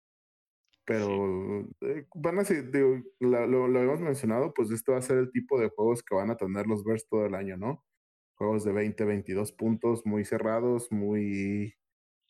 Pero 0.86 1.68
eh, 1.82 2.08
van 2.16 2.40
a 2.40 2.46
ser, 2.46 2.72
lo, 3.20 3.82
hemos 3.82 4.00
mencionado, 4.00 4.54
pues 4.54 4.72
este 4.72 4.92
va 4.94 5.00
a 5.00 5.02
ser 5.02 5.18
el 5.18 5.32
tipo 5.32 5.60
de 5.60 5.70
juegos 5.70 6.02
que 6.02 6.16
van 6.16 6.32
a 6.32 6.38
tener 6.38 6.66
los 6.66 6.84
Bears 6.84 7.08
todo 7.10 7.26
el 7.26 7.36
año, 7.36 7.58
¿no? 7.58 7.84
Juegos 8.36 8.64
de 8.64 8.72
20, 8.72 9.04
22 9.04 9.52
puntos, 9.52 10.06
muy 10.06 10.24
cerrados, 10.24 10.92
muy 10.92 11.76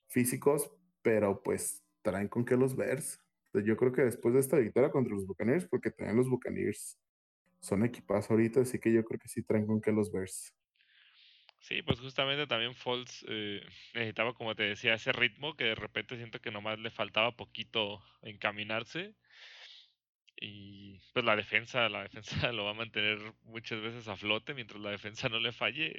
físicos, 0.07 0.71
pero 1.03 1.43
pues 1.43 1.83
traen 2.01 2.29
con 2.29 2.45
qué 2.45 2.57
los 2.57 2.75
Bears. 2.75 3.19
Yo 3.53 3.77
creo 3.77 3.91
que 3.91 4.03
después 4.03 4.33
de 4.33 4.39
esta 4.39 4.57
victoria 4.57 4.91
contra 4.91 5.13
los 5.13 5.27
Buccaneers, 5.27 5.67
porque 5.67 5.91
también 5.91 6.17
los 6.17 6.29
Buccaneers 6.29 6.99
son 7.59 7.83
equipados 7.85 8.29
ahorita, 8.31 8.61
así 8.61 8.79
que 8.79 8.91
yo 8.91 9.03
creo 9.03 9.19
que 9.19 9.27
sí 9.27 9.43
traen 9.43 9.67
con 9.67 9.81
qué 9.81 9.91
los 9.91 10.11
Bears. 10.11 10.53
Sí, 11.59 11.81
pues 11.81 11.99
justamente 11.99 12.47
también 12.47 12.73
Falls 12.75 13.25
eh, 13.27 13.61
necesitaba, 13.93 14.33
como 14.33 14.55
te 14.55 14.63
decía, 14.63 14.93
ese 14.95 15.11
ritmo 15.11 15.55
que 15.55 15.65
de 15.65 15.75
repente 15.75 16.15
siento 16.17 16.39
que 16.41 16.51
nomás 16.51 16.79
le 16.79 16.91
faltaba 16.91 17.35
poquito 17.35 18.01
encaminarse. 18.21 19.15
Y 20.39 20.99
pues 21.13 21.25
la 21.25 21.35
defensa, 21.35 21.89
la 21.89 22.03
defensa 22.03 22.51
lo 22.53 22.65
va 22.65 22.71
a 22.71 22.73
mantener 22.73 23.19
muchas 23.43 23.81
veces 23.81 24.07
a 24.07 24.15
flote 24.15 24.53
mientras 24.53 24.79
la 24.81 24.91
defensa 24.91 25.29
no 25.29 25.39
le 25.39 25.51
falle. 25.51 25.93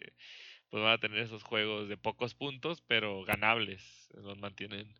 Pues 0.70 0.82
van 0.82 0.92
a 0.94 0.98
tener 1.00 1.18
esos 1.20 1.42
juegos 1.44 1.88
de 1.88 1.96
pocos 1.96 2.34
puntos, 2.34 2.82
pero 2.82 3.24
ganables. 3.24 4.08
Los 4.14 4.38
mantienen 4.38 4.94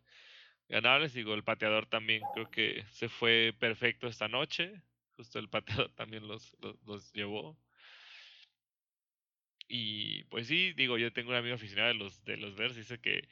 ganables. 0.69 1.13
Digo, 1.13 1.33
el 1.35 1.43
pateador 1.43 1.87
también 1.87 2.27
creo 2.29 2.49
que 2.49 2.85
se 2.91 3.09
fue 3.09 3.55
perfecto 3.59 4.07
esta 4.07 4.27
noche. 4.27 4.83
Justo 5.17 5.39
el 5.39 5.49
pateador 5.49 5.91
también 5.95 6.27
los, 6.27 6.57
los, 6.61 6.77
los 6.85 7.13
llevó. 7.13 7.57
Y 9.69 10.23
pues 10.25 10.47
sí, 10.47 10.73
digo, 10.73 10.97
yo 10.97 11.13
tengo 11.13 11.29
un 11.29 11.37
amigo 11.37 11.55
aficionado 11.55 11.89
de 11.89 11.93
los, 11.93 12.25
de 12.25 12.37
los 12.37 12.55
Bears, 12.55 12.75
dice 12.75 12.99
que 12.99 13.29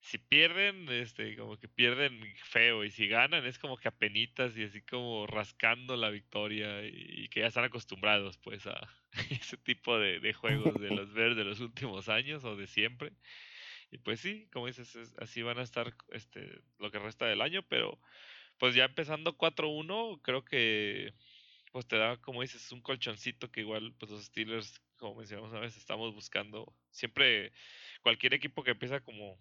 si 0.00 0.18
pierden, 0.18 0.88
este, 0.88 1.36
como 1.36 1.58
que 1.58 1.68
pierden 1.68 2.18
feo, 2.44 2.84
y 2.84 2.90
si 2.90 3.08
ganan 3.08 3.44
es 3.46 3.58
como 3.58 3.76
que 3.76 3.88
apenitas 3.88 4.56
y 4.56 4.64
así 4.64 4.80
como 4.82 5.26
rascando 5.26 5.96
la 5.96 6.10
victoria, 6.10 6.86
y, 6.86 7.28
que 7.28 7.40
ya 7.40 7.48
están 7.48 7.64
acostumbrados 7.64 8.38
pues 8.38 8.66
a 8.66 8.88
ese 9.30 9.58
tipo 9.58 9.98
de, 9.98 10.18
de 10.20 10.32
juegos 10.32 10.80
de 10.80 10.90
los 10.90 11.12
Bears 11.12 11.36
de 11.36 11.44
los 11.44 11.60
últimos 11.60 12.08
años 12.08 12.44
o 12.44 12.56
de 12.56 12.66
siempre. 12.66 13.12
Y 13.90 13.98
pues 13.98 14.20
sí, 14.20 14.48
como 14.52 14.66
dices, 14.66 14.96
así 15.18 15.42
van 15.42 15.58
a 15.58 15.62
estar 15.62 15.94
este, 16.12 16.60
lo 16.78 16.90
que 16.90 16.98
resta 16.98 17.26
del 17.26 17.42
año, 17.42 17.62
pero 17.68 18.00
pues 18.58 18.74
ya 18.74 18.84
empezando 18.84 19.36
4-1, 19.36 20.20
creo 20.22 20.44
que 20.44 21.12
pues 21.72 21.86
te 21.86 21.98
da, 21.98 22.16
como 22.16 22.42
dices, 22.42 22.72
un 22.72 22.80
colchoncito 22.80 23.50
que 23.50 23.60
igual 23.60 23.94
pues 23.98 24.10
los 24.10 24.24
Steelers 24.24 24.80
como 24.96 25.16
mencionamos 25.16 25.50
una 25.52 25.60
vez, 25.60 25.76
estamos 25.76 26.14
buscando 26.14 26.74
siempre 26.90 27.52
cualquier 28.02 28.34
equipo 28.34 28.62
que 28.62 28.72
empieza 28.72 29.00
como 29.00 29.38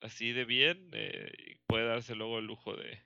así 0.00 0.32
de 0.32 0.44
bien 0.44 0.90
eh, 0.92 1.58
puede 1.66 1.86
darse 1.86 2.14
luego 2.14 2.38
el 2.38 2.46
lujo 2.46 2.74
de 2.76 3.02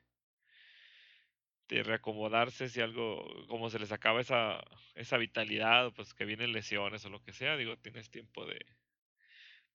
reacomodarse 1.82 2.68
si 2.68 2.80
algo 2.80 3.46
como 3.48 3.68
se 3.68 3.80
les 3.80 3.90
acaba 3.90 4.20
esa 4.20 4.62
esa 4.94 5.16
vitalidad 5.16 5.92
pues 5.92 6.14
que 6.14 6.24
vienen 6.24 6.52
lesiones 6.52 7.04
o 7.04 7.10
lo 7.10 7.22
que 7.22 7.32
sea 7.32 7.56
digo 7.56 7.76
tienes 7.78 8.10
tiempo 8.10 8.46
de 8.46 8.64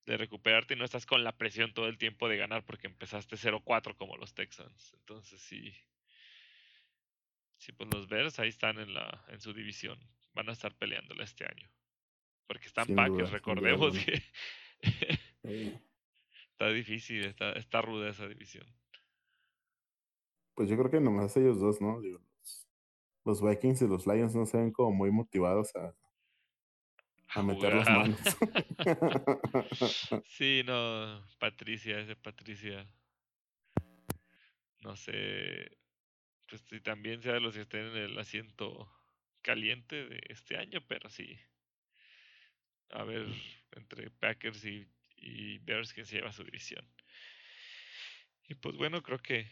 de 0.06 0.16
recuperarte 0.16 0.74
y 0.74 0.76
no 0.76 0.84
estás 0.84 1.06
con 1.06 1.24
la 1.24 1.36
presión 1.36 1.74
todo 1.74 1.86
el 1.88 1.98
tiempo 1.98 2.28
de 2.28 2.36
ganar 2.36 2.64
porque 2.64 2.86
empezaste 2.86 3.36
0-4 3.36 3.96
como 3.96 4.16
los 4.16 4.34
Texans. 4.34 4.94
Entonces 4.94 5.40
sí 5.42 5.74
sí 7.58 7.72
pues 7.72 7.90
los 7.92 8.08
Bears 8.08 8.38
ahí 8.38 8.48
están 8.48 8.78
en 8.78 8.94
la 8.94 9.24
en 9.28 9.40
su 9.40 9.52
división 9.52 10.00
van 10.32 10.48
a 10.48 10.52
estar 10.52 10.74
peleándola 10.74 11.24
este 11.24 11.44
año 11.44 11.70
porque 12.50 12.66
están 12.66 12.96
Packers, 12.96 13.30
recordemos 13.30 13.96
que 13.96 14.20
está 16.50 16.68
difícil, 16.70 17.24
está, 17.24 17.52
está 17.52 17.80
ruda 17.80 18.10
esa 18.10 18.26
división. 18.26 18.66
Pues 20.56 20.68
yo 20.68 20.76
creo 20.76 20.90
que 20.90 20.98
nomás 20.98 21.36
ellos 21.36 21.60
dos, 21.60 21.80
¿no? 21.80 22.00
los, 23.24 23.40
Vikings 23.40 23.82
y 23.82 23.86
los 23.86 24.04
Lions 24.04 24.34
no 24.34 24.46
se 24.46 24.56
ven 24.56 24.72
como 24.72 24.90
muy 24.90 25.12
motivados 25.12 25.76
a, 25.76 25.94
a 27.28 27.42
meter 27.44 27.72
las 27.72 27.88
manos. 27.88 28.18
sí, 30.26 30.62
no, 30.66 31.24
Patricia, 31.38 32.00
ese 32.00 32.16
Patricia. 32.16 32.84
No 34.80 34.96
sé, 34.96 35.78
pues 36.48 36.62
si 36.62 36.80
también 36.80 37.22
sea 37.22 37.34
de 37.34 37.40
los 37.40 37.54
que 37.54 37.60
estén 37.60 37.86
en 37.86 37.96
el 37.96 38.18
asiento 38.18 38.92
caliente 39.40 40.08
de 40.08 40.20
este 40.30 40.56
año, 40.56 40.80
pero 40.88 41.08
sí, 41.10 41.38
a 42.90 43.04
ver 43.04 43.26
entre 43.72 44.10
Packers 44.10 44.64
y, 44.64 44.86
Bears 45.58 45.92
quién 45.92 46.06
se 46.06 46.16
lleva 46.16 46.32
su 46.32 46.44
división. 46.44 46.84
Y 48.48 48.54
pues 48.54 48.76
bueno, 48.76 49.02
creo 49.02 49.18
que 49.18 49.50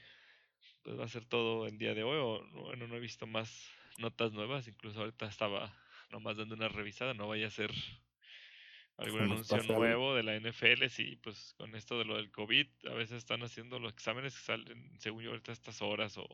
pues 0.82 0.98
va 0.98 1.04
a 1.04 1.08
ser 1.08 1.24
todo 1.24 1.66
el 1.66 1.78
día 1.78 1.94
de 1.94 2.02
hoy. 2.02 2.18
O, 2.18 2.46
bueno, 2.62 2.86
no 2.86 2.96
he 2.96 3.00
visto 3.00 3.26
más 3.26 3.70
notas 3.98 4.32
nuevas. 4.32 4.66
Incluso 4.66 5.00
ahorita 5.00 5.26
estaba 5.26 5.72
nomás 6.10 6.36
dando 6.36 6.54
una 6.54 6.68
revisada. 6.68 7.14
No 7.14 7.28
vaya 7.28 7.46
a 7.46 7.50
ser 7.50 7.70
algún 8.98 9.22
anuncio 9.22 9.62
nuevo 9.62 10.14
de 10.14 10.24
la 10.24 10.38
NFL, 10.38 10.86
sí, 10.88 11.16
pues 11.22 11.54
con 11.56 11.74
esto 11.76 11.98
de 11.98 12.04
lo 12.04 12.16
del 12.16 12.32
COVID, 12.32 12.66
a 12.90 12.94
veces 12.94 13.18
están 13.18 13.42
haciendo 13.44 13.78
los 13.78 13.92
exámenes 13.92 14.34
que 14.34 14.42
salen, 14.42 14.98
según 14.98 15.22
yo, 15.22 15.30
ahorita 15.30 15.52
a 15.52 15.54
estas 15.54 15.80
horas 15.82 16.18
o, 16.18 16.28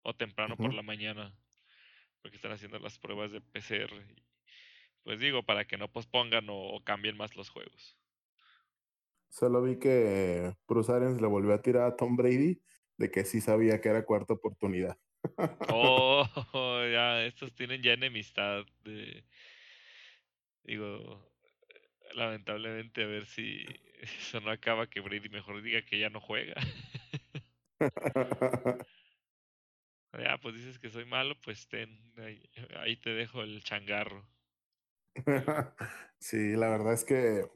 o 0.00 0.14
temprano 0.14 0.56
por 0.56 0.72
la 0.72 0.82
mañana, 0.82 1.34
porque 2.22 2.36
están 2.36 2.52
haciendo 2.52 2.78
las 2.78 2.98
pruebas 2.98 3.30
de 3.30 3.42
PCR. 3.42 3.92
Pues 5.04 5.20
digo, 5.20 5.42
para 5.42 5.64
que 5.66 5.78
no 5.78 5.90
pospongan 5.90 6.46
o, 6.48 6.82
cambien 6.84 7.16
más 7.16 7.36
los 7.36 7.50
juegos. 7.50 7.96
Solo 9.28 9.62
vi 9.62 9.78
que 9.78 10.54
Bruce 10.68 10.92
Arians 10.92 11.20
le 11.20 11.26
volvió 11.26 11.54
a 11.54 11.62
tirar 11.62 11.84
a 11.84 11.96
Tom 11.96 12.16
Brady 12.16 12.60
de 12.98 13.10
que 13.10 13.24
sí 13.24 13.40
sabía 13.40 13.80
que 13.80 13.88
era 13.88 14.04
cuarta 14.04 14.34
oportunidad. 14.34 14.98
oh, 15.72 16.26
ya, 16.92 17.24
estos 17.24 17.54
tienen 17.54 17.82
ya 17.82 17.92
enemistad 17.92 18.64
de... 18.84 19.24
Digo, 20.64 21.32
lamentablemente 22.14 23.02
a 23.02 23.06
ver 23.06 23.26
si 23.26 23.64
eso 24.02 24.40
no 24.40 24.50
acaba 24.50 24.88
que 24.88 25.00
Brady 25.00 25.28
mejor 25.28 25.62
diga 25.62 25.82
que 25.82 25.98
ya 25.98 26.10
no 26.10 26.20
juega. 26.20 26.54
ya, 30.18 30.38
pues 30.38 30.54
dices 30.54 30.78
que 30.78 30.90
soy 30.90 31.04
malo, 31.04 31.36
pues 31.40 31.68
ten, 31.68 31.98
ahí, 32.76 32.96
te 32.96 33.10
dejo 33.10 33.42
el 33.42 33.62
changarro. 33.62 34.26
sí, 36.18 36.56
la 36.56 36.68
verdad 36.68 36.92
es 36.94 37.04
que 37.04 37.46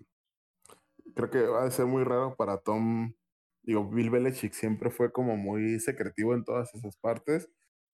creo 1.14 1.30
que 1.30 1.42
va 1.42 1.64
a 1.64 1.70
ser 1.70 1.86
muy 1.86 2.04
raro 2.04 2.36
para 2.36 2.58
Tom. 2.58 3.14
Digo, 3.62 3.88
Bill 3.88 4.10
Belichick 4.10 4.52
siempre 4.52 4.90
fue 4.90 5.12
como 5.12 5.36
muy 5.36 5.80
secretivo 5.80 6.34
en 6.34 6.44
todas 6.44 6.74
esas 6.74 6.96
partes. 6.96 7.50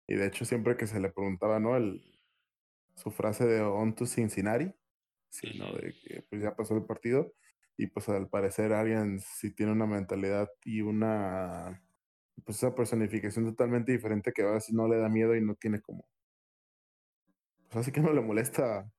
Y 0.07 0.17
de 0.17 0.27
hecho, 0.27 0.45
siempre 0.45 0.77
que 0.77 0.87
se 0.87 1.01
le 1.01 1.11
preguntaba, 1.11 1.61
¿no? 1.61 1.77
El, 1.77 2.03
su 2.97 3.11
frase 3.11 3.47
de 3.47 3.63
on 3.63 3.95
to 3.95 4.07
Cincinnati, 4.07 4.75
Sí, 5.33 5.59
¿no? 5.59 5.73
De 5.73 5.95
que 6.05 6.23
pues 6.29 6.43
ya 6.43 6.55
pasó 6.55 6.77
el 6.77 6.85
partido 6.85 7.33
y 7.79 7.87
pues 7.87 8.09
al 8.11 8.29
parecer 8.29 8.73
alguien 8.75 9.19
sí 9.21 9.51
tiene 9.55 9.73
una 9.73 9.87
mentalidad 9.87 10.51
y 10.65 10.83
una 10.83 11.83
pues 12.45 12.59
esa 12.59 12.75
personificación 12.75 13.47
totalmente 13.47 13.93
diferente 13.93 14.33
que 14.33 14.43
a 14.43 14.53
veces 14.53 14.75
no 14.75 14.89
le 14.89 14.99
da 14.99 15.09
miedo 15.09 15.35
y 15.35 15.41
no 15.41 15.55
tiene 15.55 15.81
como 15.81 16.07
pues 17.71 17.77
así 17.77 17.93
que 17.93 18.03
no 18.03 18.13
le 18.13 18.21
molesta 18.21 18.91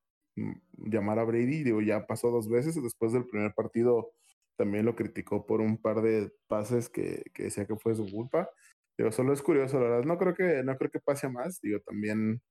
llamar 0.78 1.20
a 1.20 1.24
Brady, 1.24 1.64
digo, 1.64 1.82
ya 1.82 2.06
pasó 2.08 2.32
dos 2.32 2.50
veces, 2.50 2.82
después 2.82 3.14
del 3.14 3.26
primer 3.28 3.54
partido 3.54 4.12
también 4.56 4.86
lo 4.86 4.96
criticó 4.96 5.46
por 5.46 5.62
un 5.62 5.78
par 5.82 6.02
de 6.02 6.32
pases 6.48 6.90
que, 6.90 7.24
que 7.34 7.44
decía 7.44 7.66
que 7.66 7.76
fue 7.76 7.96
su 7.96 8.10
culpa. 8.12 8.50
Digo, 8.98 9.12
solo 9.12 9.34
es 9.34 9.42
curioso, 9.42 9.80
la 9.80 9.90
verdad, 9.90 10.04
no 10.06 10.18
creo 10.18 10.36
que, 10.36 10.64
no 10.64 10.78
creo 10.78 10.92
que 10.92 11.00
pase 11.00 11.30
más, 11.30 11.60
digo, 11.62 11.80
también 11.82 12.42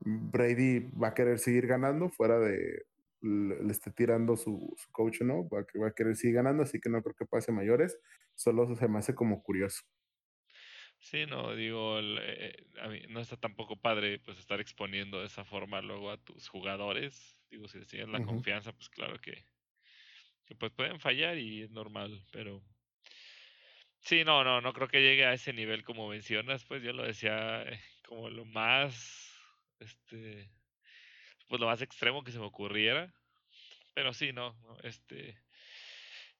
Brady 0.00 0.90
va 0.90 1.08
a 1.08 1.14
querer 1.14 1.38
seguir 1.38 1.66
ganando 1.66 2.10
fuera 2.10 2.38
de 2.38 2.84
le, 3.22 3.70
esté 3.70 3.90
tirando 3.90 4.36
su, 4.36 4.74
coach, 4.92 5.22
¿no? 5.22 5.48
Va, 5.48 5.64
va 5.80 5.88
a 5.88 5.94
querer 5.94 6.16
seguir 6.16 6.36
ganando, 6.36 6.62
así 6.62 6.80
que 6.80 6.90
no 6.90 7.02
creo 7.02 7.14
que 7.14 7.26
pase 7.26 7.52
mayores. 7.52 7.98
Solo 8.34 8.74
se 8.76 8.88
me 8.88 8.98
hace 8.98 9.14
como 9.14 9.42
curioso. 9.42 9.82
Sí, 11.06 11.24
no, 11.24 11.54
digo, 11.54 12.00
eh, 12.00 12.66
a 12.82 12.88
mí 12.88 13.00
no 13.08 13.20
está 13.20 13.36
tampoco 13.36 13.76
padre 13.76 14.18
pues 14.18 14.40
estar 14.40 14.60
exponiendo 14.60 15.20
de 15.20 15.26
esa 15.26 15.44
forma 15.44 15.80
luego 15.80 16.10
a 16.10 16.16
tus 16.16 16.48
jugadores. 16.48 17.40
Digo, 17.48 17.68
si 17.68 17.78
tienes 17.86 18.08
la 18.08 18.24
confianza, 18.24 18.72
pues 18.72 18.88
claro 18.88 19.20
que, 19.20 19.44
que, 20.46 20.56
pues 20.56 20.72
pueden 20.72 20.98
fallar 20.98 21.38
y 21.38 21.62
es 21.62 21.70
normal, 21.70 22.24
pero 22.32 22.60
sí, 24.00 24.24
no, 24.24 24.42
no, 24.42 24.60
no 24.60 24.72
creo 24.72 24.88
que 24.88 25.00
llegue 25.00 25.24
a 25.24 25.32
ese 25.32 25.52
nivel 25.52 25.84
como 25.84 26.08
mencionas, 26.08 26.64
pues 26.64 26.82
yo 26.82 26.92
lo 26.92 27.04
decía 27.04 27.62
eh, 27.62 27.80
como 28.08 28.28
lo 28.28 28.44
más 28.44 29.32
este, 29.78 30.50
pues 31.46 31.60
lo 31.60 31.68
más 31.68 31.82
extremo 31.82 32.24
que 32.24 32.32
se 32.32 32.40
me 32.40 32.46
ocurriera. 32.46 33.14
Pero 33.94 34.12
sí, 34.12 34.32
no, 34.32 34.56
este, 34.82 35.38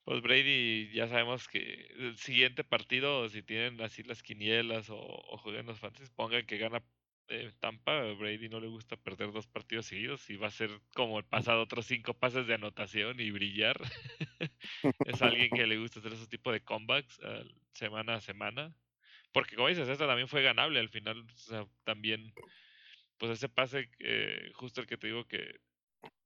pues 0.06 0.22
Brady 0.22 0.92
ya 0.92 1.08
sabemos 1.08 1.48
que 1.48 1.88
el 1.98 2.16
siguiente 2.16 2.62
partido, 2.62 3.28
si 3.28 3.42
tienen 3.42 3.80
así 3.82 4.04
las 4.04 4.22
quinielas 4.22 4.88
o, 4.88 4.96
o 4.96 5.36
juegan 5.38 5.66
los 5.66 5.80
fantasy, 5.80 6.12
pongan 6.14 6.46
que 6.46 6.58
gana 6.58 6.84
eh, 7.28 7.50
Tampa, 7.58 8.02
Brady 8.12 8.48
no 8.48 8.60
le 8.60 8.68
gusta 8.68 8.96
perder 8.96 9.32
dos 9.32 9.48
partidos 9.48 9.86
seguidos 9.86 10.30
y 10.30 10.36
va 10.36 10.46
a 10.46 10.52
ser 10.52 10.70
como 10.94 11.18
el 11.18 11.24
pasado 11.24 11.60
otros 11.60 11.86
cinco 11.86 12.14
pases 12.14 12.46
de 12.46 12.54
anotación 12.54 13.18
y 13.18 13.32
brillar. 13.32 13.76
es 15.06 15.22
alguien 15.22 15.50
que 15.50 15.66
le 15.66 15.76
gusta 15.76 15.98
hacer 15.98 16.12
ese 16.12 16.28
tipo 16.28 16.52
de 16.52 16.62
comebacks 16.62 17.20
semana 17.72 18.14
a 18.14 18.20
semana. 18.20 18.76
Porque 19.32 19.56
como 19.56 19.68
dices, 19.68 19.88
esta 19.88 20.06
también 20.06 20.28
fue 20.28 20.42
ganable 20.42 20.78
al 20.78 20.88
final, 20.88 21.18
o 21.20 21.36
sea, 21.36 21.66
también 21.82 22.32
pues 23.18 23.32
ese 23.32 23.48
pase, 23.48 23.90
eh, 23.98 24.52
justo 24.54 24.80
el 24.80 24.86
que 24.86 24.98
te 24.98 25.08
digo 25.08 25.26
que 25.26 25.56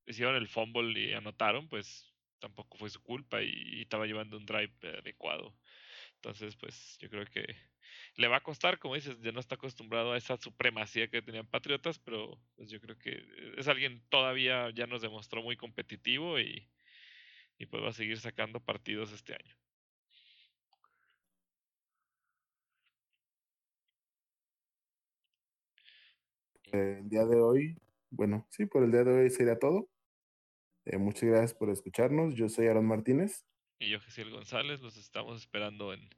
hicieron 0.07 0.37
el 0.37 0.49
fumble 0.49 1.01
y 1.01 1.15
anotaron, 1.15 1.69
pues 1.71 2.10
tampoco 2.41 2.79
fue 2.79 2.91
su 2.91 3.03
culpa 3.03 3.43
y, 3.43 3.83
estaba 3.83 4.07
llevando 4.07 4.37
un 4.37 4.47
drive 4.47 4.73
adecuado. 4.99 5.55
Entonces, 6.17 6.57
pues 6.57 6.99
yo 7.01 7.09
creo 7.11 7.25
que 7.27 7.45
le 8.17 8.29
va 8.29 8.39
a 8.39 8.43
costar, 8.43 8.79
como 8.79 8.95
dices, 8.95 9.21
ya 9.21 9.33
no 9.33 9.41
está 9.41 9.57
acostumbrado 9.57 10.13
a 10.13 10.19
esa 10.19 10.37
supremacía 10.37 11.09
que 11.09 11.23
tenían 11.23 11.47
Patriotas, 11.47 11.99
pero 11.99 12.39
pues 12.57 12.71
yo 12.71 12.81
creo 12.81 12.99
que 12.99 13.25
es 13.57 13.69
alguien 13.69 14.03
todavía 14.09 14.71
ya 14.71 14.87
nos 14.87 15.03
demostró 15.03 15.43
muy 15.43 15.57
competitivo 15.57 16.39
y, 16.41 16.69
y 17.59 17.67
pues 17.67 17.83
va 17.83 17.91
a 17.91 17.93
seguir 17.93 18.19
sacando 18.21 18.61
partidos 18.61 19.13
este 19.13 19.35
año. 19.35 19.61
el 26.73 27.09
día 27.09 27.25
de 27.25 27.41
hoy, 27.41 27.77
bueno, 28.11 28.47
sí, 28.51 28.67
por 28.67 28.83
el 28.85 28.93
día 28.93 29.05
de 29.05 29.13
hoy 29.13 29.31
sería 29.31 29.59
todo. 29.59 29.89
Eh, 30.85 30.99
muchas 30.99 31.25
gracias 31.25 31.55
por 31.55 31.71
escucharnos. 31.71 32.35
Yo 32.35 32.49
soy 32.49 32.67
Aaron 32.67 32.87
Martínez. 32.87 33.47
Y 33.79 33.91
yo, 33.91 34.01
Gesiel 34.01 34.31
González. 34.31 34.81
Los 34.81 34.97
estamos 34.97 35.41
esperando 35.41 35.93
en. 35.93 36.09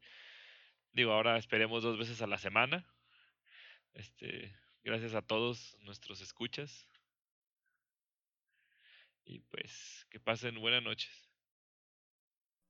Digo, 0.93 1.13
ahora 1.13 1.39
esperemos 1.39 1.83
dos 1.83 1.99
veces 1.99 2.23
a 2.23 2.27
la 2.27 2.39
semana. 2.39 2.87
Este, 3.95 4.55
gracias 4.83 5.15
a 5.15 5.23
todos 5.23 5.77
nuestros 5.81 6.21
escuchas. 6.21 6.89
Y 9.25 9.41
pues, 9.41 10.07
que 10.11 10.21
pasen 10.21 10.61
buenas 10.61 10.83
noches. 10.83 11.31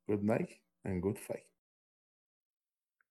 Good 0.06 0.23
night 0.23 0.51
and 0.85 1.01
good 1.01 1.16
fight. 1.16 1.51